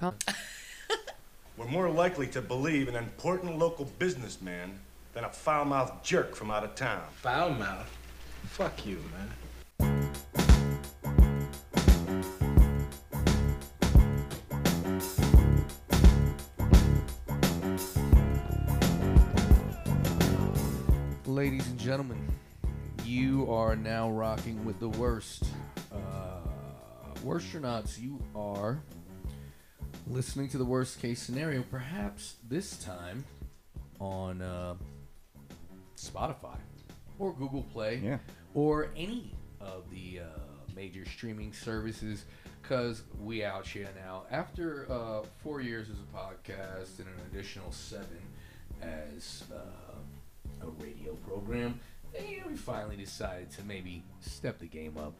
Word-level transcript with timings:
com- 0.00 0.16
We're 1.58 1.66
more 1.66 1.90
likely 1.90 2.26
to 2.28 2.40
believe 2.40 2.88
an 2.88 2.96
important 2.96 3.58
local 3.58 3.84
businessman 3.98 4.80
than 5.12 5.24
a 5.24 5.28
foul-mouthed 5.28 6.02
jerk 6.02 6.34
from 6.34 6.50
out 6.50 6.64
of 6.64 6.74
town. 6.74 7.02
Foul 7.16 7.50
mouth. 7.50 7.90
Fuck 8.44 8.86
you, 8.86 8.98
man. 9.12 9.30
Ladies 21.26 21.66
and 21.68 21.78
gentlemen, 21.78 22.26
you 23.04 23.52
are 23.52 23.76
now 23.76 24.10
rocking 24.10 24.64
with 24.64 24.80
the 24.80 24.88
worst. 24.88 25.44
Uh, 25.92 25.96
worstronauts, 27.22 28.00
you 28.00 28.18
are 28.34 28.80
listening 30.10 30.48
to 30.48 30.58
the 30.58 30.64
worst 30.64 31.00
case 31.00 31.20
scenario, 31.22 31.62
perhaps 31.70 32.34
this 32.48 32.76
time 32.84 33.24
on 34.00 34.42
uh, 34.42 34.74
Spotify 35.96 36.56
or 37.18 37.32
Google 37.34 37.62
Play 37.72 38.00
Yeah. 38.02 38.18
or 38.54 38.88
any 38.96 39.34
of 39.60 39.84
the 39.90 40.20
uh, 40.20 40.24
major 40.74 41.04
streaming 41.04 41.52
services 41.52 42.24
because 42.62 43.02
we 43.22 43.44
out 43.44 43.66
here 43.66 43.88
now. 44.04 44.24
After 44.30 44.86
uh, 44.90 45.22
four 45.42 45.60
years 45.60 45.88
as 45.90 45.96
a 45.98 46.16
podcast 46.16 46.98
and 46.98 47.08
an 47.08 47.14
additional 47.32 47.70
seven 47.72 48.18
as 48.82 49.44
uh, 49.54 50.66
a 50.66 50.70
radio 50.82 51.14
program, 51.26 51.78
eh, 52.16 52.40
we 52.48 52.56
finally 52.56 52.96
decided 52.96 53.50
to 53.52 53.62
maybe 53.64 54.02
step 54.20 54.58
the 54.58 54.66
game 54.66 54.96
up 54.98 55.14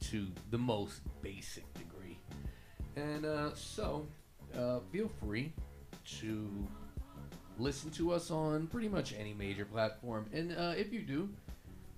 to 0.00 0.26
the 0.50 0.58
most 0.58 1.00
basic 1.22 1.70
degree. 1.74 1.86
And 2.96 3.24
uh, 3.24 3.54
so, 3.54 4.06
uh, 4.56 4.80
feel 4.92 5.10
free 5.20 5.52
to 6.20 6.48
listen 7.58 7.90
to 7.90 8.12
us 8.12 8.30
on 8.30 8.66
pretty 8.66 8.88
much 8.88 9.14
any 9.18 9.34
major 9.34 9.64
platform. 9.64 10.26
And 10.32 10.56
uh, 10.56 10.74
if 10.76 10.92
you 10.92 11.00
do, 11.00 11.28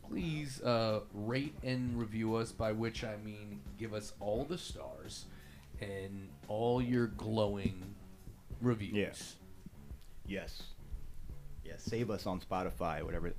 please 0.09 0.61
uh, 0.63 1.01
rate 1.15 1.55
and 1.63 1.99
review 1.99 2.35
us, 2.37 2.53
by 2.53 2.73
which 2.73 3.05
I 3.05 3.17
mean 3.25 3.61
give 3.79 3.95
us 3.95 4.13
all 4.21 4.45
the 4.45 4.59
stars 4.59 5.27
and 5.81 6.29
all 6.49 6.83
your 6.83 7.09
glowing 7.09 7.95
reviews. 8.61 8.95
Yes. 8.95 9.37
Yes. 10.27 10.63
Yeah, 11.65 11.75
save 11.79 12.11
us 12.11 12.27
on 12.27 12.41
Spotify, 12.41 13.03
whatever. 13.03 13.33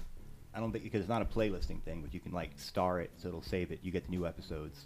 I 0.54 0.60
don't 0.60 0.72
think 0.72 0.84
because 0.84 1.02
it's 1.02 1.10
not 1.10 1.22
a 1.22 1.26
playlisting 1.26 1.82
thing, 1.82 2.02
but 2.02 2.14
you 2.14 2.20
can 2.20 2.32
like 2.32 2.52
star 2.56 3.00
it, 3.00 3.12
so 3.18 3.28
it'll 3.28 3.42
save 3.42 3.72
it. 3.72 3.80
You 3.82 3.92
get 3.92 4.06
the 4.06 4.12
new 4.12 4.26
episodes 4.26 4.86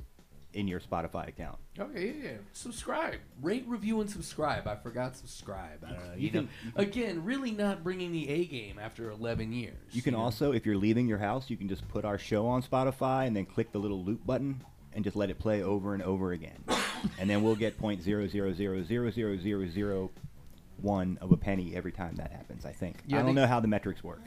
in 0.54 0.68
your 0.68 0.80
Spotify 0.80 1.28
account. 1.28 1.58
Oh, 1.80 1.84
okay, 1.84 2.08
yeah, 2.08 2.24
yeah. 2.24 2.38
Subscribe, 2.54 3.16
rate, 3.42 3.66
review, 3.68 4.02
and 4.02 4.10
subscribe. 4.10 4.68
I 4.68 4.76
forgot 4.76 5.16
subscribe. 5.16 5.84
I 5.86 5.92
don't 5.92 6.08
know. 6.08 6.14
You, 6.16 6.22
You 6.22 6.30
can- 6.32 6.44
know, 6.46 6.50
again, 6.82 7.24
really 7.24 7.52
not 7.52 7.84
bringing 7.84 8.12
the 8.12 8.28
A 8.30 8.46
game 8.46 8.80
after 8.80 9.12
11 9.12 9.52
years. 9.52 9.76
You 9.92 10.02
can 10.02 10.14
know? 10.14 10.20
also, 10.22 10.54
if 10.54 10.66
you're 10.66 10.78
leaving 10.78 11.08
your 11.08 11.20
house, 11.20 11.50
you 11.50 11.58
can 11.58 11.68
just 11.68 11.88
put 11.90 12.06
our 12.06 12.18
show 12.18 12.48
on 12.48 12.64
Spotify 12.64 13.28
and 13.28 13.36
then 13.36 13.46
click 13.46 13.72
the 13.72 13.78
little 13.80 14.04
loop 14.04 14.26
button 14.26 14.64
and 14.94 15.04
just 15.04 15.16
let 15.16 15.30
it 15.30 15.38
play 15.38 15.62
over 15.62 15.94
and 15.94 16.02
over 16.02 16.32
again. 16.32 16.64
and 17.20 17.30
then 17.30 17.44
we'll 17.44 17.56
get 17.56 17.78
point 17.78 18.02
zero 18.02 18.28
zero 18.28 18.54
zero 18.54 18.82
zero 18.84 19.12
zero 19.12 19.38
zero 19.38 19.68
zero 19.68 20.12
one 20.82 21.18
of 21.22 21.32
a 21.32 21.38
penny 21.38 21.76
every 21.76 21.92
time 21.92 22.16
that 22.16 22.32
happens. 22.32 22.66
I 22.66 22.72
think. 22.72 22.98
Yeah, 23.06 23.18
I 23.18 23.20
don't 23.24 23.36
they- 23.36 23.42
know 23.42 23.48
how 23.48 23.60
the 23.60 23.68
metrics 23.68 24.04
work. 24.04 24.22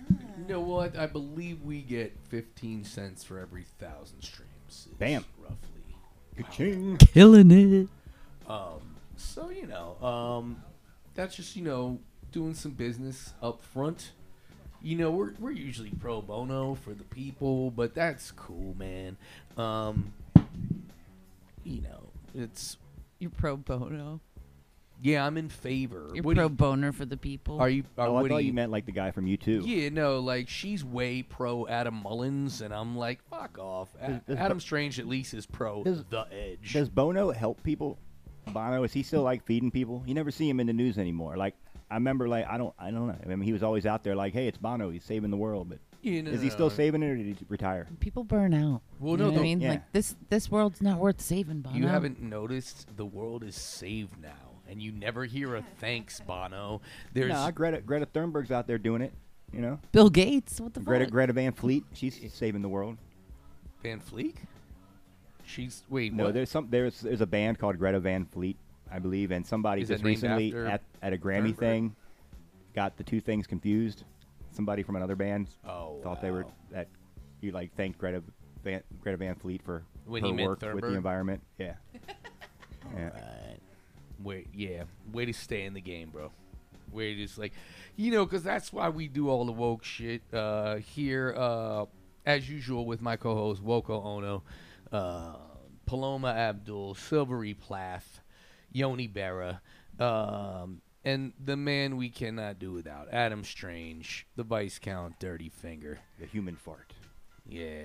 No, 0.48 0.60
well, 0.60 0.80
I, 0.96 1.05
I 1.05 1.06
believe 1.06 1.62
we 1.62 1.80
get 1.82 2.16
15 2.28 2.84
cents 2.84 3.22
for 3.24 3.38
every 3.38 3.64
thousand 3.78 4.22
streams. 4.22 4.88
Bam. 4.98 5.24
Roughly. 5.40 5.56
Ka-ching. 6.42 6.96
Killing 6.98 7.50
it. 7.50 7.88
Um, 8.48 8.96
so 9.16 9.50
you 9.50 9.66
know, 9.66 9.96
um, 10.06 10.62
that's 11.14 11.36
just 11.36 11.56
you 11.56 11.62
know 11.62 11.98
doing 12.33 12.55
some 12.55 12.72
business 12.72 13.34
up 13.42 13.62
front. 13.62 14.12
You 14.83 14.96
know, 14.96 15.11
we're 15.11 15.33
we're 15.38 15.50
usually 15.50 15.91
pro 15.91 16.22
bono 16.22 16.74
for 16.74 16.94
the 16.94 17.05
people, 17.05 17.70
but 17.70 17.95
that's 17.95 18.30
cool, 18.30 18.74
man. 18.78 19.17
Um, 19.56 20.12
you 21.64 21.83
know, 21.83 22.08
it's 22.34 22.77
You're 23.18 23.30
pro 23.30 23.57
bono. 23.57 24.20
Yeah, 25.02 25.27
I'm 25.27 25.36
in 25.36 25.48
favor. 25.48 26.11
You're 26.14 26.22
What 26.22 26.34
do 26.34 26.40
pro 26.40 26.44
you- 26.44 26.50
boner 26.50 26.92
for 26.92 27.05
the 27.05 27.16
people. 27.16 27.61
are 27.61 27.68
you? 27.68 27.84
Are, 27.98 28.08
Oh, 28.08 28.12
what 28.12 28.20
I 28.20 28.22
do 28.24 28.28
thought 28.30 28.44
you 28.44 28.52
meant 28.52 28.70
like 28.72 28.86
the 28.86 28.92
guy 28.92 29.11
from 29.11 29.27
you 29.27 29.36
too. 29.36 29.62
Yeah, 29.64 29.88
no, 29.90 30.20
like 30.20 30.48
she's 30.48 30.84
way 30.84 31.22
pro 31.22 31.66
Adam 31.66 31.94
Mullins, 32.02 32.61
and 32.61 32.72
I'm 32.74 32.96
like, 32.96 33.22
fuck 33.30 33.58
off. 33.58 33.89
A- 34.00 34.08
Does- 34.08 34.20
does 34.28 34.36
Adam 34.36 34.56
Bo- 34.58 34.60
Strange 34.60 34.98
at 34.98 35.06
least 35.06 35.34
is 35.34 35.46
pro 35.46 35.83
Does- 35.84 36.05
the 36.10 36.27
Edge. 36.33 36.72
Does 36.72 36.89
Bono 36.89 37.30
help 37.30 37.62
people? 37.62 37.98
Bono 38.52 38.83
is 38.84 38.92
he 38.92 39.02
still 39.02 39.22
like 39.22 39.44
feeding 39.44 39.70
people? 39.70 40.02
You 40.06 40.14
never 40.14 40.30
see 40.30 40.48
him 40.48 40.60
in 40.60 40.66
the 40.66 40.72
news 40.72 40.98
anymore. 40.98 41.36
Like 41.36 41.55
I 41.90 41.94
remember, 41.94 42.28
like 42.28 42.46
I 42.48 42.56
don't, 42.58 42.74
I 42.78 42.90
don't 42.90 43.06
know. 43.08 43.16
I 43.22 43.27
mean, 43.28 43.40
he 43.42 43.52
was 43.52 43.62
always 43.62 43.86
out 43.86 44.02
there, 44.05 44.14
like, 44.14 44.33
hey, 44.33 44.46
it's 44.48 44.58
Bono, 44.58 44.90
he's 44.90 45.05
saving 45.05 45.30
the 45.30 45.36
world. 45.36 45.68
But 45.68 45.78
You 46.02 46.22
know, 46.22 46.30
is 46.30 46.40
he 46.40 46.48
still 46.50 46.70
saving 46.70 47.02
it, 47.02 47.06
or 47.10 47.16
did 47.16 47.27
he 47.27 47.36
retire? 47.48 47.86
people 48.00 48.24
burn 48.24 48.55
out. 48.55 48.80
Well, 48.98 49.12
you 49.12 49.16
no, 49.18 49.24
know 49.24 49.30
what 49.30 49.34
the- 49.34 49.40
I 49.40 49.42
mean, 49.42 49.60
yeah. 49.60 49.70
like 49.70 49.92
this 49.92 50.14
this 50.30 50.50
world's 50.50 50.80
not 50.80 50.98
worth 50.98 51.20
saving, 51.20 51.60
Bono. 51.62 51.77
You 51.77 51.86
haven't 51.89 52.20
noticed 52.22 52.86
the 52.96 53.05
world 53.06 53.42
is 53.44 53.56
saved 53.56 54.20
now, 54.20 54.49
and 54.70 54.81
you 54.81 54.92
never 54.92 55.25
hear 55.25 55.57
a 55.57 55.63
thanks, 55.81 56.20
Bono. 56.20 56.81
There's 57.13 57.33
Nah, 57.33 57.51
Greta, 57.51 57.81
Greta 57.81 58.07
Thunberg's 58.07 58.53
out 58.53 58.67
there 58.67 58.79
doing 58.79 59.03
it. 59.03 59.13
You 59.53 59.61
know, 59.61 59.81
Bill 59.91 60.08
Gates. 60.08 60.61
What 60.61 60.75
the 60.75 60.81
Greta, 60.81 61.07
fuck? 61.07 61.13
Greta 61.13 61.33
Van 61.33 61.53
Fleet, 61.53 61.85
she's 61.92 62.20
saving 62.33 62.63
the 62.63 62.69
world. 62.69 62.97
Van 63.83 63.98
Fleet. 63.98 64.36
She's 65.45 65.83
wait. 65.89 66.13
No, 66.13 66.27
what? 66.27 66.35
there's 66.35 66.51
some, 66.51 66.69
there's, 66.70 67.01
there's 67.01 67.20
a 67.20 67.27
band 67.27 67.58
called 67.58 67.77
Greta 67.77 67.98
Van 67.98 68.25
Fleet, 68.27 68.57
I 68.92 69.01
believe, 69.01 69.33
and 69.33 69.45
somebody 69.45 69.83
Is 69.83 69.89
just 69.89 70.05
recently 70.05 70.55
at, 70.55 70.83
at 71.02 71.13
a 71.13 71.19
Grammy 71.19 71.52
Thunberg? 71.52 71.58
thing 71.58 71.97
got 72.75 72.97
the 72.97 73.02
two 73.02 73.20
things 73.20 73.48
confused. 73.48 74.05
Somebody 74.52 74.85
from 74.85 74.95
another 74.97 75.17
band 75.17 75.48
Oh, 75.67 75.98
thought 76.02 76.23
they 76.23 76.31
were 76.31 76.47
that 76.70 76.87
you 77.41 77.51
like 77.51 77.75
thanked 77.75 77.98
Greta 77.98 78.23
Van, 78.63 78.83
Greta 79.01 79.17
Van 79.17 79.35
Fleet 79.35 79.63
for 79.63 79.83
When 80.07 80.23
her 80.23 80.29
he 80.29 80.33
meant 80.33 80.48
work 80.48 80.75
with 80.75 80.85
the 80.85 80.95
environment. 80.95 81.42
Yeah. 81.58 81.75
yeah. 82.95 83.05
Right. 83.05 83.49
Wait, 84.23 84.48
yeah. 84.55 84.85
Way 85.13 85.27
to 85.27 85.33
stay 85.33 85.64
in 85.64 85.75
the 85.75 85.81
game, 85.81 86.11
bro. 86.11 86.31
Way 86.92 87.14
to 87.14 87.23
just 87.23 87.39
like, 87.39 87.53
you 87.97 88.11
know, 88.11 88.25
because 88.25 88.42
that's 88.42 88.73
why 88.73 88.89
we 88.89 89.08
do 89.08 89.29
all 89.29 89.45
the 89.45 89.53
woke 89.53 89.85
shit 89.85 90.23
uh, 90.35 90.77
here, 90.77 91.35
uh, 91.36 91.86
as 92.27 92.48
usual, 92.51 92.85
with 92.85 93.01
my 93.01 93.17
co-host 93.17 93.64
Woko 93.64 94.05
Ono, 94.05 94.42
uh, 94.92 95.36
Paloma 95.86 96.29
Abdul, 96.29 96.95
Silvery 96.95 97.55
Plath, 97.55 98.20
Yoni 98.73 99.08
Berra, 99.08 99.61
um, 99.98 100.81
and 101.05 101.33
the 101.42 101.57
man 101.57 101.97
we 101.97 102.11
cannot 102.11 102.58
do 102.58 102.73
without, 102.73 103.08
Adam 103.13 103.42
Strange, 103.45 104.27
the 104.37 104.42
Vice 104.42 104.79
Count, 104.79 105.19
Dirty 105.19 105.48
Finger, 105.48 105.98
The 106.19 106.27
human 106.27 106.57
fart. 106.57 106.92
yeah, 107.48 107.85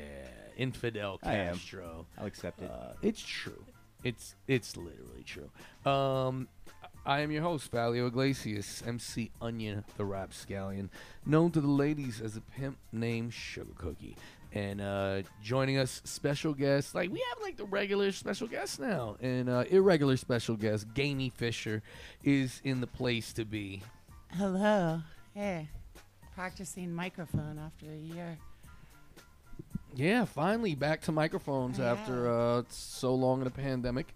Infidel. 0.58 1.18
Castro. 1.20 2.06
I'll 2.18 2.26
accept 2.26 2.62
it. 2.62 2.70
Uh, 2.70 2.94
it's 3.02 3.22
true. 3.22 3.64
It's 4.06 4.36
it's 4.48 4.78
literally 4.78 5.24
true. 5.26 5.50
Um, 5.92 6.48
I 7.08 7.22
am 7.22 7.32
your 7.32 7.42
host, 7.42 7.72
Valio 7.72 8.08
Iglesias, 8.08 8.84
MC 8.86 9.32
Onion, 9.42 9.84
the 9.98 10.06
Rap 10.06 10.32
Scallion, 10.32 10.90
known 11.26 11.50
to 11.52 11.60
the 11.60 11.68
ladies 11.68 12.22
as 12.22 12.38
a 12.38 12.42
pimp 12.42 12.78
named 12.92 13.34
Sugar 13.34 13.74
Cookie. 13.76 14.16
And 14.54 14.80
uh, 14.80 15.24
joining 15.42 15.80
us, 15.80 16.02
special 16.04 16.54
guest, 16.54 16.94
like 16.94 17.12
we 17.12 17.22
have 17.30 17.42
like 17.42 17.58
the 17.58 17.66
regular 17.66 18.12
special 18.12 18.48
guest 18.48 18.80
now, 18.80 19.18
and 19.22 19.50
uh, 19.50 19.64
irregular 19.72 20.18
special 20.18 20.56
guest, 20.56 20.86
Gamey 20.94 21.30
Fisher, 21.30 21.82
is 22.24 22.62
in 22.64 22.82
the 22.82 22.88
place 22.88 23.34
to 23.34 23.44
be. 23.44 23.82
Hello. 24.32 25.02
Hey. 25.34 25.68
Practicing 26.36 26.94
microphone 26.94 27.58
after 27.58 27.88
a 27.88 27.98
year. 27.98 28.38
Yeah, 29.96 30.26
finally 30.26 30.76
back 30.76 31.02
to 31.04 31.14
microphones 31.14 31.80
after 31.80 32.30
uh, 32.30 32.64
so 32.68 33.16
long 33.16 33.40
in 33.40 33.48
a 33.48 33.52
pandemic. 33.52 34.14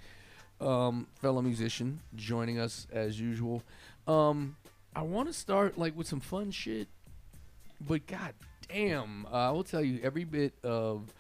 Um, 0.59 1.07
fellow 1.21 1.41
musician 1.41 2.01
joining 2.17 2.59
us 2.59 2.85
as 2.91 3.17
usual. 3.17 3.63
Um, 4.05 4.57
I 4.93 5.03
want 5.03 5.29
to 5.29 5.33
start 5.33 5.77
like 5.77 5.95
with 5.95 6.05
some 6.05 6.19
fun 6.19 6.51
shit, 6.51 6.89
but 7.79 8.05
god 8.07 8.33
damn, 8.67 9.25
uh, 9.27 9.29
I 9.29 9.51
will 9.51 9.63
tell 9.63 9.81
you 9.81 10.01
every 10.03 10.25
bit 10.25 10.53
of 10.65 11.13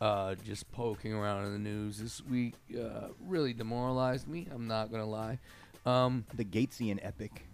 uh, 0.00 0.34
just 0.44 0.70
poking 0.72 1.12
around 1.12 1.44
in 1.46 1.52
the 1.52 1.60
news 1.60 1.98
this 1.98 2.20
week 2.24 2.54
uh, 2.76 3.08
really 3.24 3.52
demoralized 3.52 4.26
me. 4.26 4.48
I'm 4.52 4.66
not 4.66 4.90
gonna 4.90 5.06
lie. 5.06 5.38
Um, 5.86 6.24
the 6.34 6.44
Gatesian 6.44 6.98
epic 7.02 7.46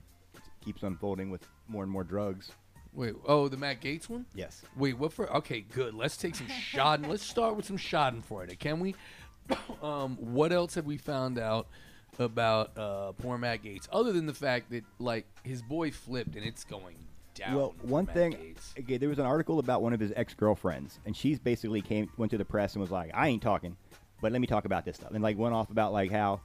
keeps 0.64 0.82
unfolding 0.82 1.28
with 1.30 1.46
more 1.68 1.82
and 1.82 1.92
more 1.92 2.04
drugs. 2.04 2.52
Wait, 2.98 3.14
oh, 3.26 3.46
the 3.46 3.56
Matt 3.56 3.80
Gaetz 3.80 4.08
one. 4.08 4.26
Yes. 4.34 4.62
Wait, 4.76 4.98
what 4.98 5.12
for? 5.12 5.32
Okay, 5.36 5.60
good. 5.60 5.94
Let's 5.94 6.16
take 6.16 6.34
some 6.34 6.48
shodden. 6.72 7.06
Let's 7.06 7.22
start 7.22 7.54
with 7.54 7.64
some 7.64 7.78
shodden 7.78 8.24
for 8.24 8.42
it, 8.42 8.58
can 8.58 8.80
we? 8.80 8.96
um, 9.84 10.16
what 10.16 10.52
else 10.52 10.74
have 10.74 10.84
we 10.84 10.96
found 10.96 11.38
out 11.38 11.68
about 12.18 12.76
uh, 12.76 13.12
poor 13.12 13.38
Matt 13.38 13.62
Gaetz, 13.62 13.86
other 13.92 14.12
than 14.12 14.26
the 14.26 14.34
fact 14.34 14.72
that 14.72 14.82
like 14.98 15.26
his 15.44 15.62
boy 15.62 15.92
flipped 15.92 16.34
and 16.34 16.44
it's 16.44 16.64
going 16.64 16.96
down? 17.36 17.54
Well, 17.54 17.74
for 17.80 17.86
one 17.86 18.06
Matt 18.06 18.14
thing, 18.16 18.32
Gaetz. 18.32 18.80
okay, 18.80 18.96
there 18.96 19.08
was 19.08 19.20
an 19.20 19.26
article 19.26 19.60
about 19.60 19.80
one 19.80 19.92
of 19.92 20.00
his 20.00 20.12
ex 20.16 20.34
girlfriends, 20.34 20.98
and 21.06 21.16
she's 21.16 21.38
basically 21.38 21.80
came 21.80 22.10
went 22.16 22.32
to 22.32 22.38
the 22.38 22.44
press 22.44 22.74
and 22.74 22.80
was 22.80 22.90
like, 22.90 23.12
"I 23.14 23.28
ain't 23.28 23.42
talking, 23.42 23.76
but 24.20 24.32
let 24.32 24.40
me 24.40 24.48
talk 24.48 24.64
about 24.64 24.84
this 24.84 24.96
stuff," 24.96 25.12
and 25.12 25.22
like 25.22 25.38
went 25.38 25.54
off 25.54 25.70
about 25.70 25.92
like 25.92 26.10
how 26.10 26.40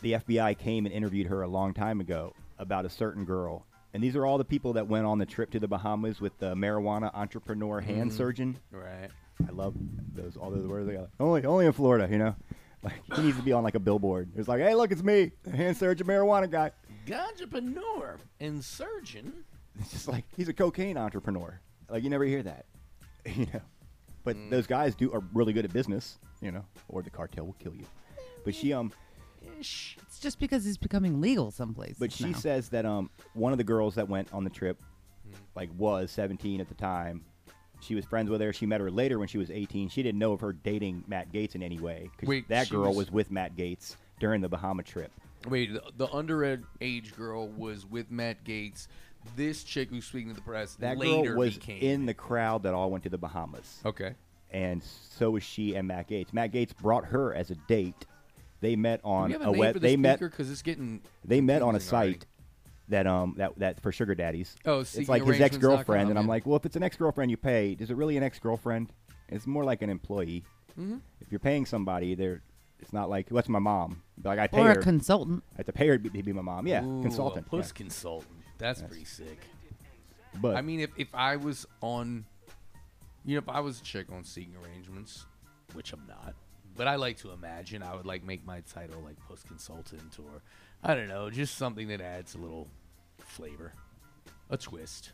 the 0.00 0.12
FBI 0.12 0.56
came 0.58 0.86
and 0.86 0.94
interviewed 0.94 1.26
her 1.26 1.42
a 1.42 1.48
long 1.48 1.74
time 1.74 2.00
ago 2.00 2.34
about 2.60 2.84
a 2.84 2.88
certain 2.88 3.24
girl. 3.24 3.66
And 3.94 4.02
these 4.02 4.16
are 4.16 4.24
all 4.24 4.38
the 4.38 4.44
people 4.44 4.72
that 4.74 4.86
went 4.88 5.04
on 5.06 5.18
the 5.18 5.26
trip 5.26 5.50
to 5.50 5.60
the 5.60 5.68
Bahamas 5.68 6.20
with 6.20 6.38
the 6.38 6.54
marijuana 6.54 7.10
entrepreneur 7.14 7.80
hand 7.80 8.10
Mhm. 8.10 8.14
surgeon. 8.16 8.58
Right. 8.70 9.10
I 9.46 9.50
love 9.52 9.74
those. 10.14 10.36
All 10.36 10.50
those 10.50 10.66
words 10.66 10.86
they 10.86 10.94
got. 10.94 11.10
Only, 11.20 11.44
only 11.44 11.66
in 11.66 11.72
Florida, 11.72 12.08
you 12.10 12.18
know. 12.18 12.34
Like 12.84 12.94
he 13.14 13.22
needs 13.22 13.36
to 13.36 13.44
be 13.44 13.52
on 13.52 13.62
like 13.62 13.76
a 13.76 13.78
billboard. 13.78 14.30
It's 14.34 14.48
like, 14.48 14.58
hey, 14.60 14.74
look, 14.74 14.90
it's 14.90 15.04
me, 15.04 15.30
hand 15.54 15.76
surgeon 15.76 16.04
marijuana 16.04 16.50
guy. 16.50 16.72
Entrepreneur 17.12 18.16
and 18.40 18.64
surgeon. 18.64 19.44
It's 19.78 19.92
just 19.92 20.08
like 20.08 20.24
he's 20.36 20.48
a 20.48 20.52
cocaine 20.52 20.96
entrepreneur. 20.96 21.60
Like 21.88 22.02
you 22.02 22.10
never 22.10 22.24
hear 22.24 22.42
that, 22.42 22.66
you 23.26 23.46
know. 23.52 23.60
But 24.24 24.34
Mm. 24.36 24.50
those 24.50 24.66
guys 24.66 24.94
do 24.96 25.12
are 25.12 25.22
really 25.32 25.52
good 25.52 25.64
at 25.64 25.72
business, 25.72 26.18
you 26.40 26.50
know. 26.50 26.64
Or 26.88 27.02
the 27.02 27.10
cartel 27.10 27.46
will 27.46 27.52
kill 27.60 27.74
you. 27.74 27.84
But 28.44 28.54
she 28.56 28.72
um, 28.72 28.90
Ish. 29.60 29.96
It's 30.02 30.18
just 30.18 30.38
because 30.38 30.66
it's 30.66 30.76
becoming 30.76 31.20
legal 31.20 31.50
someplace. 31.50 31.96
but 31.98 32.12
she 32.12 32.26
now. 32.32 32.38
says 32.38 32.68
that 32.70 32.84
um, 32.86 33.10
one 33.34 33.52
of 33.52 33.58
the 33.58 33.64
girls 33.64 33.94
that 33.96 34.08
went 34.08 34.32
on 34.32 34.44
the 34.44 34.50
trip, 34.50 34.80
Mm. 35.28 35.34
like 35.54 35.70
was 35.78 36.10
17 36.10 36.60
at 36.60 36.68
the 36.68 36.74
time. 36.74 37.24
She 37.80 37.94
was 37.94 38.04
friends 38.04 38.28
with 38.28 38.40
her. 38.40 38.52
She 38.52 38.66
met 38.66 38.80
her 38.80 38.90
later 38.90 39.18
when 39.20 39.28
she 39.28 39.38
was 39.38 39.50
18. 39.50 39.88
She 39.88 40.02
didn't 40.02 40.18
know 40.18 40.32
of 40.32 40.40
her 40.40 40.52
dating 40.52 41.04
Matt 41.06 41.32
Gaetz 41.32 41.54
in 41.54 41.62
any 41.62 41.78
way. 41.78 42.10
'cause 42.18 42.28
Wait, 42.28 42.48
that 42.48 42.66
she 42.66 42.72
girl 42.72 42.88
was- 42.88 42.96
was 43.06 43.10
with 43.12 43.30
Matt 43.30 43.56
Gaetz 43.56 43.96
during 44.20 44.40
the 44.40 44.48
Bahama 44.48 44.82
trip. 44.82 45.12
Wait, 45.48 45.72
the, 45.72 45.82
the 45.96 46.06
underage 46.08 47.14
girl 47.16 47.48
was 47.48 47.84
with 47.86 48.10
Matt 48.10 48.44
Gaetz. 48.44 48.86
This 49.36 49.62
chick 49.64 49.90
who's 49.90 50.04
speaking 50.04 50.28
to 50.30 50.34
the 50.34 50.40
press 50.42 50.74
That 50.76 50.98
later 50.98 51.30
girl 51.30 51.38
was 51.38 51.54
became 51.54 51.80
in 51.82 52.06
the 52.06 52.14
crowd 52.14 52.64
that 52.64 52.74
all 52.74 52.90
went 52.90 53.04
to 53.04 53.10
the 53.10 53.18
Bahamas. 53.18 53.80
Okay. 53.84 54.14
and 54.50 54.82
so 54.82 55.30
was 55.30 55.42
she 55.42 55.74
and 55.76 55.88
Matt 55.88 56.08
Gaetz. 56.08 56.32
Matt 56.32 56.52
Gaetz 56.52 56.76
brought 56.76 57.06
her 57.06 57.32
as 57.34 57.50
a 57.50 57.54
date. 57.54 58.06
They 58.62 58.76
met 58.76 59.02
Do 59.02 59.08
on 59.08 59.26
we 59.26 59.32
have 59.34 59.42
a, 59.42 59.48
a 59.48 59.52
web. 59.52 59.74
They 59.80 59.96
met. 59.96 60.18
because 60.20 60.50
it's 60.50 60.62
getting 60.62 61.02
They 61.24 61.42
met 61.42 61.60
on 61.60 61.74
a 61.74 61.78
confusing 61.78 61.94
already. 61.96 62.12
site 62.14 62.26
that 62.88 63.06
um 63.06 63.34
that 63.36 63.58
that 63.58 63.80
for 63.82 63.92
sugar 63.92 64.14
daddies. 64.14 64.56
Oh, 64.64 64.80
it's 64.80 65.08
like 65.08 65.24
his 65.24 65.40
ex 65.40 65.56
girlfriend, 65.58 66.08
and 66.08 66.18
I'm 66.18 66.26
like, 66.28 66.46
well, 66.46 66.56
if 66.56 66.64
it's 66.64 66.76
an 66.76 66.82
ex 66.82 66.96
girlfriend 66.96 67.30
you 67.30 67.36
pay, 67.36 67.76
is 67.78 67.90
it 67.90 67.96
really 67.96 68.16
an 68.16 68.22
ex 68.22 68.38
girlfriend? 68.38 68.88
It's 69.28 69.46
more 69.46 69.64
like 69.64 69.82
an 69.82 69.90
employee. 69.90 70.44
Mhm. 70.80 71.00
If 71.20 71.30
you're 71.30 71.38
paying 71.40 71.66
somebody, 71.66 72.14
they're 72.14 72.42
it's 72.78 72.92
not 72.92 73.10
like 73.10 73.28
what's 73.30 73.48
my 73.48 73.58
mom? 73.58 74.02
Like 74.22 74.38
I 74.38 74.46
pay 74.46 74.60
or 74.60 74.64
her. 74.68 74.70
a 74.72 74.82
consultant. 74.82 75.42
I 75.54 75.58
have 75.58 75.66
to 75.66 75.72
pay 75.72 75.88
her 75.88 75.98
to 75.98 76.10
be, 76.10 76.32
my 76.32 76.42
mom. 76.42 76.66
Yeah, 76.66 76.84
Ooh, 76.84 77.02
consultant. 77.02 77.46
a 77.46 77.50
puss 77.50 77.68
yeah. 77.68 77.78
consultant. 77.78 78.30
That's 78.58 78.80
Yes. 78.80 78.88
pretty 78.88 79.04
sick. 79.04 79.40
But 80.40 80.56
I 80.56 80.62
mean, 80.62 80.80
if, 80.80 80.90
if 80.96 81.08
I 81.14 81.36
was 81.36 81.66
on, 81.82 82.24
you 83.24 83.34
know, 83.34 83.38
if 83.38 83.48
I 83.48 83.60
was 83.60 83.80
a 83.80 83.82
chick 83.84 84.06
on 84.12 84.24
seeking 84.24 84.54
arrangements, 84.64 85.26
which 85.74 85.92
I'm 85.92 86.02
not, 86.08 86.34
but 86.76 86.86
I 86.88 86.96
like 86.96 87.18
to 87.18 87.30
imagine 87.30 87.82
I 87.82 87.94
would 87.94 88.06
like 88.06 88.24
make 88.24 88.44
my 88.44 88.60
title 88.72 89.00
like 89.02 89.16
puss 89.28 89.42
consultant 89.42 90.16
or 90.18 90.42
I 90.82 90.94
don't 90.94 91.08
know, 91.08 91.30
just 91.30 91.56
something 91.56 91.88
that 91.88 92.00
adds 92.00 92.34
a 92.34 92.38
little 92.38 92.68
flavor, 93.18 93.72
a 94.50 94.56
twist. 94.56 95.12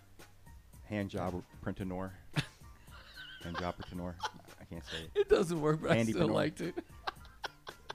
hand 0.84 1.10
job 1.10 1.42
printanor. 1.64 2.10
hand 3.42 3.58
job 3.58 3.74
printanor. 3.76 4.14
I 4.60 4.64
can't 4.64 4.84
say 4.86 4.98
it. 5.14 5.20
It 5.20 5.28
doesn't 5.28 5.60
work, 5.60 5.80
but 5.82 5.92
I 5.92 5.96
Andy 5.96 6.12
still 6.12 6.28
liked 6.28 6.60
it. 6.60 6.74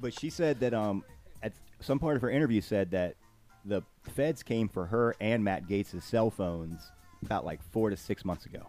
But 0.01 0.19
she 0.19 0.29
said 0.31 0.59
that 0.61 0.73
um, 0.73 1.03
at 1.43 1.53
some 1.79 1.99
part 1.99 2.15
of 2.15 2.21
her 2.23 2.29
interview 2.29 2.59
said 2.61 2.91
that 2.91 3.15
the 3.63 3.83
feds 4.15 4.43
came 4.43 4.67
for 4.67 4.85
her 4.87 5.15
and 5.21 5.43
Matt 5.43 5.67
Gaetz' 5.67 6.01
cell 6.03 6.29
phones 6.29 6.91
about 7.23 7.45
like 7.45 7.61
four 7.71 7.89
to 7.89 7.95
six 7.95 8.25
months 8.25 8.45
ago. 8.45 8.67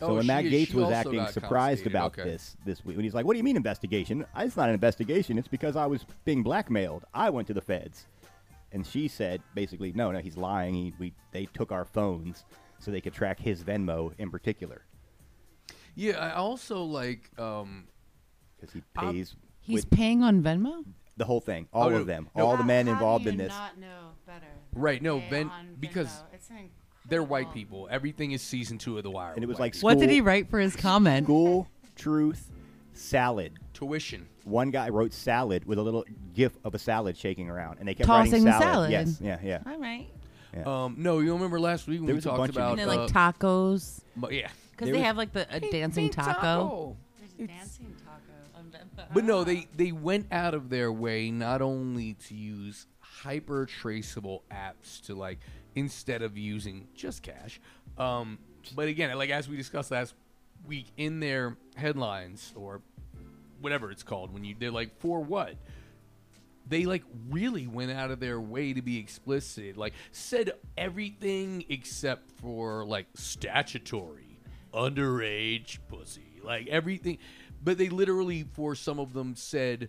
So 0.00 0.06
Oh, 0.08 0.14
when 0.14 0.22
she- 0.22 0.26
Matt 0.28 0.44
Gaetz 0.46 0.68
she 0.68 0.76
was 0.76 0.90
acting 0.90 1.26
surprised 1.26 1.86
about 1.86 2.18
okay. 2.18 2.24
this 2.28 2.56
this 2.64 2.84
week, 2.84 2.96
when 2.96 3.04
he's 3.04 3.14
like, 3.14 3.26
"What 3.26 3.34
do 3.34 3.38
you 3.38 3.44
mean 3.44 3.56
investigation? 3.56 4.24
It's 4.36 4.56
not 4.56 4.68
an 4.68 4.74
investigation. 4.74 5.36
It's 5.38 5.46
because 5.48 5.76
I 5.76 5.86
was 5.86 6.06
being 6.24 6.42
blackmailed. 6.42 7.04
I 7.14 7.28
went 7.30 7.46
to 7.48 7.54
the 7.54 7.60
feds." 7.60 8.06
And 8.72 8.86
she 8.86 9.08
said, 9.08 9.42
basically, 9.54 9.92
no, 9.92 10.12
no, 10.12 10.20
he's 10.20 10.36
lying. 10.36 10.74
He, 10.74 10.92
we, 10.98 11.12
they 11.32 11.46
took 11.46 11.72
our 11.72 11.84
phones 11.84 12.44
so 12.78 12.90
they 12.92 13.00
could 13.00 13.12
track 13.12 13.40
his 13.40 13.64
Venmo 13.64 14.12
in 14.16 14.30
particular 14.30 14.82
Yeah, 15.96 16.18
I 16.18 16.34
also 16.34 16.82
like. 16.84 17.30
um 17.38 17.88
because 18.56 18.72
he 18.72 18.82
Um, 18.96 19.12
pays 19.12 19.36
He's 19.60 19.74
with 19.84 19.90
paying 19.90 20.22
on 20.22 20.42
Venmo. 20.42 20.84
the 21.16 21.24
whole 21.24 21.40
thing, 21.40 21.66
all 21.72 21.90
no, 21.90 21.96
of 21.96 22.06
them, 22.06 22.28
no. 22.36 22.46
all 22.46 22.52
the 22.52 22.58
How- 22.58 22.64
men 22.64 22.86
how 22.86 22.92
involved 22.92 23.24
do 23.24 23.30
in 23.30 23.36
this. 23.38 23.48
Not 23.50 23.76
know 23.78 24.12
better. 24.24 24.46
Right, 24.72 25.02
no, 25.02 25.18
Pay 25.20 25.28
Ven- 25.30 25.50
because 25.80 26.06
Venmo. 26.08 26.34
It's 26.34 26.48
They're 27.10 27.22
white 27.22 27.52
people. 27.52 27.88
Everything 27.90 28.32
is 28.32 28.40
season 28.40 28.78
two 28.78 28.96
of 28.96 29.02
The 29.02 29.10
Wire. 29.10 29.34
And 29.34 29.44
it 29.44 29.46
was 29.48 29.58
like 29.58 29.74
people. 29.74 29.86
What 29.88 29.98
did 29.98 30.08
he 30.10 30.20
write 30.20 30.48
for 30.48 30.58
his 30.58 30.74
comment? 30.76 31.26
School, 31.26 31.68
truth, 31.96 32.50
salad. 32.94 33.52
tuition. 33.74 34.26
One 34.44 34.70
guy 34.70 34.88
wrote 34.88 35.12
salad 35.12 35.64
with 35.66 35.78
a 35.78 35.82
little 35.82 36.04
gif 36.34 36.52
of 36.64 36.74
a 36.74 36.78
salad 36.78 37.16
shaking 37.16 37.50
around, 37.50 37.78
and 37.78 37.86
they 37.88 37.94
kept 37.94 38.06
Tossing 38.06 38.32
writing 38.32 38.44
the 38.46 38.52
salad. 38.52 38.90
salad. 38.90 38.90
Yes, 38.90 39.18
yeah, 39.20 39.38
yeah. 39.42 39.58
All 39.70 39.78
right. 39.78 40.08
yeah. 40.54 40.84
Um, 40.84 40.94
no, 40.98 41.18
you 41.18 41.32
remember 41.34 41.60
last 41.60 41.86
week 41.86 41.98
when 42.00 42.06
There 42.06 42.14
we 42.14 42.18
was 42.18 42.26
a 42.26 42.28
talked 42.30 42.38
bunch 42.38 42.50
of 42.50 42.56
about 42.56 42.70
And 42.78 42.80
then 42.80 42.88
uh, 42.88 43.02
like 43.02 43.10
tacos. 43.10 44.00
but 44.16 44.32
yeah, 44.32 44.48
Because 44.70 44.86
There 44.86 44.94
they 44.94 44.98
was- 45.00 45.06
have 45.06 45.16
like 45.16 45.32
the 45.32 45.46
a 45.54 45.60
dancing 45.60 46.04
Pink 46.10 46.14
taco. 46.14 46.96
There's 47.18 47.32
a 47.50 47.52
dancing 47.52 47.94
taco. 48.04 49.08
But 49.12 49.24
no, 49.24 49.42
they 49.44 49.66
they 49.76 49.92
went 49.92 50.26
out 50.30 50.54
of 50.54 50.68
their 50.68 50.92
way 50.92 51.30
not 51.30 51.62
only 51.62 52.14
to 52.28 52.34
use 52.34 52.86
hyper 53.00 53.66
traceable 53.66 54.42
apps 54.52 55.00
to 55.06 55.14
like 55.14 55.40
instead 55.74 56.22
of 56.22 56.36
using 56.36 56.88
just 56.94 57.22
cash, 57.22 57.60
um, 57.98 58.38
but 58.74 58.88
again, 58.88 59.16
like 59.16 59.30
as 59.30 59.48
we 59.48 59.56
discussed 59.56 59.90
last 59.90 60.14
week 60.66 60.86
in 60.96 61.20
their 61.20 61.56
headlines 61.76 62.52
or 62.56 62.80
whatever 63.60 63.90
it's 63.90 64.02
called 64.02 64.32
when 64.32 64.44
you 64.44 64.54
they're 64.58 64.70
like 64.70 64.98
for 65.00 65.20
what? 65.20 65.54
They 66.68 66.84
like 66.84 67.02
really 67.28 67.66
went 67.66 67.90
out 67.90 68.10
of 68.10 68.20
their 68.20 68.40
way 68.40 68.72
to 68.72 68.82
be 68.82 68.98
explicit 68.98 69.76
like 69.76 69.92
said 70.12 70.52
everything 70.76 71.64
except 71.68 72.30
for 72.40 72.84
like 72.84 73.06
statutory 73.14 74.38
underage 74.72 75.78
pussy 75.88 76.40
like 76.42 76.68
everything. 76.68 77.18
But 77.62 77.76
they 77.76 77.88
literally 77.88 78.46
for 78.54 78.74
some 78.74 78.98
of 78.98 79.12
them 79.12 79.34
said 79.34 79.88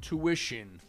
tuition 0.00 0.80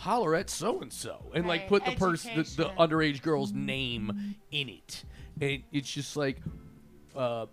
holler 0.00 0.34
at 0.34 0.48
so 0.48 0.80
and 0.80 0.92
so 0.92 1.30
and 1.34 1.46
like 1.46 1.60
Right, 1.62 1.68
put 1.68 1.84
the 1.84 1.92
person 1.92 2.30
the, 2.34 2.42
the 2.42 2.68
education. 2.70 2.76
underage 2.78 3.22
girl's 3.22 3.52
name 3.52 4.34
in 4.50 4.68
it 4.70 5.04
and 5.40 5.62
it's 5.72 5.90
just 5.92 6.16
like 6.16 6.38
uh 7.14 7.46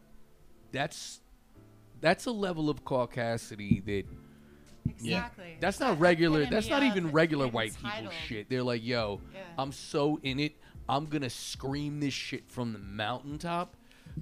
that's 0.71 1.19
that's 1.99 2.25
a 2.25 2.31
level 2.31 2.69
of 2.69 2.83
caucasity 2.85 3.83
that 3.85 4.03
Exactly. 4.89 5.57
that's 5.59 5.79
not 5.81 5.99
regular. 5.99 6.39
epitome 6.41 6.55
That's 6.55 6.69
not 6.69 6.81
of 6.83 6.87
even 6.89 7.11
regular 7.11 7.45
being 7.45 7.53
white 7.53 7.75
people 7.75 7.89
entitled. 7.89 8.13
shit. 8.25 8.49
They're 8.49 8.63
like, 8.63 8.83
yo, 8.85 9.19
Yeah. 9.33 9.41
I'm 9.57 9.73
so 9.73 10.17
in 10.23 10.39
it. 10.39 10.55
I'm 10.87 11.07
gonna 11.07 11.29
scream 11.29 11.99
this 11.99 12.13
shit 12.13 12.49
from 12.49 12.71
the 12.71 12.79
mountaintop, 12.79 13.75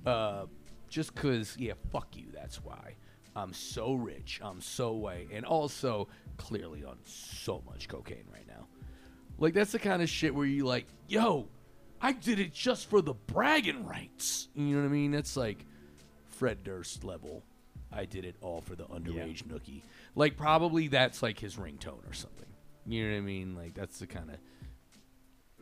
uh, 0.08 0.46
just 0.90 1.14
cause 1.14 1.56
yeah, 1.60 1.74
fuck 1.92 2.18
you. 2.18 2.26
That's 2.34 2.64
why. 2.64 2.96
I'm 3.36 3.54
so 3.54 3.94
rich. 3.94 4.40
I'm 4.44 4.62
so 4.62 4.94
white, 4.94 5.30
and 5.32 5.46
also 5.46 6.08
clearly 6.38 6.84
on 6.84 6.98
so 7.04 7.62
much 7.66 7.88
cocaine 7.88 8.26
right 8.32 8.48
now. 8.48 8.68
Like 9.38 9.54
that's 9.54 9.72
the 9.72 9.80
kind 9.80 10.02
of 10.02 10.10
shit 10.10 10.34
where 10.34 10.46
you 10.46 10.66
like, 10.66 10.86
yo, 11.08 11.48
I 12.02 12.14
did 12.14 12.40
it 12.40 12.54
just 12.54 12.90
for 12.90 13.02
the 13.02 13.14
bragging 13.14 13.86
rights. 13.86 14.48
You 14.56 14.76
know 14.76 14.82
what 14.82 14.88
I 14.88 14.92
mean? 14.92 15.12
That's 15.12 15.36
like 15.36 15.66
Fred 16.26 16.64
Durst 16.64 17.04
level. 17.04 17.44
I 17.92 18.06
did 18.06 18.26
it 18.26 18.36
all 18.42 18.62
for 18.62 18.76
the 18.76 18.86
underage 18.86 19.44
nookie. 19.44 19.82
Like 20.16 20.38
probably 20.38 20.88
that's 20.88 21.24
like 21.24 21.40
his 21.40 21.56
ringtone 21.56 22.10
or 22.10 22.14
something. 22.14 22.48
You 22.86 23.06
know 23.06 23.12
what 23.14 23.18
I 23.18 23.22
mean? 23.22 23.56
Like 23.56 23.74
that's 23.74 24.00
the 24.00 24.08
kind 24.08 24.30
of 24.30 24.38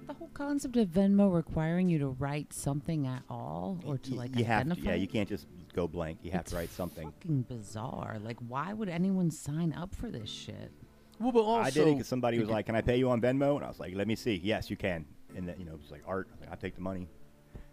The 0.08 0.14
whole 0.14 0.30
concept 0.34 0.76
of 0.78 0.90
Venmo 0.90 1.34
requiring 1.34 1.90
you 1.90 2.00
to 2.00 2.08
write 2.08 2.54
something 2.54 3.08
at 3.08 3.24
all 3.30 3.80
or 3.86 3.98
to 3.98 4.16
like 4.16 4.36
you 4.36 4.44
have 4.46 4.66
to, 4.66 4.72
identify. 4.72 4.90
yeah, 4.92 4.96
you 4.96 5.08
can't 5.08 5.30
just 5.30 5.48
go 5.74 5.88
blank. 5.88 6.20
You 6.24 6.32
have 6.32 6.42
It's 6.42 6.52
to 6.52 6.58
write 6.58 6.72
something. 6.72 7.12
Fucking 7.12 7.44
bizarre. 7.44 8.18
Like, 8.24 8.38
why 8.48 8.74
would 8.74 8.90
anyone 8.90 9.32
sign 9.32 9.74
up 9.74 9.96
for 9.96 10.10
this 10.10 10.30
shit? 10.30 10.72
well, 11.20 11.32
but 11.32 11.42
also 11.42 11.68
I 11.68 11.70
did 11.70 11.88
it 11.88 11.92
because 11.94 12.08
somebody 12.08 12.40
was 12.40 12.50
like, 12.50 12.66
"Can 12.66 12.76
I 12.76 12.82
pay 12.82 12.98
you 12.98 13.10
on 13.10 13.22
Venmo?" 13.22 13.56
And 13.56 13.64
I 13.66 13.68
was 13.70 13.80
like, 13.80 13.96
"Let 13.96 14.08
me 14.08 14.16
see." 14.16 14.36
Yes, 14.44 14.70
you 14.70 14.76
can. 14.76 15.06
And 15.36 15.48
then, 15.48 15.56
you 15.58 15.66
know, 15.66 15.78
it's 15.82 15.92
like 15.92 16.04
art. 16.06 16.28
I 16.36 16.40
like, 16.42 16.50
I'll 16.52 16.58
take 16.58 16.76
the 16.76 16.82
money. 16.82 17.08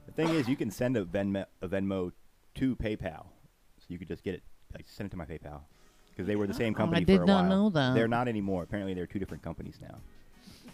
The 0.07 0.13
thing 0.13 0.29
is, 0.31 0.49
you 0.49 0.57
can 0.57 0.71
send 0.71 0.97
a 0.97 1.05
Venmo, 1.05 1.45
a 1.63 1.69
Venmo 1.69 2.13
to 2.57 2.77
PayPal, 2.77 3.27
so 3.79 3.87
you 3.89 3.99
could 3.99 4.09
just 4.09 4.23
get 4.25 4.35
it, 4.35 4.43
like 4.75 4.87
send 4.89 5.07
it 5.09 5.11
to 5.11 5.17
my 5.17 5.25
PayPal, 5.27 5.61
because 6.11 6.27
they 6.27 6.37
were 6.37 6.47
the 6.47 6.55
same 6.55 6.75
Oh, 6.75 6.77
I 6.77 6.81
company 6.81 7.05
did 7.05 7.17
for 7.19 7.23
a 7.25 7.27
not 7.27 7.41
while. 7.43 7.49
know 7.49 7.71
that. 7.71 7.95
They're 7.95 8.09
not 8.09 8.29
anymore. 8.29 8.63
Apparently, 8.63 8.95
they're 8.95 9.07
two 9.07 9.19
different 9.19 9.43
companies 9.43 9.79
now. 9.81 9.97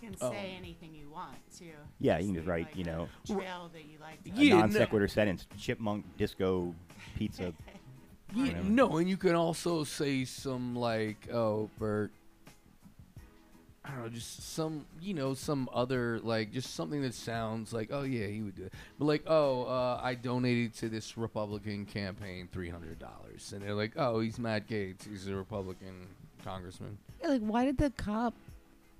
You 0.06 0.12
can 0.12 0.26
Oh. 0.28 0.30
say 0.30 0.54
anything 0.56 0.94
you 0.94 1.10
want 1.10 1.36
too. 1.56 1.72
Yeah, 1.98 2.18
you 2.18 2.26
can 2.26 2.34
just 2.36 2.46
write, 2.46 2.66
like, 2.66 2.76
you 2.76 2.84
a 2.84 2.86
know, 2.86 3.08
trail 3.26 3.68
that 3.72 3.84
you 3.86 3.98
like. 4.00 4.22
To 4.24 4.30
a 4.30 4.34
Yeah, 4.34 4.58
non 4.60 4.70
no- 4.72 4.78
sequitur 4.78 5.08
sentence: 5.08 5.46
chipmunk 5.58 6.04
disco 6.16 6.74
pizza. 7.16 7.52
Yeah, 8.34 8.46
whatever. 8.48 8.68
no, 8.68 8.96
and 8.98 9.08
you 9.08 9.16
can 9.16 9.36
also 9.36 9.84
say 9.84 10.24
some 10.24 10.74
like, 10.74 11.28
oh, 11.32 11.70
Bert. 11.78 12.10
I 13.84 13.90
don't 13.90 14.02
know, 14.02 14.08
just 14.08 14.52
some, 14.52 14.84
you 15.00 15.14
know, 15.14 15.32
some 15.34 15.68
other 15.72 16.18
like, 16.18 16.50
just 16.52 16.74
something 16.74 17.02
that 17.02 17.14
sounds 17.14 17.72
like, 17.72 17.90
oh 17.92 18.02
yeah, 18.02 18.26
he 18.26 18.42
would 18.42 18.56
do 18.56 18.64
it. 18.64 18.74
But 18.98 19.04
like, 19.04 19.22
oh, 19.28 19.62
uh, 19.66 20.00
I 20.02 20.16
donated 20.16 20.74
to 20.78 20.88
this 20.88 21.16
Republican 21.16 21.86
campaign 21.86 22.48
three 22.50 22.68
hundred 22.68 22.98
dollars, 22.98 23.52
and 23.52 23.62
they're 23.62 23.74
like, 23.74 23.92
oh, 23.96 24.18
he's 24.20 24.38
Matt 24.40 24.66
Gaetz, 24.68 25.08
he's 25.08 25.28
a 25.28 25.34
Republican 25.36 26.08
congressman. 26.44 26.98
Yeah, 27.22 27.28
like, 27.28 27.42
why 27.42 27.64
did 27.64 27.78
the 27.78 27.90
cop 27.90 28.34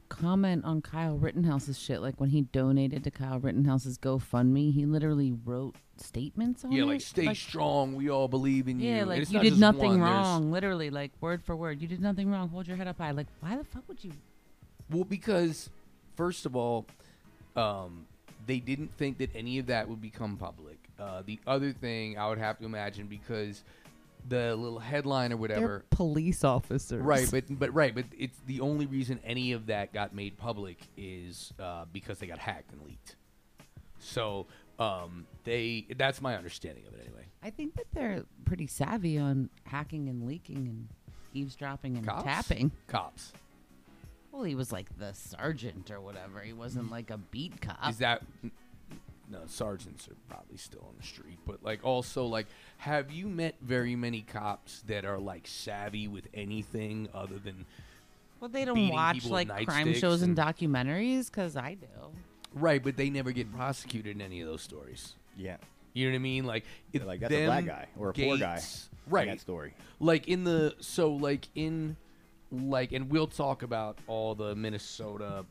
comment 0.08 0.64
on 0.64 0.80
Kyle 0.82 1.16
Rittenhouse's 1.16 1.78
shit. 1.78 2.00
Like 2.00 2.20
when 2.20 2.30
he 2.30 2.42
donated 2.42 3.04
to 3.04 3.10
Kyle 3.10 3.38
Rittenhouse's 3.38 3.98
GoFundMe, 3.98 4.72
he 4.72 4.86
literally 4.86 5.32
wrote 5.44 5.76
statements 5.96 6.64
on 6.64 6.72
Yeah, 6.72 6.78
it. 6.78 6.80
Yeah, 6.86 6.92
like 6.92 7.00
stay 7.00 7.34
strong. 7.34 7.94
We 7.94 8.08
all 8.10 8.28
believe 8.28 8.68
in 8.68 8.80
you. 8.80 8.90
Yeah, 8.94 9.04
like 9.04 9.30
you 9.30 9.40
did 9.40 9.58
nothing 9.58 9.98
one, 9.98 10.00
there's- 10.00 10.12
wrong. 10.25 10.50
Literally, 10.52 10.90
like 10.90 11.12
word 11.20 11.42
for 11.44 11.56
word, 11.56 11.80
you 11.80 11.88
did 11.88 12.00
nothing 12.00 12.30
wrong. 12.30 12.48
Hold 12.48 12.66
your 12.68 12.76
head 12.76 12.86
up 12.88 12.98
high. 12.98 13.10
Like, 13.12 13.26
why 13.40 13.56
the 13.56 13.64
fuck 13.64 13.82
would 13.88 14.02
you? 14.04 14.12
Well, 14.90 15.04
because 15.04 15.70
first 16.16 16.46
of 16.46 16.54
all, 16.56 16.86
um, 17.56 18.06
they 18.46 18.58
didn't 18.58 18.96
think 18.96 19.18
that 19.18 19.30
any 19.34 19.58
of 19.58 19.66
that 19.66 19.88
would 19.88 20.00
become 20.00 20.36
public. 20.36 20.78
Uh, 20.98 21.22
the 21.26 21.38
other 21.46 21.72
thing 21.72 22.16
I 22.18 22.28
would 22.28 22.38
have 22.38 22.58
to 22.58 22.64
imagine 22.64 23.06
because 23.06 23.64
the 24.28 24.54
little 24.56 24.78
headline 24.78 25.33
or 25.33 25.37
whatever. 25.37 25.61
They're 25.61 25.85
police 25.90 26.45
officers, 26.45 27.02
Right, 27.02 27.28
but 27.30 27.45
but 27.50 27.73
right, 27.75 27.95
but 27.95 28.04
it's 28.16 28.38
the 28.47 28.61
only 28.61 28.87
reason 28.87 29.21
any 29.25 29.52
of 29.52 29.66
that 29.66 29.92
got 29.92 30.14
made 30.14 30.37
public 30.37 30.78
is 30.97 31.52
uh, 31.59 31.85
because 31.92 32.18
they 32.18 32.26
got 32.26 32.38
hacked 32.38 32.73
and 32.73 32.83
leaked. 32.83 33.16
So 33.99 34.47
um, 34.78 35.26
they 35.45 35.87
that's 35.97 36.21
my 36.21 36.37
understanding 36.37 36.85
of 36.87 36.95
it 36.95 37.00
anyway. 37.04 37.26
I 37.42 37.50
think 37.50 37.75
that 37.75 37.87
they're 37.92 38.25
pretty 38.45 38.66
savvy 38.66 39.18
on 39.18 39.50
hacking 39.64 40.09
and 40.09 40.26
leaking 40.26 40.56
and 40.68 40.88
eavesdropping 41.33 41.97
and 41.97 42.06
Cops? 42.06 42.25
tapping. 42.25 42.71
Cops 42.88 43.33
Well, 44.33 44.42
he 44.45 44.54
was 44.54 44.73
like 44.73 44.97
the 44.99 45.12
sergeant 45.12 45.90
or 45.90 46.00
whatever. 46.00 46.40
He 46.40 46.52
wasn't 46.52 46.90
like 46.90 47.11
a 47.11 47.18
beat 47.18 47.61
cop. 47.61 47.88
is 47.88 47.99
that 47.99 48.23
no 49.30 49.40
sergeants 49.47 50.06
are 50.09 50.16
probably 50.28 50.56
still 50.56 50.85
on 50.88 50.95
the 51.00 51.06
street, 51.06 51.38
but 51.47 51.62
like 51.64 51.85
also 51.85 52.25
like 52.26 52.47
have 52.78 53.11
you 53.11 53.26
met 53.28 53.54
very 53.61 53.97
many 53.97 54.23
cops 54.23 54.83
that 54.87 55.04
are 55.04 55.18
like 55.18 55.47
savvy 55.47 56.06
with 56.09 56.28
anything 56.35 57.09
other 57.14 57.38
than 57.38 57.64
well, 58.40 58.49
they 58.50 58.64
don't 58.64 58.75
beating 58.75 58.92
watch 58.95 59.14
people 59.16 59.30
like 59.30 59.49
crime 59.66 59.87
nightsticks 59.88 59.97
shows 59.97 60.23
and 60.23 60.38
and- 60.38 60.56
documentaries 60.56 61.26
because 61.26 61.56
I 61.56 61.75
do. 61.75 61.87
right, 62.54 62.83
but 62.83 62.97
they 62.97 63.11
never 63.11 63.33
get 63.33 63.52
prosecuted 63.54 64.14
in 64.16 64.21
any 64.23 64.40
of 64.42 64.47
those 64.49 64.62
stories. 64.62 65.14
Yeah. 65.37 65.56
You 65.95 66.06
know 66.06 66.12
what 66.12 66.16
I 66.16 66.18
mean? 66.18 66.45
Like, 66.45 66.64
They're 66.92 67.04
like, 67.06 67.21
that's 67.21 67.33
a 67.33 67.47
black 67.47 67.64
guy 67.64 67.87
or 67.99 68.11
a 68.11 68.12
poor 68.12 68.37
guy 68.37 68.56
Gates- 68.56 68.88
in 69.06 69.12
right? 69.12 69.26
that 69.28 69.40
story. 69.40 69.73
like 69.99 70.28
in 70.28 70.45
the 70.45 70.75
so 70.80 71.12
like 71.14 71.49
in 71.54 71.97
like 72.52 72.92
and 72.92 73.11
we'll 73.11 73.26
talk 73.26 73.62
about 73.62 73.97
all 74.06 74.35
the 74.35 74.54
Minnesota 74.54 75.45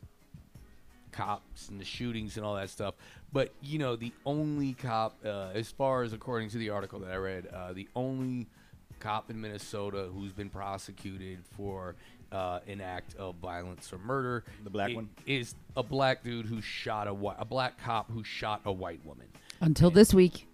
cops 1.12 1.70
and 1.70 1.80
the 1.80 1.86
shootings 1.86 2.38
and 2.38 2.46
all 2.46 2.56
that 2.56 2.70
stuff 2.70 2.94
but 3.36 3.52
you 3.62 3.78
know 3.78 3.98
the 3.98 4.14
only 4.26 4.74
cop 4.74 5.18
uh, 5.26 5.50
as 5.54 5.70
far 5.70 6.04
as 6.04 6.14
according 6.14 6.50
to 6.50 6.58
the 6.58 6.70
article 6.70 7.00
that 7.00 7.12
I 7.12 7.18
read 7.18 7.48
uh, 7.48 7.74
the 7.74 7.88
only 7.94 8.48
cop 9.00 9.30
in 9.30 9.42
Minnesota 9.42 10.08
who's 10.12 10.32
been 10.32 10.50
prosecuted 10.50 11.40
for 11.58 11.96
uh, 12.32 12.60
an 12.66 12.80
act 12.80 13.14
of 13.18 13.36
violence 13.36 13.92
or 13.92 13.98
murder 13.98 14.46
The 14.64 14.70
black 14.70 14.96
one? 14.96 15.10
is 15.28 15.54
a 15.76 15.84
black 15.84 16.24
dude 16.24 16.46
who 16.46 16.62
shot 16.62 17.08
a 17.10 17.14
white 17.14 17.36
a 17.38 17.44
black 17.46 17.78
cop 17.84 18.10
who 18.10 18.24
shot 18.24 18.62
a 18.66 18.72
white 18.72 19.06
woman 19.06 19.28
Until 19.60 19.92
this 19.92 20.14
week. 20.14 20.48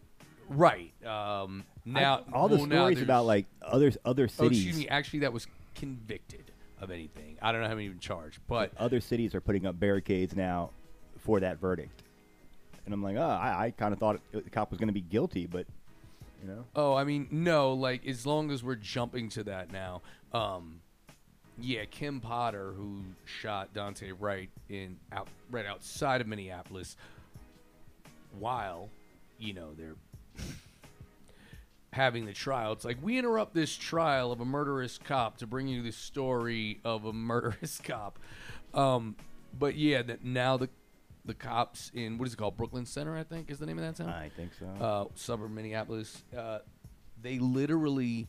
right 0.50 0.92
um 1.06 1.64
now 1.86 2.24
all 2.34 2.50
the 2.50 2.58
well, 2.58 2.66
stories 2.66 3.00
about 3.02 3.26
like 3.28 3.46
other 3.62 3.92
other 4.04 4.24
Oh, 4.24 4.44
cities. 4.46 4.66
excuse 4.66 4.78
me. 4.80 4.90
Actually, 4.90 5.20
that 5.20 5.34
was 5.34 5.46
convicted 5.76 6.52
of 6.80 6.90
anything. 6.90 7.38
I 7.44 7.52
don't 7.52 7.62
know 7.62 7.68
how 7.68 7.76
many 7.76 7.86
even 7.86 8.00
charged, 8.00 8.40
but 8.48 8.72
other 8.78 9.02
cities 9.02 9.36
are 9.36 9.42
putting 9.42 9.68
up 9.68 9.80
barricades 9.80 10.36
now 10.36 10.72
for 11.20 11.40
that 11.40 11.60
verdict. 11.60 12.02
And 12.86 12.94
I'm 12.94 13.04
like, 13.04 13.16
oh, 13.16 13.22
I, 13.22 13.66
I 13.66 13.72
kind 13.72 13.94
of 13.94 14.00
thought 14.00 14.16
it, 14.34 14.44
the 14.44 14.50
cop 14.50 14.72
was 14.72 14.80
going 14.80 14.88
to 14.88 14.94
be 14.94 15.02
guilty, 15.02 15.46
but 15.46 15.66
you 16.42 16.48
know, 16.48 16.66
oh, 16.76 16.96
I 16.96 17.04
mean, 17.04 17.28
no. 17.30 17.74
Like 17.74 18.06
as 18.08 18.26
long 18.26 18.52
as 18.52 18.64
we're 18.64 18.76
jumping 18.76 19.30
to 19.30 19.44
that 19.44 19.72
now, 19.72 20.02
um, 20.34 20.82
yeah, 21.60 21.86
Kim 21.86 22.20
Potter, 22.20 22.74
who 22.76 23.04
shot 23.26 23.74
Daunte 23.74 24.14
Wright 24.20 24.50
in 24.70 24.98
out 25.12 25.28
right 25.52 25.66
outside 25.66 26.20
of 26.22 26.28
Minneapolis, 26.28 26.98
while 28.40 28.90
you 29.38 29.54
know 29.54 29.74
they're 29.78 29.96
having 31.94 32.26
the 32.26 32.34
trial. 32.34 32.72
It's 32.74 32.86
like 32.86 32.98
we 33.02 33.18
interrupt 33.18 33.54
this 33.54 33.76
trial 33.76 34.32
of 34.32 34.40
a 34.40 34.46
murderous 34.46 34.98
cop 34.98 35.38
to 35.38 35.48
bring 35.48 35.68
you 35.68 35.84
the 35.84 35.92
story 35.92 36.80
of 36.84 37.06
a 37.06 37.14
murderous 37.14 37.80
cop. 37.84 38.18
Um, 38.74 39.16
but 39.58 39.76
yeah, 39.76 40.02
that 40.04 40.24
now 40.24 40.58
the 40.58 40.70
the 41.26 41.34
cops 41.34 41.92
in 41.94 42.18
what 42.18 42.28
is 42.28 42.34
it 42.34 42.38
called 42.38 42.58
Brooklyn 42.58 42.86
Center, 42.86 43.16
I 43.16 43.24
think 43.24 43.52
is 43.52 43.60
the 43.60 43.66
name 43.66 43.78
of 43.80 43.84
that 43.86 44.04
town. 44.04 44.14
I 44.14 44.30
think 44.30 44.52
so. 44.60 44.66
Uh, 44.84 45.06
suburb 45.16 45.52
Minneapolis. 45.52 46.24
Uh, 46.36 46.60
they 47.22 47.38
literally 47.40 48.28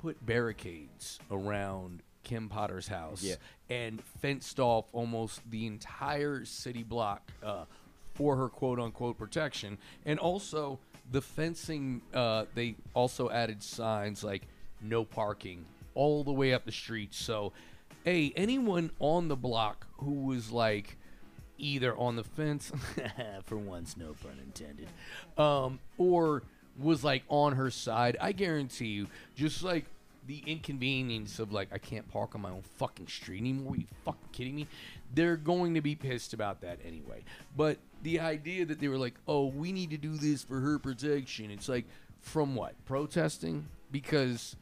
put 0.00 0.24
barricades 0.24 1.18
around 1.30 2.02
Kim 2.24 2.48
Potter's 2.48 2.88
house 2.88 3.22
Yeah. 3.22 3.34
and 3.70 4.02
fenced 4.20 4.60
off 4.60 4.86
almost 4.92 5.40
the 5.50 5.66
entire 5.66 6.44
city 6.44 6.82
block 6.82 7.30
uh, 7.42 7.64
for 8.14 8.36
her 8.36 8.48
quote 8.48 8.78
unquote 8.78 9.18
protection. 9.18 9.78
And 10.04 10.18
also, 10.18 10.78
the 11.10 11.22
fencing, 11.22 12.02
uh, 12.12 12.44
they 12.54 12.76
also 12.94 13.30
added 13.30 13.62
signs 13.62 14.22
like 14.22 14.42
no 14.82 15.04
parking 15.04 15.64
all 15.94 16.22
the 16.22 16.32
way 16.32 16.52
up 16.52 16.64
the 16.64 16.72
street. 16.72 17.12
So, 17.14 17.52
hey, 18.04 18.32
anyone 18.36 18.90
on 19.00 19.28
the 19.28 19.36
block 19.36 19.86
who 19.98 20.12
was 20.26 20.52
like, 20.52 20.96
either 21.58 21.96
on 21.96 22.16
the 22.16 22.24
fence, 22.24 22.72
for 23.44 23.56
once, 23.56 23.96
no 23.96 24.14
pun 24.22 24.38
intended, 24.42 24.88
um, 25.36 25.78
or 25.98 26.42
was 26.78 27.04
like 27.04 27.24
on 27.28 27.54
her 27.54 27.70
side, 27.70 28.16
I 28.20 28.32
guarantee 28.32 28.86
you, 28.86 29.08
just 29.34 29.62
like 29.62 29.86
the 30.26 30.42
inconvenience 30.46 31.38
of 31.38 31.52
like 31.52 31.68
I 31.72 31.78
can't 31.78 32.06
park 32.08 32.34
on 32.34 32.42
my 32.42 32.50
own 32.50 32.62
fucking 32.76 33.08
street 33.08 33.40
anymore. 33.40 33.74
Are 33.74 33.76
you 33.76 33.86
fucking 34.04 34.28
kidding 34.30 34.54
me? 34.54 34.68
They're 35.14 35.36
going 35.36 35.74
to 35.74 35.80
be 35.80 35.94
pissed 35.94 36.34
about 36.34 36.60
that 36.60 36.78
anyway. 36.84 37.24
But 37.56 37.78
the 38.02 38.20
idea 38.20 38.66
that 38.66 38.78
they 38.78 38.88
were 38.88 38.98
like, 38.98 39.14
oh, 39.26 39.46
we 39.46 39.72
need 39.72 39.90
to 39.90 39.96
do 39.96 40.16
this 40.16 40.44
for 40.44 40.60
her 40.60 40.78
protection. 40.78 41.50
It's 41.50 41.68
like, 41.68 41.86
from 42.20 42.54
what? 42.54 42.74
Protesting? 42.84 43.68
Because 43.90 44.54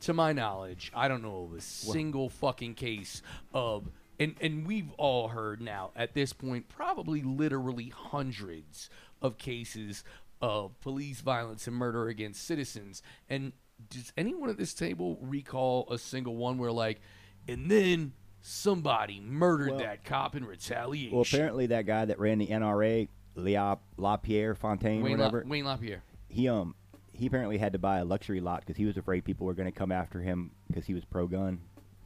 to 0.00 0.14
my 0.14 0.32
knowledge, 0.32 0.90
I 0.94 1.06
don't 1.06 1.22
know 1.22 1.48
of 1.50 1.56
a 1.56 1.60
single 1.60 2.30
fucking 2.30 2.74
case 2.74 3.22
of 3.52 3.84
and 4.22 4.34
and 4.40 4.66
we've 4.66 4.90
all 4.98 5.28
heard 5.28 5.60
now 5.60 5.90
at 5.96 6.14
this 6.14 6.32
point 6.32 6.68
probably 6.68 7.22
literally 7.22 7.88
hundreds 7.94 8.88
of 9.20 9.38
cases 9.38 10.04
of 10.40 10.78
police 10.80 11.20
violence 11.20 11.66
and 11.66 11.76
murder 11.76 12.08
against 12.08 12.44
citizens. 12.44 13.02
And 13.28 13.52
does 13.90 14.12
anyone 14.16 14.50
at 14.50 14.56
this 14.58 14.74
table 14.74 15.18
recall 15.20 15.86
a 15.90 15.98
single 15.98 16.36
one 16.36 16.58
where 16.58 16.72
like 16.72 17.00
and 17.48 17.70
then 17.70 18.12
somebody 18.40 19.20
murdered 19.20 19.70
Well- 19.70 19.78
that 19.78 20.04
cop 20.04 20.34
in 20.36 20.44
retaliation? 20.44 21.12
well, 21.16 21.22
apparently 21.26 21.66
that 21.68 21.86
guy 21.86 22.04
that 22.04 22.18
ran 22.18 22.38
the 22.38 22.48
NRA, 22.48 23.08
Lea 23.34 23.76
LaPierre 23.96 24.54
Fontaine, 24.54 25.02
Wayne, 25.02 25.18
La- 25.18 25.26
whatever, 25.26 25.44
Wayne 25.48 25.64
LaPierre. 25.64 26.02
he 26.28 26.48
um 26.48 26.74
he 27.12 27.26
apparently 27.26 27.58
had 27.58 27.72
to 27.74 27.78
buy 27.78 27.98
a 27.98 28.04
luxury 28.04 28.40
lot 28.40 28.60
because 28.60 28.76
he 28.76 28.84
was 28.86 28.96
afraid 28.96 29.24
people 29.24 29.46
were 29.46 29.54
going 29.54 29.70
to 29.70 29.78
come 29.78 29.92
after 29.92 30.20
him 30.22 30.50
because 30.66 30.86
he 30.86 30.94
was 30.94 31.04
pro 31.04 31.26
gun. 31.26 31.60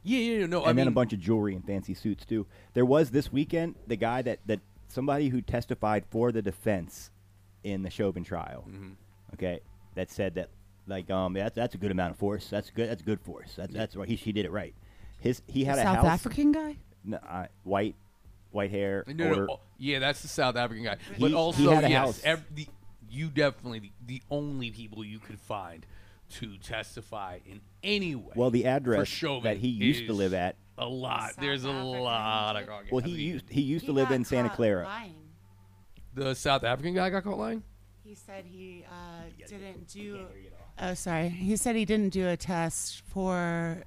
Yeah, 0.07 0.19
yeah, 0.19 0.39
yeah, 0.41 0.45
no, 0.45 0.59
and 0.61 0.65
I 0.65 0.73
then 0.73 0.75
mean, 0.77 0.87
a 0.87 0.91
bunch 0.91 1.11
of 1.13 1.19
jewelry 1.19 1.53
and 1.55 1.65
fancy 1.65 1.93
suits 1.93 2.25
too. 2.25 2.45
There 2.73 2.85
was 2.85 3.11
this 3.11 3.31
weekend 3.31 3.75
the 3.87 3.95
guy 3.97 4.21
that 4.21 4.39
that 4.45 4.59
somebody 4.87 5.27
who 5.29 5.41
testified 5.41 6.05
for 6.09 6.31
the 6.31 6.41
defense 6.41 7.11
in 7.63 7.83
the 7.83 7.89
Chauvin 7.89 8.23
trial. 8.23 8.63
Mm-hmm. 8.69 8.91
Okay, 9.33 9.59
that 9.95 10.09
said 10.09 10.35
that 10.35 10.49
like 10.87 11.09
um 11.11 11.33
that's 11.33 11.55
that's 11.55 11.75
a 11.75 11.77
good 11.77 11.91
amount 11.91 12.11
of 12.11 12.17
force. 12.17 12.49
That's 12.49 12.69
good. 12.69 12.89
That's 12.89 13.01
good 13.01 13.19
force. 13.19 13.53
That's 13.57 13.73
that's 13.73 13.95
right. 13.95 14.07
He 14.07 14.15
she 14.15 14.31
did 14.31 14.45
it 14.45 14.51
right. 14.51 14.73
His 15.19 15.41
he 15.47 15.65
had 15.65 15.75
The 15.77 15.81
a 15.81 15.83
South 15.83 15.95
house. 15.97 16.05
African 16.05 16.51
guy. 16.53 16.77
No, 17.03 17.17
uh, 17.17 17.47
white, 17.63 17.95
white 18.51 18.71
hair. 18.71 19.03
No, 19.07 19.33
no, 19.33 19.47
oh, 19.49 19.59
yeah, 19.77 19.99
that's 19.99 20.21
the 20.21 20.27
South 20.27 20.55
African 20.55 20.85
guy. 20.85 20.97
He- 21.15 21.19
but 21.21 21.29
he 21.29 21.33
also, 21.35 21.71
had 21.71 21.89
yes, 21.89 21.97
house. 21.97 22.21
ev- 22.23 22.45
the, 22.55 22.67
you 23.09 23.29
definitely 23.29 23.79
the, 23.79 23.91
the 24.05 24.21
only 24.29 24.71
people 24.71 25.03
you 25.03 25.19
could 25.19 25.39
find 25.39 25.85
to 26.29 26.57
testify 26.57 27.39
in 27.45 27.61
any 27.83 28.15
way. 28.15 28.33
Well, 28.35 28.49
the 28.49 28.63
for 28.63 28.67
address 28.69 29.07
Chauvin 29.07 29.43
that 29.43 29.57
he 29.57 29.67
used 29.69 30.07
to 30.07 30.13
live 30.13 30.33
at. 30.33 30.55
a 30.77 30.85
lot. 30.87 31.29
South 31.31 31.35
There's 31.39 31.65
a 31.65 31.69
African 31.69 31.99
lot 32.01 32.55
of. 32.55 32.61
dude. 32.61 32.67
Caucasians. 32.69 32.91
Well, 32.91 33.01
he 33.01 33.11
used 33.11 33.49
he 33.49 33.61
used 33.61 33.81
He 33.83 33.87
to 33.87 33.93
live 33.93 34.09
got 34.09 34.15
in 34.15 34.25
Santa 34.25 34.49
caught 34.49 34.55
Clara. 34.57 34.83
lying. 34.85 35.15
the 36.13 36.33
South 36.35 36.63
African 36.63 36.93
guy 36.95 37.09
got 37.09 37.23
caught 37.23 37.37
lying. 37.37 37.63
He 38.03 38.15
said 38.15 38.45
he 38.45 38.85
uh, 38.89 39.23
didn't 39.47 39.87
do. 39.89 40.25
Oh, 40.79 40.93
sorry. 40.93 41.29
He 41.29 41.55
said 41.57 41.75
he 41.75 41.83
didn't 41.85 42.09
do 42.13 42.27
a 42.27 42.37
test 42.37 43.01
for 43.07 43.83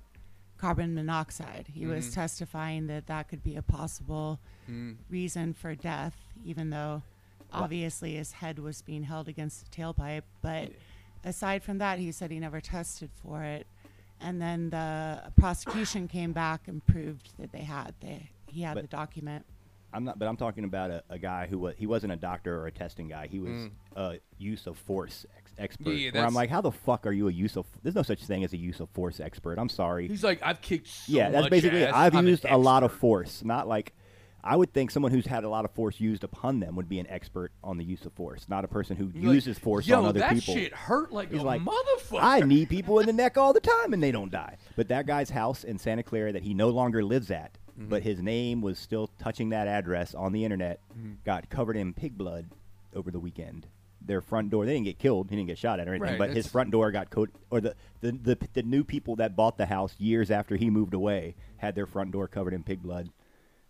carbon 0.58 0.94
monoxide. 0.94 1.68
He 1.72 1.86
was 1.86 2.04
Mm-hmm. 2.06 2.14
testifying 2.14 2.86
that 2.88 3.06
that 3.06 3.28
could 3.28 3.42
be 3.42 3.56
a 3.56 3.62
possible 3.62 4.38
Mm. 4.70 4.96
reason 5.08 5.52
for 5.54 5.74
death, 5.74 6.14
even 6.44 6.70
though 6.70 7.02
obviously 7.52 8.14
his 8.14 8.32
head 8.32 8.58
was 8.58 8.82
being 8.82 9.02
held 9.04 9.26
against 9.26 9.64
the 9.64 9.76
tailpipe. 9.82 10.22
But 10.42 10.70
aside 11.24 11.62
from 11.62 11.78
that, 11.78 11.98
he 11.98 12.12
said 12.12 12.30
he 12.30 12.38
never 12.40 12.60
tested 12.60 13.10
for 13.22 13.42
it. 13.42 13.66
And 14.20 14.40
then 14.40 14.70
the 14.70 15.22
prosecution 15.38 16.06
came 16.08 16.32
back 16.32 16.68
and 16.68 16.84
proved 16.86 17.30
that 17.38 17.52
they 17.52 17.62
had. 17.62 17.94
They, 18.00 18.30
he 18.46 18.62
had 18.62 18.74
But- 18.74 18.82
the 18.82 18.88
document. 18.88 19.44
I'm 19.92 20.04
not, 20.04 20.20
but 20.20 20.28
I'm 20.28 20.36
talking 20.36 20.62
about 20.62 20.92
a, 20.92 21.02
a 21.10 21.18
guy 21.18 21.48
who 21.50 21.58
was 21.58 21.74
he 21.76 21.84
wasn't 21.84 22.12
a 22.12 22.16
doctor 22.16 22.56
or 22.60 22.68
a 22.68 22.70
testing 22.70 23.08
guy. 23.08 23.26
He 23.26 23.40
was 23.40 23.50
Mm. 23.50 23.70
uh, 23.96 24.12
use 24.38 24.68
of 24.68 24.78
force 24.78 25.26
ex- 25.36 25.50
expert. 25.58 25.90
Yeah, 25.90 26.10
where 26.12 26.22
I'm 26.22 26.26
that's- 26.26 26.34
like, 26.34 26.48
how 26.48 26.60
the 26.60 26.70
fuck 26.70 27.08
are 27.08 27.12
you 27.12 27.26
a 27.26 27.32
use 27.32 27.56
of? 27.56 27.66
There's 27.82 27.96
no 27.96 28.02
such 28.04 28.22
thing 28.24 28.44
as 28.44 28.52
a 28.52 28.56
use 28.56 28.78
of 28.78 28.88
force 28.90 29.18
expert. 29.18 29.58
I'm 29.58 29.68
sorry. 29.68 30.06
He's 30.06 30.22
like, 30.22 30.38
I've 30.44 30.60
kicked. 30.60 30.86
So 30.86 31.12
yeah, 31.12 31.30
that's 31.30 31.42
much 31.46 31.50
basically. 31.50 31.82
it. 31.82 31.88
ass, 31.88 31.94
I've 31.96 32.14
I'm 32.14 32.24
an 32.24 32.28
used 32.30 32.44
a 32.44 32.56
lot 32.56 32.84
of 32.84 32.92
force, 32.92 33.42
not 33.42 33.66
like. 33.66 33.92
I 34.42 34.56
would 34.56 34.72
think 34.72 34.90
someone 34.90 35.12
who's 35.12 35.26
had 35.26 35.44
a 35.44 35.48
lot 35.48 35.64
of 35.64 35.70
force 35.72 36.00
used 36.00 36.24
upon 36.24 36.60
them 36.60 36.76
would 36.76 36.88
be 36.88 36.98
an 36.98 37.06
expert 37.08 37.52
on 37.62 37.76
the 37.76 37.84
use 37.84 38.04
of 38.06 38.12
force, 38.14 38.46
not 38.48 38.64
a 38.64 38.68
person 38.68 38.96
who 38.96 39.10
You're 39.14 39.26
like, 39.30 39.34
uses 39.34 39.58
force 39.58 39.90
on 39.90 40.06
other 40.06 40.20
that 40.20 40.32
people. 40.34 40.54
That 40.54 40.60
shit 40.60 40.72
hurt 40.74 41.12
like 41.12 41.30
He's 41.30 41.40
a 41.40 41.44
like, 41.44 41.62
motherfucker. 41.62 42.18
I 42.20 42.40
knee 42.40 42.64
people 42.66 42.98
in 43.00 43.06
the 43.06 43.12
neck 43.12 43.36
all 43.36 43.52
the 43.52 43.60
time 43.60 43.92
and 43.92 44.02
they 44.02 44.12
don't 44.12 44.30
die. 44.32 44.56
But 44.76 44.88
that 44.88 45.06
guy's 45.06 45.30
house 45.30 45.64
in 45.64 45.78
Santa 45.78 46.02
Clara 46.02 46.32
that 46.32 46.42
he 46.42 46.54
no 46.54 46.68
longer 46.70 47.04
lives 47.04 47.30
at, 47.30 47.56
Mm-hmm. 47.78 47.88
but 47.88 48.02
his 48.02 48.20
name 48.20 48.60
was 48.60 48.78
still 48.78 49.08
touching 49.18 49.50
that 49.50 49.68
address 49.68 50.14
on 50.14 50.32
the 50.32 50.44
internet, 50.44 50.80
Mm-hmm. 50.98 51.12
got 51.24 51.48
covered 51.48 51.76
in 51.76 51.94
pig 51.94 52.18
blood 52.18 52.46
over 52.94 53.10
the 53.10 53.20
weekend. 53.20 53.66
Their 54.02 54.20
front 54.20 54.50
door, 54.50 54.66
they 54.66 54.72
didn't 54.72 54.86
get 54.86 54.98
killed, 54.98 55.30
he 55.30 55.36
didn't 55.36 55.48
get 55.48 55.58
shot 55.58 55.78
at 55.78 55.86
or 55.88 55.92
anything, 55.94 56.18
Right, 56.18 56.18
but 56.18 56.30
his 56.36 56.46
front 56.46 56.70
door 56.72 56.90
got 56.90 57.10
coated, 57.10 57.34
or 57.50 57.60
the, 57.60 57.74
the, 58.00 58.12
the, 58.12 58.38
the 58.54 58.62
new 58.64 58.82
people 58.82 59.16
that 59.16 59.36
bought 59.36 59.56
the 59.56 59.66
house 59.66 59.94
years 59.98 60.30
after 60.30 60.56
he 60.56 60.68
moved 60.70 60.94
away 60.94 61.36
had 61.58 61.74
their 61.74 61.86
front 61.86 62.10
door 62.10 62.26
covered 62.26 62.54
in 62.54 62.62
pig 62.64 62.82
blood. 62.82 63.08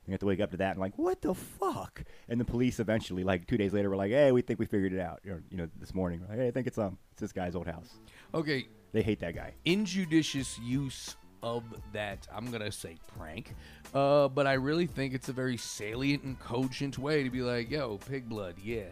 You 0.07 0.13
have 0.13 0.21
to 0.21 0.27
wake 0.27 0.41
up 0.41 0.51
to 0.53 0.57
that 0.57 0.73
and 0.73 0.81
like, 0.81 0.97
what 0.99 1.21
the 1.23 1.35
fuck? 1.35 2.03
And 2.29 2.41
the 2.41 2.45
police 2.45 2.81
eventually, 2.81 3.23
like 3.23 3.47
two 3.47 3.57
days 3.57 3.73
later, 3.73 3.91
were 3.91 3.97
like, 3.97 4.11
hey, 4.11 4.33
we 4.33 4.43
think 4.43 4.59
we 4.59 4.67
figured 4.67 4.93
it 4.93 4.99
out. 5.01 5.21
Or, 5.29 5.43
you 5.51 5.57
know, 5.57 5.69
this 5.79 5.95
morning, 5.95 6.25
like, 6.29 6.39
hey, 6.39 6.49
I 6.49 6.51
think 6.51 6.67
it's 6.67 6.79
um, 6.79 6.99
it's 7.13 7.21
this 7.21 7.33
guy's 7.33 7.55
old 7.55 7.67
house. 7.67 7.91
okay, 8.35 8.67
They 8.93 9.03
hate 9.03 9.21
that 9.21 9.35
guy. 9.37 9.55
injudicious 9.65 10.59
use 10.59 11.17
of 11.43 11.65
that 11.95 12.29
i'm 12.35 12.51
gonna 12.51 12.71
say 12.71 12.99
prank 13.17 13.55
uh, 13.95 14.29
but 14.29 14.47
i 14.47 14.53
really 14.53 14.87
think 14.87 15.15
it's 15.15 15.31
a 15.31 15.33
very 15.33 15.57
salient 15.57 16.23
and 16.23 16.39
cogent 16.39 16.99
way 16.99 17.25
to 17.25 17.31
be 17.31 17.41
like 17.41 17.71
yo 17.71 17.97
pig 17.97 18.29
blood 18.29 18.55
yeah 18.63 18.83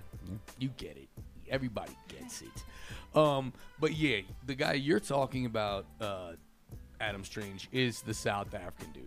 you 0.58 0.68
get 0.78 0.96
it 0.96 1.08
everybody 1.50 1.92
gets 2.08 2.40
it 2.40 2.64
um, 3.14 3.52
but 3.78 3.92
yeah 3.94 4.20
the 4.46 4.54
guy 4.54 4.72
you're 4.72 4.98
talking 4.98 5.44
about 5.44 5.84
uh, 6.00 6.32
adam 7.02 7.22
strange 7.22 7.68
is 7.70 8.00
the 8.00 8.14
south 8.14 8.54
african 8.54 8.90
dude 8.92 9.04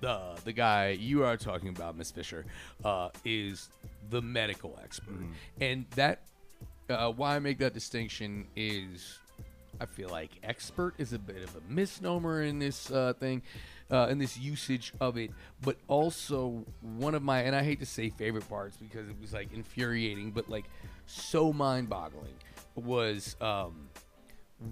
the 0.00 0.36
the 0.44 0.52
guy 0.52 0.90
you 0.90 1.24
are 1.24 1.36
talking 1.36 1.68
about, 1.68 1.96
Miss 1.96 2.10
Fisher, 2.10 2.44
uh, 2.84 3.10
is 3.24 3.70
the 4.10 4.22
medical 4.22 4.78
expert, 4.82 5.20
and 5.60 5.86
that 5.94 6.22
uh, 6.88 7.10
why 7.10 7.36
I 7.36 7.38
make 7.38 7.58
that 7.58 7.74
distinction 7.74 8.46
is 8.56 9.18
I 9.80 9.86
feel 9.86 10.08
like 10.08 10.30
expert 10.42 10.94
is 10.98 11.12
a 11.12 11.18
bit 11.18 11.42
of 11.42 11.54
a 11.56 11.72
misnomer 11.72 12.42
in 12.42 12.58
this 12.58 12.90
uh, 12.90 13.12
thing, 13.18 13.42
uh, 13.90 14.08
in 14.10 14.18
this 14.18 14.38
usage 14.38 14.92
of 15.00 15.16
it, 15.16 15.30
but 15.62 15.76
also 15.88 16.64
one 16.80 17.14
of 17.14 17.22
my 17.22 17.42
and 17.42 17.54
I 17.54 17.62
hate 17.62 17.80
to 17.80 17.86
say 17.86 18.10
favorite 18.10 18.48
parts 18.48 18.76
because 18.76 19.08
it 19.08 19.16
was 19.20 19.32
like 19.32 19.52
infuriating, 19.52 20.30
but 20.30 20.48
like 20.48 20.64
so 21.06 21.52
mind-boggling 21.52 22.34
was. 22.74 23.36
Um, 23.40 23.88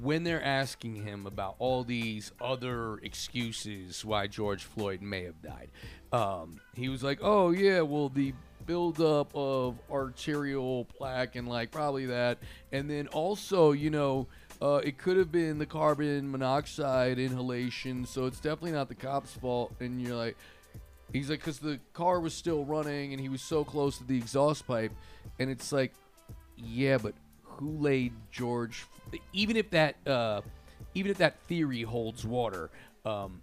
when 0.00 0.24
they're 0.24 0.42
asking 0.42 0.96
him 0.96 1.26
about 1.26 1.56
all 1.58 1.84
these 1.84 2.32
other 2.40 2.98
excuses 2.98 4.04
why 4.04 4.26
George 4.26 4.64
Floyd 4.64 5.02
may 5.02 5.24
have 5.24 5.40
died, 5.42 5.70
um, 6.12 6.60
he 6.74 6.88
was 6.88 7.02
like, 7.02 7.18
"Oh 7.22 7.50
yeah, 7.50 7.80
well 7.80 8.08
the 8.08 8.32
buildup 8.66 9.30
of 9.34 9.78
arterial 9.90 10.86
plaque 10.86 11.36
and 11.36 11.46
like 11.46 11.70
probably 11.70 12.06
that, 12.06 12.38
and 12.72 12.88
then 12.88 13.08
also 13.08 13.72
you 13.72 13.90
know." 13.90 14.26
Uh, 14.62 14.76
it 14.84 14.96
could 14.96 15.16
have 15.16 15.32
been 15.32 15.58
the 15.58 15.66
carbon 15.66 16.30
monoxide 16.30 17.18
inhalation, 17.18 18.06
so 18.06 18.24
it's 18.24 18.38
definitely 18.38 18.70
not 18.70 18.88
the 18.88 18.94
cop's 18.94 19.34
fault. 19.34 19.74
And 19.80 20.00
you're 20.00 20.16
like, 20.16 20.36
he's 21.12 21.28
like, 21.28 21.40
because 21.40 21.58
the 21.58 21.80
car 21.92 22.20
was 22.20 22.34
still 22.34 22.64
running 22.64 23.12
and 23.12 23.20
he 23.20 23.28
was 23.28 23.42
so 23.42 23.64
close 23.64 23.98
to 23.98 24.04
the 24.04 24.16
exhaust 24.16 24.66
pipe, 24.66 24.92
and 25.40 25.50
it's 25.50 25.72
like, 25.72 25.92
yeah, 26.56 26.98
but 26.98 27.14
who 27.58 27.78
laid 27.78 28.12
George? 28.30 28.86
Even 29.32 29.56
if 29.56 29.70
that, 29.70 29.96
uh, 30.06 30.40
even 30.94 31.10
if 31.10 31.18
that 31.18 31.38
theory 31.48 31.82
holds 31.82 32.24
water, 32.24 32.70
um, 33.04 33.42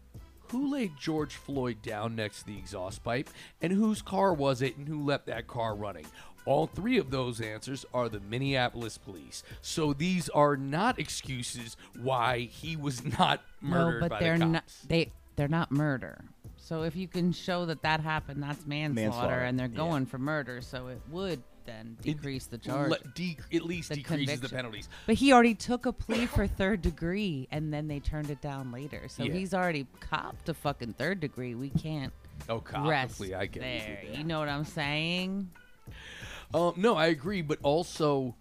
who 0.50 0.72
laid 0.72 0.92
George 1.00 1.36
Floyd 1.36 1.82
down 1.82 2.16
next 2.16 2.40
to 2.40 2.48
the 2.48 2.58
exhaust 2.58 3.04
pipe, 3.04 3.30
and 3.62 3.72
whose 3.72 4.02
car 4.02 4.34
was 4.34 4.62
it, 4.62 4.78
and 4.78 4.88
who 4.88 5.04
left 5.04 5.28
that 5.28 5.48
car 5.48 5.76
running? 5.76 6.06
All 6.46 6.68
three 6.68 6.98
of 6.98 7.12
those 7.12 7.40
answers 7.40 7.86
are 7.94 8.10
the 8.10 8.20
Minneapolis 8.20 8.98
police. 8.98 9.44
So 9.62 9.94
these 9.94 10.28
are 10.30 10.58
not 10.58 11.00
excuses 11.00 11.78
why 12.02 12.40
he 12.40 12.76
was 12.76 13.06
not 13.18 13.42
murdered 13.62 14.02
no, 14.02 14.08
but 14.08 14.10
by 14.10 14.20
they're 14.20 14.40
the 14.40 14.46
not. 14.46 14.64
They 14.88 15.12
they're 15.36 15.48
not 15.48 15.72
murder. 15.72 16.26
So 16.58 16.84
if 16.84 16.96
you 16.96 17.08
can 17.08 17.32
show 17.32 17.66
that 17.68 17.82
that 17.84 18.02
happened, 18.02 18.44
that's 18.44 18.66
manslaughter, 18.66 19.10
Manslaughter, 19.10 19.40
and 19.40 19.60
they're 19.60 19.68
yeah. 19.68 19.78
going 19.78 20.06
for 20.06 20.18
murder. 20.18 20.62
So 20.62 20.88
it 20.88 21.02
would 21.10 21.42
then 21.72 21.98
It- 22.04 22.16
decrease 22.18 22.46
the 22.48 22.58
charge. 22.58 22.92
Le- 22.92 22.98
de- 23.16 23.38
at 23.54 23.64
least 23.64 23.90
The 23.90 23.96
decreases 23.96 24.26
the 24.26 24.32
conviction. 24.34 24.56
penalties. 24.58 24.90
But 25.06 25.16
he 25.16 25.32
already 25.32 25.56
took 25.56 25.86
a 25.86 25.94
plea 25.94 26.26
for 26.26 26.48
third 26.48 26.82
degree, 26.82 27.48
and 27.52 27.74
then 27.74 27.88
they 27.88 28.00
turned 28.00 28.30
it 28.30 28.42
down 28.42 28.72
later. 28.72 29.08
So 29.08 29.24
Yeah. 29.24 29.34
he's 29.34 29.54
already 29.54 29.88
copped 30.00 30.50
a 30.50 30.54
fucking 30.54 30.94
third 30.94 31.20
degree. 31.20 31.56
We 31.56 31.70
can't 31.70 32.14
Oh, 32.50 32.64
rest 32.84 33.20
copically, 33.22 33.34
I 33.36 33.46
get 33.46 33.62
there. 33.62 34.00
it. 34.04 34.18
You 34.18 34.24
know 34.24 34.40
what 34.40 34.50
I'm 34.50 34.66
saying? 34.66 35.50
Um, 36.54 36.74
no, 36.76 36.96
I 36.96 37.08
agree, 37.08 37.42
but 37.42 37.60
also, 37.64 38.36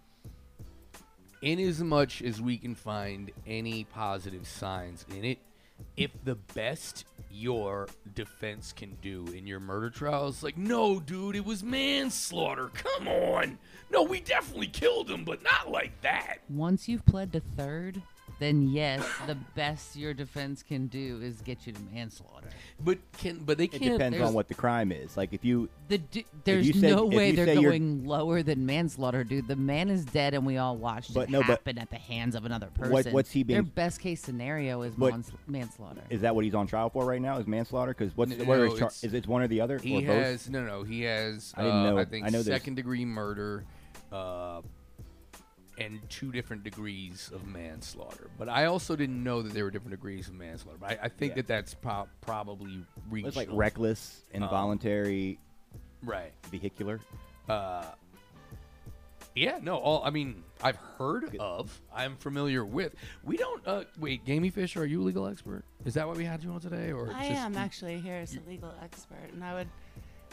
in 1.41 1.59
as 1.59 1.81
much 1.81 2.21
as 2.21 2.41
we 2.41 2.57
can 2.57 2.75
find 2.75 3.31
any 3.47 3.83
positive 3.85 4.47
signs 4.47 5.05
in 5.09 5.23
it, 5.23 5.39
if 5.97 6.11
the 6.23 6.35
best 6.35 7.05
your 7.29 7.87
defense 8.13 8.73
can 8.73 8.97
do 9.01 9.25
in 9.35 9.47
your 9.47 9.59
murder 9.59 9.89
trial 9.89 10.27
is 10.27 10.43
like, 10.43 10.57
no, 10.57 10.99
dude, 10.99 11.35
it 11.35 11.45
was 11.45 11.63
manslaughter. 11.63 12.69
Come 12.73 13.07
on. 13.07 13.57
No, 13.89 14.03
we 14.03 14.19
definitely 14.19 14.67
killed 14.67 15.09
him, 15.09 15.23
but 15.23 15.43
not 15.43 15.71
like 15.71 16.01
that. 16.01 16.39
Once 16.49 16.87
you've 16.87 17.05
pled 17.05 17.33
to 17.33 17.39
third, 17.39 18.01
then 18.41 18.67
yes, 18.69 19.05
the 19.27 19.35
best 19.55 19.95
your 19.95 20.13
defense 20.15 20.63
can 20.63 20.87
do 20.87 21.21
is 21.21 21.41
get 21.41 21.67
you 21.67 21.73
to 21.73 21.79
manslaughter. 21.93 22.49
But 22.83 22.97
can 23.17 23.37
but 23.45 23.59
they 23.59 23.65
It 23.65 23.71
can't. 23.73 23.83
It 23.83 23.89
depends 23.91 24.19
on 24.19 24.33
what 24.33 24.47
the 24.47 24.55
crime 24.55 24.91
is. 24.91 25.15
Like 25.15 25.31
if 25.31 25.45
you 25.45 25.69
The 25.89 25.99
d- 25.99 26.25
there's 26.43 26.65
you 26.67 26.73
say- 26.73 26.89
no 26.89 27.07
if 27.07 27.13
way 27.13 27.31
they're 27.33 27.53
going 27.55 28.05
lower 28.07 28.41
than 28.41 28.65
manslaughter, 28.65 29.23
dude. 29.23 29.47
The 29.47 29.55
man 29.55 29.89
is 29.89 30.03
dead, 30.05 30.33
and 30.33 30.43
we 30.45 30.57
all 30.57 30.75
watched 30.75 31.13
But 31.13 31.29
it 31.29 31.29
no, 31.29 31.39
but- 31.41 31.47
happen 31.47 31.77
at 31.77 31.91
the 31.91 31.97
hands 31.97 32.33
of 32.33 32.43
another 32.45 32.67
person. 32.73 32.91
What- 32.91 33.05
what's 33.11 33.29
he 33.31 33.43
being? 33.43 33.55
Their 33.57 33.61
being- 33.63 33.73
best 33.75 33.99
case 33.99 34.21
scenario 34.21 34.81
is 34.81 34.95
But- 34.95 35.11
mans- 35.11 35.31
manslaughter. 35.47 36.01
is 36.09 36.21
that 36.21 36.33
what 36.35 36.43
he's 36.43 36.55
on 36.55 36.65
trial 36.65 36.89
for 36.89 37.05
right 37.05 37.21
now? 37.21 37.37
Is 37.37 37.45
manslaughter? 37.45 37.93
Because 37.93 38.17
what's 38.17 38.35
No, 38.35 38.43
what 38.45 38.57
are 38.59 38.65
no, 38.65 38.71
his 38.71 38.79
char- 38.79 38.87
it's- 38.87 39.03
is 39.03 39.13
it 39.13 39.27
one 39.27 39.43
or 39.43 39.47
the 39.47 39.61
other 39.61 39.77
He 39.77 39.97
or 39.97 40.01
both? 40.07 40.23
has 40.23 40.49
no, 40.49 40.65
no. 40.65 40.81
He 40.83 41.01
has. 41.03 41.53
I 41.55 41.61
didn't 41.61 41.77
uh, 41.77 41.89
know- 41.91 41.97
I 41.99 42.05
think 42.05 42.25
I 42.25 42.29
know 42.29 42.41
there's- 42.41 42.59
second 42.59 42.75
degree 42.75 43.05
murder, 43.05 43.63
uh, 44.11 44.61
and 45.85 45.99
two 46.09 46.31
different 46.31 46.63
degrees 46.63 47.29
of 47.33 47.45
manslaughter. 47.47 48.27
But 48.37 48.49
I 48.49 48.65
also 48.65 48.95
didn't 48.95 49.23
know 49.23 49.41
that 49.41 49.53
there 49.53 49.63
were 49.63 49.71
different 49.71 49.91
degrees 49.91 50.27
of 50.27 50.35
manslaughter. 50.35 50.77
But 50.79 50.91
I, 50.91 51.05
I 51.05 51.07
think 51.09 51.31
Yeah. 51.31 51.35
that 51.37 51.47
that's 51.47 51.73
pro- 51.73 52.07
probably 52.21 52.85
regional. 53.09 53.29
It's 53.29 53.37
like 53.37 53.49
reckless, 53.51 54.23
Um, 54.33 54.43
involuntary, 54.43 55.39
Right. 56.03 56.31
vehicular. 56.49 56.99
Uh, 57.49 57.85
yeah. 59.35 59.59
No. 59.61 59.77
All. 59.77 60.03
I 60.03 60.09
mean, 60.09 60.43
I've 60.61 60.75
heard 60.97 61.35
of. 61.37 61.79
I'm 61.93 62.15
familiar 62.17 62.65
with. 62.65 62.93
We 63.23 63.37
don't. 63.37 63.65
Uh, 63.65 63.83
wait, 63.99 64.25
Gamey 64.25 64.49
Fish, 64.49 64.75
are 64.77 64.85
you 64.85 65.01
a 65.01 65.05
legal 65.05 65.25
expert? 65.27 65.63
Is 65.85 65.93
that 65.93 66.07
why 66.07 66.13
we 66.13 66.25
had 66.25 66.43
you 66.43 66.51
on 66.51 66.59
today, 66.59 66.91
or 66.91 67.11
I 67.13 67.29
just 67.29 67.41
am 67.41 67.55
actually 67.57 67.99
here 67.99 68.15
as 68.17 68.35
a 68.35 68.39
legal 68.49 68.73
expert, 68.83 69.31
and 69.33 69.43
I 69.43 69.53
would, 69.53 69.67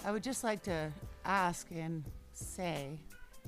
I 0.05 0.11
would 0.13 0.23
just 0.23 0.43
like 0.45 0.63
to 0.65 0.91
ask 1.25 1.69
and 1.71 2.05
say, 2.35 2.99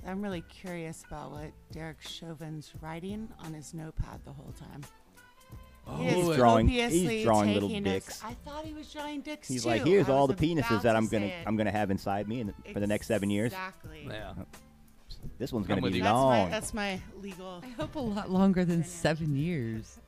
I'm 0.07 0.23
really 0.23 0.43
curious 0.43 1.05
about 1.07 1.31
what 1.33 1.51
Derek 1.73 2.01
Chauvin's 2.01 2.73
writing 2.81 3.29
on 3.45 3.53
his 3.53 3.75
notepad 3.75 4.21
the 4.25 4.33
whole 4.33 4.53
time. 4.53 4.83
He 5.99 6.07
is 6.09 6.15
Oh, 6.15 6.29
He's 6.29 6.37
drawing- 6.37 6.69
he's 6.69 7.25
drawing 7.25 7.53
little 7.55 7.69
taking 7.69 7.85
notes. 7.85 8.07
dicks. 8.07 8.25
I 8.25 8.35
thought 8.35 8.65
he 8.65 8.73
was 8.73 8.93
drawing 8.93 9.23
dicks 9.23 9.49
He's 9.49 9.63
too. 9.65 9.69
like, 9.71 9.85
here's 9.85 10.09
I 10.09 10.13
all 10.13 10.27
the 10.27 10.35
penises 10.35 10.83
that 10.83 10.95
I'm 10.95 11.07
gonna 11.09 11.27
it. 11.27 11.47
I'm 11.47 11.57
gonna 11.57 11.71
have 11.73 11.91
inside 11.91 12.29
me 12.29 12.41
in, 12.41 12.55
for 12.73 12.81
the 12.81 12.87
next 12.87 13.07
seven 13.09 13.29
years. 13.31 13.53
Exactly. 13.53 14.07
Yeah. 14.07 14.35
This 15.39 15.53
one's 15.53 15.67
gonna 15.67 15.81
with 15.81 15.93
be 15.93 15.99
you. 15.99 16.05
That's 16.05 16.13
long. 16.15 16.45
my 16.45 16.51
that's 16.51 16.75
my 16.75 17.01
legal. 17.21 17.61
I 17.65 17.69
hope 17.71 17.95
a 17.97 17.99
lot 17.99 18.31
longer 18.31 18.65
than 18.65 18.85
seven 18.85 19.35
years. 19.37 19.99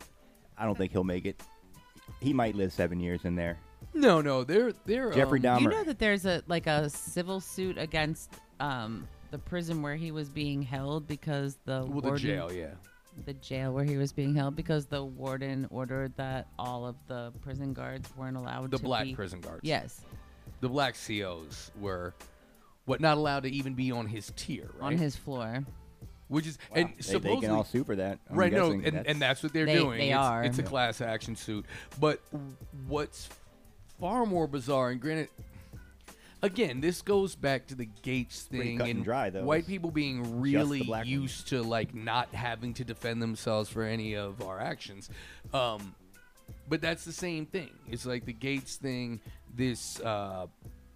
I 0.56 0.64
don't 0.64 0.76
think 0.78 0.92
he'll 0.92 1.04
make 1.04 1.26
it. 1.26 1.42
He 2.20 2.32
might 2.32 2.54
live 2.54 2.72
seven 2.72 3.00
years 3.00 3.24
in 3.24 3.34
there. 3.34 3.58
No, 3.94 4.20
no. 4.20 4.44
They're 4.44 4.72
they're 4.86 5.10
Jeffrey 5.10 5.40
um, 5.40 5.58
Dahmer. 5.58 5.62
You 5.62 5.68
know 5.70 5.84
that 5.84 5.98
there's 5.98 6.24
a 6.26 6.42
like 6.46 6.66
a 6.66 6.88
civil 6.90 7.40
suit 7.40 7.76
against 7.76 8.30
um 8.60 9.08
the 9.32 9.38
prison 9.38 9.82
where 9.82 9.96
he 9.96 10.12
was 10.12 10.28
being 10.28 10.62
held 10.62 11.08
because 11.08 11.56
the 11.64 11.84
Well, 11.88 12.12
the 12.12 12.18
jail. 12.18 12.52
Yeah. 12.52 12.74
the 13.24 13.32
jail 13.34 13.72
where 13.72 13.82
he 13.84 13.96
was 13.96 14.12
being 14.12 14.34
held 14.34 14.54
because 14.54 14.86
the 14.86 15.02
warden 15.02 15.66
ordered 15.70 16.14
that 16.16 16.46
all 16.58 16.86
of 16.86 16.94
the 17.08 17.32
prison 17.40 17.72
guards 17.72 18.08
weren't 18.16 18.36
allowed 18.36 18.62
to 18.62 18.68
The 18.68 18.76
to 18.78 18.82
black 18.84 19.04
be, 19.04 19.14
prison 19.14 19.40
guards. 19.40 19.60
Yes, 19.64 20.02
The 20.60 20.68
black 20.68 20.94
COs 20.94 21.72
were 21.80 22.14
what 22.84 23.00
not 23.00 23.16
allowed 23.16 23.44
to 23.44 23.50
even 23.50 23.74
be 23.74 23.90
on 23.90 24.06
his 24.06 24.32
tier, 24.36 24.70
right? 24.78 24.86
on 24.92 24.98
his 24.98 25.16
floor. 25.16 25.64
which 26.28 26.46
is 26.46 26.58
Wow. 26.70 26.76
and 26.76 26.94
they, 26.98 27.18
they 27.18 27.36
can 27.38 27.50
all 27.50 27.64
sue 27.64 27.84
for 27.84 27.96
that. 27.96 28.18
I'm 28.30 28.36
right. 28.36 28.52
No, 28.52 28.72
guessing 28.72 28.84
and, 28.96 29.06
and 29.06 29.20
that's 29.22 29.42
what 29.42 29.52
they're 29.54 29.66
They- 29.66 29.74
doing. 29.76 29.98
they 29.98 30.10
it's, 30.10 30.18
are. 30.18 30.44
It's 30.44 30.58
a 30.58 30.62
class 30.62 31.00
action 31.00 31.36
suit. 31.36 31.64
But 32.00 32.20
what's 32.86 33.28
far 34.00 34.24
more 34.26 34.46
bizarre, 34.46 34.90
and 34.90 35.00
granted, 35.00 35.28
again, 36.42 36.80
this 36.80 37.02
goes 37.02 37.34
back 37.34 37.68
to 37.68 37.74
the 37.74 37.88
Gaetz 38.02 38.42
thing 38.42 38.78
cut 38.78 38.88
and 38.88 39.04
dry, 39.04 39.30
though. 39.30 39.44
white 39.44 39.66
people 39.66 39.90
being 39.90 40.40
really 40.40 40.82
black 40.82 41.06
used 41.06 41.48
to 41.48 41.62
like 41.62 41.94
not 41.94 42.34
having 42.34 42.74
to 42.74 42.84
defend 42.84 43.22
themselves 43.22 43.70
for 43.70 43.82
any 43.82 44.14
of 44.14 44.42
our 44.42 44.60
actions. 44.60 45.08
Um, 45.54 45.94
but 46.68 46.80
that's 46.80 47.04
the 47.04 47.12
same 47.12 47.46
thing. 47.46 47.70
It's 47.88 48.06
like 48.06 48.24
the 48.24 48.34
Gaetz 48.34 48.76
thing. 48.76 49.20
This 49.54 50.00
uh, 50.00 50.46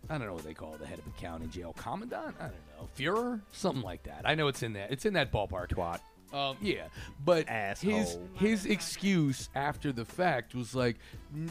I 0.08 0.18
don't 0.18 0.26
know 0.26 0.34
what 0.34 0.44
they 0.44 0.54
call 0.54 0.76
the 0.78 0.86
head 0.86 0.98
of 0.98 1.04
the 1.04 1.10
county 1.20 1.46
jail 1.46 1.74
commandant. 1.76 2.36
I 2.38 2.44
don't 2.44 2.52
know 2.78 2.88
Führer, 2.98 3.40
something 3.52 3.82
like 3.82 4.02
that. 4.04 4.22
I 4.24 4.34
know 4.34 4.48
it's 4.48 4.62
in 4.62 4.74
that. 4.74 4.90
It's 4.90 5.04
in 5.04 5.14
that 5.14 5.32
ballpark. 5.32 5.68
Twat. 5.68 6.00
Um, 6.32 6.56
yeah, 6.60 6.88
but 7.24 7.48
his 7.78 8.08
Asshole. 8.10 8.28
his 8.34 8.66
excuse 8.66 9.48
after 9.54 9.92
the 9.92 10.04
fact 10.04 10.54
was 10.54 10.74
like, 10.74 10.96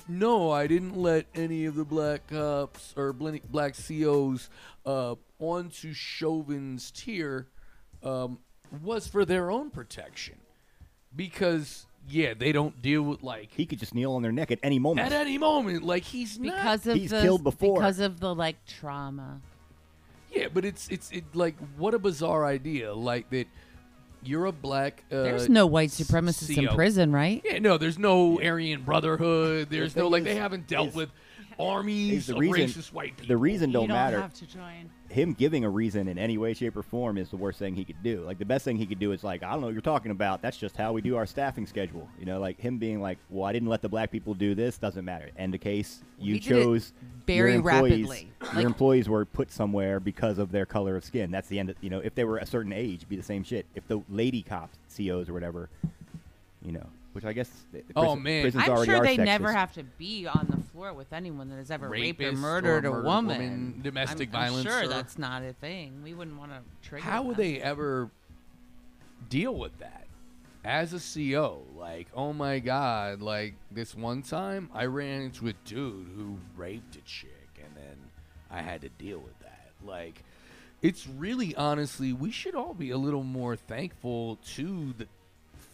"No, 0.08 0.52
I 0.52 0.68
didn't 0.68 0.98
let 0.98 1.28
any 1.34 1.66
of 1.66 1.76
the 1.76 1.86
black 1.86 2.28
cops 2.28 2.94
or 2.98 3.14
black 3.14 3.76
COs 3.76 4.50
uh, 4.86 5.16
onto 5.40 5.94
Chauvin's 5.94 6.92
tier. 6.92 7.48
Um, 8.04 8.40
was 8.84 9.08
for 9.08 9.24
their 9.26 9.50
own 9.50 9.70
protection, 9.72 10.36
because 11.16 11.86
yeah, 12.08 12.34
they 12.34 12.52
don't 12.52 12.82
deal 12.82 13.02
with 13.04 13.24
like 13.24 13.50
He 13.56 13.66
could 13.66 13.80
just 13.80 13.96
kneel 13.96 14.14
on 14.14 14.22
their 14.22 14.32
neck 14.32 14.52
at 14.52 14.60
any 14.62 14.80
moment. 14.80 15.08
at 15.12 15.14
any 15.14 15.38
moment. 15.38 15.84
Like 15.84 16.04
he's 16.04 16.38
not 16.38 16.56
because 16.58 16.88
of 16.88 16.96
He's 16.98 17.12
the 17.12 17.22
killed 17.22 17.44
before. 17.44 17.76
because 17.78 18.00
of 18.00 18.20
the 18.20 18.34
like 18.36 18.64
trauma. 18.66 19.42
Yeah, 20.32 20.48
but 20.54 20.66
it's 20.66 20.88
it's 20.90 21.12
it 21.12 21.24
like 21.34 21.56
what 21.78 21.94
a 21.94 22.00
bizarre 22.00 22.46
idea. 22.46 22.94
Like 22.94 23.30
that 23.30 23.48
you're 24.28 24.46
a 24.46 24.52
black. 24.52 25.04
Uh, 25.12 25.24
There's 25.24 25.50
no 25.50 25.66
white 25.66 25.90
supremacists 25.90 26.58
in 26.58 26.68
prison, 26.76 27.12
right? 27.12 27.42
Yeah, 27.46 27.60
no, 27.60 27.78
there's 27.78 27.98
no 28.00 28.40
Aryan 28.42 28.82
Brotherhood. 28.84 29.68
There's 29.70 29.94
The 29.94 30.02
no 30.02 30.08
like 30.08 30.22
is- 30.22 30.26
they 30.26 30.36
haven't 30.36 30.68
dealt 30.68 30.90
is- 30.90 30.96
with 30.96 31.10
armies 31.60 32.28
the 32.28 32.34
of 32.34 32.40
reason- 32.40 32.82
racist 32.82 32.92
white 32.94 33.16
people. 33.18 33.28
The 33.28 33.38
reason 33.38 33.72
don't 33.72 33.84
you 33.84 33.88
don't 33.90 33.98
matter. 33.98 34.22
have 34.22 34.34
to 34.34 34.46
join. 34.48 34.90
Him 35.10 35.34
giving 35.34 35.64
a 35.64 35.70
reason 35.70 36.08
in 36.08 36.18
any 36.18 36.38
way, 36.38 36.54
shape, 36.54 36.76
or 36.76 36.82
form 36.84 37.18
is 37.18 37.30
the 37.30 37.38
worst 37.38 37.60
thing 37.60 37.76
he 37.76 37.86
could 37.86 38.02
do. 38.04 38.22
Like 38.26 38.38
the 38.40 38.46
best 38.46 38.66
thing 38.66 38.76
he 38.78 38.86
could 38.86 39.00
do 39.00 39.12
is 39.12 39.24
like, 39.24 39.44
I 39.44 39.52
don't 39.52 39.62
know 39.62 39.68
what 39.68 39.74
you're 39.74 39.82
talking 39.82 40.12
about. 40.12 40.42
That's 40.42 40.58
just 40.58 40.76
how 40.76 40.94
we 40.94 41.02
do 41.02 41.16
our 41.16 41.26
staffing 41.26 41.66
schedule. 41.68 42.10
You 42.20 42.26
know, 42.26 42.40
like 42.40 42.60
him 42.60 42.78
being 42.80 43.02
like, 43.02 43.18
well, 43.30 43.46
I 43.46 43.54
didn't 43.54 43.70
let 43.70 43.82
the 43.82 43.90
black 43.90 44.12
people 44.12 44.34
do 44.34 44.56
this. 44.56 44.78
Doesn't 44.78 45.06
matter. 45.06 45.30
End 45.38 45.54
of 45.56 45.62
case. 45.62 46.02
You 46.20 46.34
He 46.36 46.40
chose 46.40 46.92
very 47.28 47.52
your 47.54 47.58
employees, 47.60 47.92
rapidly. 48.08 48.30
Your 48.44 48.54
Like- 48.56 48.66
employees 48.66 49.08
were 49.08 49.26
put 49.26 49.52
somewhere 49.52 50.00
because 50.00 50.38
of 50.38 50.52
their 50.52 50.66
color 50.66 50.96
of 50.96 51.06
skin. 51.06 51.32
That's 51.32 51.48
the 51.48 51.60
end. 51.60 51.70
Of, 51.70 51.76
you 51.82 51.90
know, 51.90 52.00
if 52.00 52.16
they 52.16 52.24
were 52.24 52.38
a 52.40 52.46
certain 52.46 52.74
age, 52.74 52.98
it'd 52.98 53.10
be 53.10 53.16
the 53.16 53.24
same 53.24 53.44
shit. 53.44 53.66
If 53.76 53.88
the 53.88 54.02
lady 54.10 54.42
cops, 54.42 54.78
COs 54.96 55.30
or 55.30 55.34
whatever, 55.34 55.70
you 56.64 56.72
know, 56.72 56.86
which 57.14 57.24
I 57.26 57.32
guess. 57.34 57.50
the- 57.72 57.80
the 57.80 57.94
Oh, 57.96 58.16
prison- 58.18 58.24
man. 58.24 58.46
I'm 58.70 58.86
sure 58.86 59.02
they 59.02 59.18
sexist. 59.18 59.26
never 59.26 59.54
have 59.54 59.72
to 59.74 59.84
be 59.84 60.28
on 60.28 60.48
the 60.50 60.55
floor 60.76 60.94
with 60.94 61.14
anyone 61.14 61.50
that 61.50 61.56
has 61.58 61.72
ever 61.72 61.88
raped 61.88 62.20
or 62.20 62.26
Rapist 62.26 62.38
or 62.38 62.42
murdered 62.42 62.86
a 62.86 62.92
woman. 62.92 63.06
woman, 63.06 63.80
domestic 63.82 64.30
I'm, 64.34 64.36
I'm 64.36 64.42
violence 64.50 64.68
sure 64.68 64.84
or- 64.84 64.88
that's 64.88 65.18
not 65.18 65.42
a 65.44 65.54
thing. 65.54 66.02
We 66.04 66.14
wouldn't 66.14 66.38
want 66.38 66.52
to 66.52 66.60
trigger. 66.88 67.04
How 67.06 67.24
would 67.24 67.38
they 67.38 67.62
ever 67.62 68.10
deal 69.30 69.56
with 69.56 69.78
that 69.80 70.06
as 70.64 70.94
a 70.94 71.00
CO? 71.00 71.64
Like, 71.78 72.08
oh 72.14 72.34
my 72.34 72.60
god, 72.60 73.22
like 73.22 73.56
this 73.72 73.96
one 73.96 74.22
time 74.22 74.70
I 74.74 74.86
ran 74.86 75.22
into 75.22 75.48
a 75.48 75.54
dude 75.66 76.08
who 76.16 76.38
raped 76.58 76.96
a 76.98 77.02
chick, 77.02 77.32
and 77.64 77.76
then 77.76 77.98
I 78.52 78.62
had 78.62 78.82
to 78.82 78.90
deal 78.90 79.20
with 79.20 79.40
that. 79.40 79.72
Like, 79.86 80.24
it's 80.82 81.08
really 81.08 81.56
honestly, 81.56 82.12
we 82.12 82.32
should 82.32 82.54
all 82.56 82.74
be 82.74 82.92
a 82.92 82.98
little 82.98 83.24
more 83.24 83.56
thankful 83.56 84.38
to 84.56 84.94
the 84.98 85.08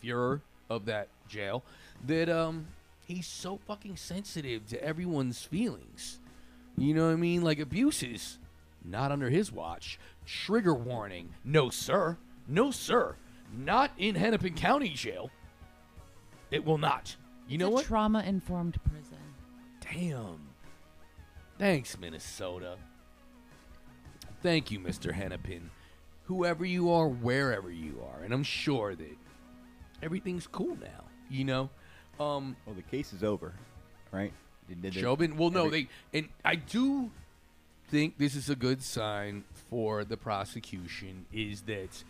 Fuhrer 0.04 0.42
of 0.70 0.86
that 0.86 1.08
jail 1.28 1.64
that 2.06 2.30
um 2.30 2.66
he's 3.12 3.28
so 3.28 3.58
fucking 3.58 3.98
sensitive 3.98 4.66
to 4.68 4.84
everyone's 4.84 5.44
feelings. 5.44 6.20
You 6.78 6.94
know 6.94 7.08
what 7.08 7.14
I 7.14 7.18
mean? 7.18 7.42
Like 7.42 7.60
abuses, 7.60 8.40
not 8.84 9.12
under 9.12 9.30
his 9.30 9.52
watch. 9.52 10.00
Trigger 10.26 10.74
warning, 10.74 11.34
no 11.44 11.70
sir, 11.70 12.18
no 12.48 12.72
sir, 12.72 13.16
not 13.56 13.92
in 13.98 14.16
Hennepin 14.16 14.54
County 14.56 14.90
Jail. 14.90 15.30
It 16.50 16.66
will 16.66 16.78
not. 16.78 17.16
You 17.48 17.58
know 17.58 17.68
It's 17.68 17.72
a 17.72 17.76
what? 17.76 17.86
Trauma-informed 17.86 18.80
prison. 18.84 19.18
Damn. 19.82 20.50
Thanks, 21.58 21.98
Minnesota. 22.00 22.78
Thank 24.42 24.72
you, 24.72 24.80
Mr. 24.80 25.12
Hennepin. 25.14 25.70
Whoever 26.24 26.66
you 26.66 26.92
are, 26.92 27.08
wherever 27.08 27.70
you 27.70 28.02
are, 28.14 28.24
and 28.24 28.34
I'm 28.34 28.44
sure 28.44 28.96
that 28.96 29.18
everything's 30.02 30.48
cool 30.48 30.78
now. 30.78 31.06
You 31.30 31.46
know, 31.46 31.70
um, 32.22 32.56
Well, 32.66 32.76
the 32.76 32.82
case 32.84 33.14
is 33.14 33.24
over, 33.24 33.54
right? 34.12 34.32
Did- 34.68 34.82
did 34.82 34.94
they- 34.94 35.02
Chauvin. 35.02 35.38
Well, 35.38 35.50
no, 35.50 35.66
every- 35.66 35.90
they 36.14 36.20
and 36.20 36.30
I 36.46 36.56
do 36.56 37.12
think 37.90 38.18
this 38.18 38.36
is 38.36 38.50
a 38.50 38.56
good 38.56 38.82
sign 38.84 39.44
for 39.70 40.04
the 40.06 40.16
prosecution 40.18 41.26
is 41.34 41.64
that 41.64 42.04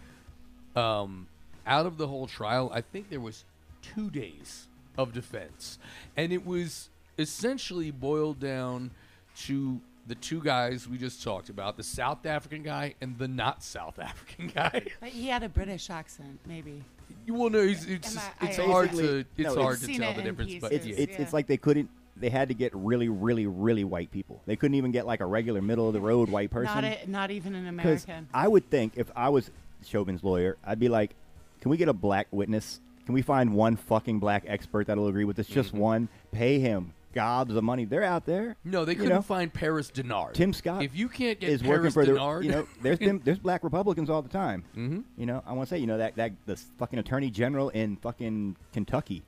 um, 0.79 1.27
out 1.65 1.85
of 1.85 1.97
the 1.97 2.07
whole 2.07 2.27
trial, 2.27 2.71
I 2.73 2.81
think 2.81 3.09
there 3.09 3.19
was 3.19 3.45
two 3.81 4.09
days 4.09 4.67
of 4.97 5.13
defense, 5.13 5.79
and 6.15 6.31
it 6.31 6.45
was 6.45 6.89
essentially 7.17 7.91
boiled 7.91 8.39
down 8.39 8.91
to 9.35 9.79
the 10.07 10.15
two 10.15 10.41
guys 10.41 10.87
we 10.87 10.97
just 10.97 11.23
talked 11.23 11.49
about, 11.49 11.77
the 11.77 11.83
South 11.83 12.25
African 12.25 12.63
guy 12.63 12.95
and 13.01 13.17
the 13.17 13.27
not 13.27 13.63
South 13.63 13.99
African 14.11 14.47
guy. 14.47 14.83
But 14.99 15.09
he 15.09 15.27
had 15.27 15.43
a 15.43 15.49
British 15.49 15.89
accent, 15.89 16.39
maybe. 16.47 16.83
You 17.25 17.33
will 17.33 17.49
know 17.49 17.59
it's 17.59 17.85
it's, 17.85 18.13
just, 18.13 18.29
it's 18.41 18.57
hard 18.57 18.91
to 18.93 19.19
it's 19.37 19.55
no, 19.55 19.61
hard 19.61 19.79
to 19.79 19.87
tell 19.97 20.13
the 20.13 20.19
in 20.19 20.25
difference, 20.25 20.55
but 20.61 20.71
it's 20.71 20.85
yeah. 20.85 20.95
it's 20.97 21.15
it's 21.17 21.33
like 21.33 21.47
they 21.47 21.57
couldn't. 21.57 21.89
They 22.17 22.29
had 22.29 22.49
to 22.49 22.53
get 22.53 22.75
really, 22.75 23.09
really, 23.09 23.47
really 23.47 23.83
white 23.83 24.11
people. 24.11 24.41
They 24.45 24.55
couldn't 24.55 24.75
even 24.75 24.91
get 24.91 25.07
like 25.07 25.21
a 25.21 25.25
regular 25.25 25.61
middle 25.61 25.87
of 25.87 25.93
the 25.93 26.01
road 26.01 26.29
white 26.29 26.51
person. 26.51 26.75
Not, 26.75 26.83
a, 26.83 27.09
not 27.09 27.31
even 27.31 27.55
an 27.55 27.67
American. 27.67 28.27
I 28.33 28.47
would 28.47 28.69
think 28.69 28.93
if 28.95 29.09
I 29.15 29.29
was 29.29 29.49
Chauvin's 29.85 30.23
lawyer, 30.23 30.57
I'd 30.63 30.79
be 30.79 30.89
like, 30.89 31.15
"Can 31.61 31.71
we 31.71 31.77
get 31.77 31.87
a 31.89 31.93
black 31.93 32.27
witness? 32.31 32.79
Can 33.05 33.13
we 33.15 33.21
find 33.23 33.53
one 33.53 33.75
fucking 33.75 34.19
black 34.19 34.43
expert 34.45 34.87
that'll 34.87 35.07
agree 35.07 35.25
with 35.25 35.35
this? 35.35 35.47
Just 35.47 35.69
Mm-hmm. 35.69 35.79
one. 35.79 36.09
Pay 36.31 36.59
him 36.59 36.93
gobs 37.13 37.55
of 37.55 37.63
money. 37.63 37.85
They're 37.85 38.03
out 38.03 38.25
there. 38.25 38.55
No, 38.63 38.85
they 38.85 38.95
couldn't 38.95 39.09
know? 39.09 39.21
find 39.21 39.53
Paris 39.53 39.91
Dennard. 39.91 40.33
Tim 40.33 40.53
Scott 40.53 40.83
If 40.83 40.95
you 40.95 41.09
can't 41.09 41.39
get 41.39 41.49
is 41.49 41.61
Paris 41.61 41.77
working 41.79 41.91
for 41.91 42.05
the 42.05 42.13
Dennard, 42.19 42.43
you 42.43 42.51
know 42.51 42.67
there's 42.81 42.99
them, 42.99 43.21
there's 43.25 43.39
black 43.39 43.63
Republicans 43.63 44.09
all 44.09 44.21
the 44.21 44.29
time. 44.29 44.63
Mhm. 44.75 45.03
You 45.17 45.25
know 45.25 45.43
I 45.45 45.53
want 45.53 45.67
to 45.69 45.75
say 45.75 45.79
you 45.79 45.87
know 45.87 45.97
that 45.97 46.15
that 46.15 46.33
the 46.45 46.55
fucking 46.55 46.99
attorney 46.99 47.29
general 47.29 47.69
in 47.69 47.95
fucking 47.97 48.55
Kentucky, 48.73 49.23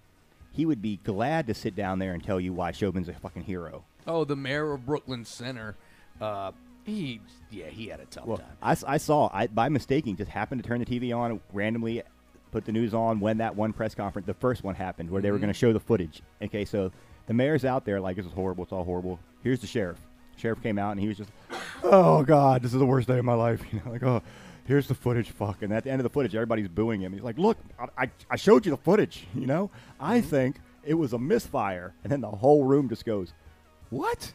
he 0.52 0.66
would 0.66 0.82
be 0.82 0.98
glad 1.04 1.48
to 1.48 1.54
sit 1.54 1.76
down 1.76 2.00
there 2.00 2.14
and 2.14 2.24
tell 2.24 2.40
you 2.40 2.54
why 2.54 2.72
Chauvin's 2.72 3.10
a 3.10 3.14
fucking 3.14 3.44
hero. 3.44 3.84
Oh, 4.08 4.24
the 4.26 4.36
mayor 4.36 4.74
of 4.74 4.86
Brooklyn 4.86 5.26
Center. 5.26 5.76
Uh, 6.22 6.52
he, 6.86 7.22
yeah, 7.50 7.68
he 7.68 7.88
had 7.88 8.02
a 8.02 8.06
tough 8.06 8.26
Well, 8.26 8.38
time. 8.38 8.78
I 8.84 8.98
saw 8.98 9.30
I 9.34 9.48
by 9.48 9.70
mistaking 9.70 10.18
just 10.18 10.30
happened 10.30 10.62
to 10.62 10.68
turn 10.68 10.80
the 10.80 10.86
TV 10.86 11.16
on 11.16 11.40
randomly, 11.54 12.04
put 12.52 12.66
the 12.66 12.72
news 12.74 12.94
on 12.94 13.20
when 13.22 13.38
that 13.38 13.56
one 13.56 13.72
press 13.72 13.96
conference, 13.96 14.26
the 14.28 14.34
first 14.34 14.64
one 14.66 14.76
happened, 14.76 15.10
where 15.10 15.22
they 15.22 15.32
were 15.32 15.38
Mhm. 15.38 15.42
going 15.42 15.54
to 15.54 15.58
show 15.58 15.72
the 15.74 15.80
footage. 15.80 16.22
Okay, 16.42 16.66
so 16.66 16.92
the 17.28 17.34
mayor's 17.34 17.66
out 17.66 17.86
there 17.86 18.00
like 18.00 18.16
this 18.16 18.26
is 18.26 18.34
horrible, 18.34 18.64
it's 18.64 18.74
all 18.74 18.84
horrible. 18.84 19.20
Here's 19.44 19.60
the 19.60 19.68
sheriff. 19.68 20.00
Sheriff 20.38 20.62
came 20.64 20.78
out 20.80 20.92
and 20.92 21.00
he 21.00 21.08
was 21.08 21.18
just, 21.18 21.30
oh 21.84 22.24
god, 22.24 22.62
this 22.62 22.74
is 22.74 22.80
the 22.80 22.86
worst 22.86 23.08
day 23.08 23.20
of 23.20 23.26
my 23.26 23.34
life. 23.34 23.62
You 23.72 23.82
know, 23.86 23.92
like 23.92 24.04
oh, 24.04 24.22
here's 24.66 24.88
the 24.88 24.96
footage. 24.96 25.30
Fuck. 25.32 25.62
And 25.62 25.74
at 25.74 25.84
the 25.84 25.92
end 25.92 26.00
of 26.00 26.04
the 26.04 26.10
footage, 26.10 26.36
everybody's 26.36 26.68
booing 26.68 27.02
him. 27.02 27.14
He's 27.14 27.22
like, 27.22 27.38
look, 27.38 27.58
I, 27.80 28.04
I, 28.04 28.12
I 28.32 28.36
showed 28.36 28.66
you 28.66 28.72
the 28.72 28.78
footage. 28.78 29.26
You 29.36 29.48
know, 29.48 29.72
I 30.00 30.20
mm-hmm. 30.20 30.28
think 30.28 30.56
it 30.84 30.94
was 30.96 31.14
a 31.14 31.20
misfire. 31.20 31.94
And 32.04 32.12
then 32.12 32.22
the 32.22 32.30
whole 32.30 32.64
room 32.64 32.90
just 32.90 33.06
goes, 33.06 33.34
what? 33.90 34.34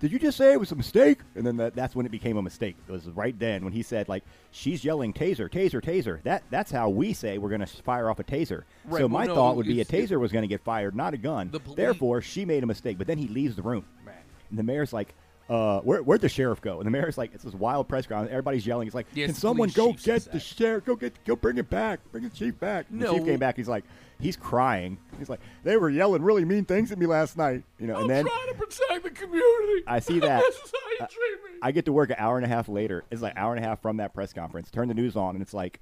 Did 0.00 0.12
you 0.12 0.18
just 0.18 0.36
say 0.36 0.52
it 0.52 0.60
was 0.60 0.70
a 0.70 0.76
mistake? 0.76 1.20
And 1.34 1.46
then 1.46 1.56
that, 1.56 1.74
that's 1.74 1.96
when 1.96 2.06
it 2.06 2.12
became 2.12 2.36
a 2.36 2.42
mistake. 2.42 2.76
It 2.88 2.92
was 2.92 3.06
right 3.06 3.36
then 3.38 3.64
when 3.64 3.72
he 3.72 3.82
said, 3.82 4.08
like, 4.08 4.22
she's 4.52 4.84
yelling 4.84 5.12
taser, 5.12 5.50
taser, 5.50 5.82
taser. 5.82 6.22
That 6.22 6.44
that's 6.50 6.70
how 6.70 6.88
we 6.88 7.12
say 7.12 7.38
we're 7.38 7.48
going 7.48 7.60
to 7.60 7.66
fire 7.66 8.08
off 8.08 8.20
a 8.20 8.24
taser. 8.24 8.62
Right, 8.84 9.00
so 9.00 9.06
well, 9.06 9.08
my 9.08 9.26
no, 9.26 9.34
thought 9.34 9.56
would 9.56 9.66
be 9.66 9.80
a 9.80 9.84
taser 9.84 10.20
was 10.20 10.30
going 10.30 10.42
to 10.42 10.48
get 10.48 10.62
fired, 10.62 10.94
not 10.94 11.14
a 11.14 11.16
gun. 11.16 11.50
The 11.50 11.60
Therefore, 11.74 12.20
she 12.20 12.44
made 12.44 12.62
a 12.62 12.66
mistake. 12.66 12.98
But 12.98 13.06
then 13.06 13.18
he 13.18 13.26
leaves 13.28 13.56
the 13.56 13.62
room. 13.62 13.84
Right. 14.04 14.14
And 14.50 14.58
the 14.58 14.62
mayor's 14.62 14.92
like, 14.92 15.14
uh, 15.48 15.80
where, 15.80 16.02
where'd 16.02 16.20
the 16.20 16.28
sheriff 16.28 16.60
go? 16.60 16.78
And 16.78 16.86
the 16.86 16.90
mayor's 16.90 17.16
like, 17.16 17.32
it's 17.34 17.44
this 17.44 17.54
wild 17.54 17.88
press 17.88 18.06
conference. 18.06 18.30
Everybody's 18.30 18.66
yelling. 18.66 18.86
He's 18.86 18.94
like, 18.94 19.06
Yes, 19.14 19.28
can 19.28 19.34
someone 19.34 19.70
go 19.70 19.92
get 19.92 20.24
the 20.24 20.30
that. 20.32 20.40
sheriff? 20.40 20.84
Go 20.84 20.96
get, 20.96 21.24
go 21.24 21.36
bring 21.36 21.58
it 21.58 21.70
back. 21.70 22.00
Bring 22.12 22.24
the 22.24 22.30
chief 22.30 22.58
back. 22.58 22.86
And 22.90 23.00
No. 23.00 23.12
The 23.12 23.18
chief 23.18 23.26
came 23.26 23.38
back. 23.38 23.56
He's 23.56 23.68
like, 23.68 23.84
he's 24.20 24.36
crying. 24.36 24.98
He's 25.18 25.28
like, 25.28 25.40
they 25.64 25.76
were 25.76 25.88
yelling 25.90 26.22
really 26.22 26.44
mean 26.44 26.64
things 26.64 26.92
at 26.92 26.98
me 26.98 27.06
last 27.06 27.36
night. 27.36 27.62
You 27.78 27.86
know, 27.86 28.00
and 28.00 28.10
then 28.10 28.26
trying 28.26 28.48
to 28.48 28.54
protect 28.54 29.04
the 29.04 29.10
community. 29.10 29.84
I 29.86 30.00
see 30.00 30.20
that. 30.20 30.40
this 30.46 30.56
is 30.56 30.72
how 30.72 30.90
you 30.90 30.98
treat 30.98 31.52
me. 31.52 31.58
I 31.62 31.72
get 31.72 31.86
to 31.86 31.92
work 31.92 32.10
an 32.10 32.16
hour 32.18 32.36
and 32.36 32.44
a 32.44 32.48
half 32.48 32.68
later. 32.68 33.04
It's 33.10 33.22
like 33.22 33.34
hour 33.36 33.54
and 33.54 33.64
a 33.64 33.66
half 33.66 33.80
from 33.80 33.96
that 33.98 34.14
press 34.14 34.32
conference. 34.32 34.70
Turn 34.70 34.88
the 34.88 34.94
news 34.94 35.16
on, 35.16 35.34
and 35.34 35.42
it's 35.42 35.54
like, 35.54 35.80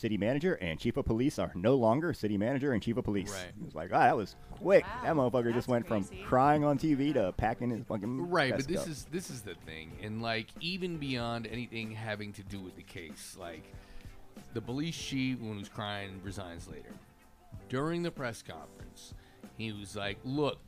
city 0.00 0.16
manager 0.16 0.54
and 0.54 0.78
chief 0.80 0.96
of 0.96 1.04
police 1.04 1.38
are 1.38 1.52
no 1.54 1.74
longer 1.74 2.12
city 2.12 2.38
manager 2.38 2.72
and 2.72 2.82
chief 2.82 2.96
of 2.96 3.04
police. 3.04 3.30
Right. 3.30 3.52
It's 3.66 3.74
like, 3.74 3.90
ah, 3.92 4.00
that 4.00 4.16
was 4.16 4.34
quick. 4.50 4.84
Wow, 4.84 5.00
that 5.04 5.14
motherfucker 5.14 5.44
that's 5.44 5.56
just 5.56 5.68
went 5.68 5.86
crazy. 5.86 6.16
from 6.16 6.24
crying 6.24 6.64
on 6.64 6.78
TV 6.78 7.12
to 7.14 7.32
packing 7.36 7.70
his 7.70 7.84
fucking 7.84 8.30
Right, 8.30 8.56
but 8.56 8.66
this 8.66 8.82
up. 8.82 8.88
is 8.88 9.04
this 9.10 9.30
is 9.30 9.42
the 9.42 9.54
thing, 9.66 9.92
and 10.02 10.22
like 10.22 10.48
even 10.60 10.96
beyond 10.96 11.46
anything 11.46 11.90
having 11.92 12.32
to 12.34 12.42
do 12.42 12.60
with 12.60 12.76
the 12.76 12.82
case, 12.82 13.36
like 13.38 13.64
the 14.54 14.60
police 14.60 14.96
chief, 14.96 15.38
when 15.40 15.52
he 15.52 15.58
was 15.58 15.68
crying, 15.68 16.20
resigns 16.24 16.66
later. 16.68 16.92
During 17.68 18.02
the 18.02 18.10
press 18.10 18.42
conference, 18.42 19.14
he 19.56 19.72
was 19.72 19.94
like, 19.94 20.18
"Look, 20.24 20.58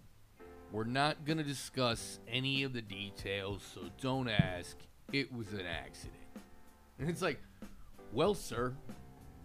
We're 0.70 0.84
not 0.84 1.26
going 1.26 1.36
to 1.36 1.44
discuss 1.44 2.18
any 2.26 2.62
of 2.62 2.72
the 2.72 2.80
details, 2.80 3.62
so 3.74 3.82
don't 4.00 4.28
ask. 4.28 4.76
It 5.12 5.30
was 5.30 5.52
an 5.52 5.66
accident. 5.66 6.16
And 6.98 7.10
it's 7.10 7.20
like, 7.20 7.38
well, 8.10 8.32
sir, 8.34 8.72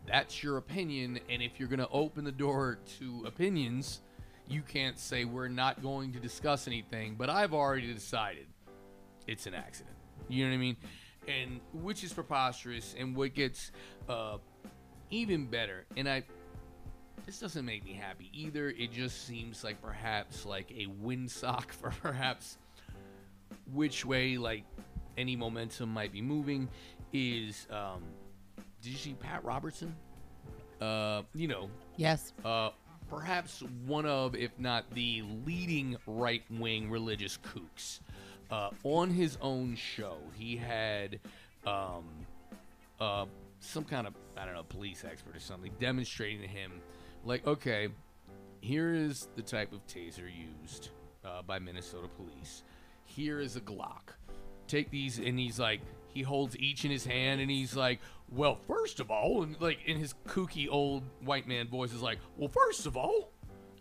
that's 0.08 0.42
your 0.42 0.58
opinion. 0.58 1.20
And 1.30 1.42
if 1.42 1.60
you're 1.60 1.70
going 1.70 1.80
to 1.80 1.90
open 1.90 2.24
the 2.24 2.32
door 2.32 2.80
to 3.00 3.24
opinions, 3.26 4.02
you 4.48 4.62
can't 4.62 4.98
say 4.98 5.26
we're 5.26 5.48
not 5.48 5.82
going 5.82 6.14
to 6.14 6.20
discuss 6.20 6.68
anything. 6.68 7.16
But 7.16 7.30
I've 7.30 7.54
already 7.54 7.94
decided 7.94 8.48
it's 9.28 9.46
an 9.46 9.54
accident. 9.54 9.96
You 10.30 10.46
know 10.46 10.52
what 10.52 10.56
I 10.56 10.60
mean? 10.60 10.78
And 11.28 11.60
which 11.74 12.04
is 12.04 12.14
preposterous. 12.14 12.96
And 12.98 13.16
what 13.16 13.34
gets 13.34 13.72
uh, 14.08 14.38
even 15.10 15.46
better, 15.46 15.86
and 15.96 16.08
I 16.08 16.24
this 17.26 17.40
doesn't 17.40 17.66
make 17.66 17.84
me 17.84 17.92
happy 17.92 18.30
either. 18.34 18.70
It 18.70 18.94
just 18.94 19.26
seems 19.28 19.62
like 19.62 19.82
perhaps 19.82 20.46
like 20.46 20.72
a 20.72 20.88
windsock 21.04 21.72
for 21.72 21.92
perhaps 22.02 22.58
which 23.74 24.06
way 24.06 24.38
like 24.38 24.64
any 25.18 25.36
momentum 25.36 25.90
might 25.90 26.14
be 26.14 26.22
moving 26.22 26.70
is 27.12 27.68
um 27.70 28.04
did 28.88 28.94
you 28.94 29.00
see 29.00 29.14
Pat 29.16 29.44
Robertson? 29.44 29.94
Uh 30.80 31.24
you 31.34 31.48
know, 31.50 31.70
Yes. 31.98 32.34
uh 32.46 32.70
perhaps 33.10 33.62
one 33.86 34.06
of 34.06 34.34
if 34.36 34.52
not 34.60 34.90
the 34.94 35.24
leading 35.46 35.98
right-wing 36.08 36.90
religious 36.90 37.38
kooks. 37.38 38.00
Uh 38.50 38.70
on 38.84 39.10
his 39.10 39.38
own 39.42 39.76
show, 39.76 40.18
he 40.36 40.56
had 40.56 41.20
um 41.66 42.06
uh 43.02 43.26
some 43.60 43.84
kind 43.84 44.08
of 44.08 44.14
I 44.38 44.46
don't 44.46 44.54
know 44.54 44.64
police 44.64 45.04
expert 45.04 45.36
or 45.36 45.40
something 45.40 45.72
demonstrating 45.80 46.42
to 46.42 46.48
him 46.48 46.72
like 47.26 47.46
okay 47.46 47.90
here 48.62 48.94
is 48.94 49.28
the 49.36 49.42
type 49.42 49.74
of 49.74 49.86
taser 49.88 50.30
used 50.62 50.90
uh, 51.26 51.42
by 51.42 51.60
Minnesota 51.60 52.08
police 52.08 52.64
here 53.06 53.40
is 53.40 53.56
a 53.56 53.62
Glock 53.62 54.14
take 54.68 54.90
these 54.92 55.18
and 55.20 55.38
he's 55.40 55.60
like 55.60 55.82
he 56.18 56.24
holds 56.24 56.58
each 56.58 56.84
in 56.84 56.92
his 56.92 57.06
hand 57.06 57.40
and 57.40 57.52
he's 57.52 57.76
like 57.76 58.00
well 58.32 58.56
first 58.68 59.00
of 59.00 59.12
all 59.12 59.44
and 59.44 59.60
like 59.62 59.80
in 59.86 59.98
his 59.98 60.16
kooky 60.28 60.68
old 60.70 61.04
white 61.22 61.48
man 61.48 61.68
voice 61.68 61.94
is 61.94 62.02
like 62.02 62.18
well 62.38 62.50
first 62.50 62.86
of 62.86 62.98
all 62.98 63.32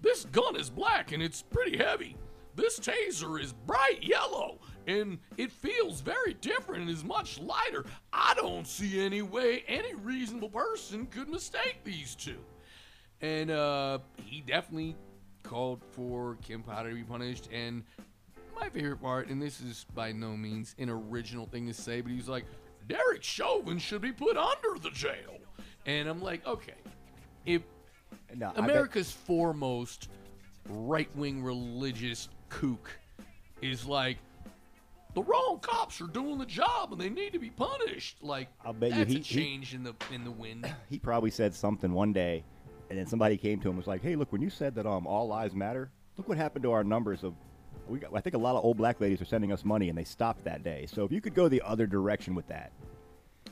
this 0.03 0.27
gun 0.27 0.55
is 0.55 0.69
black 0.69 1.13
and 1.13 1.23
it's 1.23 1.43
pretty 1.43 1.77
heavy 1.77 2.17
this 2.55 2.79
taser 2.79 3.41
is 3.41 3.53
bright 3.53 4.03
yellow 4.03 4.59
and 4.87 5.19
it 5.37 5.51
feels 5.51 6.01
very 6.01 6.35
different 6.35 6.83
and 6.83 6.91
is 6.91 7.05
much 7.05 7.39
lighter. 7.41 7.85
I 8.13 8.35
don't 8.35 8.67
see 8.67 9.05
any 9.05 9.23
way 9.23 9.65
any 9.67 9.95
reasonable 9.95 10.49
person 10.49 11.07
could 11.07 11.29
mistake 11.29 11.81
these 11.85 12.15
two. 12.15 12.39
And 13.21 13.51
uh, 13.51 13.99
he 14.25 14.43
definitely 14.43 14.97
called 15.43 15.83
for 15.93 16.37
Kim 16.43 16.63
Potter 16.63 16.91
to 16.91 16.95
be 16.95 17.03
punished. 17.03 17.49
And 17.53 17.83
my 18.61 18.69
favorite 18.69 19.01
part, 19.01 19.29
and 19.29 19.41
this 19.41 19.61
is 19.61 19.87
by 19.95 20.13
no 20.13 20.37
means 20.37 20.75
an 20.79 20.89
original 20.91 21.47
thing 21.47 21.67
to 21.67 21.75
say, 21.75 22.01
but 22.01 22.11
he's 22.13 22.29
like, 22.29 22.45
Derek 22.89 23.23
Chauvin 23.23 23.79
should 23.79 24.01
be 24.03 24.13
put 24.13 24.37
under 24.37 24.79
the 24.81 24.91
jail. 24.91 25.39
And 25.87 26.09
I'm 26.09 26.21
like, 26.23 26.47
okay, 26.47 26.75
if 27.45 27.63
No, 28.35 28.49
I 28.51 28.53
bet- 28.53 28.65
America's 28.65 29.11
foremost 29.11 30.09
right 30.69 31.09
wing 31.17 31.43
religious 31.43 32.29
kook 32.49 32.91
is 33.63 33.85
like, 33.87 34.19
the 35.15 35.23
wrong 35.23 35.59
cops 35.63 36.01
are 36.01 36.07
doing 36.09 36.37
the 36.39 36.45
job 36.47 36.93
and 36.93 37.01
they 37.01 37.09
need 37.09 37.33
to 37.33 37.39
be 37.39 37.51
punished. 37.51 38.23
Like, 38.23 38.49
I'll 38.65 38.73
bet 38.73 38.91
you 38.91 38.97
that's 38.97 39.11
he- 39.13 39.17
a 39.17 39.23
he- 39.23 39.25
change 39.43 39.75
in 39.75 39.83
the 39.83 39.95
in 40.13 40.25
the 40.25 40.31
wind. 40.31 40.71
he 40.91 40.99
probably 40.99 41.31
said 41.31 41.55
something 41.55 41.93
one 41.93 42.13
day, 42.13 42.45
and 42.91 42.99
then 42.99 43.07
somebody 43.07 43.37
came 43.37 43.59
to 43.61 43.69
him 43.69 43.71
and 43.71 43.79
was 43.79 43.87
like, 43.87 44.03
"Hey, 44.03 44.15
look, 44.15 44.31
when 44.31 44.43
you 44.43 44.51
said 44.51 44.75
that 44.75 44.87
um 44.87 45.07
all 45.07 45.27
lives 45.27 45.55
matter, 45.55 45.91
look 46.19 46.29
what 46.29 46.37
happened 46.37 46.63
to 46.65 46.73
our 46.73 46.85
numbers 46.85 47.25
of." 47.25 47.35
We 47.89 47.99
got, 47.99 48.15
I 48.15 48.21
think 48.21 48.35
a 48.35 48.39
lot 48.39 48.57
of 48.57 48.65
old 48.65 48.77
black 48.77 49.01
ladies 49.01 49.21
are 49.21 49.25
sending 49.27 49.53
us 49.53 49.65
money, 49.65 49.89
and 49.89 49.97
they 49.97 50.05
stopped 50.05 50.45
that 50.45 50.63
day. 50.63 50.87
So 50.93 51.05
if 51.05 51.13
you 51.13 51.21
could 51.21 51.35
go 51.35 51.49
the 51.49 51.63
other 51.63 51.87
direction 51.87 52.35
with 52.35 52.47
that, 52.49 52.73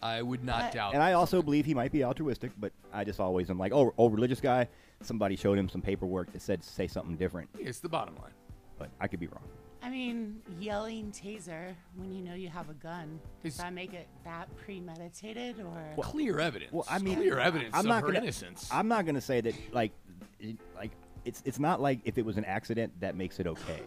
I 0.03 0.23
would 0.23 0.44
not 0.44 0.73
doubt. 0.73 0.94
and 0.94 1.03
I 1.03 1.12
also 1.12 1.40
believe 1.40 1.64
he 1.64 1.75
might 1.75 1.92
be 1.92 2.05
altruistic, 2.05 2.51
but 2.59 2.73
I 2.92 3.05
just 3.05 3.20
always 3.20 3.49
am 3.49 3.59
like, 3.59 3.73
oh, 3.73 3.94
oh, 3.97 4.09
religious 4.09 4.40
guy. 4.40 4.68
Somebody 5.03 5.37
showed 5.37 5.57
him 5.59 5.68
some 5.68 5.81
paperwork 5.81 6.33
that 6.33 6.42
said 6.42 6.64
say 6.64 6.87
something 6.88 7.16
different, 7.16 7.49
it's 7.59 7.79
the 7.81 7.88
bottom 7.88 8.16
line. 8.16 8.33
but 8.79 8.90
I 9.01 9.07
could 9.07 9.20
be 9.20 9.29
wrong. 9.29 9.44
I 9.83 9.90
mean, 9.90 10.40
yelling 10.59 11.12
taser 11.12 11.75
when 11.97 12.11
you 12.12 12.23
know 12.23 12.35
you 12.35 12.49
have 12.49 12.70
a 12.70 12.75
gun. 12.75 13.20
Does 13.42 13.55
It's- 13.55 13.57
that 13.59 13.73
make 13.75 13.92
it 13.92 14.09
that 14.25 14.49
premeditated 14.57 15.61
or? 15.61 16.03
Clear 16.03 16.40
evidence. 16.40 16.73
Well, 16.73 16.87
I 16.88 16.99
mean, 16.99 17.16
clear 17.16 17.38
evidence 17.38 17.70
I'm 17.75 17.81
of 17.81 17.87
not 17.87 18.01
her 18.03 18.09
gonna, 18.09 18.20
innocence. 18.20 18.68
I'm 18.73 18.88
not 18.88 19.05
gonna 19.07 19.20
say 19.20 19.40
that 19.42 19.55
like, 19.75 19.92
it, 20.40 20.57
like 20.75 20.90
it's 21.27 21.42
it's 21.44 21.59
not 21.59 21.81
like 21.83 22.01
if 22.05 22.16
it 22.18 22.25
was 22.25 22.37
an 22.38 22.44
accident 22.47 22.92
that 23.01 23.14
makes 23.14 23.38
it 23.40 23.47
okay. 23.47 23.83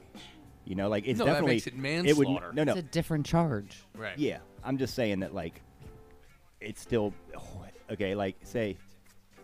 You 0.67 0.75
know, 0.75 0.89
like 0.89 1.07
it's 1.07 1.19
No, 1.19 1.25
that 1.25 1.31
definitely 1.31 1.55
makes 1.55 1.67
it 2.09 2.17
would 2.17 2.27
no 2.53 2.63
no 2.63 2.73
It's 2.73 2.79
a 2.79 2.83
different 2.83 3.25
charge. 3.25 3.83
right. 3.95 4.17
yeah. 4.17 4.39
I'm 4.63 4.77
just 4.77 4.95
saying 4.95 5.21
that 5.21 5.33
like 5.33 5.61
it's 6.59 6.81
still 6.81 7.13
okay. 7.91 8.15
Like 8.15 8.35
say 8.43 8.77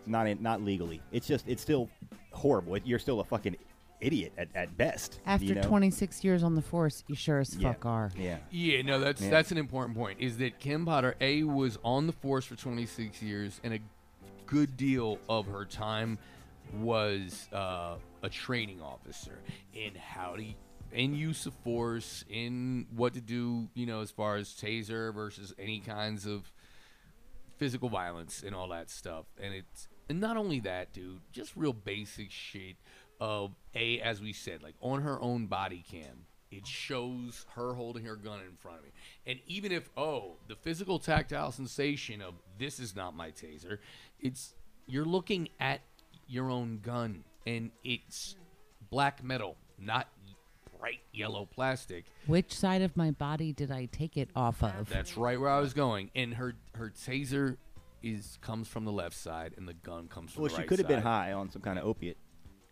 not 0.06 0.26
in, 0.26 0.42
not 0.42 0.62
legally. 0.62 1.00
It's 1.12 1.26
just 1.26 1.48
it's 1.48 1.62
still 1.62 1.88
horrible. 2.32 2.76
You're 2.78 2.98
still 2.98 3.20
a 3.20 3.24
fucking 3.24 3.56
idiot 4.00 4.32
at, 4.36 4.48
at 4.54 4.76
best. 4.76 5.20
After 5.24 5.46
you 5.46 5.54
know? 5.54 5.62
26 5.62 6.22
years 6.24 6.42
on 6.42 6.54
the 6.54 6.62
force, 6.62 7.04
you 7.08 7.14
sure 7.14 7.40
as 7.40 7.56
yeah. 7.56 7.72
fuck 7.72 7.86
are. 7.86 8.10
Yeah. 8.18 8.38
Yeah, 8.50 8.82
no, 8.82 9.00
that's 9.00 9.22
Yeah. 9.22 9.30
that's 9.30 9.50
an 9.50 9.56
important 9.56 9.96
point. 9.96 10.20
Is 10.20 10.36
that 10.38 10.58
Kim 10.58 10.84
Potter 10.84 11.14
A 11.22 11.44
was 11.44 11.78
on 11.82 12.06
the 12.06 12.12
force 12.12 12.44
for 12.44 12.56
26 12.56 13.22
years, 13.22 13.60
and 13.64 13.72
a 13.72 13.78
good 14.44 14.76
deal 14.76 15.18
of 15.28 15.46
her 15.46 15.64
time 15.64 16.18
was 16.80 17.48
uh, 17.52 17.94
a 18.22 18.28
training 18.28 18.82
officer 18.82 19.38
in 19.72 19.94
how 19.94 20.36
to 20.36 20.44
in 20.94 21.14
use 21.14 21.44
of 21.46 21.54
force, 21.64 22.24
in 22.28 22.86
what 22.94 23.14
to 23.14 23.20
do, 23.20 23.68
you 23.74 23.84
know, 23.84 24.00
as 24.00 24.10
far 24.10 24.36
as 24.36 24.50
taser 24.50 25.12
versus 25.12 25.52
any 25.58 25.80
kinds 25.80 26.24
of 26.24 26.52
physical 27.56 27.88
violence 27.88 28.42
and 28.44 28.54
all 28.54 28.68
that 28.68 28.90
stuff. 28.90 29.26
And 29.40 29.54
it's 29.54 29.88
and 30.08 30.20
not 30.20 30.36
only 30.36 30.60
that, 30.60 30.92
dude, 30.92 31.20
just 31.32 31.52
real 31.56 31.72
basic 31.72 32.30
shit 32.30 32.76
of 33.20 33.52
a 33.74 34.00
as 34.00 34.20
we 34.20 34.32
said, 34.32 34.62
like 34.62 34.74
on 34.80 35.02
her 35.02 35.20
own 35.20 35.46
body 35.46 35.84
cam. 35.90 36.26
It 36.50 36.68
shows 36.68 37.46
her 37.56 37.74
holding 37.74 38.04
her 38.04 38.14
gun 38.14 38.38
in 38.48 38.56
front 38.56 38.78
of 38.78 38.84
me. 38.84 38.90
And 39.26 39.40
even 39.48 39.72
if 39.72 39.90
oh, 39.96 40.36
the 40.46 40.54
physical 40.54 41.00
tactile 41.00 41.50
sensation 41.50 42.22
of 42.22 42.34
this 42.58 42.78
is 42.78 42.94
not 42.94 43.16
my 43.16 43.32
taser, 43.32 43.78
it's 44.20 44.54
you're 44.86 45.04
looking 45.04 45.48
at 45.58 45.80
your 46.28 46.50
own 46.50 46.78
gun 46.80 47.24
and 47.46 47.72
it's 47.82 48.36
black 48.88 49.24
metal, 49.24 49.56
not 49.78 50.08
bright 50.84 51.00
yellow 51.12 51.46
plastic. 51.46 52.04
Which 52.26 52.52
side 52.54 52.82
of 52.82 52.94
my 52.96 53.10
body 53.10 53.52
did 53.54 53.70
I 53.70 53.86
take 53.86 54.18
it 54.18 54.28
off 54.36 54.62
of? 54.62 54.90
That's 54.90 55.16
right 55.16 55.40
where 55.40 55.48
I 55.48 55.60
was 55.60 55.72
going. 55.72 56.10
And 56.14 56.34
her 56.34 56.54
her 56.74 56.90
taser 56.90 57.56
is 58.02 58.38
comes 58.42 58.68
from 58.68 58.84
the 58.84 58.92
left 58.92 59.16
side, 59.16 59.54
and 59.56 59.66
the 59.66 59.72
gun 59.72 60.08
comes 60.08 60.32
from 60.32 60.40
the 60.40 60.42
left 60.42 60.42
side. 60.42 60.42
Well, 60.42 60.48
the 60.48 60.50
she 60.50 60.60
right 60.60 60.68
could 60.68 60.78
have 60.80 60.88
been 60.88 60.98
side. 61.02 61.28
high 61.28 61.32
on 61.32 61.50
some 61.50 61.62
kind 61.62 61.78
of 61.78 61.86
opiate. 61.86 62.18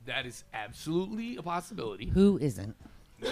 That 0.05 0.27
is 0.27 0.45
absolutely 0.53 1.37
a 1.37 1.43
possibility. 1.43 2.07
Who 2.09 2.39
isn't? 2.39 2.77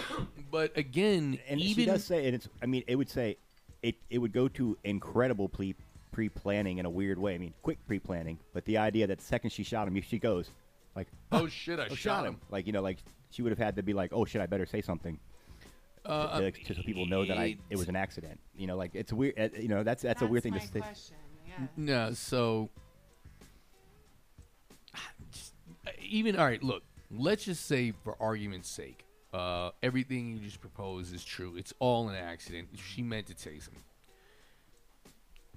But 0.50 0.76
again, 0.76 1.38
and 1.48 1.60
even 1.60 1.84
she 1.84 1.86
does 1.86 2.02
say, 2.02 2.26
and 2.26 2.34
it's. 2.34 2.48
I 2.60 2.66
mean, 2.66 2.82
it 2.88 2.96
would 2.96 3.08
say, 3.08 3.36
it 3.84 3.94
it 4.08 4.18
would 4.18 4.32
go 4.32 4.48
to 4.48 4.76
incredible 4.82 5.48
pre 5.48 5.76
pre 6.10 6.28
planning 6.28 6.78
in 6.78 6.86
a 6.86 6.90
weird 6.90 7.20
way. 7.20 7.36
I 7.36 7.38
mean, 7.38 7.54
quick 7.62 7.78
pre 7.86 8.00
planning, 8.00 8.38
but 8.52 8.64
the 8.64 8.78
idea 8.78 9.06
that 9.06 9.18
the 9.18 9.24
second 9.24 9.50
she 9.50 9.62
shot 9.62 9.86
him, 9.86 10.00
she 10.02 10.18
goes, 10.18 10.50
like, 10.96 11.06
oh 11.30 11.46
shit, 11.62 11.78
I 11.78 11.86
"Oh, 11.88 11.94
shot 11.94 12.26
him. 12.26 12.40
Like 12.50 12.66
you 12.66 12.72
know, 12.72 12.82
like 12.82 12.98
she 13.30 13.42
would 13.42 13.50
have 13.50 13.58
had 13.58 13.76
to 13.76 13.82
be 13.82 13.92
like, 13.92 14.12
oh 14.12 14.24
shit, 14.24 14.40
I 14.42 14.46
better 14.46 14.66
say 14.66 14.80
something. 14.82 15.18
Uh, 16.04 16.40
to, 16.40 16.50
to, 16.50 16.74
so 16.74 16.82
people 16.82 17.04
know 17.06 17.26
that 17.26 17.36
I 17.36 17.56
it 17.68 17.76
was 17.76 17.88
an 17.88 17.96
accident. 17.96 18.40
You 18.56 18.66
know, 18.66 18.76
like 18.76 18.92
it's 18.94 19.12
weird. 19.12 19.38
uh, 19.38 19.48
You 19.58 19.68
know, 19.68 19.82
that's 19.82 20.02
that's, 20.02 20.22
a 20.22 20.26
weird 20.26 20.42
thing 20.42 20.52
my 20.52 20.58
to 20.58 20.66
say. 20.66 20.82
Yeah. 21.46 21.66
No, 21.76 22.12
so 22.12 22.70
just- 25.30 25.54
even 26.00 26.36
all 26.36 26.46
right. 26.46 26.62
Look, 26.62 26.82
let's 27.10 27.44
just 27.44 27.66
say 27.66 27.92
for 27.92 28.16
argument's 28.20 28.68
sake, 28.68 29.04
uh, 29.32 29.70
everything 29.82 30.32
you 30.32 30.38
just 30.38 30.60
proposed 30.60 31.14
is 31.14 31.24
true. 31.24 31.54
It's 31.56 31.74
all 31.78 32.08
an 32.08 32.16
accident. 32.16 32.68
She 32.76 33.02
meant 33.02 33.26
to 33.26 33.34
tase 33.34 33.68
him. 33.68 33.76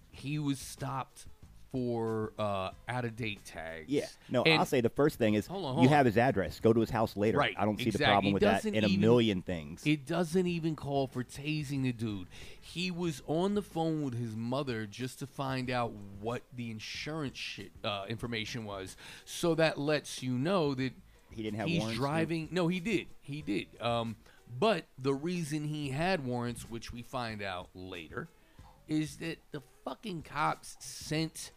He 0.10 0.38
was 0.40 0.60
stopped 0.60 1.26
for 1.74 2.34
uh, 2.38 2.70
out 2.88 3.04
of 3.04 3.16
date 3.16 3.44
tags. 3.44 3.90
Yeah. 3.90 4.06
No, 4.30 4.44
And- 4.44 4.60
I'll 4.60 4.66
say 4.66 4.80
the 4.80 4.90
first 4.90 5.18
thing 5.18 5.34
is 5.34 5.48
Hold 5.48 5.66
on, 5.66 5.76
you 5.78 5.90
on. 5.90 5.94
have 5.94 6.06
his 6.06 6.18
address. 6.18 6.60
Go 6.60 6.72
to 6.72 6.80
his 6.80 6.92
house 6.92 7.18
later. 7.18 7.40
Right, 7.40 7.56
I 7.58 7.66
don't 7.66 7.80
see 7.80 7.90
the 7.90 7.98
problem 7.98 8.32
with 8.32 8.44
that 8.44 8.64
in 8.64 8.84
a 8.86 8.96
million 8.96 9.42
things. 9.42 9.82
It 9.86 10.06
doesn't 10.06 10.46
even 10.46 10.76
call 10.76 11.08
for 11.08 11.24
tasing 11.24 11.82
the 11.82 11.92
dude. 11.92 12.28
He 12.62 12.92
was 12.92 13.24
on 13.26 13.56
the 13.56 13.64
phone 13.64 14.04
with 14.04 14.14
his 14.18 14.36
mother 14.36 14.86
just 14.86 15.18
to 15.20 15.28
find 15.28 15.72
out 15.72 15.92
what 16.22 16.44
the 16.56 16.70
insurance 16.70 17.38
shit 17.40 17.72
uh, 17.84 18.06
information 18.08 18.66
was. 18.66 18.96
So 19.26 19.56
that 19.56 19.80
lets 19.80 20.22
you 20.22 20.34
know 20.34 20.76
that 20.76 20.94
He 21.32 21.42
didn't 21.42 21.58
have 21.58 21.68
he's 21.68 21.80
warrants, 21.80 22.00
driving. 22.00 22.50
No, 22.52 22.68
he 22.68 22.80
did. 22.80 23.08
He 23.24 23.42
did. 23.42 23.66
Um, 23.82 24.16
but 24.60 24.86
the 25.00 25.16
reason 25.16 25.64
he 25.66 25.90
had 25.90 26.24
warrants, 26.24 26.70
which 26.70 26.94
we 26.94 27.02
find 27.02 27.42
out 27.42 27.70
later, 27.74 28.28
is 28.88 29.18
that 29.18 29.38
the 29.52 29.64
fucking 29.84 30.22
cops 30.22 30.78
sent 30.80 31.52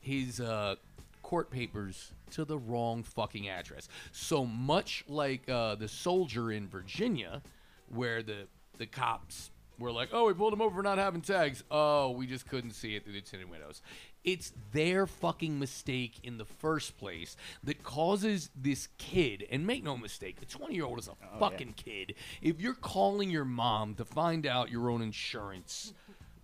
his 0.00 0.40
uh, 0.40 0.76
court 1.22 1.50
papers 1.50 2.12
to 2.32 2.44
the 2.44 2.58
wrong 2.58 3.02
fucking 3.02 3.48
address. 3.48 3.88
So 4.12 4.44
much 4.44 5.04
like 5.08 5.48
uh, 5.48 5.76
the 5.76 5.88
soldier 5.88 6.50
in 6.50 6.68
Virginia, 6.68 7.42
where 7.88 8.22
the 8.22 8.46
the 8.78 8.86
cops 8.86 9.50
were 9.78 9.92
like, 9.92 10.10
"Oh, 10.12 10.26
we 10.26 10.34
pulled 10.34 10.52
him 10.52 10.60
over 10.60 10.76
for 10.76 10.82
not 10.82 10.98
having 10.98 11.20
tags. 11.20 11.62
Oh, 11.70 12.10
we 12.10 12.26
just 12.26 12.48
couldn't 12.48 12.72
see 12.72 12.96
it 12.96 13.04
through 13.04 13.14
the 13.14 13.20
tinted 13.20 13.50
windows." 13.50 13.82
It's 14.22 14.52
their 14.72 15.06
fucking 15.06 15.58
mistake 15.58 16.20
in 16.22 16.36
the 16.36 16.44
first 16.44 16.98
place 16.98 17.36
that 17.64 17.82
causes 17.82 18.50
this 18.54 18.88
kid, 18.98 19.46
and 19.50 19.66
make 19.66 19.82
no 19.82 19.96
mistake, 19.96 20.36
a 20.42 20.44
20 20.44 20.74
year 20.74 20.84
old 20.84 20.98
is 20.98 21.08
a 21.08 21.38
fucking 21.38 21.74
kid. 21.74 22.14
If 22.42 22.60
you're 22.60 22.74
calling 22.74 23.30
your 23.30 23.46
mom 23.46 23.94
to 23.94 24.04
find 24.04 24.46
out 24.46 24.70
your 24.70 24.90
own 24.90 25.00
insurance, 25.00 25.94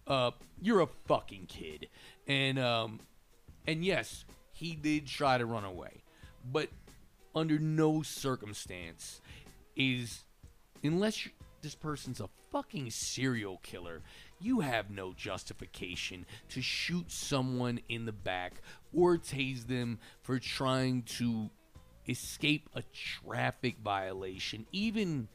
uh, 0.07 0.31
you're 0.63 0.81
a 0.81 0.89
fucking 1.07 1.47
kid. 1.49 1.89
And 2.27 2.59
um, 2.59 3.01
and 3.67 3.85
yes, 3.85 4.25
he 4.53 4.75
did 4.75 5.07
try 5.07 5.39
to 5.39 5.47
run 5.47 5.65
away, 5.65 6.03
but 6.51 6.69
under 7.35 7.59
no 7.59 8.03
circumstance 8.03 9.21
is 9.77 10.25
unless 10.83 11.29
this 11.63 11.75
person's 11.75 12.21
a 12.21 12.29
fucking 12.51 12.91
serial 12.91 13.59
killer, 13.63 14.03
you 14.41 14.61
have 14.61 14.91
no 14.91 15.13
justification 15.13 16.25
to 16.49 16.63
shoot 16.63 17.11
someone 17.11 17.81
in 17.89 18.07
the 18.07 18.13
back 18.13 18.63
or 18.95 19.19
tase 19.19 19.67
them 19.67 19.99
for 20.23 20.39
trying 20.39 21.03
to 21.03 21.51
escape 22.09 22.69
a 22.75 22.83
traffic 22.93 23.77
violation, 23.83 24.67
even 24.73 25.29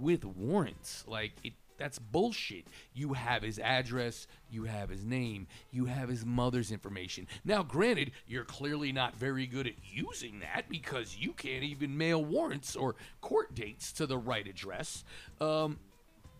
with 0.00 0.24
warrants. 0.24 1.04
Like 1.06 1.32
it 1.44 1.52
that's 1.78 1.98
bullshit. 1.98 2.66
You 2.94 3.12
have 3.12 3.42
his 3.42 3.58
address, 3.58 4.26
you 4.50 4.64
have 4.64 4.88
his 4.88 5.04
name, 5.04 5.46
you 5.70 5.86
have 5.86 6.08
his 6.08 6.24
mother's 6.24 6.72
information. 6.72 7.26
Now, 7.44 7.62
granted, 7.62 8.12
you're 8.26 8.44
clearly 8.44 8.92
not 8.92 9.16
very 9.16 9.46
good 9.46 9.66
at 9.66 9.74
using 9.84 10.40
that 10.40 10.68
because 10.68 11.16
you 11.18 11.32
can't 11.32 11.64
even 11.64 11.96
mail 11.96 12.24
warrants 12.24 12.76
or 12.76 12.96
court 13.20 13.54
dates 13.54 13.92
to 13.92 14.06
the 14.06 14.18
right 14.18 14.46
address. 14.46 15.04
Um, 15.40 15.78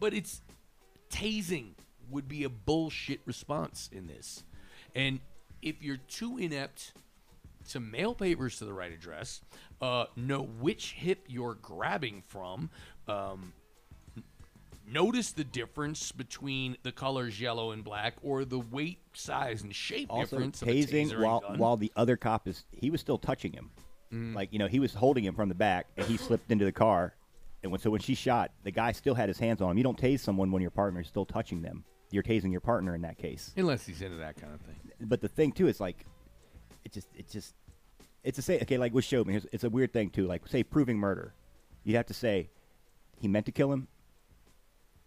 but 0.00 0.14
it's 0.14 0.42
tasing 1.10 1.72
would 2.10 2.28
be 2.28 2.44
a 2.44 2.48
bullshit 2.48 3.20
response 3.24 3.88
in 3.92 4.06
this. 4.06 4.44
And 4.94 5.20
if 5.62 5.82
you're 5.82 5.96
too 5.96 6.38
inept 6.38 6.92
to 7.70 7.80
mail 7.80 8.14
papers 8.14 8.58
to 8.58 8.64
the 8.64 8.72
right 8.72 8.92
address, 8.92 9.40
uh, 9.80 10.06
know 10.14 10.42
which 10.42 10.92
hip 10.92 11.24
you're 11.28 11.54
grabbing 11.54 12.22
from, 12.28 12.70
um, 13.08 13.52
notice 14.86 15.32
the 15.32 15.44
difference 15.44 16.12
between 16.12 16.76
the 16.82 16.92
colors 16.92 17.40
yellow 17.40 17.72
and 17.72 17.82
black 17.84 18.14
or 18.22 18.44
the 18.44 18.58
weight, 18.60 18.98
size, 19.14 19.62
and 19.62 19.74
shape 19.74 20.06
Also, 20.10 20.36
difference 20.36 20.60
tasing 20.62 21.18
while 21.20 21.42
while 21.56 21.76
the 21.76 21.92
other 21.96 22.16
cop 22.16 22.46
is 22.48 22.64
he 22.70 22.90
was 22.90 23.00
still 23.00 23.18
touching 23.18 23.52
him, 23.52 23.70
Mm. 24.12 24.34
like 24.34 24.52
you 24.52 24.58
know 24.60 24.68
he 24.68 24.78
was 24.78 24.94
holding 24.94 25.24
him 25.24 25.34
from 25.34 25.48
the 25.48 25.54
back 25.54 25.88
and 25.96 26.06
he 26.06 26.16
slipped 26.16 26.50
into 26.52 26.64
the 26.64 26.70
car, 26.72 27.14
and 27.62 27.72
when 27.72 27.80
so 27.80 27.90
when 27.90 28.00
she 28.00 28.14
shot, 28.14 28.52
the 28.62 28.70
guy 28.70 28.92
still 28.92 29.14
had 29.14 29.28
his 29.28 29.38
hands 29.38 29.60
on 29.60 29.70
him. 29.72 29.78
You 29.78 29.84
don't 29.84 30.00
tase 30.00 30.20
someone 30.20 30.52
when 30.52 30.62
your 30.62 30.70
partner 30.70 31.00
is 31.00 31.08
still 31.08 31.26
touching 31.26 31.60
them. 31.62 31.84
You're 32.12 32.22
tasing 32.22 32.52
your 32.52 32.60
partner 32.60 32.94
in 32.94 33.02
that 33.02 33.18
case. 33.18 33.52
Unless 33.56 33.84
he's 33.86 34.00
into 34.00 34.18
that 34.18 34.36
kind 34.40 34.54
of 34.54 34.60
thing. 34.60 34.76
But 35.00 35.20
the 35.20 35.26
thing 35.28 35.50
too 35.50 35.66
is 35.66 35.80
like, 35.80 36.06
it 36.84 36.92
just 36.92 37.08
it 37.16 37.28
just 37.28 37.54
it's 38.22 38.38
a 38.38 38.42
say 38.42 38.60
okay 38.62 38.78
like 38.78 38.94
with. 38.94 39.04
Here's, 39.10 39.46
it's 39.52 39.64
a 39.64 39.70
weird 39.70 39.92
thing 39.92 40.10
too. 40.10 40.26
Like 40.28 40.46
say 40.46 40.62
proving 40.62 40.98
murder, 40.98 41.34
you 41.82 41.96
have 41.96 42.06
to 42.06 42.14
say 42.14 42.48
he 43.20 43.26
meant 43.26 43.46
to 43.46 43.52
kill 43.52 43.72
him, 43.72 43.88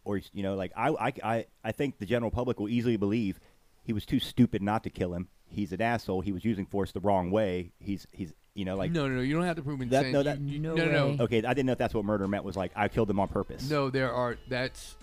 or 0.10 0.19
you 0.34 0.41
know 0.43 0.56
like 0.56 0.72
I 0.76 0.89
I 0.89 1.13
I, 1.24 1.45
I 1.63 1.72
think 1.72 2.00
the 2.00 2.06
general 2.06 2.32
public 2.32 2.60
will 2.60 2.69
easily 2.69 2.98
believe 2.98 3.39
he 3.84 3.93
was 3.93 4.06
too 4.06 4.19
stupid 4.19 4.62
not 4.62 4.84
to 4.84 4.89
kill 4.89 5.13
him. 5.13 5.28
He's 5.48 5.72
an 5.72 5.82
asshole. 5.82 6.22
He 6.22 6.32
was 6.32 6.43
using 6.43 6.65
force 6.65 6.91
the 6.91 7.00
wrong 7.00 7.30
way. 7.32 7.72
He's 7.80 8.08
he's 8.12 8.34
you 8.56 8.65
know 8.65 8.76
like 8.76 8.91
no, 8.91 9.08
no, 9.08 9.15
no. 9.15 9.22
You 9.22 9.36
don't 9.36 9.45
have 9.45 9.56
to 9.58 9.62
prove 9.62 9.80
That- 9.80 10.06
insane. 10.06 10.12
no, 10.12 10.24
that- 10.24 10.39
You- 10.39 10.54
you- 10.54 10.60
No 10.60 10.74
no, 10.76 10.86
no, 10.86 11.12
no. 11.13 11.24
okay. 11.26 11.38
I 11.43 11.54
didn't 11.54 11.67
know 11.67 11.74
if 11.74 11.78
that's 11.78 11.93
what 11.93 12.06
murder 12.06 12.28
meant. 12.28 12.43
Was 12.43 12.58
like 12.58 12.72
I 12.76 12.88
killed 12.88 13.10
him 13.10 13.19
on 13.19 13.28
purpose. 13.28 13.69
No, 13.69 13.89
there 13.91 14.12
are. 14.12 14.38
That's 14.50 14.95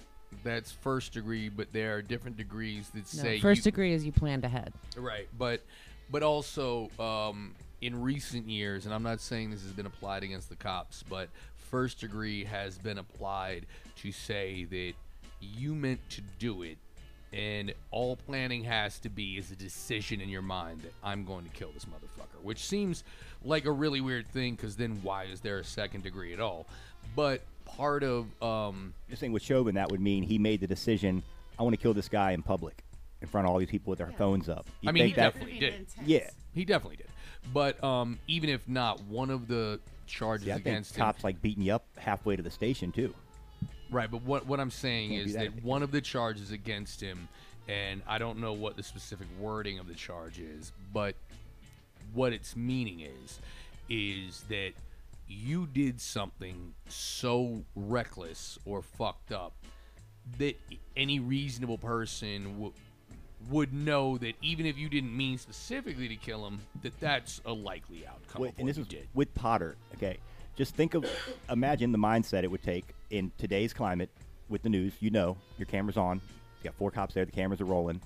that's 0.42 0.72
first 0.72 1.12
degree, 1.12 1.48
but 1.48 1.72
there 1.72 1.94
are 1.96 2.02
different 2.02 2.36
degrees 2.36 2.88
that 2.90 2.98
No, 3.14 3.22
say 3.22 3.40
first 3.40 3.58
you, 3.60 3.70
degree 3.70 3.92
is 3.94 4.04
you 4.04 4.12
planned 4.12 4.44
ahead. 4.44 4.72
Right, 4.96 5.28
but 5.38 5.62
but 6.10 6.22
also 6.24 6.90
um, 6.98 7.54
in 7.80 8.02
recent 8.02 8.48
years, 8.48 8.84
and 8.86 8.94
I'm 8.94 9.02
not 9.04 9.20
saying 9.20 9.50
this 9.52 9.62
has 9.62 9.72
been 9.72 9.86
applied 9.86 10.24
against 10.24 10.48
the 10.48 10.56
cops, 10.56 11.04
but 11.08 11.28
first 11.70 12.00
degree 12.00 12.44
has 12.44 12.78
been 12.78 12.98
applied 12.98 13.66
to 13.96 14.12
say 14.12 14.64
that 14.64 14.92
you 15.40 15.74
meant 15.74 16.00
to 16.10 16.20
do 16.38 16.62
it, 16.62 16.78
and 17.32 17.72
all 17.90 18.16
planning 18.16 18.64
has 18.64 18.98
to 19.00 19.08
be 19.08 19.36
is 19.36 19.50
a 19.50 19.56
decision 19.56 20.20
in 20.20 20.28
your 20.28 20.42
mind 20.42 20.80
that 20.82 20.92
I'm 21.02 21.24
going 21.24 21.44
to 21.44 21.50
kill 21.50 21.70
this 21.72 21.84
motherfucker, 21.84 22.42
which 22.42 22.64
seems 22.64 23.04
like 23.44 23.66
a 23.66 23.70
really 23.72 24.00
weird 24.00 24.26
thing 24.28 24.54
because 24.54 24.76
then 24.76 25.00
why 25.02 25.24
is 25.24 25.40
there 25.40 25.58
a 25.58 25.64
second 25.64 26.02
degree 26.02 26.32
at 26.32 26.40
all? 26.40 26.66
But 27.14 27.42
part 27.64 28.02
of 28.02 28.26
um, 28.42 28.94
Just 29.08 29.20
saying 29.20 29.32
with 29.32 29.42
Chauvin, 29.42 29.74
that 29.74 29.90
would 29.90 30.00
mean 30.00 30.22
he 30.22 30.38
made 30.38 30.60
the 30.60 30.66
decision. 30.66 31.22
I 31.58 31.62
want 31.62 31.74
to 31.74 31.80
kill 31.80 31.94
this 31.94 32.08
guy 32.08 32.32
in 32.32 32.42
public, 32.42 32.82
in 33.20 33.28
front 33.28 33.46
of 33.46 33.52
all 33.52 33.58
these 33.58 33.68
people 33.70 33.90
with 33.90 33.98
their 33.98 34.12
phones 34.12 34.48
up. 34.48 34.66
You 34.80 34.88
I 34.88 34.92
mean, 34.92 35.02
think 35.04 35.14
he 35.14 35.20
that? 35.20 35.32
definitely 35.34 35.58
did. 35.58 35.86
Yeah. 36.04 36.30
He 36.54 36.64
definitely 36.64 36.96
did. 36.96 37.08
But 37.52 37.82
um, 37.84 38.18
even 38.26 38.50
if 38.50 38.68
not, 38.68 39.02
one 39.04 39.30
of 39.30 39.46
the 39.48 39.80
charges 40.06 40.46
Yeah, 40.46 40.54
I 40.54 40.56
think 40.56 40.66
against 40.66 40.96
him. 40.96 41.04
cops 41.04 41.24
like 41.24 41.40
beating 41.42 41.62
you 41.64 41.74
up 41.74 41.86
halfway 41.98 42.36
to 42.36 42.42
the 42.42 42.50
station 42.50 42.92
too. 42.92 43.14
Right, 43.90 44.10
but 44.10 44.22
what 44.22 44.46
what 44.46 44.58
I'm 44.60 44.70
saying 44.70 45.10
Can't 45.10 45.26
is 45.28 45.34
that 45.34 45.54
that, 45.54 45.64
one 45.64 45.82
of 45.82 45.90
the 45.92 46.00
charges 46.00 46.50
against 46.50 47.00
him, 47.00 47.28
and 47.68 48.02
I 48.06 48.18
don't 48.18 48.38
know 48.40 48.52
what 48.52 48.76
the 48.76 48.82
specific 48.82 49.28
wording 49.38 49.78
of 49.78 49.86
the 49.86 49.94
charge 49.94 50.38
is, 50.40 50.72
but 50.92 51.14
what 52.12 52.32
its 52.32 52.56
meaning 52.56 53.00
is, 53.00 53.38
is 53.88 54.42
that 54.48 54.72
you 55.28 55.66
did 55.66 56.00
something 56.00 56.74
so 56.88 57.64
reckless 57.74 58.58
or 58.64 58.82
fucked 58.82 59.32
up 59.32 59.52
that 60.38 60.56
any 60.96 61.20
reasonable 61.20 61.78
person 61.78 62.44
w- 62.54 62.72
would 63.50 63.72
know 63.72 64.18
that 64.18 64.34
even 64.42 64.66
if 64.66 64.76
you 64.78 64.88
didn't 64.88 65.16
mean 65.16 65.38
specifically 65.38 66.08
to 66.08 66.16
kill 66.16 66.46
him, 66.46 66.60
that 66.82 66.98
that's 67.00 67.40
a 67.44 67.52
likely 67.52 68.06
outcome 68.06 68.42
Wait, 68.42 68.52
of 68.54 68.58
and 68.58 68.68
this 68.68 68.78
is 68.78 68.86
did. 68.86 69.06
with 69.14 69.34
Potter. 69.34 69.76
Okay, 69.94 70.18
just 70.56 70.74
think 70.74 70.94
of, 70.94 71.04
imagine 71.50 71.92
the 71.92 71.98
mindset 71.98 72.42
it 72.44 72.50
would 72.50 72.62
take 72.62 72.84
in 73.10 73.30
today's 73.38 73.72
climate 73.72 74.10
with 74.48 74.62
the 74.62 74.68
news. 74.68 74.92
You 75.00 75.10
know, 75.10 75.36
your 75.58 75.66
camera's 75.66 75.96
on. 75.96 76.16
You 76.62 76.64
got 76.70 76.74
four 76.74 76.90
cops 76.90 77.14
there. 77.14 77.24
The 77.24 77.32
cameras 77.32 77.60
are 77.60 77.64
rolling. 77.66 78.00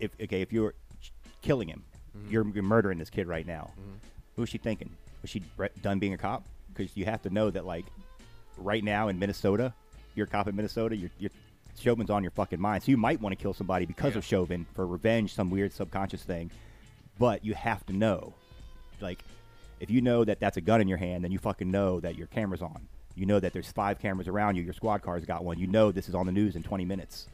If 0.00 0.10
okay, 0.20 0.42
if 0.42 0.52
you're 0.52 0.74
killing 1.42 1.68
him, 1.68 1.82
Mm-hmm. 2.16 2.30
you're, 2.30 2.48
you're 2.54 2.62
murdering 2.64 2.96
this 2.98 3.10
kid 3.10 3.26
right 3.26 3.46
now. 3.46 3.70
Who's 4.36 4.48
she 4.48 4.56
thinking? 4.56 4.88
Was 5.20 5.28
she 5.30 5.42
done 5.82 5.98
being 5.98 6.14
a 6.14 6.16
cop? 6.16 6.46
Because 6.72 6.96
you 6.96 7.04
have 7.04 7.20
to 7.24 7.28
know 7.30 7.50
that 7.50 7.66
like 7.66 7.84
right 8.56 8.82
now 8.82 9.08
in 9.08 9.18
Minnesota, 9.18 9.74
you're 10.14 10.24
a 10.24 10.30
cop 10.30 10.48
in 10.48 10.56
Minnesota. 10.56 10.96
You're, 10.96 11.10
you're 11.18 11.30
Chauvin's 11.78 12.10
on 12.10 12.22
your 12.22 12.30
fucking 12.32 12.60
mind, 12.60 12.82
so 12.82 12.90
you 12.90 12.96
might 12.96 13.20
want 13.20 13.36
to 13.36 13.42
kill 13.42 13.52
somebody 13.54 13.86
because 13.86 14.12
Yeah. 14.12 14.18
of 14.18 14.24
Chauvin 14.24 14.66
for 14.74 14.86
revenge, 14.86 15.34
some 15.34 15.50
weird 15.50 15.72
subconscious 15.72 16.22
thing. 16.22 16.50
But 17.18 17.44
you 17.44 17.54
have 17.54 17.84
to 17.86 17.92
know, 17.92 18.34
like, 19.00 19.22
if 19.80 19.90
you 19.90 20.00
know 20.00 20.24
that 20.24 20.40
that's 20.40 20.56
a 20.56 20.60
gun 20.60 20.80
in 20.80 20.88
your 20.88 20.98
hand, 20.98 21.22
then 21.24 21.32
you 21.32 21.38
fucking 21.38 21.70
know 21.70 22.00
that 22.00 22.16
your 22.16 22.26
camera's 22.28 22.62
on. 22.62 22.88
You 23.14 23.26
know 23.26 23.40
that 23.40 23.52
there's 23.52 23.72
five 23.72 23.98
cameras 23.98 24.28
around 24.28 24.56
you. 24.56 24.62
Your 24.62 24.74
squad 24.74 25.02
car's 25.02 25.24
got 25.24 25.44
one. 25.44 25.58
You 25.58 25.66
know 25.66 25.90
this 25.92 26.08
is 26.08 26.14
on 26.14 26.26
the 26.26 26.32
news 26.32 26.56
in 26.56 26.62
20 26.62 26.84
minutes. 26.84 27.26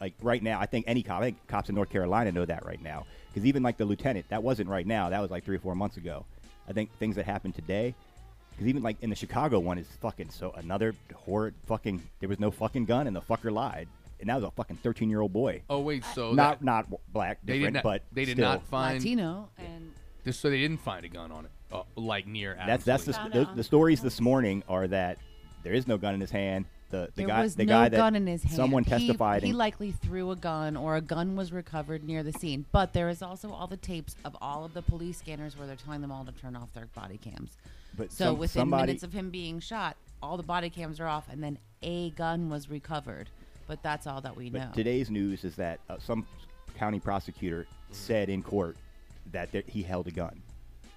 Like 0.00 0.14
right 0.22 0.42
now, 0.42 0.58
I 0.60 0.66
think 0.66 0.84
any 0.88 1.02
cop, 1.02 1.20
I 1.20 1.24
think 1.26 1.46
cops 1.46 1.68
in 1.68 1.74
North 1.74 1.90
Carolina 1.90 2.32
know 2.32 2.44
that 2.44 2.64
right 2.66 2.82
now. 2.82 3.06
Because 3.32 3.46
even 3.46 3.62
like 3.62 3.76
the 3.76 3.84
lieutenant, 3.84 4.28
that 4.28 4.42
wasn't 4.42 4.68
right 4.68 4.86
now. 4.86 5.10
That 5.10 5.20
was 5.20 5.30
like 5.30 5.44
three 5.44 5.56
or 5.56 5.60
four 5.60 5.74
months 5.74 5.96
ago. 5.96 6.24
I 6.68 6.72
think 6.72 6.90
things 6.98 7.16
that 7.16 7.26
happened 7.26 7.54
today, 7.54 7.94
because 8.54 8.68
even 8.68 8.82
like 8.82 8.96
in 9.02 9.10
the 9.10 9.16
Chicago 9.16 9.58
one 9.58 9.78
is 9.78 9.86
fucking 10.00 10.30
so 10.30 10.52
another 10.56 10.94
horrid 11.14 11.54
fucking. 11.66 12.02
There 12.20 12.28
was 12.28 12.40
no 12.40 12.50
fucking 12.50 12.84
gun 12.86 13.06
and 13.06 13.14
the 13.14 13.20
fucker 13.20 13.52
lied, 13.52 13.88
and 14.20 14.28
that 14.28 14.36
was 14.36 14.44
a 14.44 14.50
fucking 14.50 14.76
13 14.76 15.10
year 15.10 15.20
old 15.20 15.32
boy. 15.32 15.62
Oh 15.68 15.80
wait, 15.80 16.04
so 16.14 16.32
not 16.32 16.60
that, 16.60 16.64
not 16.64 16.84
w- 16.84 16.98
black, 17.12 17.38
they 17.44 17.54
did 17.54 17.58
different, 17.58 17.74
not, 17.74 17.82
but 17.84 18.02
they 18.12 18.24
did 18.24 18.36
still. 18.36 18.48
not 18.48 18.62
find 18.66 18.98
Latino 19.00 19.48
and 19.58 19.92
This, 20.24 20.38
so 20.38 20.50
they 20.50 20.58
didn't 20.60 20.80
find 20.80 21.04
a 21.04 21.08
gun 21.08 21.32
on 21.32 21.46
it, 21.46 21.50
uh, 21.72 21.82
like 21.96 22.26
near. 22.26 22.54
Adam 22.54 22.66
That's 22.68 22.84
that's 22.84 23.04
the, 23.04 23.12
Toledo. 23.12 23.22
Found 23.22 23.32
the, 23.32 23.50
on 23.50 23.56
the 23.56 23.62
the 23.62 23.64
stories 23.64 24.00
this 24.00 24.20
morning 24.20 24.62
are 24.68 24.86
that 24.88 25.18
there 25.62 25.72
is 25.72 25.86
no 25.88 25.98
gun 25.98 26.14
in 26.14 26.20
his 26.20 26.30
hand. 26.30 26.66
The 26.90 27.06
the 27.14 27.22
there 27.22 27.26
guy 27.26 27.42
was 27.42 27.56
the 27.56 27.64
no 27.64 27.72
guy 27.72 27.88
that 27.88 27.96
gun 27.96 28.14
in 28.14 28.26
his 28.26 28.42
hand. 28.44 28.54
someone 28.54 28.84
He- 28.84 28.90
testified 28.90 29.42
He, 29.42 29.50
in- 29.50 29.56
likely 29.56 29.90
threw 29.90 30.30
a 30.30 30.36
gun, 30.36 30.76
or 30.76 30.94
a 30.96 31.00
gun 31.00 31.34
was 31.34 31.50
recovered 31.52 32.04
near 32.04 32.22
the 32.22 32.32
scene. 32.32 32.66
But 32.70 32.92
there 32.92 33.08
is 33.08 33.20
also 33.20 33.50
all 33.50 33.66
the 33.66 33.76
tapes 33.78 34.14
of 34.24 34.36
all 34.40 34.64
of 34.64 34.74
the 34.74 34.82
police 34.82 35.18
scanners 35.18 35.56
where 35.58 35.66
they're 35.66 35.74
telling 35.76 36.02
them 36.02 36.12
all 36.12 36.24
to 36.24 36.32
turn 36.32 36.54
off 36.54 36.72
their 36.72 36.86
body 36.94 37.18
cams. 37.18 37.50
But 37.96 38.12
so 38.12 38.26
some- 38.26 38.38
within 38.38 38.60
somebody- 38.60 38.86
minutes 38.88 39.02
of 39.04 39.12
him 39.12 39.30
being 39.30 39.60
shot, 39.60 39.96
all 40.22 40.36
the 40.36 40.42
body 40.42 40.70
cams 40.70 41.00
are 41.00 41.06
off, 41.06 41.28
and 41.30 41.42
then 41.42 41.58
a 41.82 42.10
gun 42.10 42.48
was 42.48 42.68
recovered. 42.68 43.28
But 43.66 43.82
that's 43.82 44.06
all 44.06 44.20
that 44.22 44.36
we 44.36 44.50
But 44.50 44.58
know. 44.58 44.70
today's 44.74 45.10
news 45.10 45.44
is 45.44 45.56
that 45.56 45.80
uh, 45.88 45.98
some 45.98 46.26
county 46.76 47.00
prosecutor 47.00 47.66
said 47.92 48.28
in 48.28 48.42
court 48.42 48.76
that 49.32 49.52
there, 49.52 49.62
he 49.66 49.82
held 49.82 50.06
a 50.06 50.10
gun, 50.10 50.42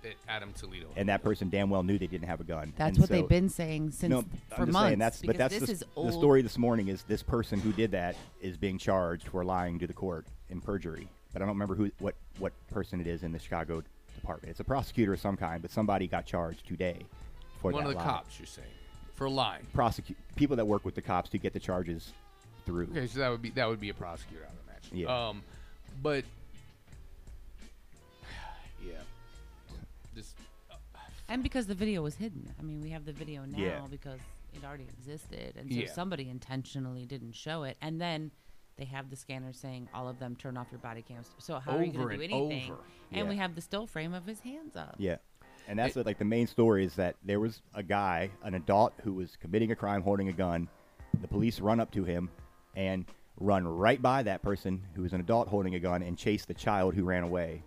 That 0.03 0.15
Adam 0.27 0.51
Toledo. 0.53 0.87
and 0.97 1.07
that 1.07 1.23
person 1.23 1.49
damn 1.49 1.69
well 1.69 1.83
knew 1.83 1.97
they 1.97 2.07
didn't 2.07 2.27
have 2.27 2.41
a 2.41 2.43
gun. 2.43 2.73
that's 2.75 2.89
And 2.89 2.97
what 2.99 3.07
so- 3.07 3.13
they've 3.15 3.29
been 3.29 3.47
saying 3.49 3.91
since 3.91 4.09
No, 4.11 4.21
for 4.49 4.63
I'm 4.63 4.71
months. 4.71 4.87
saying 4.87 4.99
that's 4.99 5.21
but 5.21 5.37
that's 5.37 5.57
this 5.59 5.67
the, 5.67 5.71
is 5.73 5.83
the 5.95 6.11
story 6.11 6.41
this 6.41 6.57
morning 6.57 6.87
is 6.89 7.03
this 7.03 7.23
person 7.23 7.59
who 7.61 7.71
did 7.71 7.91
that 7.91 8.15
is 8.41 8.57
being 8.57 8.77
charged 8.77 9.27
for 9.27 9.45
lying 9.45 9.79
to 9.79 9.87
the 9.87 9.93
court 9.93 10.25
in 10.49 10.59
perjury 10.61 11.07
but 11.33 11.41
I 11.41 11.45
don't 11.45 11.55
remember 11.55 11.75
who 11.75 11.91
what 11.99 12.15
what 12.39 12.51
person 12.69 12.99
it 12.99 13.07
is 13.07 13.23
in 13.23 13.31
the 13.31 13.39
Chicago 13.39 13.81
department. 14.27 14.51
It's 14.51 14.59
a 14.59 14.63
prosecutor 14.63 15.13
of 15.13 15.19
some 15.21 15.37
kind, 15.37 15.61
but 15.61 15.71
somebody 15.71 16.07
got 16.07 16.25
charged 16.25 16.67
today 16.67 17.05
for 17.61 17.71
One 17.71 17.83
that 17.83 17.89
of 17.89 17.93
the 17.95 17.99
lie. 17.99 18.03
cops, 18.03 18.37
you're 18.39 18.45
saying, 18.45 18.67
for 19.15 19.29
lying. 19.29 19.65
Prosecute 19.73 20.17
people 20.35 20.55
that 20.57 20.65
work 20.65 20.83
with 20.85 20.95
the 20.95 21.01
cops 21.01 21.29
to 21.31 21.37
get 21.37 21.53
the 21.53 21.59
charges 21.59 22.11
through. 22.65 22.87
Okay, 22.91 23.07
so 23.07 23.19
that 23.19 23.29
would 23.29 23.41
be 23.41 23.49
that 23.51 23.67
would 23.69 23.79
be 23.79 23.89
a 23.89 23.93
prosecutor, 23.93 24.43
I 24.45 24.49
would 24.53 24.59
imagine. 24.69 24.97
Yeah. 24.97 25.29
Um, 25.29 25.41
but 26.03 26.25
yeah, 28.85 28.93
this 30.13 30.33
And 31.29 31.41
because 31.41 31.67
the 31.67 31.75
video 31.75 32.01
was 32.03 32.15
hidden. 32.15 32.53
I 32.59 32.63
mean, 32.63 32.81
we 32.81 32.89
have 32.89 33.05
the 33.05 33.13
video 33.13 33.45
now 33.45 33.57
Yeah. 33.57 33.79
because 33.89 34.19
it 34.53 34.65
already 34.65 34.85
existed. 34.99 35.55
And 35.57 35.71
so 35.71 35.79
Yeah. 35.79 35.91
somebody 35.93 36.29
intentionally 36.29 37.05
didn't 37.05 37.33
show 37.33 37.63
it. 37.63 37.77
And 37.81 37.99
then 38.01 38.31
they 38.77 38.85
have 38.85 39.09
the 39.09 39.15
scanner 39.15 39.53
saying 39.53 39.89
all 39.93 40.07
of 40.07 40.19
them 40.19 40.35
turn 40.35 40.57
off 40.57 40.67
your 40.71 40.79
body 40.79 41.01
cams. 41.01 41.31
So 41.39 41.59
how 41.59 41.77
are 41.77 41.83
you 41.83 41.91
going 41.91 42.09
to 42.09 42.17
do 42.17 42.23
anything? 42.23 42.71
over. 42.71 42.81
And 43.11 43.27
we 43.27 43.37
have 43.37 43.55
the 43.55 43.61
still 43.61 43.87
frame 43.87 44.13
of 44.13 44.25
his 44.25 44.39
hands 44.39 44.75
up. 44.75 44.95
Yeah. 44.97 45.17
And 45.67 45.77
that's 45.77 45.95
what, 45.95 46.05
like 46.05 46.19
the 46.19 46.25
main 46.25 46.47
story 46.47 46.85
is 46.85 46.95
that 46.95 47.15
there 47.25 47.39
was 47.39 47.61
a 47.73 47.83
guy, 47.83 48.29
an 48.43 48.53
adult, 48.53 48.93
who 49.03 49.13
was 49.13 49.35
committing 49.35 49.71
a 49.71 49.75
crime 49.75 50.01
holding 50.01 50.29
a 50.29 50.33
gun. 50.33 50.69
The 51.21 51.27
police 51.27 51.59
run 51.59 51.79
up 51.79 51.91
to 51.91 52.03
him 52.03 52.29
and 52.75 53.05
run 53.39 53.67
right 53.67 54.01
by 54.01 54.23
that 54.23 54.41
person 54.41 54.81
who 54.95 55.01
was 55.01 55.13
an 55.13 55.19
adult 55.19 55.47
holding 55.47 55.75
a 55.75 55.79
gun 55.79 56.01
and 56.03 56.17
chase 56.17 56.45
the 56.45 56.53
child 56.53 56.93
who 56.93 57.03
ran 57.03 57.23
away. 57.23 57.63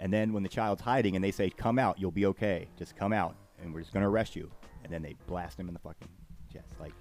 And 0.00 0.12
then 0.12 0.32
when 0.32 0.42
the 0.42 0.48
child's 0.48 0.82
hiding 0.82 1.16
and 1.16 1.24
they 1.24 1.30
say, 1.30 1.50
"Come 1.50 1.78
out, 1.78 1.98
you'll 1.98 2.10
be 2.10 2.26
okay. 2.26 2.68
Just 2.76 2.96
come 2.96 3.12
out, 3.12 3.34
and 3.60 3.72
we're 3.72 3.80
just 3.80 3.92
gonna 3.92 4.08
arrest 4.08 4.36
you." 4.36 4.50
And 4.84 4.92
then 4.92 5.02
they 5.02 5.16
blast 5.26 5.58
him 5.58 5.68
in 5.68 5.74
the 5.74 5.80
fucking 5.80 6.08
chest. 6.52 6.74
Like, 6.78 6.92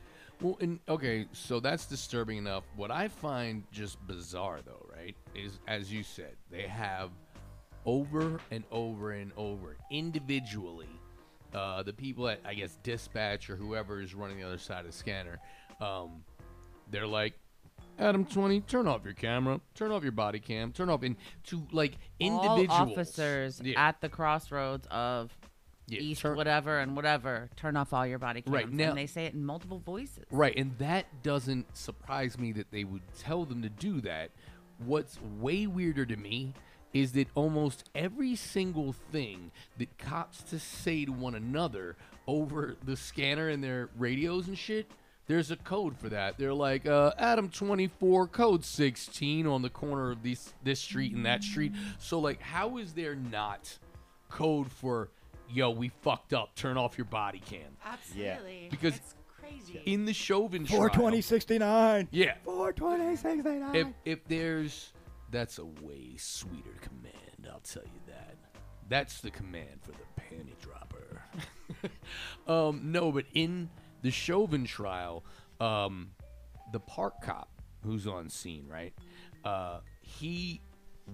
Well, 0.41 0.57
and 0.61 0.79
okay, 0.87 1.25
so 1.33 1.59
that's 1.59 1.85
disturbing 1.87 2.37
enough. 2.37 2.63
What 2.75 2.91
I 2.91 3.07
find 3.07 3.63
just 3.71 4.05
bizarre, 4.05 4.59
though, 4.63 4.85
right, 4.95 5.15
is 5.33 5.59
as 5.67 5.91
you 5.91 6.03
said, 6.03 6.35
they 6.51 6.67
have 6.67 7.09
over 7.85 8.39
and 8.51 8.63
over 8.71 9.11
and 9.13 9.31
over 9.37 9.77
individually 9.89 10.89
uh, 11.53 11.81
the 11.81 11.93
people 11.93 12.27
at 12.27 12.39
I 12.45 12.53
guess 12.53 12.77
dispatch 12.83 13.49
or 13.49 13.55
whoever 13.55 14.01
is 14.01 14.13
running 14.13 14.37
the 14.37 14.43
other 14.43 14.57
side 14.57 14.81
of 14.81 14.87
the 14.87 14.91
scanner. 14.91 15.39
Um, 15.81 16.23
they're 16.91 17.07
like. 17.07 17.33
Adam 17.99 18.25
twenty, 18.25 18.61
turn 18.61 18.87
off 18.87 19.03
your 19.03 19.13
camera, 19.15 19.59
turn 19.73 19.89
off 19.91 20.03
your 20.03 20.11
body 20.11 20.39
cam, 20.39 20.71
turn 20.71 20.87
off 20.87 21.01
in 21.03 21.17
to 21.45 21.65
like 21.71 21.97
individuals. 22.19 22.69
All 22.69 22.91
officers 22.91 23.59
Yeah. 23.63 23.87
at 23.87 24.01
the 24.01 24.09
crossroads 24.09 24.87
of 24.91 25.35
Yeah, 25.87 25.99
East 26.01 26.21
turn- 26.21 26.35
whatever 26.35 26.79
and 26.79 26.95
whatever 26.95 27.49
turn 27.55 27.77
off 27.77 27.93
all 27.93 28.05
your 28.05 28.19
body 28.19 28.41
cams. 28.41 28.53
Right, 28.53 28.71
now- 28.71 28.89
and 28.89 28.97
they 28.97 29.07
say 29.07 29.25
it 29.25 29.33
in 29.33 29.45
multiple 29.45 29.79
voices. 29.79 30.25
Right, 30.31 30.53
and 30.57 30.77
that 30.79 31.23
doesn't 31.23 31.75
surprise 31.77 32.37
me 32.37 32.51
that 32.53 32.71
they 32.71 32.83
would 32.83 33.01
tell 33.17 33.45
them 33.45 33.61
to 33.61 33.69
do 33.69 34.01
that. 34.01 34.31
What's 34.79 35.17
way 35.39 35.65
weirder 35.65 36.05
to 36.05 36.17
me 36.17 36.53
is 36.93 37.13
that 37.13 37.27
almost 37.35 37.89
every 37.95 38.35
single 38.35 38.91
thing 38.93 39.51
that 39.77 39.97
cops 39.97 40.43
to 40.43 40.59
say 40.59 41.05
to 41.05 41.11
one 41.11 41.35
another 41.35 41.95
over 42.27 42.75
the 42.83 42.95
scanner 42.97 43.49
and 43.49 43.63
their 43.63 43.89
radios 43.97 44.47
and 44.47 44.57
shit, 44.57 44.89
there's 45.27 45.51
a 45.51 45.55
code 45.57 45.97
for 45.97 46.09
that. 46.09 46.37
They're 46.37 46.53
like 46.53 46.85
uh, 46.85 47.11
Adam 47.17 47.49
24 47.49 48.27
code 48.27 48.63
16 48.65 49.45
on 49.47 49.61
the 49.61 49.69
corner 49.69 50.11
of 50.11 50.23
this 50.23 50.53
this 50.63 50.79
street 50.79 51.13
and 51.13 51.25
that 51.25 51.43
street. 51.43 51.73
So 51.99 52.19
like 52.19 52.41
how 52.41 52.77
is 52.77 52.93
there 52.93 53.15
not 53.15 53.77
code 54.29 54.71
for 54.71 55.09
yo, 55.49 55.69
we 55.71 55.89
fucked 56.01 56.33
up, 56.33 56.55
turn 56.55 56.77
off 56.77 56.97
your 56.97 57.05
body 57.05 57.39
cam. 57.39 57.77
Absolutely. 57.85 58.67
Because 58.69 58.95
it's 58.97 59.15
crazy. 59.39 59.81
In 59.85 60.05
the 60.05 60.13
Chauvin 60.13 60.65
trial. 60.65 60.81
42069. 60.81 62.07
Yeah. 62.11 62.35
42069. 62.43 63.75
If 63.75 63.87
if 64.05 64.27
there's 64.27 64.93
that's 65.31 65.57
a 65.59 65.65
way 65.65 66.15
sweeter 66.17 66.75
command, 66.81 67.47
I'll 67.51 67.59
tell 67.59 67.83
you 67.83 68.01
that. 68.07 68.35
That's 68.89 69.19
the 69.19 69.31
command 69.31 69.81
for 69.81 69.91
the 69.91 70.21
panty 70.21 70.55
dropper. 70.61 71.23
um, 72.47 72.91
no, 72.91 73.11
but 73.11 73.25
in 73.33 73.69
the 74.01 74.11
Chauvin 74.11 74.65
trial, 74.65 75.25
um, 75.59 76.11
the 76.71 76.79
park 76.79 77.15
cop 77.21 77.49
who's 77.83 78.07
on 78.07 78.29
scene, 78.29 78.65
right? 78.69 78.93
Uh, 79.43 79.79
he 80.01 80.61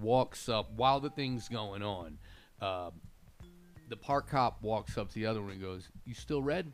walks 0.01 0.49
up 0.49 0.71
while 0.75 0.99
the 0.99 1.09
thing's 1.09 1.49
going 1.49 1.83
on. 1.83 2.17
Uh, 2.61 2.91
the 3.89 3.97
park 3.97 4.29
cop 4.29 4.61
walks 4.61 4.97
up 4.97 5.09
to 5.09 5.15
the 5.15 5.25
other 5.25 5.41
one 5.41 5.51
and 5.51 5.61
goes, 5.61 5.89
"You 6.05 6.13
still 6.13 6.41
red?" 6.41 6.71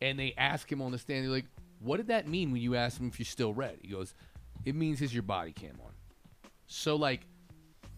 And 0.00 0.18
they 0.18 0.34
ask 0.36 0.70
him 0.70 0.82
on 0.82 0.92
the 0.92 0.98
stand, 0.98 1.24
they're 1.24 1.30
like, 1.30 1.46
"What 1.80 1.98
did 1.98 2.08
that 2.08 2.28
mean 2.28 2.52
when 2.52 2.60
you 2.60 2.74
asked 2.74 2.98
him 2.98 3.08
if 3.08 3.18
you're 3.18 3.26
still 3.26 3.54
red?" 3.54 3.78
He 3.82 3.88
goes, 3.88 4.14
"It 4.64 4.74
means 4.74 5.00
is 5.02 5.12
your 5.12 5.22
body 5.22 5.52
cam 5.52 5.78
on." 5.84 5.92
So 6.66 6.96
like, 6.96 7.26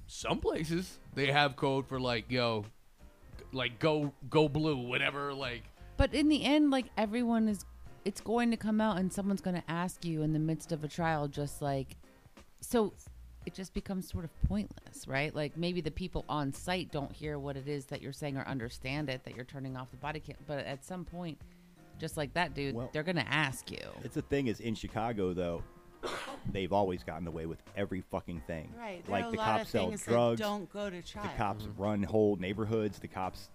some 0.07 0.39
places 0.39 0.99
they 1.15 1.33
have 1.33 1.57
code 1.57 1.87
for 1.87 1.99
like, 1.99 2.31
yo, 2.31 2.65
like 3.53 3.79
go 3.79 4.13
go 4.31 4.49
blue, 4.49 4.77
whatever. 4.77 5.35
Like, 5.35 5.65
But 5.97 6.15
in 6.15 6.29
the 6.29 6.45
end, 6.45 6.71
like 6.71 6.87
everyone 6.97 7.49
is, 7.49 7.65
it's 8.05 8.21
going 8.21 8.51
to 8.51 8.57
come 8.57 8.81
out, 8.81 8.99
and 8.99 9.13
someone's 9.13 9.41
going 9.41 9.57
to 9.57 9.71
ask 9.71 10.05
you 10.05 10.23
in 10.23 10.33
the 10.33 10.39
midst 10.39 10.73
of 10.73 10.85
a 10.85 10.89
trial, 10.89 11.29
just 11.29 11.61
like, 11.61 11.97
so 12.61 12.93
it 13.47 13.55
just 13.55 13.73
becomes 13.73 14.09
sort 14.11 14.25
of 14.25 14.31
pointless, 14.49 15.07
right? 15.07 15.35
Like 15.35 15.57
maybe 15.57 15.81
the 15.81 15.91
people 15.91 16.25
on 16.29 16.53
site 16.53 16.91
don't 16.91 17.13
hear 17.13 17.39
what 17.39 17.57
it 17.57 17.69
is 17.69 17.87
that 17.87 18.03
you're 18.03 18.13
saying 18.13 18.37
or 18.37 18.47
understand 18.47 19.09
it 19.09 19.25
that 19.25 19.35
you're 19.37 19.45
turning 19.45 19.77
off 19.77 19.91
the 19.91 19.97
body 19.97 20.21
cam, 20.21 20.37
but 20.47 20.67
at 20.67 20.85
some 20.85 21.05
point, 21.05 21.39
just 21.99 22.17
like 22.17 22.35
that 22.35 22.55
dude, 22.55 22.75
Well- 22.75 22.91
they're 22.93 23.03
going 23.05 23.17
to 23.17 23.29
ask 23.33 23.71
you. 23.71 23.79
It's 24.05 24.15
the 24.17 24.23
thing 24.23 24.49
is 24.49 24.61
in 24.61 24.75
Chicago 24.75 25.33
though, 25.33 25.63
they've 26.53 26.73
always 26.73 27.03
gotten 27.03 27.27
away 27.27 27.47
with 27.47 27.63
every 27.77 28.01
fucking 28.01 28.43
thing. 28.47 28.73
right. 28.79 29.05
There 29.07 29.13
Like 29.13 29.25
are 29.25 29.29
a 29.29 29.31
the 29.33 29.37
lot 29.39 29.47
cops 29.47 29.63
of 29.63 29.69
sell 29.69 29.91
drugs. 30.15 30.41
don't 30.41 30.71
go 30.73 30.91
to 30.91 31.03
trial. 31.03 31.25
The 31.27 31.39
cops 31.39 31.65
mm-hmm. 31.65 31.83
run 31.83 32.03
whole 32.03 32.37
neighborhoods. 32.37 32.99
The 32.99 33.09
cops 33.09 33.51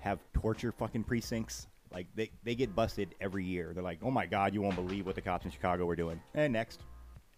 have 0.00 0.18
torture 0.32 0.72
fucking 0.72 1.04
precincts. 1.04 1.66
Like 1.92 2.06
they, 2.14 2.30
they 2.44 2.54
get 2.54 2.74
busted 2.74 3.14
every 3.20 3.44
year. 3.44 3.72
They're 3.74 3.82
like, 3.82 4.00
oh 4.02 4.10
my 4.10 4.26
god, 4.26 4.52
you 4.52 4.60
won't 4.62 4.76
believe 4.76 5.06
what 5.06 5.14
the 5.14 5.22
cops 5.22 5.44
in 5.46 5.50
Chicago 5.50 5.86
were 5.86 5.96
doing. 5.96 6.20
And 6.34 6.52
next, 6.52 6.82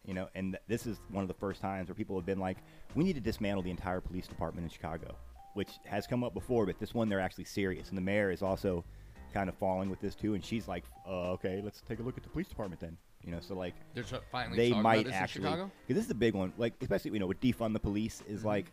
you 0.05 0.15
know, 0.15 0.29
and 0.35 0.53
th- 0.53 0.63
this 0.69 0.87
is 0.87 0.99
one 1.11 1.23
of 1.23 1.29
the 1.29 1.35
first 1.35 1.61
times 1.61 1.89
where 1.89 1.95
people 1.95 2.17
have 2.17 2.27
been 2.27 2.39
like, 2.41 2.59
we 2.95 3.05
need 3.05 3.15
to 3.15 3.21
dismantle 3.21 3.63
the 3.63 3.71
entire 3.71 4.01
police 4.01 4.27
department 4.27 4.65
in 4.65 4.71
Chicago, 4.71 5.15
which 5.55 5.71
has 5.85 6.07
come 6.07 6.25
up 6.25 6.35
before, 6.35 6.67
but 6.67 6.79
this 6.79 6.95
one 6.95 7.09
they're 7.09 7.21
actually 7.21 7.45
serious. 7.45 7.89
And 7.91 7.99
the 7.99 8.03
mayor 8.03 8.31
is 8.31 8.43
also 8.43 8.85
kind 9.33 9.49
of 9.49 9.55
falling 9.57 9.91
with 9.91 10.01
this 10.01 10.15
too. 10.15 10.35
And 10.35 10.45
she's 10.45 10.67
like, 10.67 10.85
uh, 11.07 11.33
okay, 11.33 11.61
let's 11.63 11.83
take 11.83 12.01
a 12.01 12.03
look 12.03 12.17
at 12.17 12.23
the 12.23 12.31
police 12.31 12.49
department 12.49 12.81
then. 12.81 12.97
You 13.23 13.33
know, 13.33 13.41
so 13.41 13.55
like 13.55 13.75
they're 13.95 14.03
tr- 14.03 14.17
finally 14.33 14.57
they 14.57 14.73
might 14.73 15.01
about 15.01 15.05
this 15.05 15.15
actually 15.15 15.51
because 15.51 15.97
this 15.97 16.05
is 16.07 16.11
a 16.11 16.15
big 16.15 16.33
one 16.35 16.55
like 16.57 16.73
especially 16.81 17.11
you 17.11 17.19
know 17.19 17.27
with 17.27 17.39
defund 17.39 17.75
the 17.75 17.79
police 17.79 18.23
is 18.27 18.39
Mm-hmm. 18.39 18.47
like 18.49 18.73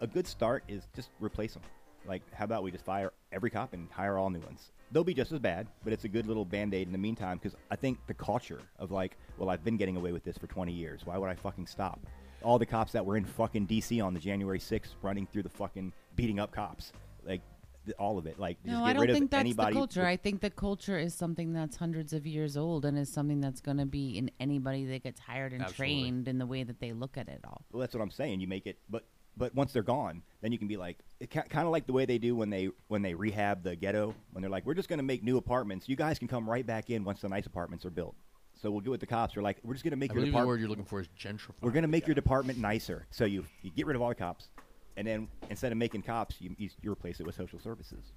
a 0.00 0.08
good 0.08 0.26
start 0.26 0.64
is 0.66 0.88
just 0.96 1.10
replace 1.20 1.54
them 1.54 1.62
like 2.08 2.22
how 2.34 2.44
about 2.44 2.62
we 2.62 2.70
just 2.70 2.84
fire 2.84 3.12
every 3.32 3.50
cop 3.50 3.72
and 3.72 3.88
hire 3.90 4.16
all 4.18 4.30
new 4.30 4.40
ones 4.40 4.70
they'll 4.92 5.04
be 5.04 5.14
just 5.14 5.32
as 5.32 5.38
bad 5.38 5.66
but 5.84 5.92
it's 5.92 6.04
a 6.04 6.08
good 6.08 6.26
little 6.26 6.44
band-aid 6.44 6.86
in 6.86 6.92
the 6.92 6.98
meantime 6.98 7.38
because 7.38 7.56
i 7.70 7.76
think 7.76 7.98
the 8.06 8.14
culture 8.14 8.60
of 8.78 8.90
like 8.90 9.16
well 9.38 9.48
i've 9.50 9.64
been 9.64 9.76
getting 9.76 9.96
away 9.96 10.12
with 10.12 10.24
this 10.24 10.38
for 10.38 10.46
20 10.46 10.72
years 10.72 11.02
why 11.04 11.16
would 11.18 11.28
i 11.30 11.34
fucking 11.34 11.66
stop 11.66 11.98
all 12.42 12.58
the 12.58 12.66
cops 12.66 12.92
that 12.92 13.04
were 13.04 13.16
in 13.16 13.24
fucking 13.24 13.66
dc 13.66 14.04
on 14.04 14.14
the 14.14 14.20
january 14.20 14.58
6th 14.58 14.94
running 15.02 15.26
through 15.26 15.42
the 15.42 15.48
fucking 15.48 15.92
beating 16.14 16.38
up 16.38 16.52
cops 16.52 16.92
like 17.26 17.40
all 18.00 18.18
of 18.18 18.26
it 18.26 18.36
like 18.40 18.56
just 18.64 18.72
No, 18.72 18.80
get 18.80 18.84
I 18.88 18.92
don't 18.94 19.02
rid 19.02 19.12
think 19.12 19.30
that's 19.30 19.54
the 19.54 19.70
culture. 19.70 20.00
with- 20.00 20.08
I 20.08 20.16
think 20.16 20.40
the 20.40 20.50
culture 20.50 20.98
is 20.98 21.14
something 21.14 21.52
that's 21.52 21.76
hundreds 21.76 22.12
of 22.12 22.26
years 22.26 22.56
old 22.56 22.84
and 22.84 22.98
is 22.98 23.08
something 23.12 23.40
that's 23.40 23.60
going 23.60 23.76
to 23.76 23.86
be 23.86 24.18
in 24.18 24.28
anybody 24.40 24.84
that 24.86 25.04
gets 25.04 25.20
hired 25.20 25.52
and 25.52 25.62
Absolutely. 25.62 25.94
trained 26.02 26.26
in 26.26 26.38
the 26.38 26.46
way 26.46 26.64
that 26.64 26.80
they 26.80 26.92
look 26.92 27.16
at 27.16 27.28
it 27.28 27.38
all. 27.44 27.62
Well, 27.70 27.78
that's 27.80 27.94
what 27.94 28.02
I'm 28.02 28.10
saying. 28.10 28.40
You 28.40 28.48
make 28.48 28.66
it, 28.66 28.78
but 28.90 29.04
but 29.36 29.54
once 29.54 29.72
they're 29.72 29.82
gone, 29.82 30.22
then 30.40 30.52
you 30.52 30.58
can 30.58 30.68
be 30.68 30.76
like, 30.76 30.98
kind 31.30 31.66
of 31.66 31.70
like 31.70 31.86
the 31.86 31.92
way 31.92 32.06
they 32.06 32.18
do 32.18 32.34
when 32.34 32.50
they 32.50 32.70
when 32.88 33.02
they 33.02 33.14
rehab 33.14 33.62
the 33.62 33.76
ghetto. 33.76 34.14
When 34.32 34.42
they're 34.42 34.50
like, 34.50 34.64
we're 34.64 34.74
just 34.74 34.88
going 34.88 34.98
to 34.98 35.04
make 35.04 35.22
new 35.22 35.36
apartments. 35.36 35.88
You 35.88 35.96
guys 35.96 36.18
can 36.18 36.28
come 36.28 36.48
right 36.48 36.66
back 36.66 36.90
in 36.90 37.04
once 37.04 37.20
the 37.20 37.28
nice 37.28 37.46
apartments 37.46 37.84
are 37.84 37.90
built. 37.90 38.14
So 38.60 38.70
we'll 38.70 38.80
get 38.80 38.90
with 38.90 39.00
the 39.00 39.06
cops. 39.06 39.36
We're 39.36 39.42
like, 39.42 39.58
we're 39.62 39.74
just 39.74 39.84
going 39.84 39.90
to 39.90 39.98
make 39.98 40.12
I 40.12 40.14
your 40.14 40.22
believe 40.22 40.40
the 40.40 40.46
word 40.46 40.60
you're 40.60 40.68
looking 40.68 40.86
for 40.86 41.00
is 41.00 41.08
gentrified. 41.18 41.60
We're 41.60 41.72
going 41.72 41.82
to 41.82 41.88
make 41.88 42.06
your 42.06 42.14
department 42.14 42.58
nicer. 42.58 43.06
So 43.10 43.24
you 43.26 43.44
you 43.62 43.70
get 43.70 43.86
rid 43.86 43.96
of 43.96 44.02
all 44.02 44.08
the 44.08 44.14
cops, 44.14 44.48
and 44.96 45.06
then 45.06 45.28
instead 45.50 45.72
of 45.72 45.78
making 45.78 46.02
cops, 46.02 46.36
you 46.40 46.54
you, 46.56 46.70
you 46.80 46.90
replace 46.90 47.20
it 47.20 47.26
with 47.26 47.34
social 47.34 47.58
services. 47.58 48.12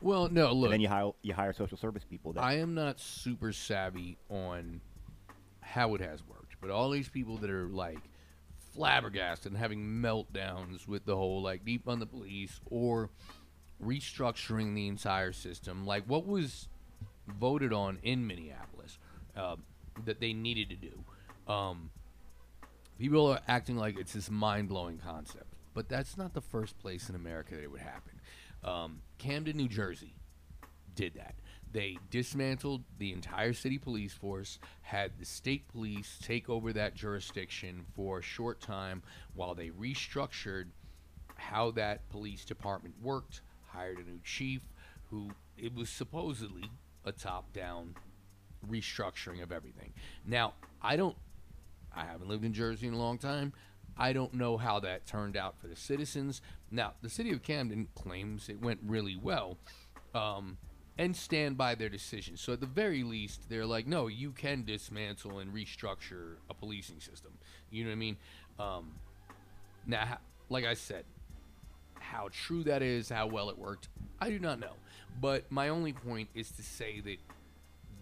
Well, 0.00 0.28
no, 0.28 0.52
look, 0.52 0.64
and 0.64 0.72
then 0.74 0.80
you 0.80 0.88
hire 0.88 1.12
you 1.22 1.32
hire 1.32 1.52
social 1.52 1.78
service 1.78 2.04
people. 2.04 2.32
That, 2.32 2.42
I 2.42 2.54
am 2.54 2.74
not 2.74 2.98
super 2.98 3.52
savvy 3.52 4.18
on 4.28 4.80
how 5.60 5.94
it 5.94 6.00
has 6.00 6.26
worked, 6.26 6.56
but 6.60 6.70
all 6.70 6.90
these 6.90 7.08
people 7.08 7.36
that 7.38 7.50
are 7.50 7.68
like 7.68 8.00
flabbergasted 8.74 9.52
and 9.52 9.58
having 9.58 9.80
meltdowns 9.80 10.86
with 10.88 11.04
the 11.04 11.16
whole 11.16 11.42
like 11.42 11.64
deep 11.64 11.88
on 11.88 12.00
the 12.00 12.06
police 12.06 12.60
or 12.66 13.10
restructuring 13.82 14.74
the 14.74 14.88
entire 14.88 15.32
system, 15.32 15.86
like 15.86 16.04
what 16.04 16.26
was 16.26 16.68
voted 17.28 17.72
on 17.72 17.98
in 18.02 18.26
Minneapolis 18.26 18.98
uh, 19.36 19.56
that 20.04 20.20
they 20.20 20.32
needed 20.32 20.70
to 20.70 20.76
do. 20.76 21.04
Um, 21.52 21.90
people 22.98 23.26
are 23.26 23.40
acting 23.48 23.76
like 23.76 23.98
it's 23.98 24.12
this 24.12 24.30
mind 24.30 24.68
blowing 24.68 24.98
concept, 24.98 25.54
but 25.74 25.88
that's 25.88 26.16
not 26.16 26.34
the 26.34 26.40
first 26.40 26.78
place 26.78 27.08
in 27.08 27.14
America 27.14 27.54
that 27.54 27.62
it 27.62 27.70
would 27.70 27.80
happen. 27.80 28.20
Um, 28.62 29.02
Camden, 29.18 29.56
New 29.56 29.68
Jersey, 29.68 30.14
did 30.94 31.14
that. 31.14 31.34
They 31.74 31.98
dismantled 32.08 32.84
the 32.98 33.12
entire 33.12 33.52
city 33.52 33.78
police 33.78 34.12
force, 34.12 34.60
had 34.82 35.18
the 35.18 35.24
state 35.24 35.66
police 35.66 36.20
take 36.22 36.48
over 36.48 36.72
that 36.72 36.94
jurisdiction 36.94 37.84
for 37.96 38.20
a 38.20 38.22
short 38.22 38.60
time 38.60 39.02
while 39.34 39.56
they 39.56 39.70
restructured 39.70 40.66
how 41.34 41.72
that 41.72 42.08
police 42.10 42.44
department 42.44 42.94
worked, 43.02 43.40
hired 43.66 43.98
a 43.98 44.08
new 44.08 44.20
chief 44.22 44.62
who 45.10 45.32
it 45.58 45.74
was 45.74 45.90
supposedly 45.90 46.70
a 47.04 47.10
top 47.10 47.52
down 47.52 47.96
restructuring 48.70 49.42
of 49.42 49.50
everything. 49.50 49.92
Now, 50.24 50.54
I 50.80 50.94
don't 50.94 51.16
I 51.92 52.04
haven't 52.04 52.28
lived 52.28 52.44
in 52.44 52.52
Jersey 52.52 52.86
in 52.86 52.94
a 52.94 52.98
long 52.98 53.18
time. 53.18 53.52
I 53.98 54.12
don't 54.12 54.34
know 54.34 54.56
how 54.56 54.78
that 54.80 55.06
turned 55.06 55.36
out 55.36 55.58
for 55.58 55.66
the 55.66 55.76
citizens. 55.76 56.40
Now, 56.70 56.92
the 57.02 57.10
city 57.10 57.32
of 57.32 57.42
Camden 57.42 57.88
claims 57.96 58.48
it 58.48 58.60
went 58.60 58.78
really 58.84 59.16
well 59.16 59.58
um, 60.14 60.56
and 60.96 61.16
stand 61.16 61.56
by 61.56 61.74
their 61.74 61.88
decision. 61.88 62.36
So, 62.36 62.52
at 62.52 62.60
the 62.60 62.66
very 62.66 63.02
least, 63.02 63.48
they're 63.48 63.66
like, 63.66 63.86
no, 63.86 64.06
you 64.06 64.30
can 64.30 64.64
dismantle 64.64 65.38
and 65.38 65.52
restructure 65.52 66.36
a 66.48 66.54
policing 66.54 67.00
system. 67.00 67.32
You 67.70 67.84
know 67.84 67.90
what 67.90 67.94
I 67.94 67.98
mean? 67.98 68.16
Um, 68.58 68.92
now, 69.86 70.18
like 70.48 70.64
I 70.64 70.74
said, 70.74 71.04
how 71.98 72.28
true 72.30 72.62
that 72.64 72.82
is, 72.82 73.08
how 73.08 73.26
well 73.26 73.50
it 73.50 73.58
worked, 73.58 73.88
I 74.20 74.30
do 74.30 74.38
not 74.38 74.60
know. 74.60 74.74
But 75.20 75.50
my 75.50 75.68
only 75.68 75.92
point 75.92 76.28
is 76.34 76.50
to 76.52 76.62
say 76.62 77.00
that 77.00 77.16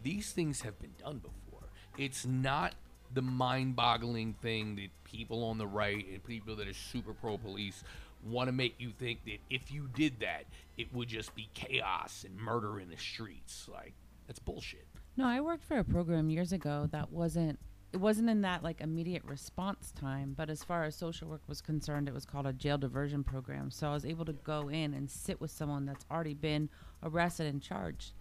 these 0.03 0.33
things 0.33 0.63
have 0.63 0.79
been 0.79 0.95
done 1.03 1.19
before. 1.19 1.69
It's 1.97 2.27
not 2.27 2.75
the 3.15 3.23
mind 3.23 3.77
boggling 3.77 4.35
thing 4.35 4.77
that 4.77 4.89
people 5.05 5.45
on 5.45 5.59
the 5.59 5.67
right 5.67 6.07
and 6.11 6.25
people 6.25 6.57
that 6.57 6.67
are 6.67 6.75
super 6.75 7.13
pro 7.13 7.37
police 7.37 7.85
want 8.25 8.49
to 8.49 8.53
make 8.53 8.75
you 8.79 8.91
think 8.99 9.25
that 9.25 9.39
if 9.51 9.73
you 9.73 9.89
did 9.95 10.21
that, 10.21 10.45
it 10.77 10.93
would 10.95 11.09
just 11.09 11.35
be 11.35 11.49
chaos 11.55 12.25
and 12.27 12.37
murder 12.37 12.81
in 12.81 12.89
the 12.89 12.97
streets. 12.97 13.69
Like, 13.73 13.95
that's 14.27 14.39
bullshit. 14.39 14.87
No, 15.17 15.27
I 15.27 15.41
worked 15.41 15.65
for 15.65 15.79
a 15.79 15.85
program 15.85 16.31
years 16.31 16.53
ago 16.53 16.89
that 16.93 17.11
wasn't 17.13 17.59
it 17.93 18.01
wasn't 18.01 18.31
in 18.31 18.41
that 18.41 18.63
like 18.63 18.81
immediate 18.81 19.23
response 19.25 19.93
time, 19.93 20.35
but 20.35 20.49
as 20.49 20.65
far 20.65 20.85
as 20.85 20.97
social 20.97 21.29
work 21.29 21.43
was 21.47 21.61
concerned, 21.61 22.09
it 22.09 22.15
was 22.15 22.25
called 22.25 22.47
a 22.47 22.53
jail 22.53 22.79
diversion 22.79 23.23
program. 23.23 23.71
So 23.71 23.87
I 23.89 23.93
was 23.93 24.07
able 24.07 24.25
to 24.25 24.33
go 24.33 24.69
in 24.69 24.95
and 24.95 25.11
sit 25.11 25.41
with 25.41 25.51
someone 25.51 25.85
that's 25.85 26.07
already 26.11 26.33
been 26.33 26.71
arrested 27.03 27.47
and 27.49 27.61
charged. 27.61 28.15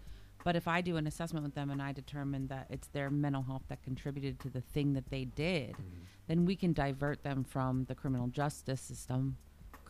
But 0.43 0.56
if 0.56 0.68
I 0.68 0.82
do 0.82 0.97
an 0.97 1.08
assessment 1.08 1.45
with 1.45 1.56
them 1.56 1.70
and 1.70 1.82
I 1.82 1.93
determine 1.93 2.47
that 2.47 2.68
it's 2.70 2.88
their 2.88 3.10
mental 3.10 3.43
health 3.43 3.64
that 3.70 3.84
contributed 3.84 4.39
to 4.41 4.49
the 4.49 4.62
thing 4.62 4.93
that 4.93 5.10
they 5.10 5.24
did, 5.24 5.72
mm-hmm. 5.72 6.02
then 6.28 6.45
we 6.45 6.56
can 6.56 6.74
divert 6.74 7.24
them 7.24 7.43
from 7.43 7.86
the 7.86 7.95
criminal 7.95 8.28
justice 8.28 8.82
system, 8.82 9.38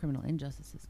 criminal 0.01 0.23
injustices, 0.23 0.87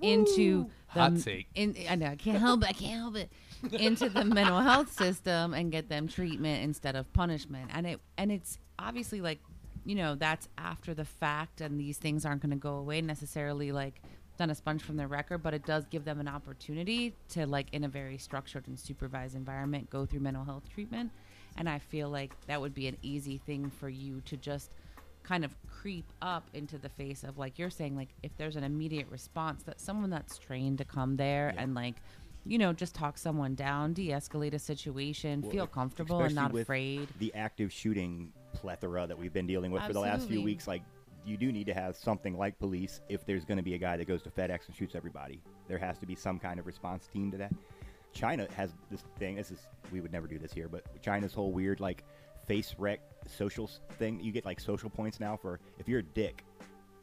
into 0.00 0.64
the 0.94 1.00
Hot 1.00 1.20
take. 1.20 1.48
In, 1.54 1.76
I 1.88 1.96
know 1.96 2.06
I 2.06 2.16
can't 2.16 2.38
help 2.38 2.62
it. 2.62 2.70
I 2.70 2.72
can't 2.72 3.00
help 3.00 3.16
it. 3.16 3.30
Into 3.72 4.08
the 4.08 4.24
mental 4.38 4.60
health 4.60 4.90
system 4.92 5.52
and 5.52 5.70
get 5.70 5.88
them 5.88 6.08
treatment 6.08 6.64
instead 6.64 6.96
of 6.96 7.12
punishment. 7.12 7.70
And 7.74 7.86
it 7.86 8.00
and 8.16 8.32
it's 8.32 8.58
obviously 8.78 9.20
like, 9.20 9.38
you 9.84 9.94
know, 9.94 10.14
that's 10.14 10.48
after 10.56 10.94
the 10.94 11.04
fact, 11.04 11.60
and 11.60 11.78
these 11.78 11.98
things 11.98 12.24
aren't 12.24 12.40
going 12.40 12.50
to 12.50 12.56
go 12.56 12.76
away 12.76 13.02
necessarily. 13.02 13.70
Like 13.70 14.00
done 14.38 14.50
a 14.50 14.54
sponge 14.54 14.82
from 14.82 14.96
their 14.96 15.08
record, 15.08 15.42
but 15.42 15.52
it 15.52 15.66
does 15.66 15.84
give 15.86 16.04
them 16.04 16.20
an 16.20 16.28
opportunity 16.28 17.14
to 17.30 17.46
like 17.46 17.66
in 17.72 17.84
a 17.84 17.88
very 17.88 18.16
structured 18.16 18.66
and 18.68 18.78
supervised 18.78 19.34
environment 19.34 19.90
go 19.90 20.06
through 20.06 20.20
mental 20.20 20.44
health 20.44 20.68
treatment. 20.72 21.10
And 21.56 21.68
I 21.68 21.80
feel 21.80 22.08
like 22.08 22.32
that 22.46 22.60
would 22.60 22.72
be 22.72 22.86
an 22.86 22.96
easy 23.02 23.38
thing 23.38 23.70
for 23.78 23.88
you 23.88 24.22
to 24.26 24.36
just 24.36 24.70
kind 25.28 25.44
of 25.44 25.54
creep 25.68 26.10
up 26.22 26.48
into 26.54 26.78
the 26.78 26.88
face 26.88 27.22
of 27.22 27.36
like 27.36 27.58
you're 27.58 27.68
saying 27.68 27.94
like 27.94 28.08
if 28.22 28.34
there's 28.38 28.56
an 28.56 28.64
immediate 28.64 29.06
response 29.10 29.62
that 29.62 29.78
someone 29.78 30.08
that's 30.08 30.38
trained 30.38 30.78
to 30.78 30.84
come 30.86 31.16
there 31.16 31.52
and 31.58 31.74
like 31.74 31.96
you 32.46 32.56
know 32.56 32.72
just 32.72 32.94
talk 32.94 33.18
someone 33.18 33.54
down 33.54 33.92
de-escalate 33.92 34.54
a 34.54 34.58
situation 34.58 35.42
Well, 35.42 35.50
feel 35.50 35.66
comfortable 35.66 36.20
and 36.22 36.34
not 36.34 36.56
afraid 36.56 37.08
The 37.18 37.34
active 37.34 37.70
shooting 37.70 38.32
plethora 38.54 39.06
that 39.06 39.18
we've 39.18 39.32
been 39.34 39.46
dealing 39.46 39.70
with 39.70 39.82
for 39.82 39.92
the 39.92 40.00
last 40.00 40.26
few 40.28 40.42
weeks, 40.42 40.66
like 40.66 40.82
you 41.26 41.36
do 41.36 41.52
need 41.52 41.66
to 41.66 41.74
have 41.74 41.94
something 41.94 42.38
like 42.38 42.58
police 42.58 43.02
if 43.10 43.26
there's 43.26 43.44
going 43.44 43.58
to 43.58 43.62
be 43.62 43.74
a 43.74 43.78
guy 43.78 43.98
that 43.98 44.06
goes 44.08 44.22
to 44.22 44.30
FedEx 44.30 44.66
and 44.66 44.74
shoots 44.74 44.94
everybody. 44.94 45.42
There 45.68 45.76
has 45.76 45.98
to 45.98 46.06
be 46.06 46.14
some 46.14 46.38
kind 46.38 46.58
of 46.58 46.66
response 46.66 47.06
team 47.06 47.30
to 47.32 47.36
that. 47.36 47.52
China 48.14 48.48
has 48.56 48.70
this 48.90 49.04
thing. 49.18 49.36
This 49.36 49.50
is 49.50 49.58
we 49.92 50.00
would 50.00 50.12
never 50.12 50.26
do 50.26 50.38
this 50.38 50.52
here, 50.52 50.68
but 50.68 50.84
China's 51.02 51.34
whole 51.34 51.52
weird 51.52 51.80
like 51.80 52.02
face 52.48 52.74
rec 52.78 53.00
social 53.28 53.70
thing. 53.98 54.20
You 54.20 54.32
get 54.32 54.44
like 54.44 54.58
social 54.58 54.90
points 54.90 55.20
now 55.20 55.36
for 55.36 55.60
if 55.78 55.86
you're 55.86 56.00
a 56.00 56.02
dick, 56.02 56.44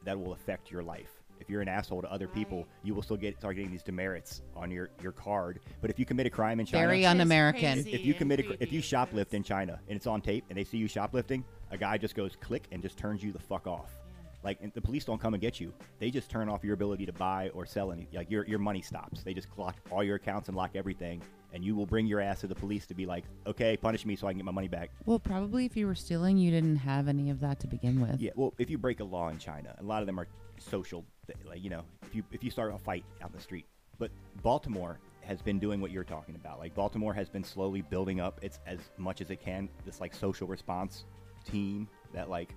that 0.04 0.18
will 0.18 0.32
affect 0.32 0.70
your 0.70 0.82
life. 0.82 1.22
If 1.38 1.50
you're 1.50 1.60
an 1.60 1.68
asshole 1.68 2.00
to 2.02 2.10
other 2.10 2.28
people, 2.28 2.66
you 2.82 2.94
will 2.94 3.02
still 3.02 3.16
get 3.16 3.36
start 3.38 3.56
getting 3.56 3.70
these 3.70 3.82
demerits 3.82 4.42
on 4.54 4.70
your 4.70 4.90
your 5.02 5.12
card. 5.12 5.60
But 5.80 5.90
if 5.90 5.98
you 5.98 6.04
commit 6.04 6.26
a 6.26 6.30
crime 6.30 6.60
in 6.60 6.66
China, 6.66 6.86
very 6.86 7.04
un-american 7.06 7.74
crazy. 7.74 7.92
if 7.92 8.04
you 8.04 8.14
commit 8.14 8.40
a, 8.40 8.62
if 8.62 8.72
you 8.72 8.80
shoplift 8.80 9.34
in 9.34 9.42
China 9.42 9.78
and 9.88 9.96
it's 9.96 10.06
on 10.06 10.20
tape 10.20 10.44
and 10.48 10.58
they 10.58 10.64
see 10.64 10.78
you 10.78 10.88
shoplifting, 10.88 11.44
a 11.70 11.78
guy 11.78 11.98
just 11.98 12.14
goes 12.14 12.36
click 12.40 12.66
and 12.72 12.82
just 12.82 12.96
turns 12.96 13.22
you 13.22 13.32
the 13.32 13.38
fuck 13.38 13.66
off. 13.66 13.90
Like 14.46 14.72
the 14.74 14.80
police 14.80 15.04
don't 15.04 15.20
come 15.20 15.34
and 15.34 15.40
get 15.40 15.58
you; 15.58 15.74
they 15.98 16.08
just 16.08 16.30
turn 16.30 16.48
off 16.48 16.62
your 16.62 16.74
ability 16.74 17.04
to 17.06 17.12
buy 17.12 17.50
or 17.52 17.66
sell 17.66 17.90
any. 17.90 18.06
Like 18.14 18.30
your 18.30 18.46
your 18.46 18.60
money 18.60 18.80
stops. 18.80 19.24
They 19.24 19.34
just 19.34 19.48
lock 19.56 19.74
all 19.90 20.04
your 20.04 20.14
accounts 20.14 20.46
and 20.46 20.56
lock 20.56 20.76
everything, 20.76 21.20
and 21.52 21.64
you 21.64 21.74
will 21.74 21.84
bring 21.84 22.06
your 22.06 22.20
ass 22.20 22.42
to 22.42 22.46
the 22.46 22.54
police 22.54 22.86
to 22.86 22.94
be 22.94 23.06
like, 23.06 23.24
okay, 23.48 23.76
punish 23.76 24.06
me 24.06 24.14
so 24.14 24.28
I 24.28 24.30
can 24.30 24.38
get 24.38 24.44
my 24.44 24.52
money 24.52 24.68
back. 24.68 24.90
well 25.04 25.18
probably 25.18 25.64
if 25.66 25.76
you 25.76 25.88
were 25.88 25.96
stealing 25.96 26.38
you 26.38 26.52
didn't 26.52 26.76
have 26.76 27.08
any 27.08 27.28
of 27.30 27.40
that 27.40 27.58
to 27.58 27.66
begin 27.66 28.00
with 28.00 28.20
Yeah, 28.20 28.30
well, 28.36 28.54
if 28.58 28.70
you 28.70 28.78
break 28.78 29.00
a 29.00 29.04
law 29.04 29.30
in 29.30 29.38
China, 29.38 29.74
a 29.80 29.82
lot 29.82 30.00
of 30.00 30.06
them 30.06 30.20
are 30.20 30.28
social. 30.58 31.04
Like 31.44 31.64
you 31.64 31.70
know, 31.70 31.82
if 32.02 32.14
you 32.14 32.22
if 32.30 32.44
you 32.44 32.52
start 32.52 32.72
a 32.72 32.78
fight 32.78 33.04
out 33.20 33.30
in 33.30 33.36
the 33.36 33.42
street, 33.42 33.66
but 33.98 34.12
Baltimore 34.44 35.00
has 35.22 35.42
been 35.42 35.58
doing 35.58 35.80
what 35.80 35.90
you're 35.90 36.04
talking 36.04 36.36
about. 36.36 36.60
Like 36.60 36.72
Baltimore 36.72 37.12
has 37.14 37.28
been 37.28 37.42
slowly 37.42 37.82
building 37.82 38.20
up 38.20 38.38
its 38.42 38.60
as 38.64 38.78
much 38.96 39.20
as 39.20 39.32
it 39.32 39.40
can 39.40 39.68
this 39.84 40.00
like 40.00 40.14
social 40.14 40.46
response 40.46 41.04
team 41.44 41.88
that 42.14 42.30
like 42.30 42.54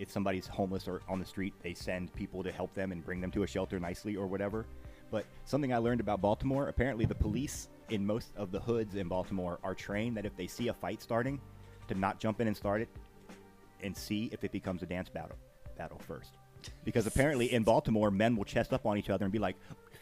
if 0.00 0.10
somebody's 0.10 0.46
homeless 0.46 0.88
or 0.88 1.02
on 1.08 1.18
the 1.18 1.24
street, 1.26 1.52
they 1.62 1.74
send 1.74 2.12
people 2.14 2.42
to 2.42 2.50
help 2.50 2.72
them 2.74 2.90
and 2.90 3.04
bring 3.04 3.20
them 3.20 3.30
to 3.32 3.42
a 3.42 3.46
shelter 3.46 3.78
nicely 3.78 4.16
or 4.16 4.26
whatever. 4.26 4.66
But 5.10 5.26
something 5.44 5.74
I 5.74 5.76
learned 5.76 6.00
about 6.00 6.22
Baltimore, 6.22 6.68
apparently 6.68 7.04
the 7.04 7.14
police 7.14 7.68
in 7.90 8.06
most 8.06 8.32
of 8.36 8.50
the 8.50 8.60
hoods 8.60 8.94
in 8.94 9.08
Baltimore 9.08 9.58
are 9.62 9.74
trained 9.74 10.16
that 10.16 10.24
if 10.24 10.34
they 10.36 10.46
see 10.46 10.68
a 10.68 10.72
fight 10.72 11.02
starting, 11.02 11.38
to 11.88 11.94
not 11.94 12.18
jump 12.18 12.40
in 12.40 12.46
and 12.46 12.56
start 12.56 12.80
it, 12.80 12.88
and 13.82 13.94
see 13.94 14.30
if 14.32 14.42
it 14.42 14.52
becomes 14.52 14.82
a 14.82 14.86
dance 14.86 15.08
battle 15.08 15.36
battle 15.76 16.00
first. 16.06 16.32
Because 16.84 17.06
apparently 17.06 17.52
in 17.52 17.62
Baltimore, 17.62 18.10
men 18.10 18.36
will 18.36 18.44
chest 18.44 18.72
up 18.72 18.86
on 18.86 18.96
each 18.96 19.10
other 19.10 19.24
and 19.24 19.32
be 19.32 19.38
like, 19.38 19.56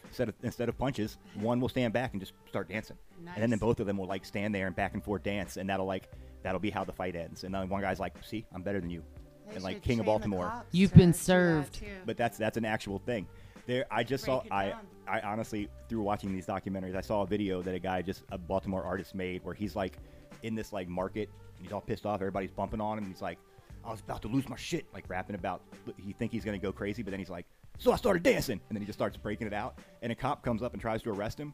instead 0.05 0.29
of 0.29 0.35
instead 0.43 0.69
of 0.69 0.77
punches, 0.77 1.17
one 1.35 1.59
will 1.59 1.69
stand 1.69 1.91
back 1.93 2.13
and 2.13 2.21
just 2.21 2.33
start 2.47 2.69
dancing, 2.69 2.97
and 3.17 3.41
then, 3.41 3.49
then 3.49 3.59
both 3.59 3.79
of 3.79 3.87
them 3.87 3.97
will 3.97 4.07
like 4.07 4.23
stand 4.23 4.55
there 4.55 4.67
and 4.67 4.75
back 4.75 4.93
and 4.93 5.03
forth 5.03 5.23
dance, 5.23 5.57
and 5.57 5.69
that'll 5.69 5.85
like 5.85 6.09
that'll 6.43 6.59
be 6.59 6.69
how 6.69 6.83
the 6.83 6.93
fight 6.93 7.15
ends. 7.15 7.43
And 7.43 7.53
then 7.53 7.67
one 7.67 7.81
guy's 7.81 7.99
like, 7.99 8.13
"See, 8.23 8.45
I'm 8.53 8.61
better 8.61 8.79
than 8.79 8.89
you," 8.89 9.03
They 9.49 9.55
and 9.55 9.63
like 9.63 9.75
should 9.77 9.83
King 9.83 9.99
of 9.99 10.05
train 10.05 10.13
the 10.19 10.19
Baltimore. 10.19 10.45
cops 10.47 10.67
You've 10.71 10.91
to 10.91 10.97
been 10.97 11.11
do 11.11 11.17
that, 11.17 11.23
served. 11.23 11.73
too. 11.75 11.85
But 12.05 12.17
that's 12.17 12.37
that's 12.37 12.57
an 12.57 12.65
actual 12.65 12.99
thing. 12.99 13.27
There, 13.65 13.85
I 13.91 14.03
just 14.03 14.25
Break 14.25 14.35
saw. 14.35 14.41
it 14.45 14.51
I 14.51 14.69
down. 14.69 14.79
I 15.07 15.19
honestly 15.21 15.69
through 15.87 16.01
watching 16.01 16.33
these 16.33 16.45
documentaries, 16.45 16.95
I 16.95 17.01
saw 17.01 17.21
a 17.23 17.27
video 17.27 17.61
that 17.61 17.73
a 17.75 17.79
guy 17.79 18.01
just 18.01 18.23
a 18.31 18.37
Baltimore 18.37 18.83
artist 18.83 19.13
made 19.15 19.43
where 19.43 19.53
he's 19.55 19.75
like 19.75 19.97
in 20.43 20.55
this 20.55 20.71
like 20.73 20.87
market 20.87 21.29
and 21.57 21.65
he's 21.65 21.73
all 21.73 21.81
pissed 21.81 22.05
off. 22.05 22.15
Everybody's 22.21 22.51
bumping 22.51 22.79
on 22.81 22.97
him. 22.97 23.03
And 23.05 23.13
he's 23.13 23.21
like, 23.21 23.37
I 23.83 23.91
was 23.91 23.99
about 24.01 24.21
to 24.23 24.27
lose 24.27 24.47
my 24.49 24.55
shit, 24.55 24.85
like 24.93 25.05
rapping 25.09 25.35
about. 25.35 25.61
He 25.97 26.13
think 26.13 26.31
he's 26.31 26.45
gonna 26.45 26.57
go 26.57 26.71
crazy, 26.71 27.01
but 27.03 27.11
then 27.11 27.19
he's 27.19 27.29
like, 27.29 27.45
so 27.77 27.91
I 27.91 27.95
started 27.95 28.23
dancing, 28.23 28.59
and 28.69 28.75
then 28.75 28.81
he 28.81 28.85
just 28.85 28.99
starts 28.99 29.15
breaking 29.17 29.47
it 29.47 29.53
out. 29.53 29.77
And 30.01 30.11
a 30.11 30.15
cop 30.15 30.43
comes 30.43 30.61
up 30.61 30.73
and 30.73 30.81
tries 30.81 31.01
to 31.03 31.11
arrest 31.11 31.39
him, 31.39 31.53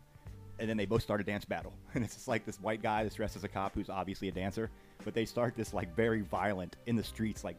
and 0.60 0.68
then 0.70 0.76
they 0.76 0.86
both 0.86 1.02
start 1.04 1.22
a 1.22 1.24
dance 1.24 1.46
battle. 1.46 1.74
And 1.93 2.04
it's 2.04 2.16
just 2.16 2.28
like 2.28 2.46
this 2.46 2.60
white 2.60 2.82
guy 2.82 3.04
that's 3.04 3.16
dressed 3.16 3.36
as 3.36 3.43
a 3.43 3.48
cop 3.48 3.74
who's 3.76 3.89
obviously 3.89 4.28
a 4.28 4.32
dancer, 4.32 4.70
but 5.04 5.14
they 5.14 5.26
start 5.26 5.56
this 5.56 5.74
like 5.74 5.96
very 5.96 6.22
violent 6.22 6.76
in 6.88 6.96
the 6.96 7.04
streets 7.04 7.43
like 7.43 7.58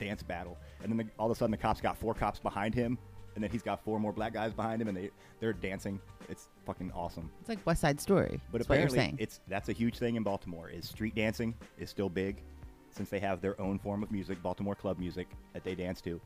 dance 0.00 0.22
battle. 0.22 0.58
And 0.82 0.90
then 0.90 0.96
the, 0.96 1.06
all 1.18 1.30
of 1.30 1.36
a 1.36 1.38
sudden 1.38 1.50
the 1.52 1.56
cops 1.56 1.80
got 1.80 1.96
four 1.96 2.14
cops 2.14 2.40
behind 2.40 2.74
him, 2.74 2.98
and 3.34 3.44
then 3.44 3.50
he's 3.50 3.62
got 3.62 3.84
four 3.84 4.00
more 4.00 4.12
black 4.12 4.32
guys 4.32 4.52
behind 4.52 4.82
him, 4.82 4.88
and 4.88 4.96
they 4.96 5.10
they're 5.38 5.52
dancing. 5.52 6.00
It's 6.28 6.48
fucking 6.64 6.92
awesome. 6.94 7.30
it's 7.40 7.48
like 7.48 7.64
west 7.66 7.80
side 7.80 8.00
story 8.00 8.40
But 8.52 8.58
that's 8.58 8.68
what 8.68 8.76
you're 8.76 8.86
apparently, 8.86 8.98
saying 8.98 9.16
it's 9.20 9.40
that's 9.48 9.68
a 9.68 9.72
huge 9.72 9.98
thing 9.98 10.16
in 10.16 10.22
Baltimore. 10.22 10.68
Is 10.70 10.88
street 10.88 11.14
dancing 11.14 11.54
is 11.78 11.90
still 11.90 12.08
big, 12.08 12.42
since 12.90 13.08
they 13.10 13.20
have 13.20 13.40
their 13.40 13.60
own 13.60 13.78
form 13.78 14.02
of 14.02 14.10
music, 14.10 14.42
Baltimore 14.42 14.74
club 14.74 14.98
music 14.98 15.28
that 15.52 15.64
they 15.64 15.74
dance 15.74 16.00
to. 16.02 16.20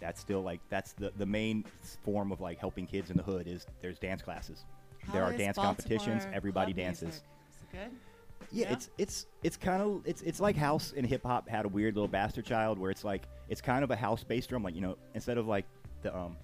That's 0.00 0.20
still 0.20 0.42
like 0.42 0.60
that's 0.68 0.92
the 0.92 1.12
the 1.18 1.26
main 1.26 1.64
form 2.04 2.32
of 2.32 2.40
like 2.40 2.58
helping 2.58 2.86
kids 2.86 3.10
in 3.10 3.16
the 3.16 3.22
hood 3.22 3.46
is 3.46 3.66
there's 3.82 3.98
dance 3.98 4.22
classes. 4.22 4.64
there 5.12 5.24
are 5.24 5.32
is 5.32 5.38
dance 5.38 5.56
competitions. 5.56 6.26
Everybody 6.32 6.72
dances. 6.72 7.02
music? 7.02 7.22
Is 7.50 7.62
it 7.62 7.72
good? 7.72 8.07
Yeah, 8.50 8.66
Yeah? 8.68 8.72
it's 8.72 8.90
it's 8.98 9.26
it's 9.42 9.56
kind 9.56 9.82
of 9.82 10.02
it's 10.04 10.22
it's 10.22 10.40
like 10.40 10.56
house 10.56 10.94
and 10.96 11.06
hip 11.06 11.22
hop 11.24 11.48
had 11.48 11.64
a 11.64 11.68
weird 11.68 11.94
little 11.94 12.08
bastard 12.08 12.44
child 12.44 12.78
where 12.78 12.90
it's 12.90 13.04
like 13.04 13.22
it's 13.48 13.60
kind 13.60 13.84
of 13.84 13.90
a 13.90 13.96
house 13.96 14.24
based 14.24 14.48
drum 14.48 14.62
like 14.62 14.74
you 14.74 14.80
know 14.80 14.96
instead 15.14 15.38
of 15.38 15.46
like 15.46 15.66
the 16.02 16.16
um 16.16 16.36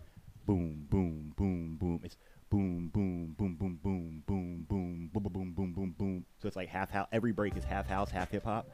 boom 0.47 0.87
boom 0.91 1.33
boom 1.37 1.77
boom 1.81 2.01
it's 2.03 2.17
boom 2.51 2.91
boom 2.93 3.35
boom 3.39 3.55
boom 3.55 3.79
boom 3.83 4.23
boom 4.27 4.65
boom 4.69 5.11
boom 5.11 5.11
boom 5.13 5.53
boom 5.55 5.73
boom 5.73 5.95
boom 5.99 6.25
so 6.41 6.47
it's 6.47 6.57
like 6.57 6.69
half 6.69 6.91
house 6.91 7.09
every 7.13 7.33
break 7.33 7.57
is 7.57 7.65
half 7.65 7.87
house 7.89 8.11
half 8.11 8.31
hip 8.31 8.45
hop 8.45 8.69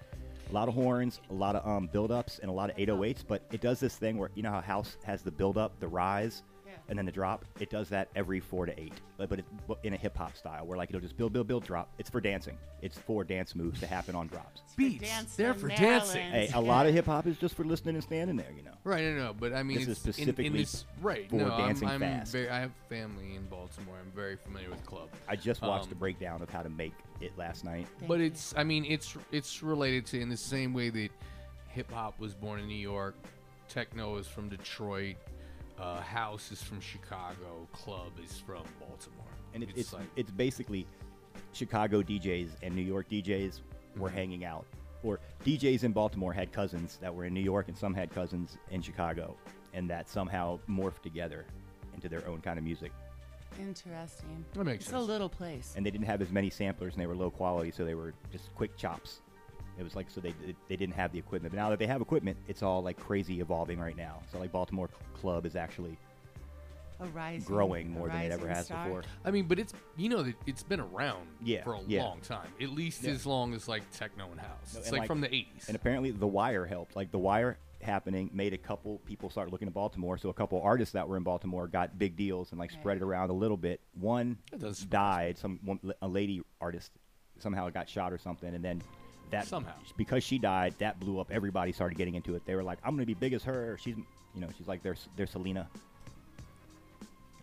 a 0.51 0.53
lot 0.53 0.67
of 0.69 0.75
horns 0.75 1.21
a 1.31 1.33
lot 1.33 1.55
of 1.55 1.67
um 1.67 1.89
build 1.93 2.11
ups 2.11 2.41
and 2.41 2.51
a 2.51 2.53
lot 2.53 2.71
of 2.71 2.77
808s 2.77 3.23
but 3.27 3.43
it 3.53 3.61
does 3.61 3.79
this 3.79 3.95
thing 3.97 4.19
where 4.19 4.31
you 4.35 4.43
know 4.43 4.51
how 4.51 4.61
house 4.61 4.97
has 5.05 5.23
the 5.23 5.31
build 5.31 5.57
up 5.57 5.79
the 5.79 5.87
rise. 5.89 6.43
And 6.91 6.99
then 6.99 7.07
the 7.07 7.13
drop. 7.13 7.45
It 7.61 7.71
does 7.71 7.89
that 7.91 8.09
every 8.17 8.41
four 8.41 8.67
to 8.67 8.79
eight, 8.79 8.93
but, 9.17 9.29
but, 9.31 9.39
it, 9.39 9.45
but 9.69 9.79
in 9.85 9.95
a 9.95 9.97
hip 9.97 10.17
hop 10.17 10.37
style, 10.37 10.67
where 10.67 10.77
like 10.77 10.91
it'll 10.91 11.01
just 11.01 11.17
build, 11.17 11.33
build, 11.33 11.47
build, 11.47 11.65
drop. 11.65 11.89
It's 11.99 12.11
for 12.11 12.21
dancing. 12.21 12.59
It's 12.83 12.99
for 12.99 13.23
dance 13.25 13.55
moves 13.55 13.79
to 13.81 13.87
happen 13.87 14.15
on 14.17 14.27
drops. 14.27 14.61
Beats. 14.77 15.09
dancing 15.09 15.45
They're 15.45 15.55
for 15.55 15.69
Maryland. 15.69 15.89
dancing. 16.01 16.31
Hey, 16.31 16.51
a 16.53 16.61
lot 16.61 16.87
of 16.87 16.93
hip 16.93 17.07
hop 17.07 17.27
is 17.29 17.39
just 17.39 17.55
for 17.55 17.65
listening 17.65 17.95
and 17.95 18.03
standing 18.05 18.37
there, 18.37 18.51
you 18.57 18.65
know. 18.65 18.73
Right, 18.83 19.05
no, 19.05 19.15
no, 19.17 19.33
but 19.33 19.53
I 19.55 19.63
mean, 19.63 19.79
This 19.79 19.89
is 19.89 20.07
it's 20.07 20.19
in- 20.19 20.25
in, 20.29 20.35
specifically 20.35 20.59
this 20.61 20.85
right. 21.01 21.31
for 21.31 21.37
no, 21.37 21.49
dancing 21.57 21.87
I'm, 21.89 21.95
I'm 22.03 22.19
fast. 22.19 22.33
Very, 22.33 22.51
I 22.51 22.59
have 22.61 22.73
family 22.89 23.37
in 23.37 23.47
Baltimore. 23.47 23.95
I'm 24.05 24.11
very 24.13 24.37
familiar 24.37 24.71
with 24.71 24.85
club. 24.85 25.09
I 25.29 25.37
just 25.37 25.63
watched 25.63 25.89
the 25.89 25.95
Um, 25.95 26.01
breakdown 26.01 26.43
of 26.43 26.51
how 26.51 26.63
to 26.63 26.71
make 26.71 26.95
it 27.21 27.37
last 27.39 27.65
night. 27.65 27.87
But 28.09 28.21
it's 28.21 28.53
I 28.57 28.65
mean 28.65 28.85
it's 28.85 29.17
it's 29.31 29.63
related 29.63 30.07
to 30.07 30.21
in 30.21 30.29
the 30.29 30.37
same 30.37 30.73
way 30.75 30.91
that 30.91 31.11
hip 31.69 31.93
hop 31.93 32.19
was 32.19 32.35
born 32.35 32.59
in 32.59 32.67
New 32.67 32.75
York, 32.75 33.15
techno 33.69 34.17
is 34.17 34.27
from 34.27 34.49
Detroit, 34.49 35.17
uh, 35.81 36.01
house 36.01 36.53
is 36.53 36.63
from 36.63 36.81
Chicago, 36.81 37.67
club 37.73 38.13
is 38.23 38.39
from 38.39 38.63
Baltimore. 38.79 39.25
and 39.55 39.63
it, 39.63 39.71
it's, 39.71 39.79
it's 39.81 39.93
like 39.95 40.03
it's 40.17 40.31
basically 40.31 40.87
Chicago 41.53 42.03
DJs 42.03 42.51
and 42.63 42.75
New 42.75 42.83
York 42.83 43.09
DJs 43.09 43.61
were 43.97 44.09
Mhm. 44.11 44.15
hanging 44.15 44.45
out, 44.45 44.67
or 45.03 45.19
DJs 45.45 45.83
in 45.85 45.93
Baltimore 45.93 46.33
had 46.33 46.53
cousins 46.53 46.99
that 47.01 47.13
were 47.15 47.25
in 47.25 47.35
New 47.35 47.41
York, 47.41 47.69
and 47.69 47.77
some 47.77 47.95
had 47.95 48.11
cousins 48.11 48.59
in 48.71 48.83
Chicago, 48.83 49.37
and 49.73 49.89
that 49.91 50.09
somehow 50.09 50.59
morphed 50.69 51.03
together 51.03 51.47
into 51.95 52.09
their 52.09 52.27
own 52.29 52.41
kind 52.41 52.59
of 52.59 52.65
music. 52.65 52.93
Interesting. 53.59 54.45
that 54.53 54.65
makes 54.65 54.85
It's 54.85 54.91
sense. 54.91 55.03
a 55.03 55.05
little 55.05 55.29
place. 55.29 55.75
And 55.77 55.85
they 55.85 55.91
didn't 55.91 56.07
have 56.07 56.23
as 56.23 56.31
many 56.31 56.51
samplers, 56.51 56.95
and 56.95 57.03
they 57.03 57.07
were 57.07 57.17
low 57.17 57.31
quality, 57.31 57.71
so 57.73 57.85
they 57.85 57.95
were 57.97 58.15
just 58.31 58.55
quick 58.55 58.77
chops. 58.77 59.23
It 59.81 59.83
was 59.83 59.97
like 59.97 60.11
so 60.11 60.21
they 60.21 60.35
they 60.69 60.77
didn't 60.77 60.95
have 60.95 61.11
the 61.11 61.19
equipment. 61.19 61.55
But 61.55 61.59
now 61.61 61.71
that 61.71 61.79
they 61.79 61.87
have 61.87 62.03
equipment, 62.03 62.37
it's 62.49 62.63
all 62.63 62.83
like 62.83 62.99
crazy 62.99 63.41
evolving 63.41 63.81
right 63.81 63.97
now. 63.97 64.21
So 64.31 64.39
like 64.39 64.53
Baltimore 64.53 64.91
Club 65.15 65.47
is 65.47 65.57
actually 65.57 65.97
a 67.01 67.07
rising, 67.07 67.47
growing 67.47 67.87
a 67.87 67.91
more 67.91 68.09
than 68.09 68.21
it 68.21 68.31
ever 68.31 68.47
has 68.47 68.67
star. 68.67 68.85
before. 68.85 69.03
I 69.25 69.31
mean, 69.31 69.47
but 69.47 69.59
it's 69.59 69.73
you 69.97 70.11
know 70.11 70.23
that 70.23 70.35
it's 70.47 70.63
been 70.63 70.81
around 70.81 71.27
Yeah, 71.43 71.65
for 71.65 71.75
a 71.75 71.81
yeah. 71.87 72.03
long 72.05 72.21
time, 72.21 72.47
at 72.61 72.69
least 72.69 73.03
Yeah. 73.03 73.13
as 73.13 73.25
long 73.25 73.55
as 73.55 73.69
like 73.69 73.91
techno 73.91 74.31
and 74.31 74.39
house. 74.39 74.75
No, 74.75 74.81
it's 74.81 74.89
and, 74.89 74.93
like, 74.93 74.99
like- 75.01 75.07
from 75.07 75.23
the 75.23 75.29
'80s. 75.29 75.69
And 75.69 75.75
apparently, 75.77 76.11
The 76.11 76.27
Wire 76.27 76.67
helped. 76.67 76.95
Like 76.95 77.11
The 77.11 77.19
Wire 77.19 77.57
happening 77.81 78.29
made 78.35 78.53
a 78.53 78.59
couple 78.59 78.99
people 79.07 79.31
start 79.31 79.51
looking 79.51 79.67
at 79.67 79.73
Baltimore. 79.73 80.19
So 80.19 80.29
a 80.29 80.35
couple 80.35 80.61
artists 80.61 80.93
that 80.93 81.09
were 81.09 81.17
in 81.17 81.23
Baltimore 81.23 81.67
got 81.67 81.99
big 81.99 82.15
deals 82.17 82.51
and 82.53 82.59
like 82.61 82.71
spread 82.71 82.99
it 82.99 83.03
around 83.03 83.31
a 83.31 83.33
little 83.33 83.57
bit. 83.57 83.81
One 83.99 84.37
That 84.51 84.61
does 84.61 84.77
surprise 84.81 84.91
died. 85.29 85.39
Some 85.39 85.59
one, 85.65 85.81
a 86.03 86.07
lady 86.09 86.43
artist 86.61 86.93
somehow 87.39 87.71
got 87.71 87.89
shot 87.89 88.13
or 88.13 88.19
something, 88.19 88.55
and 88.55 88.63
then 88.63 88.83
that 89.31 89.47
Somehow. 89.47 89.73
because 89.97 90.23
she 90.25 90.39
died, 90.39 90.75
that 90.79 90.99
blew 91.01 91.19
up. 91.21 91.29
Everybody 91.31 91.73
started 91.73 91.97
getting 91.99 92.15
into 92.15 92.35
it. 92.35 92.45
They 92.47 92.55
were 92.55 92.63
like, 92.63 92.79
"I'm 92.85 92.95
gonna 92.95 93.07
be 93.07 93.15
big 93.15 93.33
as 93.33 93.43
her." 93.45 93.79
She's 93.81 93.97
you 93.97 94.41
know 94.41 94.49
she's 94.57 94.69
like 94.69 94.83
their 94.83 94.97
their 95.17 95.27
Selena. 95.27 95.69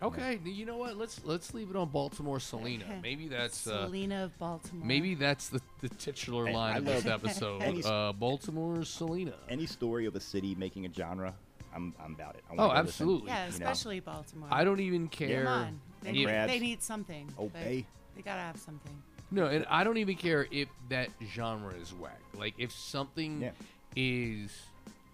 okay, 0.02 0.38
you 0.44 0.64
know 0.64 0.76
what? 0.76 0.96
Let's 0.96 1.20
let's 1.24 1.54
leave 1.54 1.70
it 1.70 1.76
on 1.76 1.88
Baltimore 1.88 2.40
Selena. 2.40 3.00
Maybe 3.02 3.28
that's 3.28 3.66
uh, 3.66 3.86
Selena 3.86 4.24
of 4.24 4.38
Baltimore. 4.38 4.86
maybe 4.86 5.14
that's 5.14 5.48
the, 5.48 5.60
the 5.80 5.88
titular 5.90 6.46
Hey, 6.46 6.54
line 6.54 6.74
I 6.74 6.78
of 6.78 6.84
this 6.84 7.04
love- 7.04 7.24
episode. 7.24 7.62
Any- 7.64 7.82
uh, 7.84 8.12
Baltimore 8.12 8.84
Selena. 8.84 9.34
Any 9.48 9.66
story 9.66 10.06
of 10.06 10.14
a 10.14 10.20
city 10.20 10.54
making 10.54 10.86
a 10.86 10.92
genre, 10.92 11.34
I'm 11.74 11.94
I'm 12.02 12.14
about 12.14 12.36
it. 12.36 12.44
I 12.50 12.54
Oh, 12.54 12.56
wanna 12.56 12.68
go 12.68 12.74
listen, 12.74 12.86
absolutely. 12.88 13.28
Yeah, 13.28 13.44
you 13.46 13.50
know. 13.50 13.56
especially 13.56 14.00
Baltimore. 14.00 14.48
I 14.52 14.64
don't 14.64 14.80
even 14.80 15.08
care. 15.08 15.44
Come 15.44 15.52
on. 15.52 15.80
They, 16.02 16.12
need, 16.12 16.24
grabs. 16.26 16.52
they 16.52 16.60
need 16.60 16.82
something. 16.82 17.28
but 17.36 17.42
Obey. 17.42 17.84
They 18.14 18.22
gotta 18.22 18.40
have 18.40 18.56
something. 18.56 19.02
No, 19.30 19.46
and 19.46 19.66
I 19.68 19.84
don't 19.84 19.98
even 19.98 20.16
care 20.16 20.46
if 20.50 20.68
that 20.88 21.10
genre 21.34 21.74
is 21.74 21.92
whack. 21.92 22.20
Like 22.34 22.54
if 22.58 22.72
something 22.72 23.42
Yeah. 23.42 23.50
is 23.96 24.50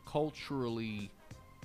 culturally 0.07 1.11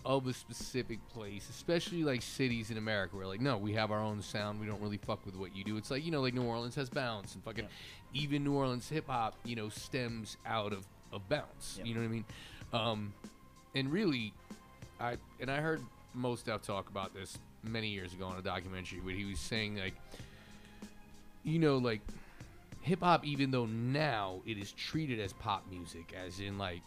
of 0.06 0.26
a 0.28 0.34
specific 0.34 0.98
place, 1.10 1.48
especially 1.50 2.04
like 2.04 2.22
cities 2.22 2.72
in 2.72 2.78
America 2.78 3.16
where 3.16 3.28
like 3.28 3.42
no, 3.42 3.58
we 3.58 3.74
have 3.74 3.92
our 3.92 4.00
own 4.00 4.22
sound, 4.22 4.60
we 4.60 4.66
don't 4.66 4.82
really 4.82 4.98
fuck 4.98 5.24
with 5.26 5.36
what 5.36 5.56
you 5.56 5.64
do. 5.64 5.78
It's 5.78 5.92
like, 5.92 6.04
you 6.06 6.12
know, 6.12 6.22
like 6.22 6.34
New 6.34 6.44
Orleans 6.44 6.76
has 6.76 6.90
bounce 6.90 7.36
and 7.36 7.44
fucking 7.44 7.68
even 8.14 8.44
New 8.44 8.54
Orleans 8.54 8.88
hip 8.90 9.08
hop, 9.08 9.36
you 9.46 9.56
know, 9.56 9.70
stems 9.70 10.38
out 10.46 10.74
of, 10.74 10.86
of 11.12 11.28
bounce. 11.30 11.76
Yeah. 11.78 11.86
You 11.86 11.94
know 11.96 12.00
what 12.02 12.06
I 12.08 12.10
mean? 12.10 12.26
Um 12.74 13.14
and 13.76 13.92
really 13.92 14.34
I 15.00 15.18
and 15.40 15.52
I 15.52 15.58
heard 15.62 15.82
Mostow 16.18 16.60
talk 16.62 16.90
about 16.90 17.14
this 17.14 17.38
many 17.64 17.90
years 17.90 18.14
ago 18.14 18.26
on 18.26 18.38
a 18.38 18.42
documentary, 18.42 19.02
but 19.06 19.14
he 19.14 19.26
was 19.26 19.40
saying 19.40 19.78
like 19.78 19.94
you 21.44 21.60
know, 21.60 21.78
like 21.78 22.02
hip 22.82 23.02
hop, 23.02 23.26
even 23.26 23.52
though 23.52 23.66
now 23.66 24.42
it 24.46 24.58
is 24.58 24.72
treated 24.72 25.20
as 25.20 25.34
pop 25.34 25.64
music, 25.70 26.14
as 26.26 26.40
in 26.40 26.58
like 26.58 26.82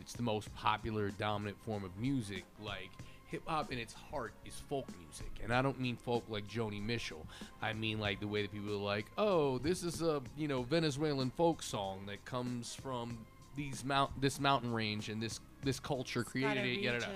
it's 0.00 0.12
the 0.12 0.22
most 0.22 0.54
popular, 0.54 1.10
dominant 1.10 1.58
form 1.64 1.84
of 1.84 1.96
music, 1.98 2.44
like 2.62 2.90
hip 3.26 3.42
hop 3.46 3.70
in 3.72 3.78
its 3.78 3.92
heart 3.92 4.32
is 4.46 4.54
folk 4.68 4.86
music. 4.98 5.30
And 5.42 5.52
I 5.52 5.60
don't 5.62 5.78
mean 5.80 5.96
folk 5.96 6.24
like 6.28 6.48
Joni 6.48 6.82
Mitchell. 6.82 7.26
I 7.60 7.72
mean 7.72 7.98
like 8.00 8.20
the 8.20 8.28
way 8.28 8.42
that 8.42 8.52
people 8.52 8.72
are 8.72 8.76
like, 8.76 9.06
oh, 9.18 9.58
this 9.58 9.82
is 9.82 10.02
a 10.02 10.22
you 10.36 10.48
know 10.48 10.62
Venezuelan 10.62 11.30
folk 11.30 11.62
song 11.62 12.06
that 12.06 12.24
comes 12.24 12.74
from 12.74 13.18
these 13.56 13.84
mount 13.84 14.20
this 14.20 14.38
mountain 14.40 14.72
range 14.72 15.08
and 15.08 15.22
this 15.22 15.40
this 15.64 15.80
culture 15.80 16.20
It's 16.20 16.30
created 16.30 16.64
it. 16.64 16.80
Yada, 16.80 16.98
yada. 16.98 17.08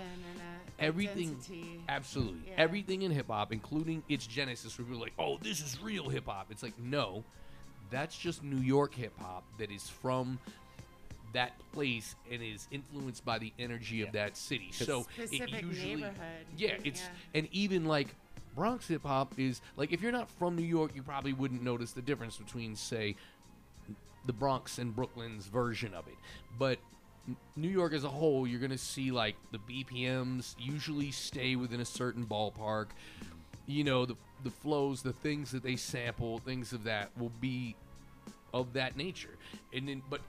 Everything, 0.78 1.36
absolutely, 1.88 2.40
Yeah. 2.48 2.54
everything 2.56 3.02
in 3.02 3.12
hip 3.12 3.28
hop, 3.28 3.52
including 3.52 4.02
its 4.08 4.26
genesis, 4.26 4.76
where 4.76 4.84
people 4.84 4.98
are 5.00 5.04
like, 5.04 5.12
"Oh, 5.18 5.38
this 5.38 5.60
is 5.60 5.80
real 5.80 6.08
hip 6.08 6.26
hop." 6.26 6.50
It's 6.50 6.62
like, 6.62 6.76
no, 6.78 7.22
that's 7.92 8.16
just 8.16 8.42
New 8.42 8.56
York 8.60 8.94
hip 8.94 9.12
hop 9.20 9.44
that 9.58 9.70
is 9.70 9.88
from 9.88 10.38
that 11.32 11.52
place 11.72 12.14
and 12.30 12.42
is 12.42 12.66
influenced 12.70 13.24
by 13.24 13.38
the 13.38 13.52
energy 13.58 14.02
of 14.02 14.12
that 14.12 14.36
city. 14.36 14.70
So 14.72 15.02
Specific 15.14 15.54
it 15.54 15.64
usually, 15.64 15.94
neighborhood. 15.96 16.16
yeah, 16.56 16.76
it's 16.84 17.00
Yeah. 17.02 17.08
and 17.40 17.48
even 17.52 17.84
like 17.84 18.14
Bronx 18.54 18.88
hip 18.88 19.02
hop 19.04 19.38
is 19.38 19.60
like 19.76 19.92
if 19.92 20.02
you're 20.02 20.12
not 20.12 20.30
from 20.30 20.56
New 20.56 20.62
York, 20.64 20.90
you 20.94 21.02
probably 21.02 21.32
wouldn't 21.32 21.62
notice 21.62 21.92
the 21.92 22.02
difference 22.02 22.36
between 22.36 22.76
say 22.76 23.16
the 24.26 24.32
Bronx 24.32 24.78
and 24.78 24.94
Brooklyn's 24.94 25.46
version 25.46 25.94
of 25.94 26.06
it. 26.06 26.16
But 26.58 26.78
New 27.56 27.68
York 27.68 27.92
as 27.94 28.04
a 28.04 28.08
whole, 28.08 28.46
you're 28.46 28.60
gonna 28.60 28.76
see 28.76 29.10
like 29.10 29.36
the 29.52 29.58
BPMs 29.58 30.54
usually 30.58 31.10
stay 31.12 31.56
within 31.56 31.80
a 31.80 31.84
certain 31.84 32.26
ballpark. 32.26 32.88
You 33.66 33.84
know, 33.84 34.04
the 34.06 34.16
the 34.42 34.50
flows, 34.50 35.02
the 35.02 35.12
things 35.12 35.52
that 35.52 35.62
they 35.62 35.76
sample, 35.76 36.38
things 36.38 36.72
of 36.72 36.84
that 36.84 37.10
will 37.16 37.32
be 37.40 37.76
of 38.52 38.72
that 38.72 38.96
nature. 38.96 39.36
And 39.72 39.88
then, 39.88 40.02
but 40.10 40.20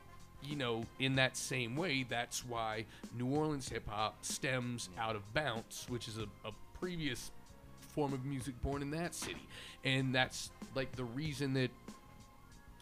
you 0.44 0.56
know, 0.56 0.84
in 1.00 1.16
that 1.16 1.38
same 1.38 1.76
way, 1.76 2.06
that's 2.08 2.46
why 2.46 2.86
New 3.18 3.28
Orleans 3.28 3.70
hip 3.70 3.88
hop 3.88 4.24
stems 4.24 4.90
out 5.00 5.16
of 5.16 5.34
bounce, 5.34 5.86
which 5.90 6.08
is 6.08 6.18
a, 6.18 6.28
a 6.46 6.52
previous 6.80 7.32
form 7.94 8.14
of 8.14 8.26
music 8.26 8.60
born 8.62 8.82
in 8.82 8.92
that 8.92 9.14
city, 9.14 9.48
and 9.84 10.14
that's 10.14 10.52
like 10.76 10.96
the 10.96 11.04
reason 11.04 11.54
that 11.54 11.70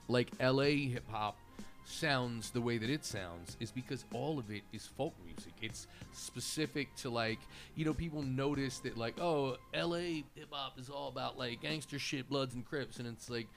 like 0.08 0.32
LA 0.41 0.89
hip 0.89 1.10
hop 1.10 1.38
sounds 1.86 2.52
the 2.52 2.62
way 2.62 2.78
that 2.78 2.89
it 2.89 3.06
sounds 3.06 3.58
is 3.60 3.72
because 3.72 4.06
all 4.14 4.39
of 4.39 4.49
it 4.52 4.62
is 4.74 4.86
folk 4.86 5.14
music. 5.24 5.31
It's 5.62 5.88
specific 6.14 6.94
to 6.98 7.10
like, 7.10 7.39
you 7.76 7.86
know, 7.86 7.94
people 7.94 8.22
notice 8.22 8.80
that 8.80 8.98
like, 8.98 9.20
oh, 9.20 9.58
LA 9.76 10.24
hip 10.36 10.48
hop 10.52 10.80
is 10.80 10.89
all 10.89 11.08
about 11.08 11.38
like 11.38 11.62
gangster 11.62 12.00
shit, 12.00 12.30
Bloods 12.30 12.56
and 12.56 12.66
Crips, 12.66 13.00
and 13.00 13.08
it's 13.08 13.30
like, 13.30 13.48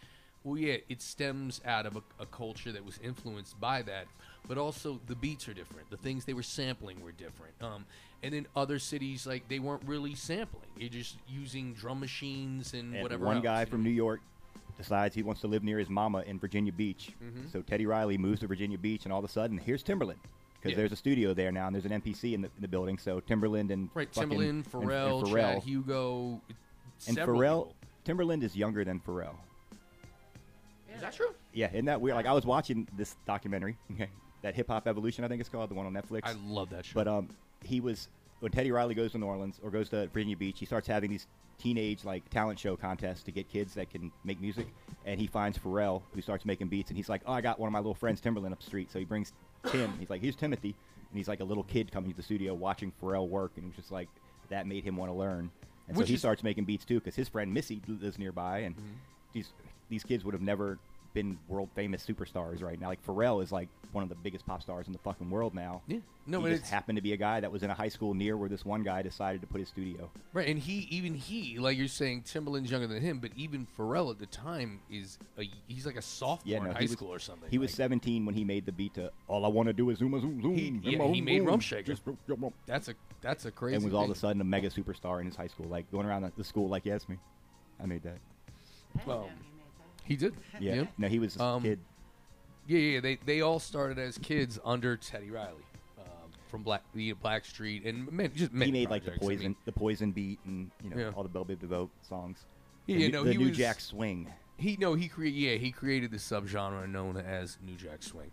well, 0.42 0.58
yeah, 0.58 0.76
it 0.90 1.00
stems 1.00 1.60
out 1.64 1.86
of 1.86 1.96
a, 1.96 2.02
a 2.20 2.26
culture 2.26 2.70
that 2.72 2.84
was 2.84 2.98
influenced 3.02 3.58
by 3.60 3.80
that, 3.82 4.06
but 4.46 4.58
also 4.58 5.00
the 5.06 5.14
beats 5.14 5.48
are 5.48 5.54
different. 5.54 5.88
The 5.88 5.96
things 5.96 6.26
they 6.26 6.34
were 6.34 6.42
sampling 6.42 7.02
were 7.02 7.12
different. 7.12 7.54
Um, 7.62 7.86
and 8.22 8.34
in 8.34 8.46
other 8.54 8.78
cities, 8.78 9.26
like 9.26 9.48
they 9.48 9.58
weren't 9.58 9.82
really 9.86 10.14
sampling; 10.14 10.66
they're 10.78 10.88
just 10.88 11.16
using 11.28 11.72
drum 11.74 12.00
machines 12.00 12.74
and, 12.74 12.94
And 12.94 13.02
whatever. 13.02 13.24
one 13.24 13.36
else, 13.36 13.44
guy 13.44 13.60
you 13.60 13.64
know? 13.66 13.70
from 13.70 13.82
New 13.84 13.90
York 13.90 14.20
decides 14.76 15.14
he 15.14 15.22
wants 15.22 15.40
to 15.40 15.46
live 15.46 15.62
near 15.62 15.78
his 15.78 15.88
mama 15.88 16.22
in 16.26 16.38
Virginia 16.38 16.72
Beach. 16.72 17.12
Mhm. 17.22 17.50
So 17.52 17.62
Teddy 17.62 17.86
Riley 17.86 18.18
moves 18.18 18.40
to 18.40 18.46
Virginia 18.46 18.76
Beach, 18.76 19.04
and 19.04 19.12
all 19.12 19.20
of 19.20 19.24
a 19.24 19.28
sudden, 19.28 19.56
here's 19.56 19.82
Timbaland. 19.84 20.16
Because 20.64 20.76
Yeah. 20.78 20.80
there's 20.80 20.92
a 20.92 20.96
studio 20.96 21.34
there 21.34 21.52
now, 21.52 21.66
and 21.66 21.74
there's 21.76 21.84
an 21.84 21.92
MPC 21.92 22.32
in 22.32 22.40
the, 22.40 22.48
in 22.48 22.62
the 22.62 22.68
building. 22.68 22.96
So 22.96 23.20
Timbaland 23.20 23.70
and 23.70 23.90
Right, 23.92 24.08
fucking- 24.14 24.30
Timbaland, 24.30 24.48
and- 24.48 24.64
Pharrell, 24.72 25.18
and 25.18 25.26
Chad 25.28 25.56
Pharrell. 25.58 25.62
Hugo, 25.62 26.40
and 27.06 27.16
several 27.16 27.38
Pharrell, 27.38 27.74
people. 28.06 28.26
Timbaland 28.26 28.42
is 28.42 28.56
younger 28.56 28.82
than 28.82 28.98
Pharrell. 29.00 29.34
Is 30.94 31.02
that 31.02 31.12
true? 31.12 31.34
Yeah, 31.52 31.68
isn't 31.70 31.84
that 31.84 32.00
weird? 32.00 32.16
Like 32.16 32.24
I 32.26 32.32
was 32.32 32.46
watching 32.46 32.88
this 32.96 33.16
documentary, 33.26 33.76
okay, 33.92 34.08
that 34.42 34.54
Hip 34.54 34.68
Hop 34.68 34.86
Evolution, 34.88 35.22
I 35.24 35.28
think 35.28 35.40
it's 35.40 35.50
called, 35.50 35.68
the 35.70 35.74
one 35.74 35.84
on 35.86 35.92
Netflix. 35.92 36.20
I 36.24 36.32
love 36.46 36.70
that 36.70 36.86
show. 36.86 36.94
But 36.94 37.08
um, 37.08 37.28
he 37.62 37.80
was 37.80 38.08
when 38.40 38.50
Teddy 38.52 38.70
Riley 38.72 38.94
goes 38.94 39.12
to 39.12 39.18
New 39.18 39.26
Orleans 39.26 39.60
or 39.62 39.70
goes 39.70 39.88
to 39.90 40.06
Virginia 40.08 40.36
Beach, 40.36 40.58
he 40.58 40.64
starts 40.66 40.88
having 40.88 41.10
these 41.10 41.26
teenage 41.58 42.04
like 42.06 42.28
talent 42.30 42.58
show 42.58 42.74
contests 42.76 43.22
to 43.24 43.32
get 43.32 43.48
kids 43.50 43.74
that 43.74 43.90
can 43.90 44.10
make 44.24 44.40
music, 44.40 44.68
and 45.04 45.20
he 45.20 45.26
finds 45.26 45.58
Pharrell 45.58 46.02
who 46.14 46.22
starts 46.22 46.44
making 46.46 46.68
beats, 46.68 46.90
and 46.90 46.96
he's 46.96 47.08
like, 47.10 47.20
oh, 47.26 47.32
I 47.32 47.40
got 47.42 47.58
one 47.58 47.68
of 47.68 47.72
my 47.72 47.80
little 47.80 47.94
friends 47.94 48.20
Timbaland 48.22 48.52
up 48.52 48.60
the 48.60 48.66
street, 48.66 48.90
so 48.90 48.98
he 48.98 49.04
brings 49.04 49.32
Tim. 49.70 49.92
He's 49.98 50.10
like, 50.10 50.22
here's 50.22 50.36
Timothy, 50.36 50.74
and 51.10 51.18
he's 51.18 51.28
like 51.28 51.40
a 51.40 51.44
little 51.44 51.64
kid 51.64 51.90
coming 51.92 52.10
to 52.10 52.16
the 52.16 52.22
studio 52.22 52.54
watching 52.54 52.92
Pharrell 53.02 53.28
work, 53.28 53.52
and 53.56 53.64
it 53.64 53.68
was 53.68 53.76
just 53.76 53.92
like 53.92 54.08
that 54.50 54.66
made 54.66 54.84
him 54.84 54.96
want 54.96 55.10
to 55.10 55.14
learn, 55.16 55.50
and 55.88 55.96
Which 55.96 56.06
so 56.06 56.08
he 56.08 56.14
is- 56.14 56.20
starts 56.20 56.42
making 56.42 56.64
beats 56.64 56.84
too 56.84 57.00
because 57.00 57.14
his 57.14 57.28
friend 57.28 57.52
Missy 57.52 57.80
lives 57.88 58.18
nearby, 58.18 58.58
and 58.60 58.74
Mm-hmm. 58.76 58.84
these 59.32 59.52
these 59.88 60.02
kids 60.04 60.24
would 60.24 60.34
have 60.34 60.42
never 60.42 60.78
been 61.14 61.38
world 61.48 61.70
famous 61.74 62.04
superstars 62.04 62.62
right 62.62 62.78
now. 62.78 62.88
Like 62.88 63.04
Pharrell 63.06 63.42
is 63.42 63.50
like 63.52 63.68
one 63.92 64.02
of 64.02 64.08
the 64.08 64.16
biggest 64.16 64.44
pop 64.44 64.60
stars 64.60 64.88
in 64.88 64.92
the 64.92 64.98
fucking 64.98 65.30
world 65.30 65.54
now. 65.54 65.80
Yeah. 65.86 65.98
No, 66.26 66.42
he 66.42 66.50
just 66.50 66.62
it's 66.62 66.70
happened 66.70 66.96
to 66.96 67.02
be 67.02 67.12
a 67.12 67.16
guy 67.16 67.40
that 67.40 67.52
was 67.52 67.62
in 67.62 67.70
a 67.70 67.74
high 67.74 67.88
school 67.88 68.14
near 68.14 68.36
where 68.36 68.48
this 68.48 68.64
one 68.64 68.82
guy 68.82 69.02
decided 69.02 69.40
to 69.42 69.46
put 69.46 69.60
his 69.60 69.68
studio. 69.68 70.10
right, 70.32 70.48
and 70.48 70.58
he 70.58 70.88
even 70.90 71.14
he 71.14 71.58
like 71.58 71.78
you're 71.78 71.86
saying 71.86 72.22
Timbaland's 72.22 72.70
younger 72.70 72.86
than 72.86 73.00
him, 73.00 73.18
but 73.20 73.30
even 73.36 73.66
Pharrell 73.78 74.10
at 74.10 74.18
the 74.18 74.26
time 74.26 74.80
is 74.90 75.18
a, 75.38 75.48
he's 75.68 75.86
like 75.86 75.96
a 75.96 76.02
sophomore 76.02 76.52
Yeah, 76.52 76.58
no, 76.58 76.70
in 76.70 76.76
high 76.76 76.82
was, 76.82 76.92
school 76.92 77.12
or 77.12 77.18
something. 77.18 77.48
He 77.50 77.58
was 77.58 77.72
17 77.72 78.26
when 78.26 78.34
he 78.34 78.44
made 78.44 78.66
the 78.66 78.72
beat 78.72 78.94
to 78.94 79.12
"All 79.28 79.44
I 79.44 79.48
Want 79.48 79.68
to 79.68 79.72
Do 79.72 79.90
Is 79.90 79.98
Zoom 79.98 80.14
a 80.14 80.20
Zoom 80.20 80.42
Zoom." 80.42 80.54
He- 80.56 80.68
in 80.68 80.82
yeah, 80.82 80.98
my 80.98 81.06
he 81.06 81.20
made 81.20 81.38
room, 81.40 81.48
Rump 81.48 81.62
just 81.62 82.02
rump, 82.04 82.18
rump, 82.26 82.42
rump." 82.42 82.54
that's 82.66 82.88
a 82.88 82.94
that's 83.20 83.44
a 83.44 83.50
crazy. 83.50 83.76
and 83.76 83.84
was 83.84 83.94
all 83.94 84.04
of 84.04 84.10
a 84.10 84.14
sudden 84.14 84.40
a 84.40 84.44
mega 84.44 84.68
superstar 84.68 85.20
in 85.20 85.26
his 85.26 85.36
high 85.36 85.46
school, 85.46 85.66
like 85.66 85.90
going 85.92 86.06
around 86.06 86.22
the, 86.22 86.32
the 86.36 86.44
school 86.44 86.68
like, 86.68 86.84
"Yes, 86.84 87.08
me, 87.08 87.18
I 87.80 87.86
made 87.86 88.02
that." 88.02 88.18
Well, 89.06 89.28
he 90.04 90.16
did. 90.16 90.34
Yeah, 90.60 90.74
yeah. 90.74 90.84
no, 90.98 91.08
he 91.08 91.18
was 91.18 91.36
a 91.36 91.42
Um, 91.42 91.62
kid. 91.62 91.80
Yeah, 92.66 92.78
yeah, 92.78 93.00
they 93.00 93.16
they 93.24 93.40
all 93.42 93.58
started 93.60 93.98
as 93.98 94.16
kids 94.18 94.58
under 94.64 94.96
Teddy 94.96 95.30
Riley 95.30 95.64
um, 95.98 96.30
from 96.48 96.62
Black 96.62 96.82
the 96.94 97.12
Blackstreet 97.14 97.86
and 97.86 98.10
man, 98.10 98.30
just 98.34 98.52
He 98.52 98.58
many 98.58 98.70
made 98.72 98.90
like 98.90 99.04
the 99.04 99.10
projects. 99.12 99.22
I 99.24 99.26
poison, 99.26 99.42
mean, 99.44 99.56
the 99.66 99.72
poison 99.72 100.12
beat, 100.12 100.38
and 100.46 100.70
you 100.82 100.90
know 100.90 100.96
Yeah. 100.96 101.10
all 101.14 101.22
the 101.22 101.28
Bell 101.28 101.44
Biv 101.44 101.60
DeVoe 101.60 101.90
songs. 102.08 102.44
Yeah, 102.86 102.96
the, 102.96 103.00
yeah, 103.02 103.06
new- 103.08 103.12
no, 103.12 103.24
the 103.24 103.32
he 103.32 103.38
New 103.38 103.48
was- 103.48 103.56
Jack 103.58 103.80
Swing. 103.80 104.32
he 104.56 104.76
no 104.80 104.94
he 104.94 105.08
created 105.08 105.36
yeah 105.38 105.54
he 105.56 105.70
created 105.72 106.10
the 106.10 106.16
subgenre 106.16 106.88
known 106.88 107.16
as 107.18 107.58
New 107.66 107.74
Jack 107.76 108.02
Swing. 108.02 108.30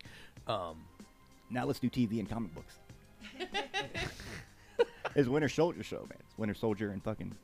Um, 0.48 0.86
Now 1.50 1.66
let's 1.66 1.80
do 1.80 1.90
TV 1.90 2.20
and 2.20 2.30
comic 2.30 2.54
books. 2.56 2.76
it's 5.16 5.28
Winter 5.28 5.50
Soldier 5.50 5.84
show, 5.84 6.00
man. 6.10 6.18
It's 6.28 6.38
Winter 6.38 6.54
Soldier 6.56 6.92
and 6.92 7.04
fucking. 7.04 7.36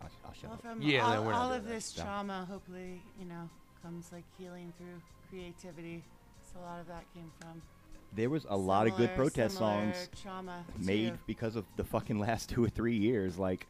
I'll, 0.00 0.08
I'll 0.24 0.32
shut 0.34 0.50
Well, 0.64 0.72
up. 0.72 0.78
Yeah, 0.80 1.04
all, 1.04 1.28
all 1.32 1.52
of 1.52 1.66
this 1.66 1.96
No. 1.98 2.04
trauma, 2.04 2.46
hopefully, 2.48 3.02
you 3.18 3.26
know, 3.26 3.48
comes 3.88 4.12
like 4.12 4.24
healing 4.38 4.72
through 4.76 5.00
creativity. 5.30 6.02
So 6.52 6.60
a 6.60 6.64
lot 6.64 6.80
of 6.80 6.86
that 6.88 7.04
came 7.14 7.30
from 7.40 7.62
There 8.14 8.28
was 8.28 8.46
a 8.48 8.56
lot 8.56 8.86
of 8.86 8.96
good 8.96 9.14
protest 9.14 9.56
songs 9.56 10.10
trauma 10.22 10.64
made 10.78 11.14
too. 11.14 11.18
because 11.26 11.56
of 11.56 11.64
the 11.76 11.84
fucking 11.84 12.18
last 12.26 12.50
two 12.50 12.62
or 12.62 12.68
three 12.68 12.96
years. 12.96 13.38
Like, 13.38 13.66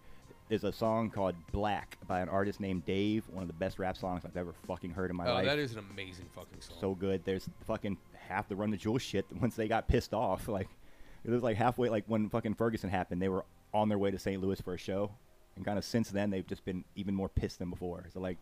there's 0.49 0.65
a 0.65 0.73
song 0.73 1.11
called 1.11 1.37
Black 1.53 1.99
by 2.09 2.21
an 2.21 2.29
artist 2.29 2.59
named 2.59 2.85
Dave, 2.85 3.29
one 3.29 3.43
of 3.43 3.49
the 3.49 3.55
best 3.55 3.79
rap 3.79 3.97
songs 3.97 4.25
I've 4.25 4.37
ever 4.37 4.55
fucking 4.67 4.91
heard 4.91 5.11
in 5.11 5.17
my 5.17 5.29
oh, 5.29 5.35
life. 5.35 5.45
Oh, 5.45 5.47
that 5.47 5.59
is 5.59 5.73
an 5.73 5.85
amazing 5.93 6.27
fucking 6.35 6.61
song. 6.61 6.77
so 6.81 6.95
good. 6.95 7.23
There's 7.25 7.49
fucking 7.67 7.97
half 8.15 8.49
the 8.49 8.57
Run 8.57 8.71
the 8.71 8.77
Jewel 8.77 8.99
shit 8.99 9.27
once 9.41 9.55
they 9.55 9.69
got 9.69 9.87
pissed 9.87 10.15
off. 10.15 10.49
Like, 10.59 10.69
it 11.25 11.31
was 11.31 11.43
like 11.43 11.57
halfway, 11.57 11.91
like 11.91 12.05
when 12.07 12.29
fucking 12.31 12.55
Ferguson 12.55 12.91
happened, 12.91 13.21
they 13.21 13.29
were 13.29 13.45
on 13.75 13.89
their 13.89 13.99
way 13.99 14.11
to 14.11 14.19
St. 14.19 14.41
Louis 14.41 14.61
for 14.61 14.75
a 14.75 14.79
show. 14.79 15.11
And 15.57 15.65
kind 15.65 15.77
of 15.77 15.85
since 15.85 16.11
then, 16.11 16.31
they've 16.31 16.47
just 16.47 16.65
been 16.65 16.85
even 16.95 17.15
more 17.15 17.29
pissed 17.29 17.59
than 17.59 17.71
before. 17.71 18.07
So, 18.13 18.21
like, 18.21 18.39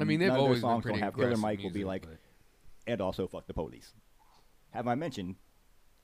I 0.00 0.04
mean, 0.04 0.20
they've 0.20 0.28
none 0.28 0.36
of 0.36 0.40
their 0.40 0.44
always 0.46 0.60
been 0.62 0.70
songs 0.70 0.82
pretty 0.82 0.98
don't 1.00 1.04
have 1.04 1.16
Killer 1.16 1.36
Mike 1.36 1.58
will 1.58 1.70
be 1.70 1.80
music, 1.80 1.86
like, 1.86 2.02
but- 2.02 2.18
and 2.86 3.00
also 3.00 3.26
fuck 3.26 3.46
the 3.46 3.54
police. 3.54 3.92
Have 4.70 4.88
I 4.88 4.94
mentioned 4.94 5.36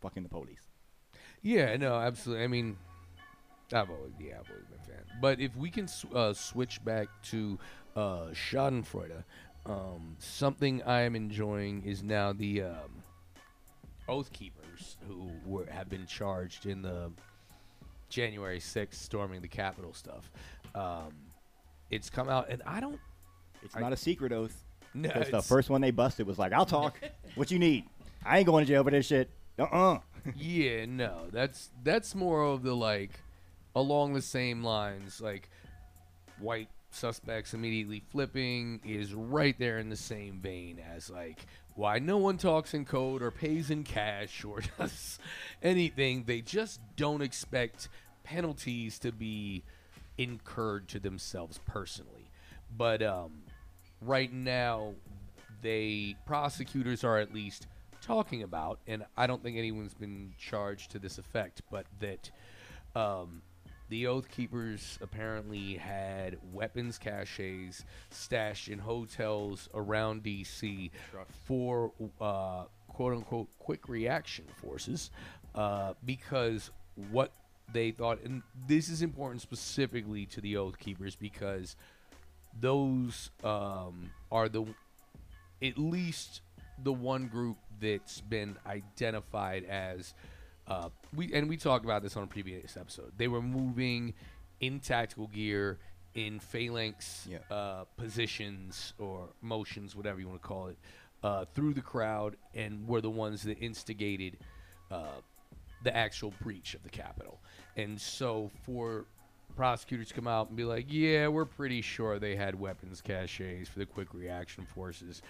fucking 0.01 0.23
the 0.23 0.29
police? 0.29 0.69
Yeah, 1.43 1.77
no, 1.77 1.95
absolutely. 1.97 2.45
I 2.45 2.49
mean, 2.49 2.77
I've 3.73 3.91
always, 3.91 4.13
yeah, 4.21 4.35
I've 4.41 4.51
always 4.51 4.67
been 4.67 4.79
a 4.83 4.85
fan. 4.87 5.05
But 5.21 5.41
if 5.41 5.55
we 5.57 5.71
can 5.71 5.89
uh, 6.15 6.33
switch 6.33 6.85
back 6.85 7.09
to 7.25 7.59
uh, 7.97 8.27
Schadenfreude, 8.33 9.25
um, 9.67 10.17
something 10.19 10.83
I 10.85 11.03
am 11.03 11.15
enjoying 11.17 11.83
is 11.85 12.03
now 12.03 12.33
the 12.33 12.63
um, 12.63 13.03
Oath 14.09 14.33
Keepers 14.33 14.97
who 15.07 15.31
were, 15.45 15.67
have 15.67 15.89
been 15.89 16.07
charged 16.07 16.67
in 16.67 16.83
the 16.83 17.11
January 18.09 18.59
6th 18.59 18.95
storming 18.95 19.43
the 19.43 19.49
Capitol 19.49 19.93
stuff. 19.93 20.31
Um, 20.75 21.13
it's 21.91 22.11
come 22.11 22.29
out, 22.29 22.49
and 22.51 22.63
I 22.67 22.81
don't. 22.81 22.99
It's 23.63 23.77
I- 23.77 23.81
not 23.81 23.93
a 23.93 23.97
secret 23.97 24.33
oath. 24.33 24.65
No, 24.95 25.09
Because 25.11 25.31
the 25.31 25.43
first 25.43 25.69
one 25.69 25.81
they 25.83 25.91
busted 25.91 26.27
was 26.27 26.39
like, 26.39 26.53
I'll 26.53 26.65
talk. 26.67 26.99
what 27.35 27.51
you 27.51 27.59
need? 27.59 27.85
I 28.25 28.39
ain't 28.39 28.47
going 28.47 28.65
to 28.65 28.69
jail 28.73 28.83
for 28.83 28.91
this 28.91 29.07
shit. 29.07 29.31
Uh-uh. 29.59 29.99
yeah, 30.37 30.87
no, 30.87 31.27
that's 31.31 31.71
that's 31.83 32.15
more 32.15 32.43
of 32.43 32.63
the 32.63 32.75
like 32.75 33.11
along 33.77 34.15
the 34.15 34.23
same 34.23 34.63
lines, 34.65 35.21
like 35.21 35.51
white 36.39 36.69
suspects 36.91 37.53
immediately 37.55 38.01
flipping 38.11 38.81
is 38.85 39.13
right 39.13 39.57
there 39.59 39.79
in 39.79 39.91
the 39.91 39.97
same 39.97 40.41
vein 40.41 40.81
as 40.95 41.11
like 41.11 41.45
why 41.75 41.99
no 41.99 42.17
one 42.17 42.39
talks 42.39 42.73
in 42.73 42.85
code 42.85 43.21
or 43.23 43.31
pays 43.31 43.71
in 43.71 43.85
cash 43.85 44.43
or 44.49 44.61
does 44.79 45.19
anything. 45.63 46.25
They 46.25 46.41
just 46.41 46.81
don't 46.97 47.21
expect 47.23 47.89
penalties 48.25 48.99
to 49.01 49.13
be 49.13 49.65
incurred 50.17 50.89
to 50.89 50.99
themselves 50.99 51.61
personally. 51.67 52.31
But 52.77 53.03
um, 53.03 53.43
right 54.01 54.33
now, 54.33 54.95
they 55.63 56.17
prosecutors 56.27 57.05
are 57.05 57.19
at 57.19 57.33
least 57.33 57.67
talking 58.01 58.43
about, 58.43 58.79
and 58.87 59.05
I 59.17 59.27
don't 59.27 59.43
think 59.43 59.57
anyone's 59.57 59.95
been 59.95 60.33
charged 60.39 60.91
to 60.93 60.99
this 60.99 61.19
effect, 61.19 61.63
but 61.71 61.87
that 62.01 62.31
um, 62.95 63.43
the 63.89 64.07
Oath 64.07 64.29
Keepers 64.29 64.99
apparently 65.01 65.75
had 65.75 66.39
weapons 66.53 66.99
caches 66.99 67.85
stashed 68.11 68.69
in 68.69 68.79
hotels 68.79 69.69
around 69.75 70.23
D.C. 70.23 70.91
for 71.47 71.93
uh, 72.21 72.65
quote 72.89 73.15
unquote 73.15 73.49
quick 73.59 73.89
reaction 73.89 74.45
forces 74.61 75.11
uh, 75.55 75.95
because 76.05 76.71
what 77.11 77.33
they 77.73 77.91
thought, 77.91 78.23
and 78.23 78.43
this 78.67 78.89
is 78.89 79.03
important 79.03 79.43
specifically 79.43 80.27
to 80.27 80.41
the 80.41 80.57
Oath 80.57 80.79
Keepers 80.79 81.17
because 81.17 81.77
those 82.59 83.31
um, 83.45 84.11
are 84.31 84.49
the 84.49 84.65
at 85.63 85.79
least 85.79 86.43
the 86.83 86.93
one 86.93 87.27
group 87.29 87.57
that's 87.81 88.21
been 88.21 88.57
identified 88.67 89.65
as 89.65 90.15
uh, 90.67 90.89
we 91.15 91.33
and 91.33 91.49
we 91.49 91.57
talked 91.57 91.85
about 91.85 92.03
this 92.03 92.17
on 92.17 92.25
a 92.25 92.27
previous 92.27 92.77
episode. 92.77 93.13
They 93.17 93.29
were 93.29 93.43
moving 93.43 94.15
in 94.61 94.81
tactical 94.81 95.27
gear 95.29 95.79
in 96.15 96.41
phalanx 96.41 97.27
Yeah. 97.31 97.39
uh, 97.51 97.85
positions 97.97 98.93
or 98.99 99.29
motions, 99.41 99.95
whatever 99.95 100.21
you 100.21 100.29
want 100.29 100.43
to 100.43 100.47
call 100.49 100.69
it, 100.69 100.79
uh, 101.23 101.45
through 101.55 101.75
the 101.75 101.81
crowd, 101.81 102.37
and 102.55 102.87
were 102.89 103.01
the 103.01 103.11
ones 103.11 103.43
that 103.45 103.59
instigated 103.59 104.39
uh, 104.91 105.21
the 105.85 105.97
actual 105.97 106.33
breach 106.43 106.75
of 106.75 106.83
the 106.83 106.89
Capitol. 106.89 107.41
And 107.77 108.01
so 108.01 108.51
for 108.65 109.07
prosecutors 109.63 110.13
come 110.13 110.29
out 110.29 110.47
and 110.47 110.57
be 110.57 110.63
like, 110.63 110.87
yeah, 110.89 111.27
we're 111.27 111.45
pretty 111.45 111.83
sure 111.83 112.21
they 112.21 112.37
had 112.37 112.55
weapons 112.61 113.01
caches 113.01 113.69
for 113.69 113.81
the 113.81 113.87
quick 113.87 114.15
reaction 114.15 114.65
forces 114.65 115.21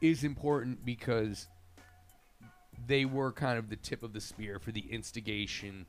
is 0.00 0.22
important 0.22 0.84
because 0.84 1.48
they 2.86 3.04
were 3.04 3.32
kind 3.32 3.58
of 3.58 3.68
the 3.68 3.74
tip 3.74 4.04
of 4.04 4.12
the 4.12 4.20
spear 4.20 4.60
for 4.60 4.70
the 4.70 4.84
instigation 4.92 5.86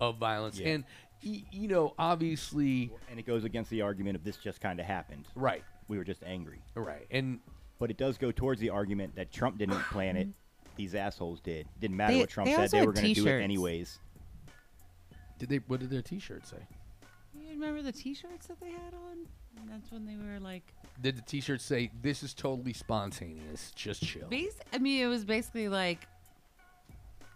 of 0.00 0.16
violence. 0.18 0.60
Yeah. 0.60 0.68
And, 0.68 0.84
y- 1.24 1.42
you 1.50 1.66
know, 1.66 1.92
obviously, 1.98 2.92
And 3.10 3.18
it 3.18 3.26
goes 3.26 3.42
against 3.42 3.68
the 3.70 3.82
argument 3.82 4.14
of 4.14 4.22
this 4.22 4.36
just 4.36 4.60
kind 4.60 4.78
of 4.78 4.86
happened. 4.86 5.26
right, 5.34 5.64
We 5.88 5.98
were 5.98 6.04
just 6.04 6.22
angry. 6.22 6.62
right. 6.76 7.04
And 7.10 7.40
But 7.80 7.90
it 7.90 7.96
does 7.96 8.16
go 8.16 8.30
towards 8.30 8.60
the 8.60 8.70
argument 8.70 9.16
that 9.16 9.32
Trump 9.32 9.58
didn't 9.58 9.80
plan 9.90 10.16
it. 10.16 10.28
These 10.76 10.94
assholes 10.94 11.40
did. 11.40 11.66
Didn't 11.80 11.96
matter 11.96 12.12
They- 12.14 12.20
what 12.20 12.28
Trump 12.28 12.48
they 12.48 12.54
said. 12.54 12.70
They 12.70 12.86
were 12.86 12.92
going 12.92 13.12
to 13.12 13.20
do 13.22 13.26
it 13.26 13.40
anyways. 13.42 13.98
did 15.40 15.48
they, 15.48 15.56
what 15.66 15.80
did 15.80 15.90
their 15.90 16.02
t 16.02 16.20
shirts 16.20 16.50
say? 16.50 16.62
You 17.58 17.64
remember 17.64 17.82
the 17.82 17.90
T-shirts 17.90 18.46
that 18.46 18.60
they 18.60 18.70
had 18.70 18.94
on? 18.94 19.26
And 19.60 19.68
that's 19.68 19.90
when 19.90 20.06
they 20.06 20.14
were 20.14 20.38
like, 20.38 20.62
Did 21.02 21.16
the 21.16 21.22
t 21.22 21.40
shirts 21.40 21.64
say, 21.64 21.90
this 22.02 22.22
is 22.22 22.32
totally 22.32 22.72
spontaneous, 22.72 23.72
just 23.74 24.00
chill? 24.00 24.28
base. 24.28 24.54
I 24.72 24.78
mean, 24.78 25.02
it 25.02 25.08
was 25.08 25.24
basically 25.24 25.68
like, 25.68 26.06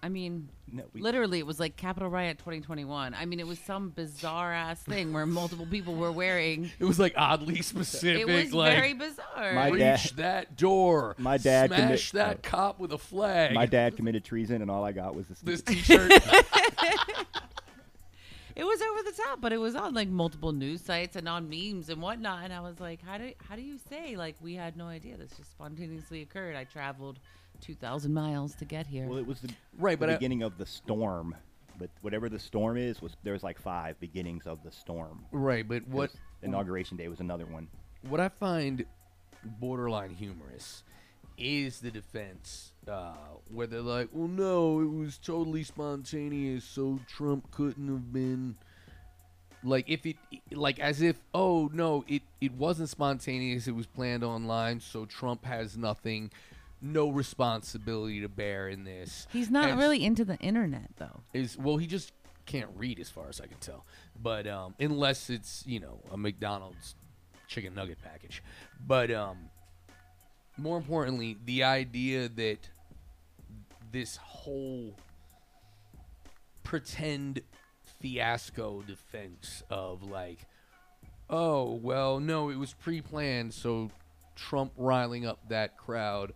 I 0.00 0.08
mean, 0.08 0.48
No, 0.72 0.84
we, 0.92 1.00
literally, 1.00 1.40
it 1.40 1.46
was 1.46 1.58
like 1.58 1.74
Capitol 1.74 2.08
Riot 2.08 2.38
2021. 2.38 3.14
I 3.14 3.26
mean, 3.26 3.40
it 3.40 3.46
was 3.48 3.58
some 3.58 3.90
bizarre 3.90 4.52
ass 4.52 4.80
thing 4.84 5.12
where 5.12 5.26
multiple 5.26 5.66
people 5.66 5.96
were 5.96 6.12
wearing. 6.12 6.70
It 6.78 6.84
was 6.84 7.00
like 7.00 7.14
oddly 7.16 7.60
specific. 7.60 8.20
It 8.20 8.28
was 8.28 8.54
like, 8.54 8.76
very 8.76 8.94
bizarre. 8.94 9.54
My 9.54 9.70
breach 9.70 9.80
dad- 9.80 10.16
that 10.18 10.56
door. 10.56 11.16
my 11.18 11.36
dad 11.36 11.70
smash 11.70 12.10
commit- 12.10 12.26
that 12.28 12.36
oh. 12.36 12.48
cop 12.48 12.78
with 12.78 12.92
a 12.92 12.98
flag. 12.98 13.54
my 13.54 13.66
dad 13.66 13.96
committed 13.96 14.24
treason, 14.24 14.62
and 14.62 14.70
all 14.70 14.84
I 14.84 14.92
got 14.92 15.16
was 15.16 15.26
this. 15.26 15.40
This 15.40 15.62
T-shirt. 15.62 16.12
It 18.54 18.64
was 18.64 18.80
over 18.82 19.02
the 19.02 19.12
top, 19.24 19.40
but 19.40 19.52
it 19.52 19.58
was 19.58 19.74
on 19.74 19.94
like 19.94 20.08
multiple 20.08 20.52
news 20.52 20.82
sites 20.82 21.16
and 21.16 21.28
on 21.28 21.48
memes 21.48 21.88
and 21.88 22.00
whatnot. 22.02 22.44
And 22.44 22.52
I 22.52 22.60
was 22.60 22.80
like, 22.80 23.00
how 23.02 23.18
do 23.18 23.32
how 23.48 23.56
do 23.56 23.62
you 23.62 23.78
say 23.88 24.16
like 24.16 24.36
we 24.40 24.54
had 24.54 24.76
no 24.76 24.86
idea 24.86 25.16
this 25.16 25.32
just 25.36 25.50
spontaneously 25.50 26.22
occurred? 26.22 26.54
I 26.56 26.64
traveled 26.64 27.18
two 27.60 27.74
thousand 27.74 28.12
miles 28.12 28.54
to 28.56 28.64
get 28.64 28.86
here. 28.86 29.06
well, 29.06 29.18
it 29.18 29.26
was 29.26 29.40
the, 29.40 29.50
Right, 29.78 29.92
the 29.98 30.06
but 30.06 30.10
I- 30.10 30.14
beginning 30.14 30.42
of 30.42 30.58
the 30.58 30.66
storm. 30.66 31.34
But 31.78 31.88
whatever 32.02 32.28
the 32.28 32.38
storm 32.38 32.76
is, 32.76 33.00
was 33.00 33.16
there 33.22 33.32
was 33.32 33.42
like 33.42 33.58
five 33.58 33.98
beginnings 33.98 34.46
of 34.46 34.62
the 34.62 34.70
storm. 34.70 35.24
right, 35.32 35.66
but 35.66 35.86
what 35.88 36.10
Because 36.12 36.18
inauguration 36.42 36.96
day 36.98 37.08
was 37.08 37.20
another 37.20 37.46
one. 37.46 37.66
what 38.08 38.20
I 38.20 38.28
find 38.28 38.84
borderline 39.42 40.10
humorous 40.10 40.84
is 41.38 41.80
the 41.80 41.90
defense 41.90 42.71
uh, 42.88 43.14
where 43.52 43.66
they're 43.66 43.80
like, 43.80 44.08
"Well, 44.12 44.28
no, 44.28 44.80
it 44.80 44.90
was 44.90 45.18
totally 45.18 45.62
spontaneous, 45.64 46.64
so 46.64 46.98
Trump 47.08 47.50
couldn't 47.50 47.88
have 47.88 48.12
been." 48.12 48.56
like 49.64 49.88
if 49.88 50.04
it 50.04 50.16
like 50.50 50.80
as 50.80 51.00
if 51.02 51.14
oh 51.34 51.70
no 51.72 52.04
it 52.08 52.20
it 52.40 52.50
wasn't 52.54 52.88
spontaneous 52.88 53.68
it 53.68 53.74
was 53.76 53.86
planned 53.86 54.24
online 54.24 54.80
so 54.80 55.04
trump 55.04 55.44
has 55.44 55.76
nothing 55.76 56.28
no 56.80 57.08
responsibility 57.10 58.20
to 58.20 58.28
bear 58.28 58.68
in 58.68 58.82
this 58.82 59.28
He's 59.32 59.50
not 59.52 59.68
And 59.70 59.78
really 59.78 60.04
into 60.04 60.24
the 60.24 60.36
internet 60.38 60.90
though. 60.96 61.20
is 61.32 61.56
well 61.56 61.76
he 61.76 61.86
just 61.86 62.10
can't 62.44 62.70
read 62.74 62.98
as 62.98 63.08
far 63.08 63.28
as 63.28 63.40
i 63.40 63.46
can 63.46 63.56
tell 63.58 63.86
but 64.20 64.48
um 64.48 64.74
unless 64.80 65.30
it's 65.30 65.62
you 65.64 65.78
know 65.78 66.00
a 66.10 66.16
mcdonald's 66.16 66.96
chicken 67.46 67.72
nugget 67.72 67.98
package 68.02 68.42
but 68.84 69.12
um 69.12 69.48
more 70.56 70.76
importantly 70.76 71.36
the 71.44 71.62
idea 71.62 72.28
that 72.28 72.68
this 73.90 74.16
whole 74.16 74.96
pretend 76.62 77.40
fiasco 78.00 78.82
defense 78.82 79.62
of 79.70 80.02
like 80.02 80.46
oh 81.30 81.78
well 81.82 82.20
no 82.20 82.48
it 82.48 82.56
was 82.56 82.74
pre-planned 82.74 83.52
so 83.52 83.90
trump 84.34 84.72
riling 84.76 85.26
up 85.26 85.38
that 85.48 85.76
crowd 85.76 86.32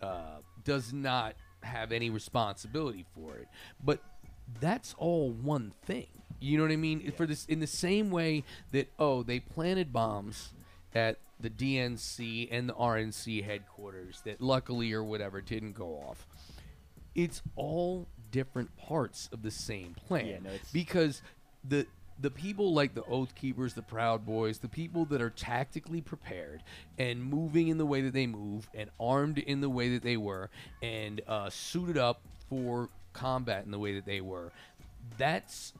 uh, 0.00 0.38
does 0.64 0.92
not 0.92 1.34
have 1.62 1.92
any 1.92 2.10
responsibility 2.10 3.04
for 3.14 3.36
it. 3.36 3.48
But 3.82 4.02
that's 4.60 4.94
all 4.98 5.30
one 5.30 5.72
thing. 5.84 6.06
You 6.40 6.58
know 6.58 6.64
what 6.64 6.72
i 6.72 6.76
mean? 6.76 7.10
For 7.12 7.26
this 7.26 7.46
in 7.46 7.60
the 7.60 7.66
same 7.66 8.10
way 8.10 8.44
that 8.72 8.92
oh 8.98 9.22
they 9.22 9.40
planted 9.40 9.92
bombs 9.92 10.52
at 10.94 11.18
the 11.40 11.50
dnc 11.50 12.48
and 12.50 12.68
the 12.68 12.74
rnc 12.74 13.44
headquarters 13.44 14.22
that 14.24 14.40
luckily 14.40 14.92
or 14.92 15.02
whatever 15.02 15.40
didn't 15.40 15.72
go 15.72 16.02
off. 16.08 16.26
It's 17.14 17.42
all 17.54 18.08
different 18.30 18.76
parts 18.76 19.28
of 19.32 19.42
the 19.42 19.50
same 19.50 19.94
plan. 19.94 20.26
Yeah, 20.26 20.38
no, 20.42 20.50
because 20.72 21.22
the 21.68 21.86
the 22.20 22.30
people 22.30 22.72
like 22.72 22.94
the 22.94 23.02
oath 23.04 23.34
keepers 23.34 23.74
the 23.74 23.82
proud 23.82 24.24
boys 24.24 24.58
the 24.58 24.68
people 24.68 25.04
that 25.06 25.20
are 25.20 25.30
tactically 25.30 26.00
prepared 26.00 26.62
and 26.98 27.22
moving 27.22 27.68
in 27.68 27.78
the 27.78 27.86
way 27.86 28.02
that 28.02 28.12
they 28.12 28.26
move 28.26 28.68
and 28.74 28.90
armed 29.00 29.38
in 29.38 29.60
the 29.60 29.68
way 29.68 29.90
that 29.90 30.02
they 30.02 30.16
were 30.16 30.48
and 30.82 31.20
uh, 31.26 31.50
suited 31.50 31.98
up 31.98 32.20
for 32.48 32.88
combat 33.12 33.64
in 33.64 33.70
the 33.70 33.78
way 33.78 33.94
that 33.94 34.06
they 34.06 34.20
were 34.20 34.52
that's 35.18 35.72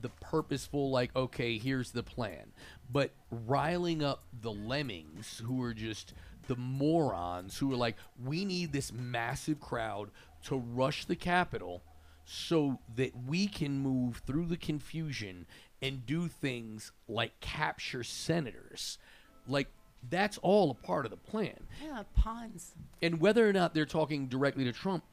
the 0.00 0.08
purposeful 0.20 0.90
like 0.90 1.14
okay 1.16 1.58
here's 1.58 1.90
the 1.90 2.02
plan 2.02 2.52
but 2.92 3.10
riling 3.30 4.02
up 4.02 4.22
the 4.40 4.52
lemmings 4.52 5.38
who 5.46 5.62
are 5.62 5.74
just 5.74 6.12
the 6.48 6.56
morons 6.56 7.58
who 7.58 7.72
are 7.72 7.76
like 7.76 7.96
we 8.24 8.44
need 8.44 8.72
this 8.72 8.92
massive 8.92 9.60
crowd 9.60 10.10
to 10.44 10.56
rush 10.56 11.04
the 11.04 11.16
capitol 11.16 11.82
so 12.24 12.78
that 12.96 13.12
we 13.26 13.46
can 13.46 13.78
move 13.78 14.22
through 14.26 14.46
the 14.46 14.56
confusion 14.56 15.46
and 15.80 16.04
do 16.06 16.28
things 16.28 16.92
like 17.08 17.38
capture 17.40 18.02
senators 18.04 18.98
like 19.46 19.68
that's 20.10 20.38
all 20.38 20.70
a 20.70 20.74
part 20.74 21.04
of 21.06 21.10
the 21.10 21.16
plan 21.16 21.58
Yeah, 21.84 22.02
pawns. 22.16 22.72
and 23.00 23.20
whether 23.20 23.48
or 23.48 23.52
not 23.52 23.72
they're 23.72 23.86
talking 23.86 24.26
directly 24.26 24.64
to 24.64 24.72
Trump, 24.72 25.04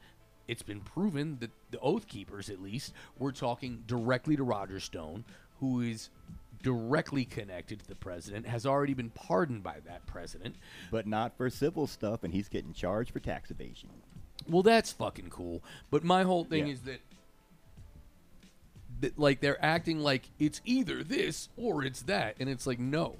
it's 0.48 0.62
been 0.64 0.80
proven 0.80 1.36
that 1.38 1.50
the 1.70 1.78
Oath 1.78 2.08
Keepers, 2.08 2.50
at 2.50 2.60
least, 2.60 2.92
were 3.16 3.30
talking 3.30 3.84
directly 3.86 4.34
to 4.36 4.42
Roger 4.42 4.80
Stone, 4.80 5.24
who 5.60 5.80
is 5.80 6.10
directly 6.62 7.24
connected 7.24 7.80
to 7.80 7.86
the 7.86 7.94
president, 7.94 8.46
has 8.46 8.66
already 8.66 8.94
been 8.94 9.10
pardoned 9.10 9.62
by 9.62 9.80
that 9.86 10.04
president. 10.06 10.56
but 10.90 11.06
not 11.06 11.36
for 11.36 11.48
civil 11.50 11.86
stuff, 11.86 12.22
and 12.24 12.34
he's 12.34 12.48
getting 12.48 12.72
charged 12.72 13.12
for 13.12 13.20
tax 13.20 13.50
evasion. 13.50 13.88
Well, 14.48 14.62
that's 14.62 14.92
fucking 14.92 15.30
cool. 15.30 15.62
But 15.90 16.04
my 16.04 16.22
whole 16.24 16.44
thing 16.44 16.66
Yeah. 16.66 16.72
is 16.74 16.80
that, 16.82 17.00
that, 19.00 19.18
like, 19.18 19.40
they're 19.40 19.62
acting 19.64 20.00
like 20.00 20.30
it's 20.38 20.60
either 20.64 21.02
this 21.02 21.48
or 21.56 21.84
it's 21.84 22.02
that, 22.02 22.36
and 22.40 22.48
it's 22.48 22.66
like, 22.66 22.78
no, 22.78 23.16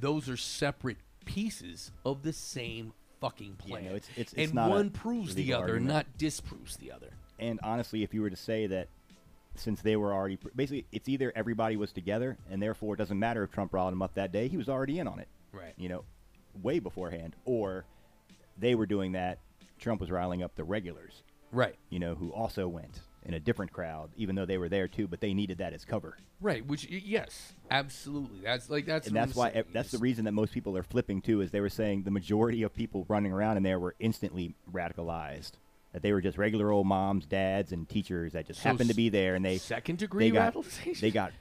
those 0.00 0.28
are 0.28 0.36
separate 0.36 0.98
pieces 1.24 1.92
of 2.04 2.22
the 2.22 2.32
same 2.32 2.92
fucking 3.20 3.56
Yeah, 3.64 3.68
plan. 3.68 3.84
no, 3.84 3.94
it's- 3.94 4.10
it's- 4.16 4.34
it's 4.36 4.50
and 4.52 4.70
one 4.70 4.90
proves 4.90 5.34
the 5.36 5.52
other, 5.52 5.64
argument. 5.64 5.86
not 5.86 6.18
disproves 6.18 6.76
the 6.78 6.90
other. 6.90 7.10
And 7.38 7.60
honestly, 7.62 8.02
if 8.02 8.12
you 8.14 8.22
were 8.22 8.30
to 8.30 8.36
say 8.36 8.66
that 8.66 8.88
since 9.54 9.82
they 9.82 9.96
were 9.96 10.12
already 10.12 10.38
basically, 10.54 10.86
it's 10.92 11.08
either 11.08 11.32
everybody 11.34 11.76
was 11.76 11.92
together, 11.92 12.38
and 12.50 12.62
therefore 12.62 12.94
it 12.94 12.98
doesn't 12.98 13.18
matter 13.18 13.42
if 13.42 13.50
Trump 13.50 13.72
riled 13.72 13.92
him 13.92 14.02
up 14.02 14.14
that 14.14 14.32
day, 14.32 14.48
he 14.48 14.56
was 14.56 14.68
already 14.68 14.98
in 14.98 15.06
on 15.06 15.18
it. 15.18 15.28
Right. 15.52 15.74
You 15.76 15.88
know, 15.88 16.04
way 16.62 16.78
beforehand, 16.78 17.36
or 17.44 17.84
they 18.58 18.74
were 18.74 18.86
doing 18.86 19.12
that. 19.12 19.38
Trump 19.78 20.00
was 20.00 20.10
riling 20.10 20.42
up 20.42 20.54
the 20.54 20.64
regulars. 20.64 21.22
Right. 21.50 21.76
You 21.90 21.98
know, 21.98 22.14
who 22.14 22.32
also 22.32 22.68
went 22.68 23.00
in 23.24 23.34
a 23.34 23.40
different 23.40 23.72
crowd, 23.72 24.10
even 24.16 24.34
though 24.34 24.46
they 24.46 24.58
were 24.58 24.68
there 24.68 24.88
too, 24.88 25.06
but 25.06 25.20
they 25.20 25.34
needed 25.34 25.58
that 25.58 25.72
as 25.72 25.84
cover. 25.84 26.16
Right, 26.40 26.66
which 26.66 26.88
yes, 26.88 27.52
absolutely. 27.70 28.40
That's 28.42 28.68
like 28.68 28.84
that's 28.84 29.06
and 29.06 29.14
that's 29.14 29.34
why 29.34 29.52
saying 29.52 29.64
that's 29.72 29.92
the 29.92 29.98
reason 29.98 30.24
that 30.24 30.32
most 30.32 30.52
people 30.52 30.76
are 30.76 30.82
flipping 30.82 31.20
too 31.20 31.40
is 31.40 31.52
they 31.52 31.60
were 31.60 31.68
saying 31.68 32.02
the 32.02 32.10
majority 32.10 32.64
of 32.64 32.74
people 32.74 33.06
running 33.08 33.32
around 33.32 33.58
in 33.58 33.62
there 33.62 33.78
were 33.78 33.94
instantly 34.00 34.56
radicalized 34.72 35.52
that 35.92 36.02
they 36.02 36.12
were 36.12 36.20
just 36.20 36.38
regular 36.38 36.70
old 36.70 36.86
moms 36.86 37.26
dads 37.26 37.72
and 37.72 37.88
teachers 37.88 38.32
that 38.32 38.46
just 38.46 38.60
So 38.62 38.68
happened 38.70 38.88
to 38.90 38.96
be 38.96 39.08
there 39.08 39.34
and 39.34 39.44
they 39.44 39.58
second 39.58 39.98
degree 39.98 40.30
they 40.30 40.34
got, 40.34 40.54
radicalization? 40.54 41.00
they 41.00 41.10
got 41.10 41.32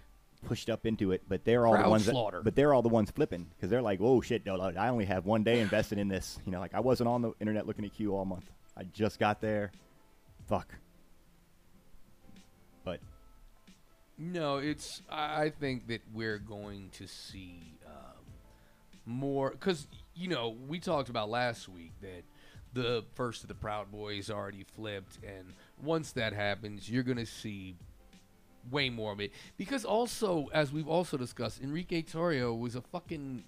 pushed 0.46 0.70
up 0.70 0.86
into 0.86 1.12
it 1.12 1.22
but 1.28 1.46
they're 1.46 1.66
all 1.68 1.74
the 1.74 1.80
Crowd 1.80 1.90
ones 1.90 2.06
that, 2.06 2.12
slaughter. 2.14 2.42
but 2.44 2.56
they're 2.56 2.74
all 2.74 2.82
the 2.82 2.90
ones 2.90 3.12
flipping 3.12 3.48
because 3.56 3.70
they're 3.70 3.82
like 3.82 4.00
oh 4.02 4.22
shit 4.22 4.46
no, 4.46 4.60
i 4.60 4.88
only 4.90 5.06
have 5.06 5.26
one 5.26 5.44
day 5.44 5.60
invested 5.60 5.98
in 6.00 6.08
this 6.08 6.40
you 6.46 6.52
know 6.52 6.60
like 6.60 6.74
i 6.74 6.80
wasn't 6.80 7.08
on 7.08 7.22
the 7.22 7.32
internet 7.40 7.68
looking 7.68 7.86
at 7.86 7.94
q 7.94 8.16
all 8.16 8.26
month 8.26 8.50
i 8.76 8.84
just 8.84 9.20
got 9.20 9.40
there 9.40 9.72
fuck 10.48 10.74
but 12.84 13.00
No, 14.18 14.58
it's. 14.58 15.02
I 15.10 15.44
I 15.44 15.50
think 15.52 15.88
that 15.88 16.02
we're 16.14 16.40
going 16.40 16.90
to 16.94 17.08
see 17.08 17.78
um, 17.86 18.24
more 19.06 19.52
because 19.52 19.88
you 20.16 20.28
know 20.28 20.56
we 20.68 20.80
talked 20.80 21.10
about 21.10 21.30
last 21.30 21.70
week 21.70 21.92
that 22.02 22.24
the 22.74 23.04
first 23.16 23.44
of 23.44 23.48
the 23.48 23.56
Proud 23.56 23.92
Boys 23.92 24.30
already 24.30 24.64
flipped, 24.76 25.18
and 25.26 25.54
once 25.82 26.12
that 26.14 26.34
happens, 26.34 26.90
you're 26.90 27.04
going 27.04 27.18
to 27.18 27.26
see 27.26 27.76
way 28.70 28.90
more 28.90 29.12
of 29.12 29.20
it. 29.20 29.32
Because 29.58 29.84
also, 29.84 30.48
as 30.54 30.72
we've 30.72 30.88
also 30.88 31.18
discussed, 31.18 31.62
Enrique 31.62 32.02
Tarrio 32.04 32.58
was 32.58 32.76
a 32.76 32.82
fucking 32.82 33.44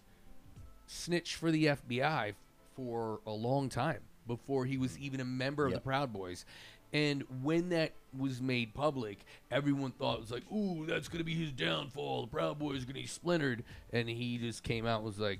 snitch 0.87 1.35
for 1.35 1.51
the 1.51 1.65
FBI 1.67 2.33
for 2.75 3.19
a 3.25 3.31
long 3.31 3.69
time 3.69 4.01
before 4.27 4.65
he 4.65 4.77
was 4.77 4.97
even 4.97 5.19
a 5.19 5.25
member 5.25 5.65
of 5.65 5.71
Yep. 5.71 5.81
the 5.81 5.83
Proud 5.83 6.13
Boys. 6.13 6.45
And 6.91 7.23
when 7.41 7.69
that 7.69 7.93
was 8.17 8.41
made 8.41 8.73
public, 8.73 9.19
everyone 9.49 9.91
thought 9.91 10.15
it 10.15 10.21
was 10.21 10.31
like, 10.31 10.49
"Ooh, 10.51 10.85
that's 10.85 11.07
gonna 11.07 11.23
be 11.23 11.33
his 11.35 11.51
downfall. 11.51 12.21
The 12.23 12.27
Proud 12.27 12.59
Boys 12.59 12.83
are 12.83 12.85
gonna 12.85 12.99
be 12.99 13.07
splintered." 13.07 13.63
And 13.91 14.07
he 14.09 14.37
just 14.37 14.63
came 14.63 14.85
out 14.85 14.97
and 14.97 15.05
was 15.05 15.19
like, 15.19 15.39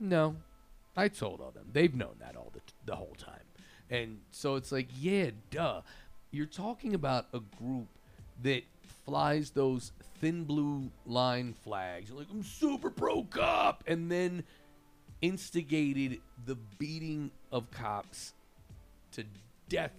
"No, 0.00 0.36
I 0.96 1.08
told 1.08 1.40
all 1.40 1.50
them. 1.50 1.68
They've 1.72 1.94
known 1.94 2.16
that 2.20 2.36
all 2.36 2.50
the 2.52 2.60
the 2.86 2.96
whole 2.96 3.14
time." 3.18 3.42
And 3.90 4.20
so 4.30 4.54
it's 4.56 4.70
like, 4.70 4.88
yeah, 4.96 5.30
duh. 5.50 5.82
You're 6.30 6.46
talking 6.46 6.94
about 6.94 7.26
a 7.34 7.40
group 7.40 7.88
that 8.42 8.62
flies 9.04 9.50
those 9.50 9.90
thin 10.20 10.44
blue 10.44 10.90
line 11.06 11.54
flags. 11.64 12.12
Like, 12.12 12.28
I'm 12.30 12.44
super 12.44 12.88
pro 12.90 13.24
cop, 13.24 13.82
and 13.88 14.10
then 14.10 14.44
instigated 15.22 16.20
the 16.46 16.54
beating 16.78 17.30
of 17.52 17.70
cops 17.70 18.32
to 19.12 19.24
death 19.68 19.92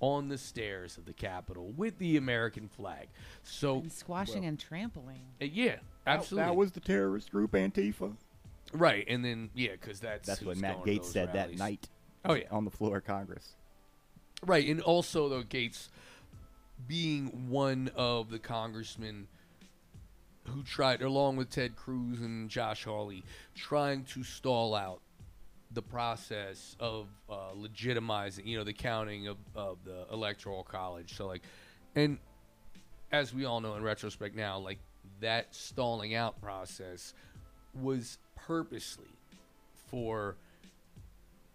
on 0.00 0.28
the 0.28 0.36
stairs 0.36 0.98
of 0.98 1.04
the 1.06 1.12
Capitol 1.12 1.72
with 1.76 1.98
the 1.98 2.16
American 2.16 2.68
flag. 2.68 3.08
So, 3.42 3.78
And 3.78 3.92
squashing 3.92 4.44
and 4.44 4.58
trampling. 4.58 5.20
uh, 5.40 5.46
yeah, 5.46 5.76
absolutely. 6.06 6.48
that 6.50 6.56
was 6.56 6.72
the 6.72 6.80
terrorist 6.80 7.30
group 7.30 7.52
antifa 7.52 8.14
right, 8.74 9.04
and 9.08 9.24
then 9.24 9.50
yeah, 9.54 9.72
because 9.72 10.00
that's 10.00 10.26
that's 10.26 10.42
what 10.42 10.54
who's 10.54 10.62
matt 10.62 10.84
going 10.84 10.84
to 10.84 10.90
Gaetz 10.90 11.02
those 11.04 11.12
said 11.12 11.28
that 11.28 11.34
rallies. 11.46 11.58
night 11.58 11.88
Oh 12.26 12.34
yeah, 12.34 12.44
on 12.50 12.64
the 12.64 12.70
floor 12.70 12.98
of 12.98 13.04
congress 13.04 13.54
Right, 14.44 14.68
and 14.68 14.80
also 14.80 15.28
though 15.28 15.42
Gaetz 15.42 15.88
being 16.86 17.48
one 17.48 17.90
of 17.94 18.30
the 18.30 18.38
congressmen 18.38 19.26
who 20.48 20.62
tried, 20.62 21.00
along 21.00 21.36
with 21.36 21.48
Ted 21.48 21.76
Cruz 21.76 22.20
and 22.20 22.50
Josh 22.50 22.84
Hawley, 22.84 23.24
trying 23.54 24.04
to 24.04 24.22
stall 24.22 24.74
out 24.74 25.00
the 25.70 25.80
process 25.80 26.76
of 26.78 27.08
uh, 27.30 27.52
legitimizing, 27.56 28.46
you 28.46 28.58
know, 28.58 28.64
the 28.64 28.74
counting 28.74 29.28
of, 29.28 29.38
of 29.54 29.78
the 29.84 30.04
electoral 30.12 30.62
college. 30.62 31.16
So 31.16 31.26
like, 31.26 31.42
and 31.94 32.18
as 33.10 33.32
we 33.32 33.46
all 33.46 33.60
know 33.60 33.74
in 33.76 33.82
retrospect 33.82 34.36
now, 34.36 34.58
like 34.58 34.78
that 35.20 35.54
stalling 35.54 36.14
out 36.14 36.40
process 36.42 37.14
was 37.72 38.18
purposely 38.46 39.04
for 39.90 40.36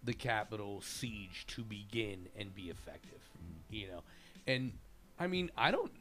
the 0.02 0.12
Capitol 0.12 0.80
siege 0.80 1.44
to 1.48 1.62
begin 1.62 2.26
and 2.38 2.54
be 2.54 2.70
effective. 2.70 3.20
Mm-hmm. 3.36 3.74
You 3.74 3.88
know, 3.88 4.02
and 4.46 4.72
I 5.18 5.26
mean, 5.26 5.50
I 5.56 5.70
don't. 5.70 5.92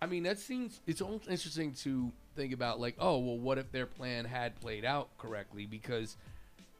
I 0.00 0.06
mean, 0.06 0.24
that 0.24 0.38
seems 0.38 0.80
it's 0.86 1.00
almost 1.00 1.28
interesting 1.28 1.72
to 1.82 2.10
think 2.36 2.52
about. 2.52 2.80
Like, 2.80 2.96
oh, 2.98 3.18
well, 3.18 3.38
what 3.38 3.58
if 3.58 3.70
their 3.72 3.86
plan 3.86 4.24
had 4.24 4.58
played 4.60 4.84
out 4.84 5.16
correctly? 5.18 5.66
Because 5.66 6.16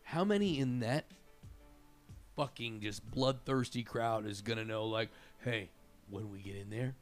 how 0.03 0.25
many 0.25 0.59
in 0.59 0.81
that 0.81 1.05
fucking 2.37 2.81
just 2.81 3.09
bloodthirsty 3.11 3.83
crowd 3.83 4.27
is 4.27 4.41
gonna 4.41 4.65
know? 4.65 4.87
Like, 4.87 5.11
hey, 5.45 5.69
when 6.11 6.31
we 6.31 6.41
get 6.41 6.57
in 6.57 6.71
there, 6.71 6.95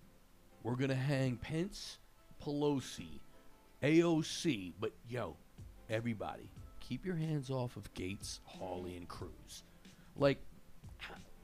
we're 0.63 0.77
gonna 0.77 0.95
hang 0.95 1.37
Pence, 1.37 1.99
Pelosi, 2.45 3.21
AOC, 3.83 4.73
but 4.81 4.93
yo, 5.09 5.37
everybody, 5.93 6.49
keep 6.81 7.05
your 7.05 7.17
hands 7.17 7.51
off 7.51 7.77
of 7.77 7.93
Gaetz, 7.95 8.41
Hawley, 8.45 8.97
and 8.97 9.07
Cruz. 9.07 9.63
Like, 10.17 10.39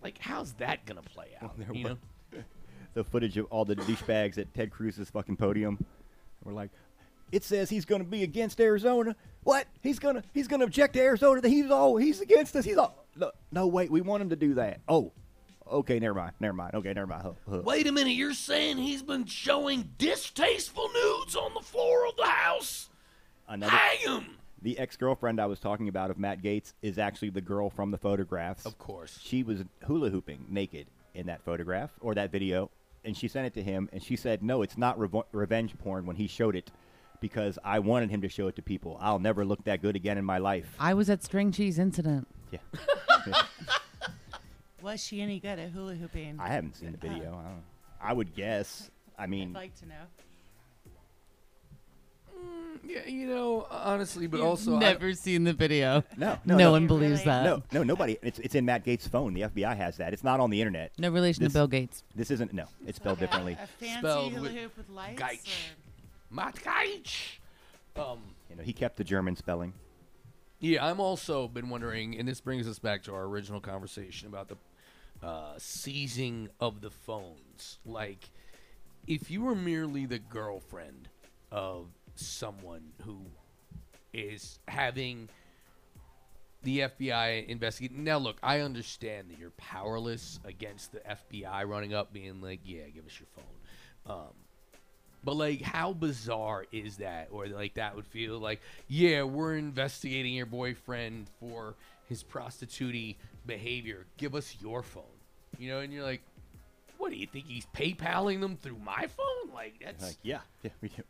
like 0.02 0.18
how's 0.18 0.54
that 0.54 0.84
gonna 0.86 1.02
play 1.02 1.28
out? 1.42 1.58
there 1.58 1.68
you 1.72 1.84
know? 1.84 1.98
the 2.94 3.04
footage 3.04 3.36
of 3.36 3.46
all 3.50 3.64
the 3.64 3.76
douchebags 3.76 4.38
at 4.38 4.52
Ted 4.54 4.70
Cruz's 4.70 5.10
fucking 5.10 5.36
podium. 5.36 5.84
We're 6.44 6.52
like, 6.52 6.70
it 7.30 7.44
says 7.44 7.68
he's 7.68 7.84
going 7.84 8.02
to 8.02 8.08
be 8.08 8.22
against 8.22 8.60
Arizona. 8.60 9.14
What? 9.44 9.66
He's 9.82 9.98
gonna 9.98 10.22
he's 10.32 10.48
gonna 10.48 10.64
object 10.64 10.94
to 10.94 11.00
Arizona. 11.00 11.40
That 11.40 11.48
he's 11.48 11.70
all 11.70 11.96
he's 11.96 12.20
against 12.20 12.56
us. 12.56 12.64
He's 12.64 12.76
all 12.76 13.06
no, 13.16 13.30
no 13.52 13.66
wait. 13.66 13.90
We 13.90 14.00
want 14.00 14.22
him 14.22 14.30
to 14.30 14.36
do 14.36 14.54
that. 14.54 14.80
Oh, 14.88 15.12
okay. 15.70 15.98
Never 15.98 16.14
mind. 16.14 16.32
Never 16.40 16.54
mind. 16.54 16.74
Okay, 16.74 16.92
never 16.92 17.06
mind. 17.06 17.22
Huh, 17.22 17.32
huh. 17.48 17.62
Wait 17.64 17.86
a 17.86 17.92
minute, 17.92 18.12
you're 18.12 18.34
saying 18.34 18.78
he's 18.78 19.02
been 19.02 19.26
showing 19.26 19.90
distasteful 19.98 20.88
nudes 20.88 21.36
on 21.36 21.54
the 21.54 21.60
floor 21.60 22.06
of 22.06 22.16
the 22.16 22.26
house? 22.26 22.88
Another 23.48 23.72
Hang 23.72 23.98
him! 23.98 24.37
The 24.62 24.78
ex 24.78 24.96
girlfriend 24.96 25.40
I 25.40 25.46
was 25.46 25.60
talking 25.60 25.88
about 25.88 26.10
of 26.10 26.18
Matt 26.18 26.42
Gaetz 26.42 26.72
is 26.82 26.98
actually 26.98 27.30
the 27.30 27.40
girl 27.40 27.70
from 27.70 27.90
the 27.90 27.98
photographs. 27.98 28.66
Of 28.66 28.78
course. 28.78 29.18
She 29.22 29.42
was 29.42 29.62
hula 29.84 30.10
hooping 30.10 30.46
naked 30.48 30.88
in 31.14 31.26
that 31.26 31.42
photograph 31.42 31.90
or 32.00 32.14
that 32.14 32.32
video, 32.32 32.70
and 33.04 33.16
she 33.16 33.28
sent 33.28 33.46
it 33.46 33.54
to 33.54 33.62
him, 33.62 33.88
and 33.92 34.02
she 34.02 34.16
said, 34.16 34.42
"No, 34.42 34.62
it's 34.62 34.76
not 34.76 34.98
revo- 34.98 35.24
revenge 35.32 35.78
porn." 35.78 36.06
When 36.06 36.16
he 36.16 36.26
showed 36.26 36.56
it, 36.56 36.72
because 37.20 37.58
I 37.64 37.78
wanted 37.78 38.10
him 38.10 38.20
to 38.22 38.28
show 38.28 38.48
it 38.48 38.56
to 38.56 38.62
people. 38.62 38.98
I'll 39.00 39.18
never 39.18 39.44
look 39.44 39.64
that 39.64 39.80
good 39.82 39.96
again 39.96 40.18
in 40.18 40.24
my 40.24 40.38
life. 40.38 40.74
I 40.78 40.94
was 40.94 41.08
at 41.10 41.22
String 41.22 41.52
Cheese 41.52 41.78
Incident. 41.78 42.26
Yeah, 42.50 42.58
Was 44.82 45.04
she 45.04 45.20
any 45.20 45.38
good 45.40 45.58
at 45.58 45.70
hula 45.70 45.94
hooping? 45.94 46.38
I 46.40 46.48
haven't 46.48 46.76
seen 46.76 46.92
the 46.92 46.98
video. 46.98 47.30
I, 47.30 47.42
don't, 47.48 47.62
I 48.00 48.12
would 48.12 48.34
guess. 48.34 48.90
I 49.18 49.26
mean, 49.26 49.50
I'd 49.50 49.60
like 49.60 49.74
to 49.76 49.86
know. 49.86 50.02
Yeah, 52.84 53.06
you 53.06 53.26
know, 53.26 53.66
honestly, 53.70 54.26
but 54.26 54.38
You've 54.38 54.46
also 54.46 54.76
I- 54.76 54.78
never 54.78 55.12
seen 55.12 55.44
the 55.44 55.52
video. 55.52 56.02
no, 56.16 56.38
No, 56.46 56.54
no, 56.54 56.56
no, 56.56 56.70
one 56.72 56.84
Really? 56.86 57.00
believes 57.00 57.24
that. 57.24 57.44
no, 57.44 57.62
no, 57.72 57.82
nobody. 57.82 58.16
It's 58.22 58.38
it's 58.38 58.54
in 58.54 58.64
Matt 58.64 58.84
Gaetz' 58.86 59.06
phone. 59.08 59.34
The 59.34 59.42
FBI 59.42 59.76
has 59.76 59.98
that. 59.98 60.12
It's 60.14 60.24
not 60.24 60.40
on 60.40 60.48
the 60.50 60.60
internet. 60.60 60.92
No 60.98 61.10
relation 61.10 61.44
This- 61.44 61.52
to 61.52 61.58
Bill 61.58 61.66
Gates. 61.68 62.02
This 62.14 62.30
isn't. 62.30 62.52
No, 62.54 62.64
it's 62.86 62.96
spelled 62.96 63.20
Like 63.20 63.22
a- 63.22 63.26
differently. 63.26 63.52
A, 63.60 63.66
fancy 63.66 63.98
Spelled 63.98 64.32
hula 64.32 64.42
with 64.42 64.52
hoop 64.56 64.76
with 64.78 64.88
lights. 64.88 65.20
Geich. 65.20 65.56
Matt 66.30 66.56
Geich. 66.56 67.38
Um, 67.96 68.20
You 68.48 68.56
know, 68.56 68.62
he 68.62 68.72
kept 68.72 68.96
the 68.96 69.04
German 69.04 69.36
spelling. 69.36 69.74
yeah, 70.60 70.84
I'm 70.88 70.98
also 71.00 71.46
been 71.48 71.68
wondering, 71.68 72.16
and 72.18 72.26
this 72.26 72.40
brings 72.40 72.66
us 72.66 72.78
back 72.78 73.02
to 73.04 73.14
our 73.14 73.24
original 73.24 73.60
conversation 73.60 74.28
about 74.28 74.48
the 74.48 74.56
uh, 75.26 75.54
seizing 75.58 76.48
of 76.60 76.80
the 76.80 76.90
phones. 76.90 77.78
Like, 77.84 78.30
if 79.06 79.30
you 79.30 79.42
were 79.42 79.54
merely 79.56 80.06
the 80.06 80.20
girlfriend 80.20 81.08
of 81.50 81.88
someone 82.20 82.92
who 83.04 83.18
is 84.12 84.58
having 84.68 85.28
the 86.62 86.80
FBI 86.80 87.46
investigate. 87.46 87.96
Now, 87.96 88.18
look, 88.18 88.36
I 88.42 88.60
understand 88.60 89.30
that 89.30 89.38
you're 89.38 89.50
powerless 89.50 90.40
against 90.44 90.92
the 90.92 91.00
FBI 91.00 91.64
running 91.64 91.94
up, 91.94 92.12
being 92.12 92.40
like, 92.40 92.60
"Yeah, 92.64 92.88
give 92.88 93.06
us 93.06 93.18
your 93.18 93.28
phone." 93.34 94.18
Um, 94.18 94.34
but 95.24 95.36
like, 95.36 95.62
how 95.62 95.92
bizarre 95.92 96.66
is 96.72 96.96
that? 96.98 97.28
Or 97.30 97.46
like, 97.46 97.74
that 97.74 97.94
would 97.94 98.06
feel 98.06 98.38
like, 98.38 98.60
"Yeah, 98.88 99.22
we're 99.22 99.56
investigating 99.56 100.34
your 100.34 100.46
boyfriend 100.46 101.28
for 101.38 101.74
his 102.08 102.22
prostitute 102.22 103.16
behavior. 103.46 104.06
Give 104.16 104.34
us 104.34 104.56
your 104.60 104.82
phone." 104.82 105.04
You 105.58 105.70
know, 105.70 105.80
and 105.80 105.92
you're 105.92 106.04
like, 106.04 106.22
"What 106.98 107.10
do 107.10 107.16
you 107.16 107.26
think? 107.26 107.46
He's 107.46 107.66
PayPaling 107.66 108.40
them 108.40 108.56
through 108.56 108.78
my 108.78 109.06
phone? 109.06 109.54
Like 109.54 109.80
that's 109.82 110.02
Like, 110.02 110.16
yeah, 110.22 110.40
yeah, 110.62 110.70
we 110.80 110.88
do. 110.88 111.02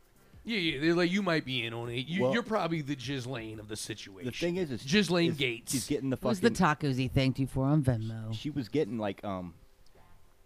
Yeah, 0.49 0.59
yeah. 0.59 0.81
They're 0.81 0.95
like, 0.95 1.11
you 1.11 1.23
might 1.23 1.45
be 1.45 1.65
in 1.65 1.75
on 1.75 1.89
it. 1.91 2.07
You, 2.07 2.23
Well- 2.23 2.33
you're 2.33 2.43
probably 2.43 2.81
the 2.81 2.97
Ghislaine 2.97 3.61
of 3.61 3.69
the 3.69 3.77
situation. 3.77 4.25
The 4.25 4.37
thing 4.37 4.57
is, 4.57 4.71
is 4.71 4.83
Ghislaine 4.83 5.31
is 5.33 5.37
Gaetz. 5.39 5.71
She's 5.71 5.87
getting 5.87 6.11
the 6.11 6.17
What 6.17 6.31
was 6.31 6.41
fucking. 6.41 6.55
the 6.55 6.59
tacos 6.89 6.97
he 6.97 7.09
thanked 7.09 7.39
you 7.39 7.47
for 7.47 7.67
on 7.67 7.83
Venmo? 7.83 8.33
she 8.35 8.51
was 8.51 8.69
getting 8.69 8.99
like 8.99 9.23
um, 9.25 9.55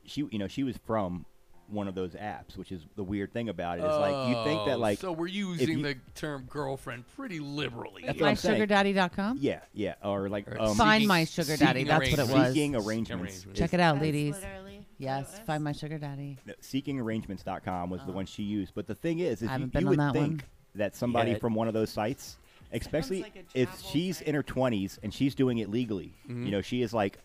she 0.04 0.26
you 0.30 0.38
know 0.38 0.48
she 0.48 0.64
was 0.64 0.76
from 0.84 1.24
one 1.68 1.88
of 1.88 1.94
those 1.94 2.12
apps, 2.12 2.56
which 2.56 2.70
is 2.72 2.82
the 2.96 3.02
weird 3.02 3.32
thing 3.32 3.48
about 3.48 3.78
it. 3.78 3.82
Is 3.82 3.88
like 3.98 4.28
you 4.28 4.34
think 4.44 4.66
that 4.66 4.74
Oh, 4.76 4.78
like 4.78 4.98
so 4.98 5.12
we're 5.12 5.26
using 5.28 5.78
you- 5.78 5.82
the 5.82 5.96
term 6.14 6.44
girlfriend 6.50 7.04
pretty 7.16 7.40
liberally. 7.40 8.02
That's 8.06 8.20
what 8.20 8.28
I'm 8.28 8.36
saying. 8.36 8.62
MySugarDaddy.com? 8.68 9.38
yeah 9.40 9.60
yeah 9.72 9.94
or 10.04 10.28
like 10.28 10.48
Or 10.50 10.60
um, 10.60 10.76
Find 10.76 11.00
seeking- 11.00 11.08
my 11.08 11.24
sugar 11.24 11.56
daddy. 11.56 11.84
That's 11.84 12.10
what 12.10 12.18
it 12.20 12.28
was. 12.32 12.48
seeking 12.48 12.76
arrangements. 12.76 13.34
Arrangements. 13.34 13.58
Check 13.58 13.72
it 13.74 13.80
out, 13.80 13.94
That's 13.94 14.02
ladies. 14.02 14.34
literally 14.34 14.76
what 14.76 14.86
Yes, 14.98 15.28
it 15.28 15.38
was? 15.38 15.46
find 15.46 15.64
my 15.64 15.72
sugar 15.72 15.98
daddy. 15.98 16.38
seekingarrangements.com 16.60 17.90
was 17.90 18.04
the 18.04 18.12
one 18.12 18.26
she 18.26 18.42
used. 18.42 18.74
But 18.74 18.86
the 18.86 18.94
thing 18.94 19.18
is, 19.20 19.42
is 19.42 19.42
I 19.42 19.44
you, 19.44 19.50
haven't 19.52 19.72
been 19.72 19.82
you 19.82 19.86
on 19.86 19.90
would 19.90 19.98
that 20.00 20.12
think 20.12 20.28
one. 20.28 20.42
that 20.76 20.96
somebody 20.96 21.32
Yet. 21.32 21.40
from 21.40 21.54
one 21.54 21.68
of 21.68 21.74
those 21.74 21.90
sites, 21.90 22.36
especially 22.72 23.22
like 23.22 23.36
a 23.36 23.40
if 23.58 23.68
travel 23.70 23.88
she's 23.90 24.18
site. 24.18 24.28
in 24.28 24.34
her 24.34 24.42
20s 24.42 24.98
and 25.02 25.12
she's 25.12 25.34
doing 25.34 25.58
it 25.58 25.70
legally, 25.70 26.14
Mm-hmm. 26.28 26.44
you 26.46 26.50
know, 26.52 26.60
she 26.60 26.82
is 26.82 26.92
like 26.94 27.18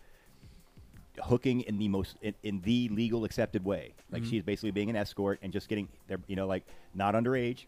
hooking 1.24 1.62
in 1.62 1.78
the 1.78 1.88
most 1.88 2.16
in, 2.22 2.34
in 2.42 2.60
the 2.62 2.88
legal 2.90 3.24
accepted 3.24 3.64
way. 3.64 3.94
Like 4.10 4.22
Mm-hmm. 4.22 4.30
she's 4.30 4.42
basically 4.42 4.70
being 4.70 4.90
an 4.90 4.96
escort 4.96 5.38
and 5.42 5.52
just 5.52 5.68
getting 5.68 5.88
there, 6.06 6.18
you 6.26 6.36
know, 6.36 6.46
like 6.46 6.64
not 6.94 7.14
underage. 7.14 7.66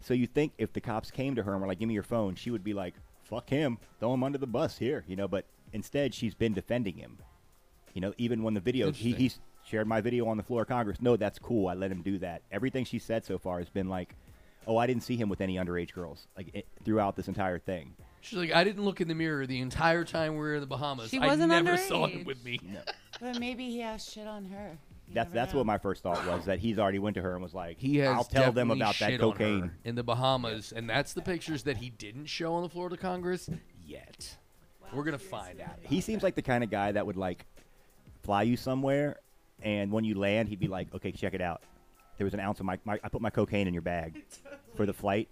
So 0.00 0.14
you 0.14 0.26
think 0.26 0.52
if 0.58 0.72
the 0.72 0.80
cops 0.80 1.10
came 1.10 1.34
to 1.36 1.42
her 1.42 1.52
and 1.52 1.60
were 1.60 1.66
like, 1.68 1.78
"Give 1.78 1.88
me 1.88 1.94
your 1.94 2.02
phone," 2.02 2.34
she 2.34 2.50
would 2.50 2.64
be 2.64 2.74
like, 2.74 2.94
"Fuck 3.22 3.50
him, 3.50 3.78
throw 4.00 4.12
him 4.14 4.24
under 4.24 4.38
the 4.38 4.46
bus 4.46 4.78
here," 4.78 5.04
you 5.06 5.16
know. 5.16 5.28
But 5.28 5.44
instead, 5.72 6.12
she's 6.14 6.34
been 6.34 6.54
defending 6.54 6.96
him. 6.96 7.18
You 7.94 8.00
know, 8.00 8.14
even 8.18 8.42
when 8.42 8.54
the 8.54 8.60
video 8.60 8.90
he, 8.90 9.30
shared 9.64 9.86
my 9.86 10.00
video 10.00 10.26
on 10.26 10.36
the 10.36 10.42
floor 10.42 10.62
of 10.62 10.68
Congress. 10.68 11.00
No, 11.00 11.16
that's 11.16 11.38
cool. 11.38 11.68
I 11.68 11.74
let 11.74 11.92
him 11.92 12.02
do 12.02 12.18
that. 12.18 12.42
Everything 12.50 12.84
she 12.84 12.98
said 12.98 13.24
so 13.24 13.38
far 13.38 13.58
has 13.60 13.68
been 13.68 13.88
like, 13.88 14.16
"Oh, 14.66 14.76
I 14.76 14.86
didn't 14.86 15.04
see 15.04 15.16
him 15.16 15.28
with 15.28 15.40
any 15.40 15.56
underage 15.56 15.92
girls." 15.92 16.26
Like 16.36 16.50
it, 16.54 16.66
throughout 16.84 17.14
this 17.16 17.28
entire 17.28 17.58
thing. 17.58 17.94
She's 18.22 18.38
like, 18.38 18.52
I 18.52 18.62
didn't 18.62 18.84
look 18.84 19.00
in 19.00 19.08
the 19.08 19.14
mirror 19.14 19.46
the 19.46 19.60
entire 19.60 20.04
time 20.04 20.34
we 20.34 20.38
were 20.38 20.54
in 20.54 20.60
the 20.60 20.66
Bahamas. 20.66 21.10
She 21.10 21.18
I 21.18 21.26
wasn't 21.26 21.52
I 21.52 21.60
never 21.60 21.76
saw 21.76 22.06
him 22.06 22.24
with 22.24 22.42
me. 22.44 22.58
But 23.20 23.38
maybe 23.38 23.70
he 23.70 23.78
has 23.80 24.04
shit 24.04 24.26
on 24.26 24.46
her. 24.46 24.78
You 25.06 25.14
That's 25.14 25.28
never 25.28 25.34
that's 25.34 25.52
know. 25.52 25.58
what 25.58 25.66
my 25.66 25.78
first 25.78 26.02
thought 26.02 26.26
was 26.26 26.46
that 26.46 26.58
he's 26.58 26.76
already 26.76 26.98
went 26.98 27.14
to 27.14 27.22
her 27.22 27.34
and 27.34 27.42
was 27.42 27.54
like, 27.54 27.78
He 27.78 27.98
has 27.98 28.08
I'll 28.16 28.24
tell 28.24 28.50
them 28.50 28.68
definitely 28.68 28.80
about 28.80 28.98
that 28.98 29.10
shit 29.10 29.20
on 29.20 29.30
her 29.30 29.36
cocaine." 29.36 29.70
in 29.84 29.94
the 29.94 30.02
Bahamas, 30.02 30.72
and 30.72 30.90
that's 30.90 31.12
the 31.12 31.22
pictures 31.22 31.62
that 31.64 31.76
he 31.76 31.90
didn't 31.90 32.26
show 32.26 32.54
on 32.54 32.62
the 32.64 32.68
floor 32.68 32.88
of 32.88 32.98
Congress 32.98 33.48
yet. 33.86 34.36
We're 34.92 35.04
gonna 35.04 35.18
find 35.18 35.60
out. 35.60 35.76
He 35.82 36.00
seems 36.00 36.24
like 36.24 36.34
the 36.34 36.42
kind 36.42 36.64
of 36.64 36.70
guy 36.70 36.90
that 36.92 37.06
would 37.06 37.16
like 37.16 37.46
fly 38.24 38.42
you 38.42 38.56
somewhere, 38.56 39.18
and 39.62 39.92
when 39.92 40.02
you 40.04 40.16
land, 40.18 40.48
he'd 40.48 40.58
be 40.60 40.68
like, 40.68 40.92
"Okay, 40.94 41.12
check 41.12 41.34
it 41.34 41.40
out. 41.40 41.62
There 42.16 42.24
was 42.24 42.34
an 42.34 42.40
ounce 42.40 42.58
of 42.58 42.66
my, 42.66 42.78
my 42.84 42.98
I 43.04 43.08
put 43.08 43.22
my 43.22 43.30
cocaine 43.30 43.68
in 43.68 43.74
your 43.74 43.82
bag 43.82 44.20
for 44.74 44.84
the 44.86 44.92
flight. 44.92 45.28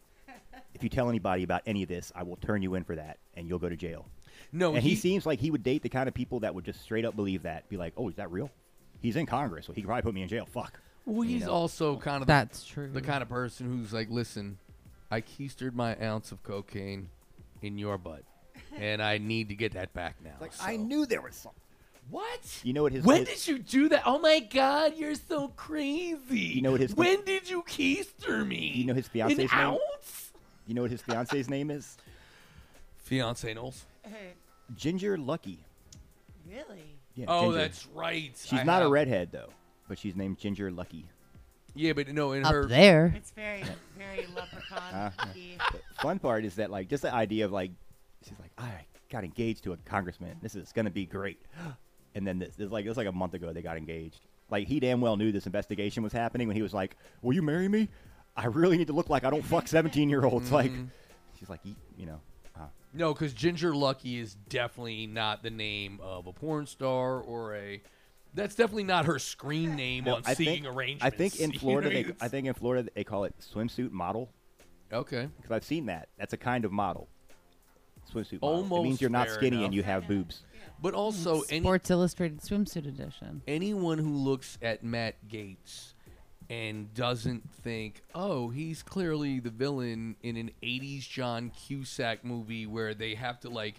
If 0.81 0.85
you 0.85 0.89
tell 0.89 1.11
anybody 1.11 1.43
about 1.43 1.61
any 1.66 1.83
of 1.83 1.91
this, 1.91 2.11
I 2.14 2.22
will 2.22 2.37
turn 2.37 2.62
you 2.62 2.74
in 2.74 2.85
for 2.85 2.97
that, 2.97 3.18
and 3.35 3.47
you'll 3.47 3.59
go 3.59 3.68
to 3.68 3.76
jail." 3.76 4.07
No, 4.51 4.74
and 4.74 4.83
he, 4.83 4.91
he, 4.91 4.97
seems 4.97 5.26
like 5.26 5.39
he 5.39 5.51
would 5.51 5.62
date 5.62 5.83
the 5.83 5.91
kind 5.91 6.09
of 6.09 6.14
people 6.14 6.41
that 6.41 6.55
would 6.55 6.64
just 6.64 6.81
straight 6.81 7.05
up 7.05 7.14
believe 7.14 7.43
that. 7.43 7.68
Be 7.68 7.76
like, 7.76 7.93
"Oh, 7.99 8.09
is 8.09 8.16
that 8.16 8.31
real? 8.33 8.51
He's 9.03 9.16
in 9.16 9.26
Congress, 9.26 9.66
so 9.66 9.72
he 9.74 9.83
could 9.83 9.89
probably 9.89 10.03
put 10.03 10.14
me 10.14 10.22
in 10.22 10.28
jail. 10.28 10.47
Fuck." 10.47 10.81
well, 11.05 11.22
he's 11.22 11.45
know. 11.45 11.51
also 11.51 11.97
kind 11.97 12.22
of 12.22 12.26
the 12.26 12.33
That's 12.33 12.64
true. 12.64 12.91
the 12.91 13.01
kind 13.03 13.22
of 13.22 13.28
person 13.28 13.66
who's 13.66 13.93
like, 13.93 14.09
listen, 14.11 14.59
I 15.11 15.20
keistered 15.20 15.74
my 15.74 15.97
ounce 16.01 16.33
of 16.33 16.43
cocaine 16.43 17.09
in 17.62 17.76
your 17.78 17.99
butt, 17.99 18.22
and 18.78 19.03
I 19.03 19.18
need 19.18 19.49
to 19.49 19.55
get 19.55 19.72
that 19.72 19.93
back 19.93 20.16
now. 20.24 20.35
Like 20.41 20.53
so- 20.55 20.64
I 20.64 20.76
knew 20.76 21.05
there 21.07 21.20
was 21.20 21.35
something. 21.37 21.61
What? 22.09 22.61
You 22.64 22.72
know 22.72 22.83
what 22.83 22.93
his 22.93 23.05
When 23.05 23.24
his- 23.26 23.45
did 23.45 23.49
you 23.49 23.59
do 23.59 23.89
that? 23.91 24.03
Oh 24.05 24.18
my 24.18 24.41
God, 24.41 24.95
you're 24.97 25.14
so 25.14 25.49
crazy. 25.49 26.39
You 26.39 26.62
know 26.62 26.72
what 26.72 26.81
his- 26.81 26.95
When 26.95 27.24
did 27.24 27.49
you 27.49 27.62
keister 27.62 28.47
me? 28.47 28.72
You 28.74 28.87
know 28.87 28.95
his 28.95 29.07
An 29.07 29.12
fiance's 29.12 29.39
name? 29.39 29.49
ounce? 29.53 30.30
You 30.71 30.75
know 30.75 30.83
what 30.83 30.93
his 30.93 31.03
fiance's 31.03 31.51
name 31.51 31.68
is? 31.68 31.97
Fiance 32.99 33.53
Knowles. 33.55 33.87
Ginger 34.77 35.16
Luckey. 35.18 35.59
really? 36.49 36.85
Yeah, 37.16 37.25
Oh, 37.27 37.47
Ginger. 37.47 37.59
that's 37.59 37.87
right. 37.89 38.31
She's 38.41 38.61
I 38.61 38.62
not 38.62 38.83
a 38.83 38.85
have- 38.85 38.93
redhead 38.93 39.33
though, 39.33 39.49
but 39.89 39.99
she's 39.99 40.14
named 40.14 40.39
Ginger 40.39 40.71
Luckey. 40.71 41.07
Yeah, 41.75 41.93
but 41.93 42.07
no, 42.07 42.31
in 42.35 42.45
Up 42.45 42.53
her 42.53 42.66
there. 42.66 43.12
It's 43.16 43.33
very, 43.33 43.64
very 43.99 44.29
leprechaun. 44.37 44.95
Uh-huh. 44.95 45.27
The 45.35 45.59
fun 46.01 46.21
part 46.21 46.45
is 46.45 46.55
that 46.55 46.71
like 46.71 46.89
just 46.89 47.03
the 47.03 47.12
idea 47.12 47.45
of 47.47 47.51
like 47.51 47.73
she's 48.23 48.39
like 48.39 48.53
I 48.57 48.71
got 49.11 49.25
engaged 49.25 49.64
to 49.64 49.73
a 49.73 49.77
congressman. 49.79 50.37
This 50.41 50.55
is 50.55 50.71
gonna 50.73 50.89
be 50.91 51.05
great. 51.05 51.41
And 52.16 52.27
then 52.27 52.41
this, 52.41 52.57
this 52.57 52.71
like 52.71 52.85
it 52.85 52.89
was 52.89 52.97
like 52.97 53.07
a 53.09 53.12
month 53.12 53.35
ago 53.35 53.53
they 53.53 53.62
got 53.62 53.77
engaged. 53.77 54.21
Like 54.51 54.66
he 54.68 54.79
damn 54.81 55.01
well 55.01 55.16
knew 55.16 55.31
this 55.33 55.47
investigation 55.47 56.03
was 56.05 56.12
happening 56.12 56.47
when 56.49 56.57
he 56.57 56.62
was 56.62 56.75
like, 56.75 56.97
"Will 57.23 57.33
you 57.35 57.41
marry 57.43 57.68
me? 57.68 57.89
I 58.37 58.47
really 58.47 58.78
need 58.78 58.87
to 58.89 58.93
look 58.93 59.09
like 59.11 59.24
I 59.24 59.31
don't 59.31 59.45
fuck 59.45 59.68
seventeen 59.68 60.09
year 60.11 60.24
olds." 60.24 60.51
Like 60.53 60.70
Mm-hmm. 60.70 60.85
she's 61.39 61.49
like, 61.49 61.61
"Ye- 61.64 61.76
you 61.97 62.07
know, 62.07 62.20
uh, 62.59 62.66
No, 62.93 63.12
because 63.12 63.33
Ginger 63.33 63.72
Luckey 63.72 64.20
is 64.20 64.35
definitely 64.49 65.07
not 65.07 65.43
the 65.43 65.51
name 65.51 65.99
of 66.03 66.26
a 66.26 66.33
porn 66.33 66.66
star 66.66 67.20
or 67.20 67.55
a. 67.57 67.83
That's 68.33 68.55
definitely 68.55 68.85
not 68.85 69.07
her 69.07 69.18
screen 69.18 69.74
name 69.74 70.05
no, 70.05 70.14
on 70.16 70.22
I 70.24 70.35
Seeking 70.35 70.62
think 70.62 70.74
Arrangements. 70.76 71.05
I 71.05 71.11
think 71.11 71.41
in 71.41 71.51
You 71.51 71.55
know 71.57 71.61
Florida 71.61 71.89
I 71.99 72.03
they? 72.05 72.12
I 72.20 72.28
think 72.28 72.47
in 72.47 72.55
Florida 72.55 72.89
they 72.95 73.03
call 73.05 73.24
it 73.24 73.35
swimsuit 73.41 73.91
model 73.91 74.31
Okay. 74.93 75.28
because 75.37 75.51
I've 75.51 75.64
seen 75.64 75.87
that. 75.87 76.09
That's 76.18 76.33
a 76.33 76.37
kind 76.37 76.64
of 76.64 76.70
model. 76.72 77.09
Swimsuit 78.12 78.41
model. 78.41 78.55
it 78.59 78.62
Almost 78.62 78.83
means 78.85 79.01
you're 79.01 79.11
not 79.11 79.31
skinny 79.31 79.57
enough. 79.59 79.64
and 79.66 79.74
you 79.74 79.83
have 79.83 80.07
boobs. 80.09 80.43
But 80.83 80.95
also, 80.95 81.43
any, 81.51 81.61
Sports 81.61 81.91
Illustrated 81.91 82.41
swimsuit 82.41 82.87
edition. 82.89 83.43
anyone 83.47 83.99
who 83.99 84.14
looks 84.14 84.59
at 84.62 84.83
Matt 84.83 85.16
Gaetz 85.28 85.95
and 86.51 86.92
doesn't 86.92 87.48
think, 87.62 88.03
oh, 88.14 88.48
he's 88.51 88.82
clearly 88.82 89.38
the 89.40 89.51
villain 89.51 90.16
in 90.22 90.36
an 90.36 90.51
80s 90.62 91.09
John 91.09 91.51
Cusack 91.51 92.24
movie 92.24 92.66
where 92.66 92.92
they 92.92 93.14
have 93.14 93.40
to 93.40 93.48
like 93.48 93.76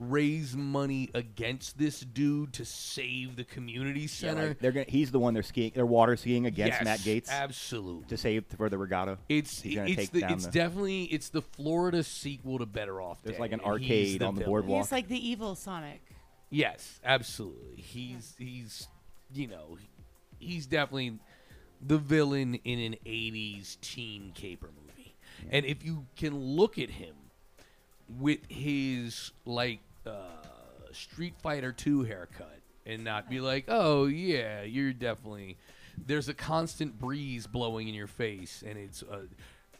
raise 0.00 0.56
money 0.56 1.08
against 1.14 1.78
this 1.78 2.00
dude 2.00 2.52
to 2.54 2.64
save 2.64 3.36
the 3.36 3.44
community 3.44 4.00
Yeah, 4.00 4.06
center. 4.08 4.48
like, 4.48 4.58
they're 4.58 4.72
gonna, 4.72 4.86
he's 4.88 5.12
the 5.12 5.20
one 5.20 5.34
they're 5.34 5.42
skiing. 5.44 5.70
They're 5.74 5.86
water 5.86 6.16
skiing 6.16 6.46
against 6.46 6.80
Yes, 6.80 6.84
Matt 6.84 6.98
Gaetz 7.00 7.28
Absolutely. 7.28 8.08
to 8.08 8.16
save 8.16 8.44
for 8.56 8.68
the 8.68 8.78
regatta. 8.78 9.18
It's 9.28 9.62
it's 9.64 10.10
the, 10.10 10.24
it's 10.28 10.46
the- 10.46 10.50
definitely 10.50 11.04
it's 11.04 11.28
the 11.28 11.42
Florida 11.42 12.02
sequel 12.02 12.58
to 12.58 12.66
Better 12.66 13.00
Off. 13.00 13.22
There's 13.22 13.36
Day, 13.36 13.40
like 13.40 13.52
an 13.52 13.60
and 13.64 13.80
he's 13.80 14.14
arcade 14.16 14.22
on 14.24 14.34
the 14.34 14.40
villain. 14.40 14.50
boardwalk. 14.50 14.84
He's 14.86 14.92
like 14.92 15.06
the 15.08 15.28
evil 15.28 15.54
Sonic. 15.54 16.00
Yes, 16.50 16.98
absolutely. 17.04 17.76
He's 17.82 18.34
he's 18.38 18.88
you 19.32 19.46
know 19.46 19.78
he's 20.40 20.66
definitely 20.66 21.18
the 21.86 21.98
villain 21.98 22.54
in 22.64 22.78
an 22.78 22.96
'80s 23.06 23.80
teen 23.80 24.32
caper 24.34 24.68
movie. 24.68 25.14
And 25.50 25.66
if 25.66 25.84
you 25.84 26.06
can 26.16 26.38
look 26.38 26.78
at 26.78 26.90
him 26.90 27.14
with 28.08 28.40
his 28.48 29.32
like 29.44 29.80
uh, 30.06 30.10
Street 30.92 31.34
Fighter 31.42 31.72
Two 31.72 32.02
haircut 32.02 32.60
and 32.86 33.04
not 33.04 33.28
be 33.28 33.40
like, 33.40 33.64
oh 33.68 34.06
yeah, 34.06 34.62
you're 34.62 34.92
definitely 34.92 35.56
there's 36.06 36.28
a 36.28 36.34
constant 36.34 36.98
breeze 36.98 37.46
blowing 37.46 37.88
in 37.88 37.94
your 37.94 38.06
face, 38.06 38.62
and 38.66 38.78
it's 38.78 39.02
uh, 39.02 39.22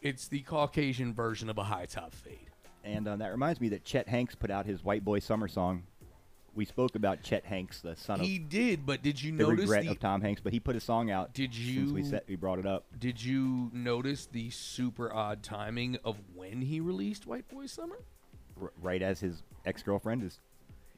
it's 0.01 0.27
the 0.27 0.41
Caucasian 0.41 1.13
version 1.13 1.49
of 1.49 1.57
a 1.57 1.63
high 1.63 1.85
top 1.85 2.13
fade. 2.13 2.49
And 2.83 3.07
uh, 3.07 3.15
that 3.15 3.31
reminds 3.31 3.59
me 3.59 3.69
that 3.69 3.83
Chet 3.83 4.07
Hanks 4.07 4.35
put 4.35 4.51
out 4.51 4.65
his 4.65 4.83
White 4.83 5.03
Boy 5.03 5.19
Summer 5.19 5.47
song. 5.47 5.83
We 6.55 6.65
spoke 6.65 6.95
about 6.95 7.21
Chet 7.21 7.45
Hanks, 7.45 7.81
the 7.81 7.95
son 7.97 8.21
of. 8.21 8.25
He 8.25 8.39
did, 8.39 8.85
but 8.85 9.03
did 9.03 9.21
you 9.21 9.33
notice 9.33 9.45
the 9.47 9.51
notice 9.51 9.69
regret 9.69 9.83
the 9.83 9.91
of 9.91 9.99
Tom 9.99 10.21
Hanks, 10.21 10.41
but 10.41 10.53
he 10.53 10.59
put 10.59 10.75
a 10.75 10.79
song 10.79 11.11
out. 11.11 11.33
Did 11.33 11.53
you 11.53 11.81
Since 11.81 11.91
we 11.91 12.03
set, 12.03 12.23
we 12.27 12.35
brought 12.37 12.59
it 12.59 12.65
up. 12.65 12.85
Did 12.97 13.21
you 13.21 13.69
notice 13.73 14.25
the 14.25 14.49
super 14.49 15.13
odd 15.13 15.43
timing 15.43 15.97
of 16.05 16.17
when 16.33 16.61
he 16.61 16.79
released 16.79 17.27
White 17.27 17.47
Boy 17.49 17.65
Summer? 17.65 17.97
r- 18.61 18.71
right 18.81 19.01
as 19.01 19.19
his 19.19 19.43
ex 19.65 19.83
girlfriend 19.83 20.23
is 20.23 20.39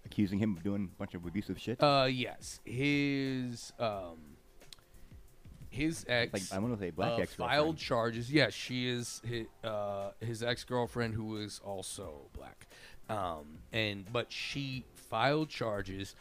accusing 0.06 0.40
him 0.40 0.56
of 0.56 0.64
doing 0.64 0.90
a 0.94 0.98
bunch 0.98 1.14
of 1.16 1.26
abusive 1.26 1.60
shit. 1.60 1.82
Uh, 1.82 2.08
yes, 2.10 2.60
his 2.64 3.74
um, 3.80 4.18
his 5.70 6.06
ex. 6.08 6.34
Like, 6.34 6.44
I 6.52 6.60
wanna 6.60 6.78
say 6.78 6.92
black 6.92 7.14
uh, 7.14 7.16
ex-girlfriend. 7.16 7.60
filed 7.60 7.78
charges. 7.78 8.32
Yes, 8.32 8.54
she 8.54 8.88
is 8.88 9.22
his, 9.26 9.48
uh, 9.64 10.12
his 10.20 10.44
ex 10.44 10.64
girlfriend 10.64 11.14
who 11.16 11.38
is 11.38 11.60
also 11.64 12.28
black. 12.34 12.68
Um, 13.10 13.60
and 13.72 14.06
but 14.12 14.32
she 14.32 14.84
filed 15.10 15.50
charges 15.50 16.16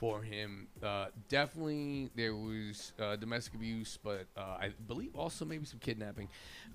for 0.00 0.22
him. 0.22 0.66
Uh, 0.82 1.06
definitely 1.28 2.10
there 2.16 2.34
was 2.34 2.92
uh, 2.98 3.16
domestic 3.16 3.54
abuse, 3.54 3.98
but 4.02 4.26
uh, 4.36 4.56
I 4.58 4.70
believe 4.88 5.14
also 5.14 5.44
maybe 5.44 5.66
some 5.66 5.78
kidnapping, 5.78 6.28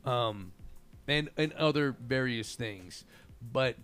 um, 0.06 0.52
and 1.08 1.30
and 1.36 1.52
other 1.54 1.96
various 2.00 2.56
things. 2.56 3.04
But 3.52 3.76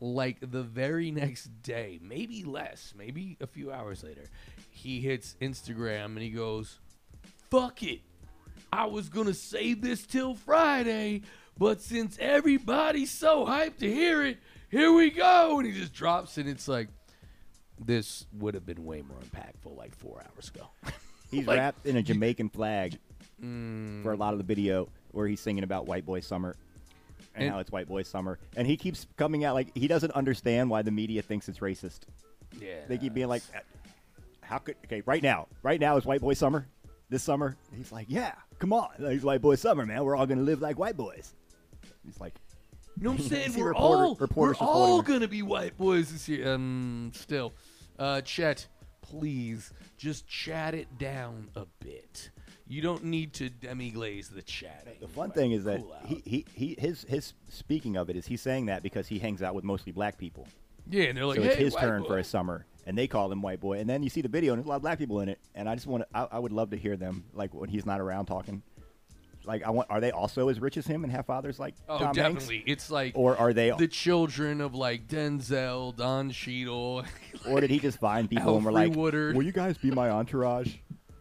like 0.00 0.38
the 0.40 0.62
very 0.62 1.10
next 1.10 1.62
day, 1.62 1.98
maybe 2.00 2.44
less, 2.44 2.94
maybe 2.96 3.36
a 3.40 3.46
few 3.46 3.72
hours 3.72 4.04
later, 4.04 4.24
he 4.70 5.00
hits 5.00 5.36
Instagram 5.42 6.06
and 6.06 6.20
he 6.20 6.30
goes, 6.30 6.78
"Fuck 7.50 7.82
it, 7.82 8.00
I 8.72 8.86
was 8.86 9.08
gonna 9.08 9.34
save 9.34 9.80
this 9.80 10.06
till 10.06 10.36
Friday, 10.36 11.22
but 11.58 11.80
since 11.80 12.16
everybody's 12.20 13.10
so 13.10 13.44
hyped 13.46 13.78
to 13.78 13.92
hear 13.92 14.24
it, 14.24 14.38
here 14.70 14.92
we 14.92 15.10
go." 15.10 15.58
And 15.58 15.66
he 15.66 15.72
just 15.78 15.92
drops, 15.92 16.38
and 16.38 16.48
it's 16.48 16.68
like, 16.68 16.88
this 17.84 18.26
would 18.38 18.54
have 18.54 18.66
been 18.66 18.84
way 18.84 19.02
more 19.02 19.18
impactful 19.18 19.76
like 19.76 19.94
four 19.94 20.22
hours 20.24 20.48
ago. 20.54 20.68
He's 21.30 21.46
like- 21.46 21.58
wrapped 21.58 21.86
in 21.86 21.96
a 21.96 22.02
Jamaican 22.02 22.50
flag 22.50 22.98
Mm. 23.40 24.02
for 24.02 24.10
a 24.10 24.16
lot 24.16 24.32
of 24.32 24.38
the 24.38 24.44
video 24.44 24.88
where 25.12 25.28
he's 25.28 25.38
singing 25.38 25.62
about 25.62 25.86
White 25.86 26.04
Boy 26.04 26.18
Summer 26.18 26.56
and, 27.36 27.44
And- 27.44 27.52
how 27.52 27.60
it's 27.60 27.70
White 27.70 27.86
Boy 27.86 28.02
Summer. 28.02 28.36
And 28.56 28.66
he 28.66 28.76
keeps 28.76 29.06
coming 29.16 29.44
out 29.44 29.54
like 29.54 29.68
he 29.76 29.86
doesn't 29.86 30.10
understand 30.10 30.68
why 30.70 30.82
the 30.82 30.90
media 30.90 31.22
thinks 31.22 31.48
it's 31.48 31.60
racist. 31.60 32.00
yeah, 32.60 32.80
They 32.88 32.98
keep 32.98 33.14
being 33.14 33.28
like, 33.28 33.42
"Uh, 33.54 33.60
how 34.40 34.58
could, 34.58 34.74
okay, 34.86 35.02
right 35.06 35.22
now, 35.22 35.46
right 35.62 35.78
now 35.80 35.96
is 35.98 36.04
White 36.04 36.20
Boy 36.20 36.34
Summer? 36.34 36.66
This 37.10 37.22
summer? 37.22 37.56
He's 37.76 37.92
like, 37.92 38.06
yeah, 38.08 38.32
come 38.58 38.72
on. 38.72 38.88
It's 38.98 39.22
White 39.22 39.40
Boy 39.40 39.54
Summer, 39.54 39.86
man. 39.86 40.02
We're 40.04 40.16
all 40.16 40.26
going 40.26 40.38
to 40.38 40.44
live 40.44 40.60
like 40.60 40.76
white 40.76 40.96
boys. 40.96 41.32
He's 42.04 42.18
like, 42.18 42.34
You 42.98 43.04
know 43.04 43.10
what 43.12 43.20
I'm 43.20 43.26
saying? 43.28 43.54
We're 43.56 43.68
reporter- 43.68 43.74
all 43.74 44.18
we're 44.36 44.54
all 44.60 45.02
gonna 45.02 45.28
be 45.28 45.42
white 45.42 45.76
boys 45.76 46.10
this 46.12 46.28
year. 46.28 46.52
Um, 46.54 47.12
still, 47.14 47.54
uh, 47.98 48.20
Chet, 48.22 48.66
please 49.02 49.72
just 49.96 50.26
chat 50.26 50.74
it 50.74 50.98
down 50.98 51.48
a 51.56 51.64
bit. 51.80 52.30
You 52.70 52.82
don't 52.82 53.04
need 53.04 53.32
to 53.34 53.48
demi-glaze 53.48 54.28
the 54.28 54.42
chatting. 54.42 54.96
The 55.00 55.08
fun 55.08 55.30
thing 55.30 55.52
is 55.52 55.64
that 55.64 55.80
Cool 55.80 55.96
he, 56.04 56.22
he, 56.26 56.46
he 56.52 56.76
his 56.78 57.04
his 57.08 57.32
speaking 57.48 57.96
of 57.96 58.10
it 58.10 58.16
is 58.16 58.26
he's 58.26 58.42
saying 58.42 58.66
that 58.66 58.82
because 58.82 59.06
he 59.08 59.18
hangs 59.18 59.42
out 59.42 59.54
with 59.54 59.64
mostly 59.64 59.90
black 59.92 60.18
people. 60.18 60.46
yeah, 60.90 61.04
and 61.04 61.16
they're 61.16 61.24
like, 61.24 61.36
so 61.36 61.42
hey, 61.42 61.48
it's 61.50 61.56
his 61.58 61.74
turn 61.76 62.02
boy. 62.02 62.08
for 62.08 62.18
a 62.18 62.24
summer, 62.24 62.66
and 62.86 62.98
they 62.98 63.06
call 63.06 63.32
him 63.32 63.40
white 63.40 63.60
boy. 63.60 63.78
And 63.78 63.88
then 63.88 64.02
you 64.02 64.10
see 64.10 64.20
the 64.20 64.28
video, 64.28 64.52
and 64.52 64.58
there's 64.60 64.66
a 64.66 64.68
lot 64.68 64.76
of 64.76 64.82
black 64.82 64.98
people 64.98 65.20
in 65.20 65.30
it. 65.30 65.38
And 65.54 65.66
I 65.66 65.74
just 65.76 65.86
want 65.86 66.02
to, 66.02 66.16
I, 66.18 66.26
I 66.32 66.38
would 66.38 66.52
love 66.52 66.68
to 66.70 66.76
hear 66.76 66.96
them 66.96 67.24
like 67.32 67.54
when 67.54 67.70
he's 67.70 67.86
not 67.86 68.00
around 68.00 68.26
talking. 68.26 68.62
Like, 69.44 69.62
I 69.62 69.70
want, 69.70 69.88
are 69.90 70.00
they 70.00 70.10
also 70.10 70.48
as 70.48 70.60
rich 70.60 70.76
as 70.76 70.86
him 70.86 71.04
and 71.04 71.12
have 71.12 71.26
fathers 71.26 71.58
like 71.58 71.74
Oh, 71.88 71.98
Tom 71.98 72.14
Hanks? 72.14 72.16
definitely. 72.16 72.64
It's 72.66 72.90
like 72.90 73.12
Or 73.16 73.36
are 73.36 73.52
they, 73.52 73.70
the 73.70 73.88
children 73.88 74.60
of 74.60 74.74
like 74.74 75.06
Denzel, 75.06 75.96
Don 75.96 76.30
Cheadle. 76.30 77.04
or 77.48 77.60
did 77.60 77.70
he 77.70 77.78
just 77.78 77.98
find 77.98 78.28
people 78.30 78.56
and 78.56 78.64
were 78.64 78.72
like, 78.72 78.94
Woodard. 78.94 79.36
"Will 79.36 79.44
you 79.44 79.52
guys 79.52 79.78
be 79.78 79.90
my 79.90 80.10
entourage? 80.10 80.74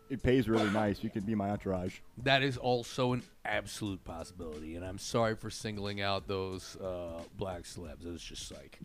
It 0.10 0.24
pays 0.24 0.48
really 0.48 0.70
nice. 0.72 1.04
You 1.04 1.10
can 1.10 1.24
be 1.24 1.36
my 1.36 1.50
entourage." 1.50 2.00
that 2.24 2.42
is 2.42 2.58
also 2.58 3.14
an 3.14 3.24
absolute 3.46 4.04
possibility, 4.06 4.76
and 4.76 4.86
I'm 4.86 4.98
sorry 4.98 5.36
for 5.36 5.50
singling 5.50 6.02
out 6.02 6.28
those 6.28 6.78
uh, 6.78 7.22
black 7.38 7.64
celebs. 7.64 8.06
It 8.06 8.12
was 8.12 8.22
just 8.24 8.52
like. 8.54 8.80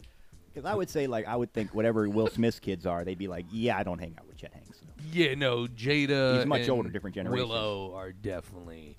Because 0.53 0.69
I 0.69 0.75
would 0.75 0.91
say, 0.91 1.07
like, 1.07 1.27
I 1.27 1.35
would 1.35 1.51
think 1.55 1.75
whatever 1.75 2.07
Will 2.11 2.27
Smith's 2.27 2.61
kids 2.61 2.85
are, 2.85 3.05
they'd 3.05 3.17
be 3.17 3.29
like, 3.29 3.47
"Yeah, 3.51 3.79
I 3.79 3.85
don't 3.85 3.99
hang 3.99 4.15
out 4.19 4.27
with 4.27 4.37
Chet 4.37 4.53
Hanks." 4.53 4.81
Yeah, 5.11 5.35
no, 5.35 5.67
Jada. 5.67 6.37
He's 6.39 6.47
much 6.47 6.69
older, 6.69 6.91
different 6.91 7.15
generation. 7.15 7.49
Willow 7.49 7.95
are 7.95 8.13
definitely. 8.13 8.92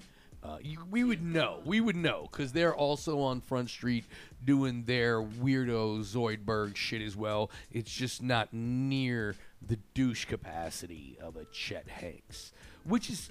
Uh, 0.43 0.57
you, 0.61 0.77
we 0.91 1.05
would 1.05 1.23
know. 1.23 1.61
We 1.63 1.79
would 1.79 1.95
know 1.95 2.27
because 2.29 2.51
they're 2.51 2.75
also 2.75 3.21
on 3.21 3.39
Front 3.39 3.69
Street 3.69 4.03
doing 4.43 4.83
their 4.83 5.21
weirdo 5.21 5.99
Zoidberg 6.01 6.75
shit 6.75 7.01
as 7.01 7.15
well. 7.15 7.49
It's 7.71 7.91
just 7.93 8.21
not 8.21 8.49
near 8.51 9.35
the 9.65 9.77
douche 9.93 10.25
capacity 10.25 11.17
of 11.21 11.37
a 11.37 11.45
Chet 11.45 11.87
Hanks, 11.87 12.51
which 12.83 13.09
is 13.09 13.29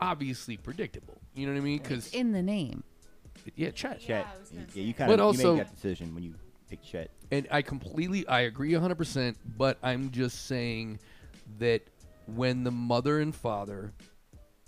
obviously 0.00 0.56
predictable. 0.56 1.20
You 1.34 1.46
know 1.46 1.52
what 1.52 1.60
I 1.60 1.64
mean? 1.64 1.78
Because 1.78 2.12
in 2.12 2.32
the 2.32 2.42
name. 2.42 2.82
yeah, 3.54 3.70
Chet. 3.70 4.00
Chet, 4.00 4.26
I 4.26 4.58
yeah, 4.74 4.82
you 4.82 4.92
kind 4.94 5.08
But 5.08 5.20
of 5.20 5.26
also- 5.26 5.52
you 5.52 5.58
make 5.58 5.66
that 5.68 5.74
decision 5.76 6.14
when 6.14 6.24
you 6.24 6.34
pick 6.68 6.82
Chet. 6.82 7.10
And 7.30 7.46
I 7.52 7.62
completely, 7.62 8.26
I 8.26 8.40
agree 8.40 8.72
100%, 8.72 9.36
but 9.56 9.78
I'm 9.84 10.10
just 10.10 10.46
saying 10.46 10.98
that 11.60 11.82
when 12.26 12.64
the 12.64 12.72
mother 12.72 13.20
and 13.20 13.32
father 13.34 13.92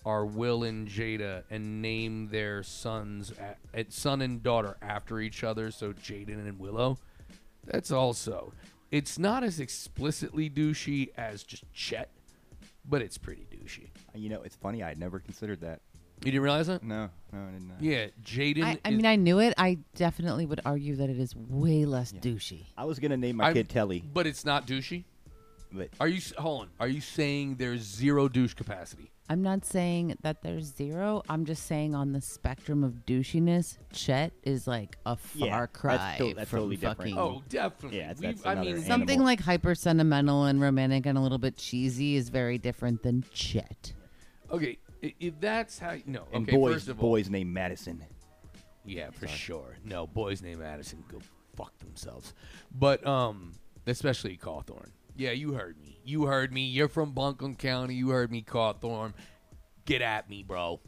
are 0.04 0.24
Will 0.26 0.64
and 0.64 0.88
Jada 0.88 1.44
and 1.50 1.80
name 1.82 2.28
their 2.28 2.62
sons, 2.62 3.32
a- 3.38 3.56
at 3.78 3.92
son 3.92 4.20
and 4.22 4.42
daughter 4.42 4.76
after 4.82 5.20
each 5.20 5.44
other, 5.44 5.70
so 5.70 5.92
Jaden 5.92 6.46
and 6.48 6.58
Willow, 6.58 6.98
that's 7.64 7.90
also, 7.90 8.52
it's 8.90 9.18
not 9.18 9.44
as 9.44 9.60
explicitly 9.60 10.50
douchey 10.50 11.10
as 11.16 11.42
just 11.44 11.64
Chet, 11.72 12.10
but 12.84 13.00
it's 13.02 13.18
pretty 13.18 13.46
douchey. 13.50 13.88
You 14.14 14.28
know, 14.28 14.42
it's 14.42 14.56
funny. 14.56 14.82
I 14.82 14.88
had 14.88 14.98
never 14.98 15.18
considered 15.20 15.60
that. 15.60 15.80
You 16.24 16.30
didn't 16.30 16.42
realize 16.44 16.68
that? 16.68 16.84
No, 16.84 17.08
no, 17.32 17.38
I 17.48 17.50
didn't. 17.50 17.72
Yeah, 17.80 18.06
Jaden. 18.24 18.62
I, 18.64 18.78
I 18.84 18.90
is- 18.90 18.96
mean, 18.96 19.06
I 19.06 19.16
knew 19.16 19.40
it. 19.40 19.54
I 19.58 19.78
definitely 19.96 20.46
would 20.46 20.60
argue 20.64 20.94
that 20.96 21.10
it 21.10 21.18
is 21.18 21.34
way 21.34 21.84
less 21.84 22.12
douchey. 22.12 22.66
I 22.76 22.84
was 22.84 22.98
gonna 23.00 23.16
name 23.16 23.36
my 23.36 23.46
I'm- 23.46 23.54
kid 23.54 23.68
Telly, 23.68 24.04
but 24.12 24.26
it's 24.26 24.44
not 24.44 24.66
douchey. 24.66 25.04
But 25.72 25.88
Are 26.00 26.08
you 26.08 26.16
s- 26.18 26.32
hold 26.38 26.62
on? 26.62 26.68
Are 26.80 26.88
you 26.88 27.00
saying 27.00 27.56
there's 27.56 27.82
zero 27.82 28.28
douche 28.28 28.54
capacity? 28.54 29.10
I'm 29.28 29.42
not 29.42 29.64
saying 29.64 30.16
that 30.22 30.42
there's 30.42 30.64
zero. 30.74 31.22
I'm 31.28 31.44
just 31.46 31.64
saying 31.66 31.94
on 31.94 32.12
the 32.12 32.20
spectrum 32.20 32.84
of 32.84 33.06
douchiness, 33.06 33.78
Chet 33.92 34.32
is 34.42 34.66
like 34.66 34.98
a 35.06 35.16
far 35.16 35.46
Yeah, 35.48 35.60
that's 35.60 35.72
cry 35.80 36.14
to- 36.18 36.34
that's 36.34 36.50
from 36.50 36.58
totally 36.58 36.76
different. 36.76 36.98
fucking 36.98 37.18
Oh, 37.18 37.42
definitely. 37.48 37.98
Yeah, 37.98 38.08
that's- 38.08 38.20
We've- 38.20 38.32
that's 38.34 38.46
I 38.46 38.52
another 38.52 38.64
mean, 38.66 38.74
animal. 38.78 38.90
something 38.90 39.22
like 39.22 39.40
hyper 39.40 39.74
sentimental 39.74 40.44
and 40.44 40.60
romantic 40.60 41.06
and 41.06 41.16
a 41.16 41.20
little 41.20 41.38
bit 41.38 41.56
cheesy 41.56 42.16
is 42.16 42.28
very 42.28 42.58
different 42.58 43.02
than 43.02 43.24
Chet. 43.32 43.94
okay, 44.50 44.76
i- 45.02 45.14
if 45.18 45.40
that's 45.40 45.78
how 45.78 45.96
no, 46.04 46.24
and 46.32 46.46
okay. 46.46 46.56
boys, 46.56 46.74
first 46.74 46.88
of 46.88 46.98
all, 47.02 47.10
boys 47.10 47.30
named 47.30 47.52
Madison. 47.54 48.04
yeah, 48.84 49.10
for 49.10 49.28
sure. 49.28 49.76
No, 49.84 50.06
boys 50.08 50.42
named 50.42 50.60
Addison 50.60 51.04
go 51.08 51.20
fuck 51.56 51.78
themselves. 51.78 52.34
But 52.74 53.06
um, 53.06 53.52
especially 53.86 54.36
Cawthorn. 54.36 54.90
Yeah, 55.16 55.32
you 55.32 55.52
heard 55.54 55.78
me. 55.80 55.98
You 56.04 56.26
heard 56.26 56.52
me. 56.52 56.62
You're 56.66 56.88
from 56.88 57.12
Buncombe 57.12 57.54
County. 57.54 57.94
You 57.94 58.10
heard 58.10 58.30
me, 58.30 58.42
Cawthorn. 58.42 59.12
Get 59.84 60.02
at 60.02 60.28
me, 60.28 60.42
bro. 60.42 60.80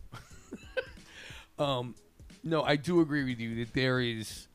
um, 1.59 1.95
no, 2.43 2.63
I 2.63 2.77
do 2.77 3.01
agree 3.01 3.25
with 3.25 3.39
you 3.41 3.65
that 3.65 3.75
there 3.75 4.01
is 4.01 4.49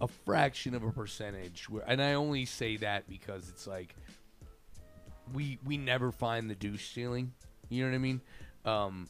a 0.00 0.08
fraction 0.08 0.74
of 0.74 0.82
a 0.82 0.90
percentage 0.90 1.68
where, 1.68 1.84
and 1.86 2.02
I 2.02 2.14
only 2.14 2.44
say 2.44 2.76
that 2.78 3.08
because 3.08 3.48
it's 3.48 3.66
like 3.66 3.94
we 5.32 5.58
we 5.64 5.76
never 5.76 6.12
find 6.12 6.50
the 6.50 6.54
douche 6.54 6.92
ceiling 6.92 7.32
You 7.68 7.84
know 7.84 7.90
what 7.90 7.94
I 7.94 7.98
mean? 7.98 8.20
Um, 8.64 9.08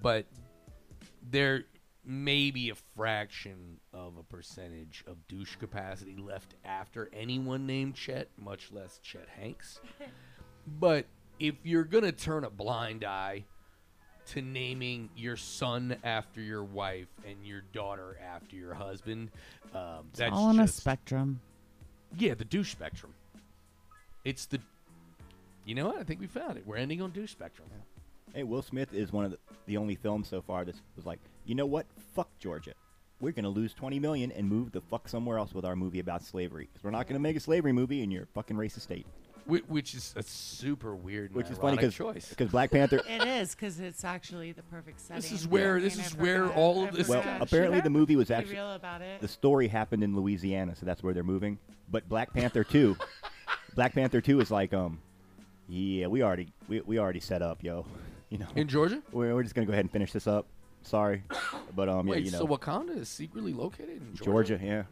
but 0.00 0.26
there 1.30 1.64
may 2.04 2.50
be 2.50 2.70
a 2.70 2.74
fraction 2.96 3.78
of 3.92 4.16
a 4.16 4.22
percentage 4.22 5.04
of 5.06 5.26
douche 5.28 5.56
capacity 5.56 6.16
left 6.16 6.54
after 6.64 7.08
anyone 7.12 7.66
named 7.66 7.94
Chet, 7.94 8.28
much 8.36 8.72
less 8.72 8.98
Chet 9.02 9.28
Hanks. 9.38 9.80
but 10.80 11.06
if 11.38 11.54
you're 11.62 11.84
gonna 11.84 12.12
turn 12.12 12.44
a 12.44 12.50
blind 12.50 13.04
eye 13.04 13.44
to 14.26 14.40
naming 14.40 15.10
your 15.16 15.36
son 15.36 15.96
after 16.04 16.40
your 16.40 16.62
wife 16.64 17.08
and 17.26 17.44
your 17.44 17.62
daughter 17.72 18.18
after 18.24 18.56
your 18.56 18.74
husband, 18.74 19.30
um, 19.74 20.06
It's 20.10 20.18
that's 20.20 20.32
all 20.32 20.46
on 20.46 20.60
a 20.60 20.68
spectrum. 20.68 21.40
yeah, 22.18 22.34
the 22.34 22.44
douche 22.44 22.70
spectrum. 22.72 23.14
It's 24.24 24.46
the. 24.46 24.60
You 25.64 25.74
know 25.76 25.86
what? 25.86 25.98
I 25.98 26.02
think 26.04 26.20
we 26.20 26.26
found 26.26 26.56
it. 26.56 26.66
We're 26.66 26.76
ending 26.76 27.00
on 27.02 27.10
douche 27.10 27.30
spectrum. 27.30 27.68
Hey, 28.34 28.42
Will 28.44 28.62
Smith 28.62 28.92
is 28.94 29.12
one 29.12 29.24
of 29.24 29.30
the, 29.32 29.38
the 29.66 29.76
only 29.76 29.94
films 29.94 30.26
so 30.28 30.40
far 30.40 30.64
that 30.64 30.74
was 30.96 31.04
like, 31.06 31.18
you 31.44 31.54
know 31.54 31.66
what? 31.66 31.86
Fuck 32.14 32.28
Georgia. 32.38 32.72
We're 33.20 33.32
gonna 33.32 33.48
lose 33.48 33.72
twenty 33.74 34.00
million 34.00 34.32
and 34.32 34.48
move 34.48 34.72
the 34.72 34.80
fuck 34.80 35.08
somewhere 35.08 35.38
else 35.38 35.54
with 35.54 35.64
our 35.64 35.76
movie 35.76 36.00
about 36.00 36.22
slavery. 36.24 36.68
Because 36.72 36.82
we're 36.84 36.90
not 36.90 37.06
gonna 37.06 37.20
make 37.20 37.36
a 37.36 37.40
slavery 37.40 37.72
movie 37.72 38.02
in 38.02 38.10
your 38.10 38.26
fucking 38.34 38.56
racist 38.56 38.80
state. 38.82 39.06
Whi- 39.46 39.62
Which 39.68 39.94
is 39.94 40.12
a 40.16 40.22
super 40.22 40.94
weird, 40.94 41.30
and 41.30 41.36
Which 41.36 41.50
is 41.50 41.56
funny 41.58 41.78
ironic 41.78 41.96
because 41.96 42.34
choice. 42.36 42.50
Black 42.50 42.70
Panther. 42.70 43.00
It 43.08 43.26
is 43.26 43.54
because 43.54 43.78
it's 43.80 44.04
actually 44.04 44.52
the 44.52 44.62
perfect 44.64 45.00
setting. 45.00 45.20
This 45.22 45.32
is 45.32 45.46
where- 45.48 45.80
this 45.80 45.98
is 45.98 46.14
where 46.16 46.42
forgot- 46.46 46.56
all 46.56 46.84
of 46.84 46.94
this 46.96 47.08
well, 47.08 47.22
forgot. 47.22 47.42
apparently 47.42 47.80
the 47.80 47.90
movie 47.90 48.14
was 48.16 48.28
Be 48.28 48.34
actually 48.34 48.54
real 48.54 48.72
about 48.74 49.02
it. 49.02 49.20
the 49.20 49.26
story 49.28 49.66
happened 49.68 50.02
in 50.04 50.14
Louisiana, 50.16 50.74
so 50.76 50.86
that's 50.86 51.02
where 51.02 51.12
they're 51.14 51.22
moving. 51.24 51.58
But 51.90 52.08
Black 52.08 52.32
Panther 52.32 52.62
two, 52.64 52.96
Black 53.74 53.94
Panther 53.94 54.20
two 54.20 54.40
is 54.40 54.50
like, 54.50 54.72
um, 54.72 55.00
yeah, 55.68 56.06
we 56.06 56.22
already 56.22 56.52
we, 56.68 56.80
we 56.82 56.98
already 56.98 57.20
set 57.20 57.42
up, 57.42 57.62
yo. 57.64 57.84
You 58.30 58.38
know, 58.38 58.46
In 58.56 58.66
Georgia? 58.68 59.02
we're, 59.12 59.34
we're 59.34 59.42
just 59.42 59.54
gonna 59.54 59.66
go 59.66 59.72
ahead 59.72 59.84
and 59.84 59.90
finish 59.92 60.12
this 60.12 60.26
up. 60.26 60.46
Sorry, 60.84 61.22
but 61.76 61.88
um, 61.88 62.08
yeah, 62.08 62.16
you 62.16 62.30
know, 62.30 62.38
so 62.38 62.46
Wakanda 62.46 62.96
is 62.96 63.08
secretly 63.08 63.52
located 63.52 63.90
in 64.02 64.14
Georgia? 64.16 64.24
Georgia, 64.56 64.60
yeah, 64.62 64.82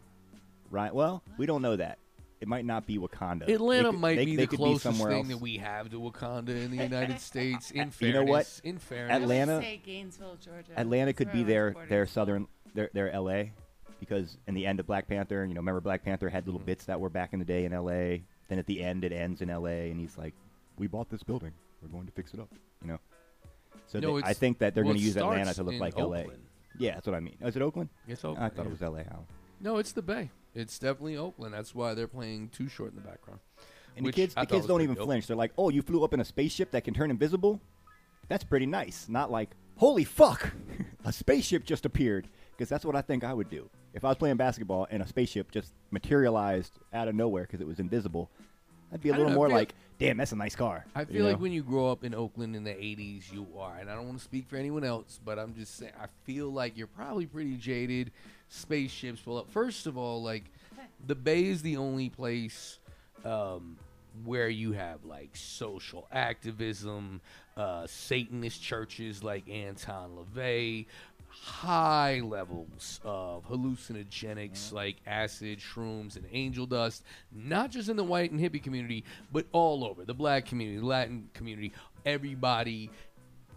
right. 0.69 0.93
Well, 0.93 1.21
we 1.37 1.45
don't 1.45 1.61
know 1.61 1.75
that. 1.75 1.97
It 2.39 2.47
might 2.47 2.65
not 2.65 2.87
be 2.87 2.97
Wakanda. 2.97 3.45
They 3.45 3.53
Atlanta 3.53 3.91
could- 3.91 3.99
might 3.99 4.15
they- 4.15 4.25
be 4.25 4.35
they 4.35 4.43
the 4.43 4.47
could 4.47 4.57
closest 4.57 4.83
somewhere 4.83 5.11
thing 5.11 5.19
else. 5.19 5.27
that 5.27 5.37
we 5.41 5.57
have 5.57 5.91
to 5.91 5.99
Wakanda 5.99 6.49
in 6.49 6.71
the 6.71 6.77
United 6.83 7.19
States. 7.19 7.69
In 7.71 7.91
fairness, 7.91 8.01
You 8.01 8.13
know 8.13 8.23
what? 8.23 8.61
In 8.63 8.77
fairness, 8.79 9.11
I 9.13 9.17
would 9.19 9.23
Atlanta- 9.23 9.61
say 9.61 9.81
Gainesville, 9.85 10.37
Georgia. 10.43 10.71
Atlanta 10.75 11.13
could 11.13 11.27
where 11.27 11.33
be 11.35 11.41
I 11.41 11.43
their 11.43 11.65
was 11.65 11.73
born 11.75 11.89
their 11.89 12.01
and 12.01 12.09
southern 12.09 12.47
their 12.73 12.89
their 12.93 13.11
L.A. 13.11 13.51
because 13.99 14.37
in 14.47 14.55
the 14.55 14.65
end 14.65 14.79
of 14.79 14.87
Black 14.87 15.07
Panther, 15.07 15.45
you 15.45 15.53
know, 15.53 15.59
remember 15.59 15.81
Black 15.81 16.03
Panther 16.03 16.29
had 16.29 16.43
Mm-hmm. 16.43 16.51
little 16.51 16.65
bits 16.65 16.85
that 16.85 16.99
were 16.99 17.09
back 17.09 17.33
in 17.33 17.39
the 17.39 17.45
day 17.45 17.65
in 17.65 17.73
L.A. 17.73 18.23
Then 18.47 18.57
at 18.57 18.65
the 18.65 18.81
end, 18.81 19.03
it 19.03 19.11
ends 19.11 19.41
in 19.41 19.49
L.A. 19.51 19.91
and 19.91 19.99
he's 19.99 20.17
like, 20.17 20.33
"We 20.79 20.87
bought 20.87 21.09
this 21.11 21.21
building. 21.21 21.51
We're 21.83 21.89
going 21.89 22.07
to 22.07 22.11
fix 22.13 22.33
it 22.33 22.39
up." 22.39 22.49
You 22.81 22.87
know. 22.93 22.99
So 23.91 23.99
No, 23.99 24.19
they- 24.19 24.27
I 24.27 24.33
think 24.33 24.59
that 24.59 24.73
they're 24.73 24.83
well, 24.83 24.93
going 24.93 25.01
to 25.01 25.05
use 25.05 25.17
Atlanta 25.17 25.53
to 25.53 25.63
look 25.63 25.79
like 25.79 25.97
L.A. 25.97 26.27
Yeah, 26.79 26.93
that's 26.93 27.05
what 27.05 27.15
I 27.15 27.19
mean. 27.19 27.35
Oh, 27.43 27.47
is 27.47 27.55
it 27.55 27.61
Oakland? 27.61 27.89
It's 28.07 28.23
Oakland. 28.23 28.45
I 28.45 28.49
thought 28.49 28.63
yeah. 28.63 28.69
it 28.69 28.71
was 28.71 28.81
L.A. 28.81 29.03
How? 29.03 29.25
No, 29.59 29.77
it's 29.77 29.91
the 29.91 30.01
Bay. 30.01 30.29
It's 30.55 30.79
definitely 30.79 31.17
Oakland. 31.17 31.53
That's 31.53 31.75
why 31.75 31.93
they're 31.93 32.07
playing 32.07 32.49
Too 32.49 32.69
Short 32.69 32.91
in 32.91 32.95
the 32.95 33.01
background. 33.01 33.41
And 33.97 34.05
the 34.05 34.11
kids, 34.13 34.33
the 34.33 34.45
kids 34.45 34.65
don't 34.65 34.81
even 34.81 34.95
dope. 34.95 35.05
flinch. 35.05 35.27
They're 35.27 35.35
like, 35.35 35.51
"Oh, 35.57 35.69
you 35.69 35.81
flew 35.81 36.03
up 36.03 36.13
in 36.13 36.21
a 36.21 36.25
spaceship 36.25 36.71
that 36.71 36.85
can 36.85 36.93
turn 36.93 37.11
invisible? 37.11 37.59
That's 38.29 38.43
pretty 38.45 38.65
nice." 38.65 39.09
Not 39.09 39.29
like, 39.29 39.49
"Holy 39.75 40.05
fuck, 40.05 40.53
a 41.05 41.11
spaceship 41.11 41.65
just 41.65 41.85
appeared." 41.85 42.27
Because 42.51 42.69
that's 42.69 42.85
what 42.85 42.95
I 42.95 43.01
think 43.01 43.23
I 43.23 43.33
would 43.33 43.49
do 43.49 43.69
if 43.93 44.05
I 44.05 44.09
was 44.09 44.17
playing 44.17 44.37
basketball 44.37 44.87
and 44.89 45.01
a 45.01 45.07
spaceship 45.07 45.51
just 45.51 45.73
materialized 45.89 46.79
out 46.93 47.07
of 47.07 47.15
nowhere 47.15 47.43
because 47.43 47.59
it 47.59 47.67
was 47.67 47.79
invisible. 47.79 48.29
I'd 48.93 49.01
be 49.01 49.09
a 49.09 49.13
I 49.13 49.15
don't 49.17 49.25
little 49.25 49.31
know, 49.31 49.35
more 49.37 49.47
feel- 49.47 49.55
like, 49.57 49.73
"Damn, 49.99 50.17
that's 50.17 50.31
a 50.31 50.35
nice 50.35 50.55
car." 50.55 50.85
I 50.95 51.01
you 51.01 51.05
feel 51.05 51.25
like 51.25 51.37
know? 51.37 51.43
when 51.43 51.51
you 51.51 51.63
grow 51.63 51.91
up 51.91 52.03
in 52.03 52.13
Oakland 52.13 52.55
in 52.55 52.63
the 52.63 52.71
80s, 52.71 53.31
you 53.31 53.47
are, 53.57 53.77
and 53.79 53.89
I 53.89 53.95
don't 53.95 54.05
want 54.07 54.17
to 54.17 54.23
speak 54.23 54.47
for 54.47 54.55
anyone 54.57 54.83
else, 54.83 55.19
but 55.23 55.39
I'm 55.39 55.53
just 55.55 55.75
saying, 55.77 55.93
I 56.01 56.07
feel 56.23 56.51
like 56.51 56.77
you're 56.77 56.87
probably 56.87 57.25
pretty 57.25 57.55
jaded. 57.57 58.11
Spaceships 58.49 59.21
pull 59.21 59.37
up. 59.37 59.49
First 59.51 59.87
of 59.87 59.97
all, 59.97 60.21
like, 60.21 60.43
the 61.07 61.15
Bay 61.15 61.45
is 61.45 61.61
the 61.61 61.77
only 61.77 62.09
place 62.09 62.79
um, 63.23 63.77
where 64.25 64.49
you 64.49 64.73
have, 64.73 65.05
like, 65.05 65.29
social 65.37 66.07
activism, 66.11 67.21
uh, 67.55 67.85
Satanist 67.87 68.61
churches 68.61 69.23
like 69.23 69.47
Anton 69.49 70.11
LaVey, 70.17 70.85
high 71.31 72.19
levels 72.19 72.99
of 73.03 73.47
hallucinogenics 73.47 74.51
mm-hmm. 74.51 74.75
like 74.75 74.97
acid, 75.07 75.59
shrooms, 75.59 76.15
and 76.15 76.25
angel 76.31 76.65
dust, 76.65 77.03
not 77.31 77.71
just 77.71 77.89
in 77.89 77.95
the 77.95 78.03
white 78.03 78.31
and 78.31 78.39
hippie 78.39 78.61
community, 78.61 79.03
but 79.31 79.45
all 79.51 79.83
over 79.83 80.05
the 80.05 80.13
black 80.13 80.45
community, 80.45 80.79
the 80.79 80.85
Latin 80.85 81.29
community. 81.33 81.71
Everybody 82.05 82.89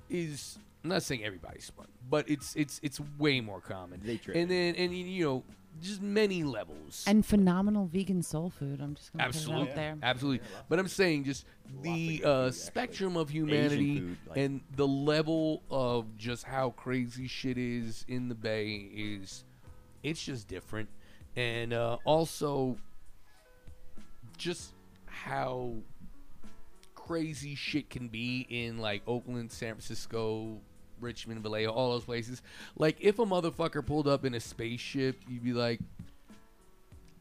is. 0.08 0.58
I'm 0.82 0.90
not 0.90 1.02
saying 1.02 1.24
everybody's 1.24 1.70
fun, 1.70 1.86
but 2.10 2.28
it's 2.28 2.54
it's 2.56 2.78
it's 2.82 3.00
way 3.18 3.40
more 3.40 3.60
common. 3.60 4.00
They 4.04 4.18
tripping. 4.18 4.42
and 4.42 4.50
then 4.50 4.74
and 4.76 4.94
you 4.94 5.24
know 5.24 5.42
just 5.80 6.00
many 6.02 6.44
levels. 6.44 7.04
And 7.06 7.24
phenomenal 7.26 7.86
vegan 7.86 8.22
soul 8.22 8.50
food. 8.50 8.80
I'm 8.80 8.94
just 8.94 9.12
gonna 9.12 9.24
put 9.24 9.34
it 9.34 9.36
Absolutely, 9.36 9.68
out 9.70 9.74
there. 9.76 9.98
absolutely. 10.02 10.46
But 10.68 10.78
I'm 10.78 10.88
saying 10.88 11.24
just 11.24 11.44
the 11.82 12.22
uh, 12.24 12.28
food, 12.28 12.46
actually. 12.46 12.52
spectrum 12.52 13.16
of 13.16 13.30
humanity 13.30 13.98
food, 14.00 14.16
like- 14.28 14.38
and 14.38 14.60
the 14.76 14.86
level 14.86 15.62
of 15.70 16.16
just 16.16 16.44
how 16.44 16.70
crazy 16.70 17.26
shit 17.26 17.58
is 17.58 18.04
in 18.08 18.28
the 18.28 18.34
Bay 18.34 18.88
is, 18.94 19.44
it's 20.02 20.24
just 20.24 20.48
different, 20.48 20.88
and 21.36 21.72
uh, 21.72 21.98
also 22.04 22.76
just 24.38 24.72
how 25.06 25.74
crazy 26.94 27.54
shit 27.54 27.90
can 27.90 28.08
be 28.08 28.46
in 28.48 28.78
like 28.78 29.02
Oakland, 29.06 29.52
San 29.52 29.74
Francisco. 29.74 30.60
Richmond, 31.00 31.42
Vallejo, 31.42 31.70
all 31.70 31.90
those 31.92 32.04
places. 32.04 32.42
Like, 32.76 32.96
if 33.00 33.18
a 33.18 33.24
motherfucker 33.26 33.84
pulled 33.84 34.08
up 34.08 34.24
in 34.24 34.34
a 34.34 34.40
spaceship, 34.40 35.20
you'd 35.28 35.44
be 35.44 35.52
like, 35.52 35.80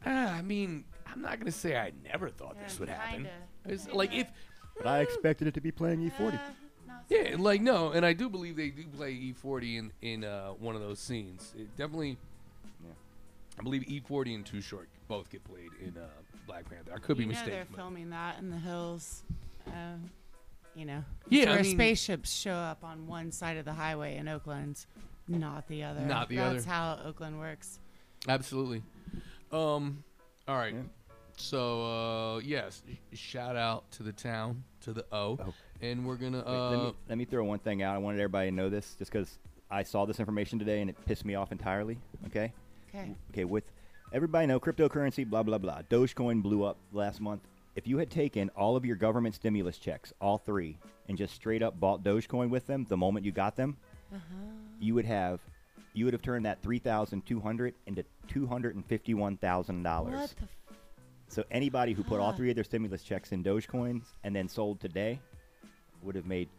Ah, 0.06 0.34
I 0.36 0.41
mean, 0.41 0.84
I'm 1.08 1.22
not 1.22 1.40
gonna 1.40 1.52
say 1.52 1.78
I 1.78 1.91
never 2.04 2.30
thought 2.30 2.58
this 2.64 2.80
would 2.80 2.90
happen. 2.90 3.14
kinda. 3.24 3.30
It's 3.66 3.88
like 3.91 4.14
if, 4.14 4.28
But 4.78 4.88
I 4.88 5.00
expected 5.00 5.48
it 5.48 5.54
to 5.54 5.62
be 5.62 5.72
playing 5.72 6.02
E 6.02 6.10
E40. 6.10 6.34
Uh, 6.34 6.38
not 6.88 7.04
so 7.10 7.16
yeah, 7.16 7.36
like 7.38 7.62
no, 7.62 7.91
and 7.91 8.06
I 8.06 8.12
do 8.14 8.30
believe 8.30 8.56
they 8.58 8.70
do 8.70 8.84
play 8.98 9.14
E40 9.14 9.78
in 9.78 9.91
in 10.02 10.24
uh, 10.26 10.50
one 10.52 10.76
of 10.76 10.82
those 10.82 11.00
scenes. 11.00 11.54
It 11.58 11.76
definitely, 11.78 12.18
Yeah. 12.84 12.91
I 13.60 13.64
believe 13.64 13.84
E40 13.84 14.36
and 14.36 14.45
Too 14.45 14.60
Short 14.62 14.90
both 15.08 15.30
get 15.30 15.44
played 15.45 15.70
in 15.82 15.95
uh, 15.98 16.08
Black 16.48 16.70
Panther. 16.70 16.91
I 16.94 17.00
could 17.00 17.16
be 17.18 17.24
you 17.24 17.28
know 17.30 17.34
mistaken. 17.34 17.54
they're 17.54 17.78
filming 17.78 18.10
that 18.10 18.40
in 18.40 18.50
the 18.50 18.58
hills. 18.58 19.24
Um, 19.68 20.10
you 20.76 20.86
know, 20.86 21.04
Yeah, 21.30 21.45
where 21.52 21.60
I 21.60 21.62
mean- 21.62 21.76
spaceships 21.76 22.32
show 22.34 22.54
up 22.54 22.84
on 22.84 23.08
one 23.08 23.32
side 23.32 23.58
of 23.58 23.66
the 23.66 23.74
highway 23.74 24.18
in 24.18 24.28
Oakland, 24.28 24.86
not 25.28 25.68
the 25.68 25.84
other. 25.84 26.02
Not 26.02 26.30
the 26.30 26.38
That's 26.38 26.66
other. 26.66 26.70
how 26.72 27.00
Oakland 27.06 27.40
works. 27.40 27.80
Absolutely. 28.28 28.82
Um. 29.52 30.04
All 30.48 30.58
right. 30.58 30.74
Yeah. 30.74 30.82
So 31.38 31.84
uh, 32.36 32.40
yes, 32.40 32.84
shout 33.14 33.56
out 33.56 33.90
to 33.91 34.04
the 34.04 34.12
town, 34.14 34.64
to 34.82 34.94
the 34.94 35.06
O, 35.12 35.40
Oh. 35.41 35.54
and 35.82 36.06
we're 36.06 36.16
gonna 36.16 36.38
Wait, 36.40 36.45
uh. 36.48 36.70
let, 36.70 36.80
me, 36.80 36.94
let 37.10 37.18
me 37.20 37.26
throw 37.26 37.44
one 37.44 37.60
thing 37.60 37.82
out. 37.82 37.95
I 37.95 37.98
wanted 37.98 38.20
everybody 38.20 38.50
to 38.50 38.56
know 38.56 38.70
this 38.70 38.95
just 38.95 39.12
because 39.12 39.40
I 39.72 39.84
saw 39.84 40.06
this 40.06 40.20
information 40.20 40.60
today 40.60 40.82
and 40.82 40.90
it 40.90 41.06
pissed 41.06 41.26
me 41.26 41.36
off 41.36 41.52
entirely. 41.52 41.98
Okay. 42.28 42.54
Okay. 42.90 43.16
Okay, 43.32 43.45
with 43.45 43.64
everybody 44.12 44.45
know 44.48 44.60
cryptocurrency, 44.60 45.28
blah 45.28 45.41
blah 45.44 45.58
blah. 45.58 45.82
Dogecoin 45.90 46.41
blew 46.44 46.64
up 46.64 46.78
last 46.91 47.20
month. 47.20 47.41
If 47.76 47.88
you 47.88 47.98
had 47.98 48.10
taken 48.12 48.50
all 48.50 48.76
of 48.76 48.86
your 48.86 48.95
government 48.95 49.36
stimulus 49.36 49.78
checks, 49.78 50.14
all 50.22 50.38
three, 50.38 50.78
and 51.08 51.18
just 51.18 51.34
straight 51.34 51.64
up 51.64 51.80
bought 51.80 52.04
Dogecoin 52.04 52.50
with 52.50 52.68
them 52.68 52.86
the 52.88 52.98
moment 52.98 53.26
you 53.26 53.32
got 53.32 53.56
them, 53.56 53.78
uh-huh. 54.14 54.36
you 54.80 54.94
would 54.94 55.06
have 55.06 55.40
you 55.95 56.06
would 56.06 56.14
have 56.14 56.22
turned 56.22 56.45
that 56.45 56.62
three 56.62 56.80
thousand 56.80 57.26
two 57.26 57.40
hundred 57.40 57.74
into 57.88 58.04
two 58.28 58.45
hundred 58.45 58.76
and 58.76 58.86
fifty 58.86 59.14
one 59.14 59.38
thousand 59.38 59.78
What 59.78 59.90
dollars. 59.90 60.36
the? 60.38 60.44
F- 60.44 60.50
So 61.30 61.44
anybody 61.50 61.94
who 61.94 62.04
put 62.04 62.20
all 62.20 62.32
three 62.34 62.50
of 62.50 62.56
their 62.56 62.64
stimulus 62.64 63.02
checks 63.04 63.32
in 63.32 63.44
Dogecoins 63.44 64.04
and 64.24 64.36
then 64.36 64.48
sold 64.48 64.80
today 64.80 65.20
would 66.04 66.16
have 66.16 66.26
made 66.28 66.50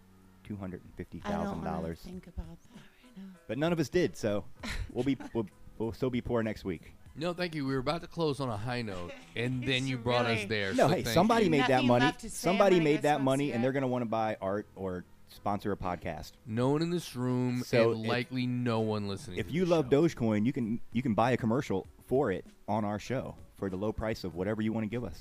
two 0.42 0.56
hundred 0.56 0.82
and 0.82 0.92
fifty 0.96 1.22
I 1.24 1.30
don't 1.32 1.44
want 1.46 1.62
to 1.62 1.70
dollars. 1.70 2.00
think 2.00 2.26
about 2.26 2.48
that 2.60 2.68
right 2.74 3.16
now. 3.16 3.22
But 3.46 3.58
none 3.58 3.72
of 3.72 3.78
us 3.78 3.88
did, 3.88 4.16
so 4.16 4.44
we'll 4.92 5.04
be 5.04 5.16
we'll, 5.32 5.46
we'll 5.78 5.92
still 5.92 6.10
be 6.10 6.20
poor 6.20 6.42
next 6.42 6.64
week. 6.64 6.92
No, 7.16 7.32
thank 7.32 7.54
you. 7.54 7.64
We 7.64 7.72
were 7.74 7.78
about 7.80 8.00
to 8.00 8.06
close 8.08 8.40
on 8.40 8.48
a 8.48 8.56
high 8.56 8.82
note, 8.82 9.12
and 9.36 9.62
then 9.64 9.86
you 9.86 9.96
brought 9.98 10.26
us 10.26 10.44
there. 10.46 10.74
No, 10.74 10.88
so 10.88 10.94
hey, 10.94 11.02
thank 11.02 11.14
somebody 11.14 11.44
you. 11.44 11.50
made 11.50 11.62
that 11.62 11.68
Nothing 11.70 11.86
money. 11.88 12.04
left 12.06 12.20
to 12.20 12.30
say. 12.30 12.34
Somebody 12.36 12.76
I'm 12.78 12.84
made 12.84 12.92
get 12.94 13.02
that 13.02 13.16
some 13.16 13.24
money, 13.24 13.52
and 13.52 13.62
they're 13.62 13.72
going 13.72 13.82
to 13.82 13.88
want 13.88 14.02
to 14.02 14.08
buy 14.10 14.36
art 14.40 14.66
or 14.74 15.04
sponsor 15.28 15.70
a 15.72 15.76
podcast. 15.76 16.32
No 16.46 16.70
one 16.70 16.82
in 16.82 16.90
this 16.90 17.14
room, 17.14 17.62
So 17.64 17.92
and 17.92 18.04
if- 18.04 18.08
likely 18.10 18.46
no 18.46 18.80
one 18.80 19.06
listening. 19.08 19.38
If 19.38 19.48
to 19.48 19.52
you 19.52 19.60
this 19.62 19.70
love 19.70 19.86
show. 19.90 20.02
Dogecoin, 20.02 20.44
you 20.44 20.52
can 20.52 20.80
you 20.92 21.02
can 21.02 21.14
buy 21.14 21.30
a 21.32 21.36
commercial 21.36 21.86
for 22.06 22.30
it 22.32 22.44
on 22.68 22.84
our 22.84 22.98
show 22.98 23.36
for 23.56 23.70
the 23.70 23.76
low 23.76 23.92
price 23.92 24.24
of 24.24 24.34
whatever 24.34 24.60
you 24.62 24.72
want 24.72 24.84
to 24.84 24.90
give 24.90 25.04
us. 25.04 25.20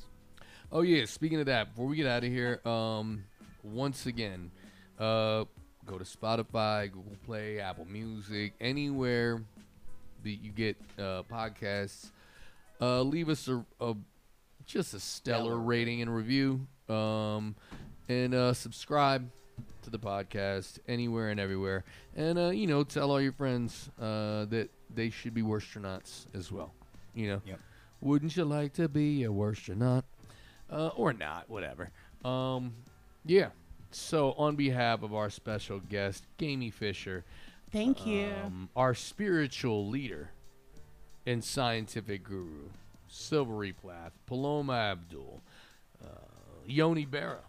Oh 0.72 0.82
yeah, 0.82 1.06
speaking 1.06 1.40
of 1.40 1.45
that, 1.45 1.70
before 1.70 1.86
we 1.86 1.95
get 1.95 2.07
out 2.07 2.24
of 2.24 2.30
here, 2.32 2.60
um, 2.68 3.24
once 3.64 4.07
again, 4.07 4.49
uh, 4.99 5.45
go 5.86 5.99
to 5.99 6.03
Spotify, 6.03 6.91
Google 6.91 7.15
Play, 7.26 7.60
Apple 7.60 7.86
Music, 7.86 8.53
anywhere 8.60 9.44
that 10.24 10.30
you 10.41 10.52
get 10.52 10.78
uh, 10.98 11.24
podcasts. 11.32 12.12
Uh, 12.82 13.02
leave 13.02 13.30
us 13.30 13.48
a, 13.48 13.64
a 13.80 13.95
just 14.66 14.94
a 14.94 15.00
stellar 15.00 15.58
rating 15.58 16.02
and 16.02 16.14
review, 16.14 16.66
um, 16.90 17.56
and 18.10 18.34
uh, 18.34 18.54
subscribe. 18.54 19.30
to 19.84 19.90
the 19.90 20.00
podcast 20.00 20.80
anywhere 20.88 21.30
and 21.30 21.40
everywhere, 21.40 21.84
and 22.16 22.40
uh, 22.40 22.50
you 22.50 22.66
know, 22.68 22.84
tell 22.84 23.12
all 23.12 23.22
your 23.22 23.34
friends 23.34 23.90
uh, 24.02 24.45
that 24.45 24.70
they 24.95 25.10
should 25.10 25.34
be 25.34 25.41
worstronauts 25.44 26.26
as 26.34 26.52
well. 26.52 26.74
You 27.14 27.28
know, 27.28 27.41
Yep. 27.45 27.60
wouldn't 28.02 28.36
you 28.38 28.45
like 28.45 28.74
to 28.74 28.88
be 28.88 29.24
a 29.26 29.30
worstronaut? 29.30 30.04
Uh, 30.72 30.88
or 30.95 31.12
not, 31.14 31.50
whatever. 31.50 31.90
Um, 32.26 32.74
yeah. 33.26 33.50
So, 33.91 34.32
on 34.34 34.56
behalf 34.56 35.04
of 35.04 35.14
our 35.14 35.30
special 35.30 35.80
guest, 35.82 36.26
Gamey 36.38 36.72
Fisher, 36.72 37.24
Thank 37.74 38.06
you. 38.06 38.32
um, 38.45 38.70
our 38.76 38.94
spiritual 38.94 39.90
leader 39.90 40.30
and 41.26 41.44
scientific 41.44 42.24
guru, 42.24 42.70
Silvery 43.08 43.74
Plath, 43.74 44.12
Paloma 44.28 44.74
Abdul, 44.74 45.41
uh, 46.04 46.08
Yoni 46.68 47.08
Berra, 47.08 47.40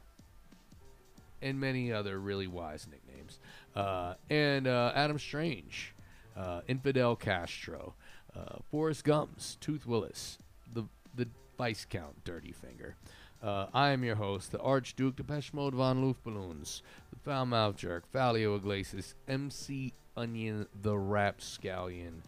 and 1.43 1.61
many 1.61 1.93
other 1.93 2.19
really 2.19 2.47
wise 2.47 2.87
nicknames, 2.91 3.39
uh, 3.77 4.15
and 4.31 4.67
uh, 4.67 4.93
Adam 4.95 5.19
Strange, 5.19 5.95
uh, 6.39 6.63
Infidel 6.69 7.17
Castro, 7.17 7.93
uh, 8.35 8.57
Forrest 8.71 9.05
Gums, 9.05 9.59
Tooth 9.61 9.87
Willis, 9.87 10.39
the 10.73 10.85
the 11.15 11.29
Vice 11.59 11.85
Count 11.85 12.25
Dirty 12.25 12.53
Finger. 12.53 12.97
Uh, 13.43 13.67
I 13.75 13.91
am 13.91 14.03
your 14.03 14.17
host, 14.17 14.53
the 14.53 14.61
Archduke 14.61 15.17
Depeche 15.17 15.53
Mode 15.53 15.75
von 15.75 16.03
Luftballons, 16.03 16.81
the 17.11 17.19
Foul 17.19 17.45
Mouth 17.45 17.77
Jerk, 17.77 18.11
Falio 18.11 18.57
Iglesias, 18.57 19.15
MC 19.29 19.93
Onion, 20.17 20.67
the 20.81 20.97
Rapscallion, 20.97 22.23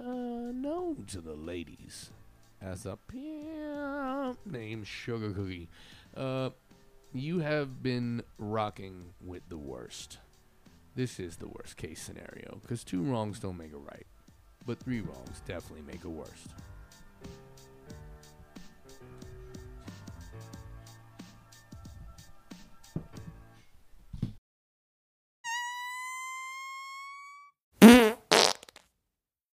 uh, 0.00 0.04
known 0.04 1.04
to 1.08 1.20
the 1.20 1.34
ladies 1.34 2.10
as 2.60 2.86
a 2.86 2.96
pimp 3.08 4.38
named 4.46 4.86
Sugar 4.86 5.30
Cookie. 5.32 5.68
Uh, 6.16 6.50
you 7.12 7.40
have 7.40 7.82
been 7.82 8.22
rocking 8.38 9.12
with 9.24 9.42
the 9.48 9.58
worst. 9.58 10.18
This 10.94 11.20
is 11.20 11.36
the 11.36 11.48
worst 11.48 11.76
case 11.76 12.00
scenario, 12.00 12.58
because 12.62 12.82
two 12.82 13.02
wrongs 13.02 13.38
don't 13.38 13.58
make 13.58 13.72
a 13.72 13.78
right, 13.78 14.06
but 14.64 14.78
three 14.80 15.00
wrongs 15.00 15.42
definitely 15.46 15.82
make 15.86 16.04
a 16.04 16.08
worst. 16.08 16.48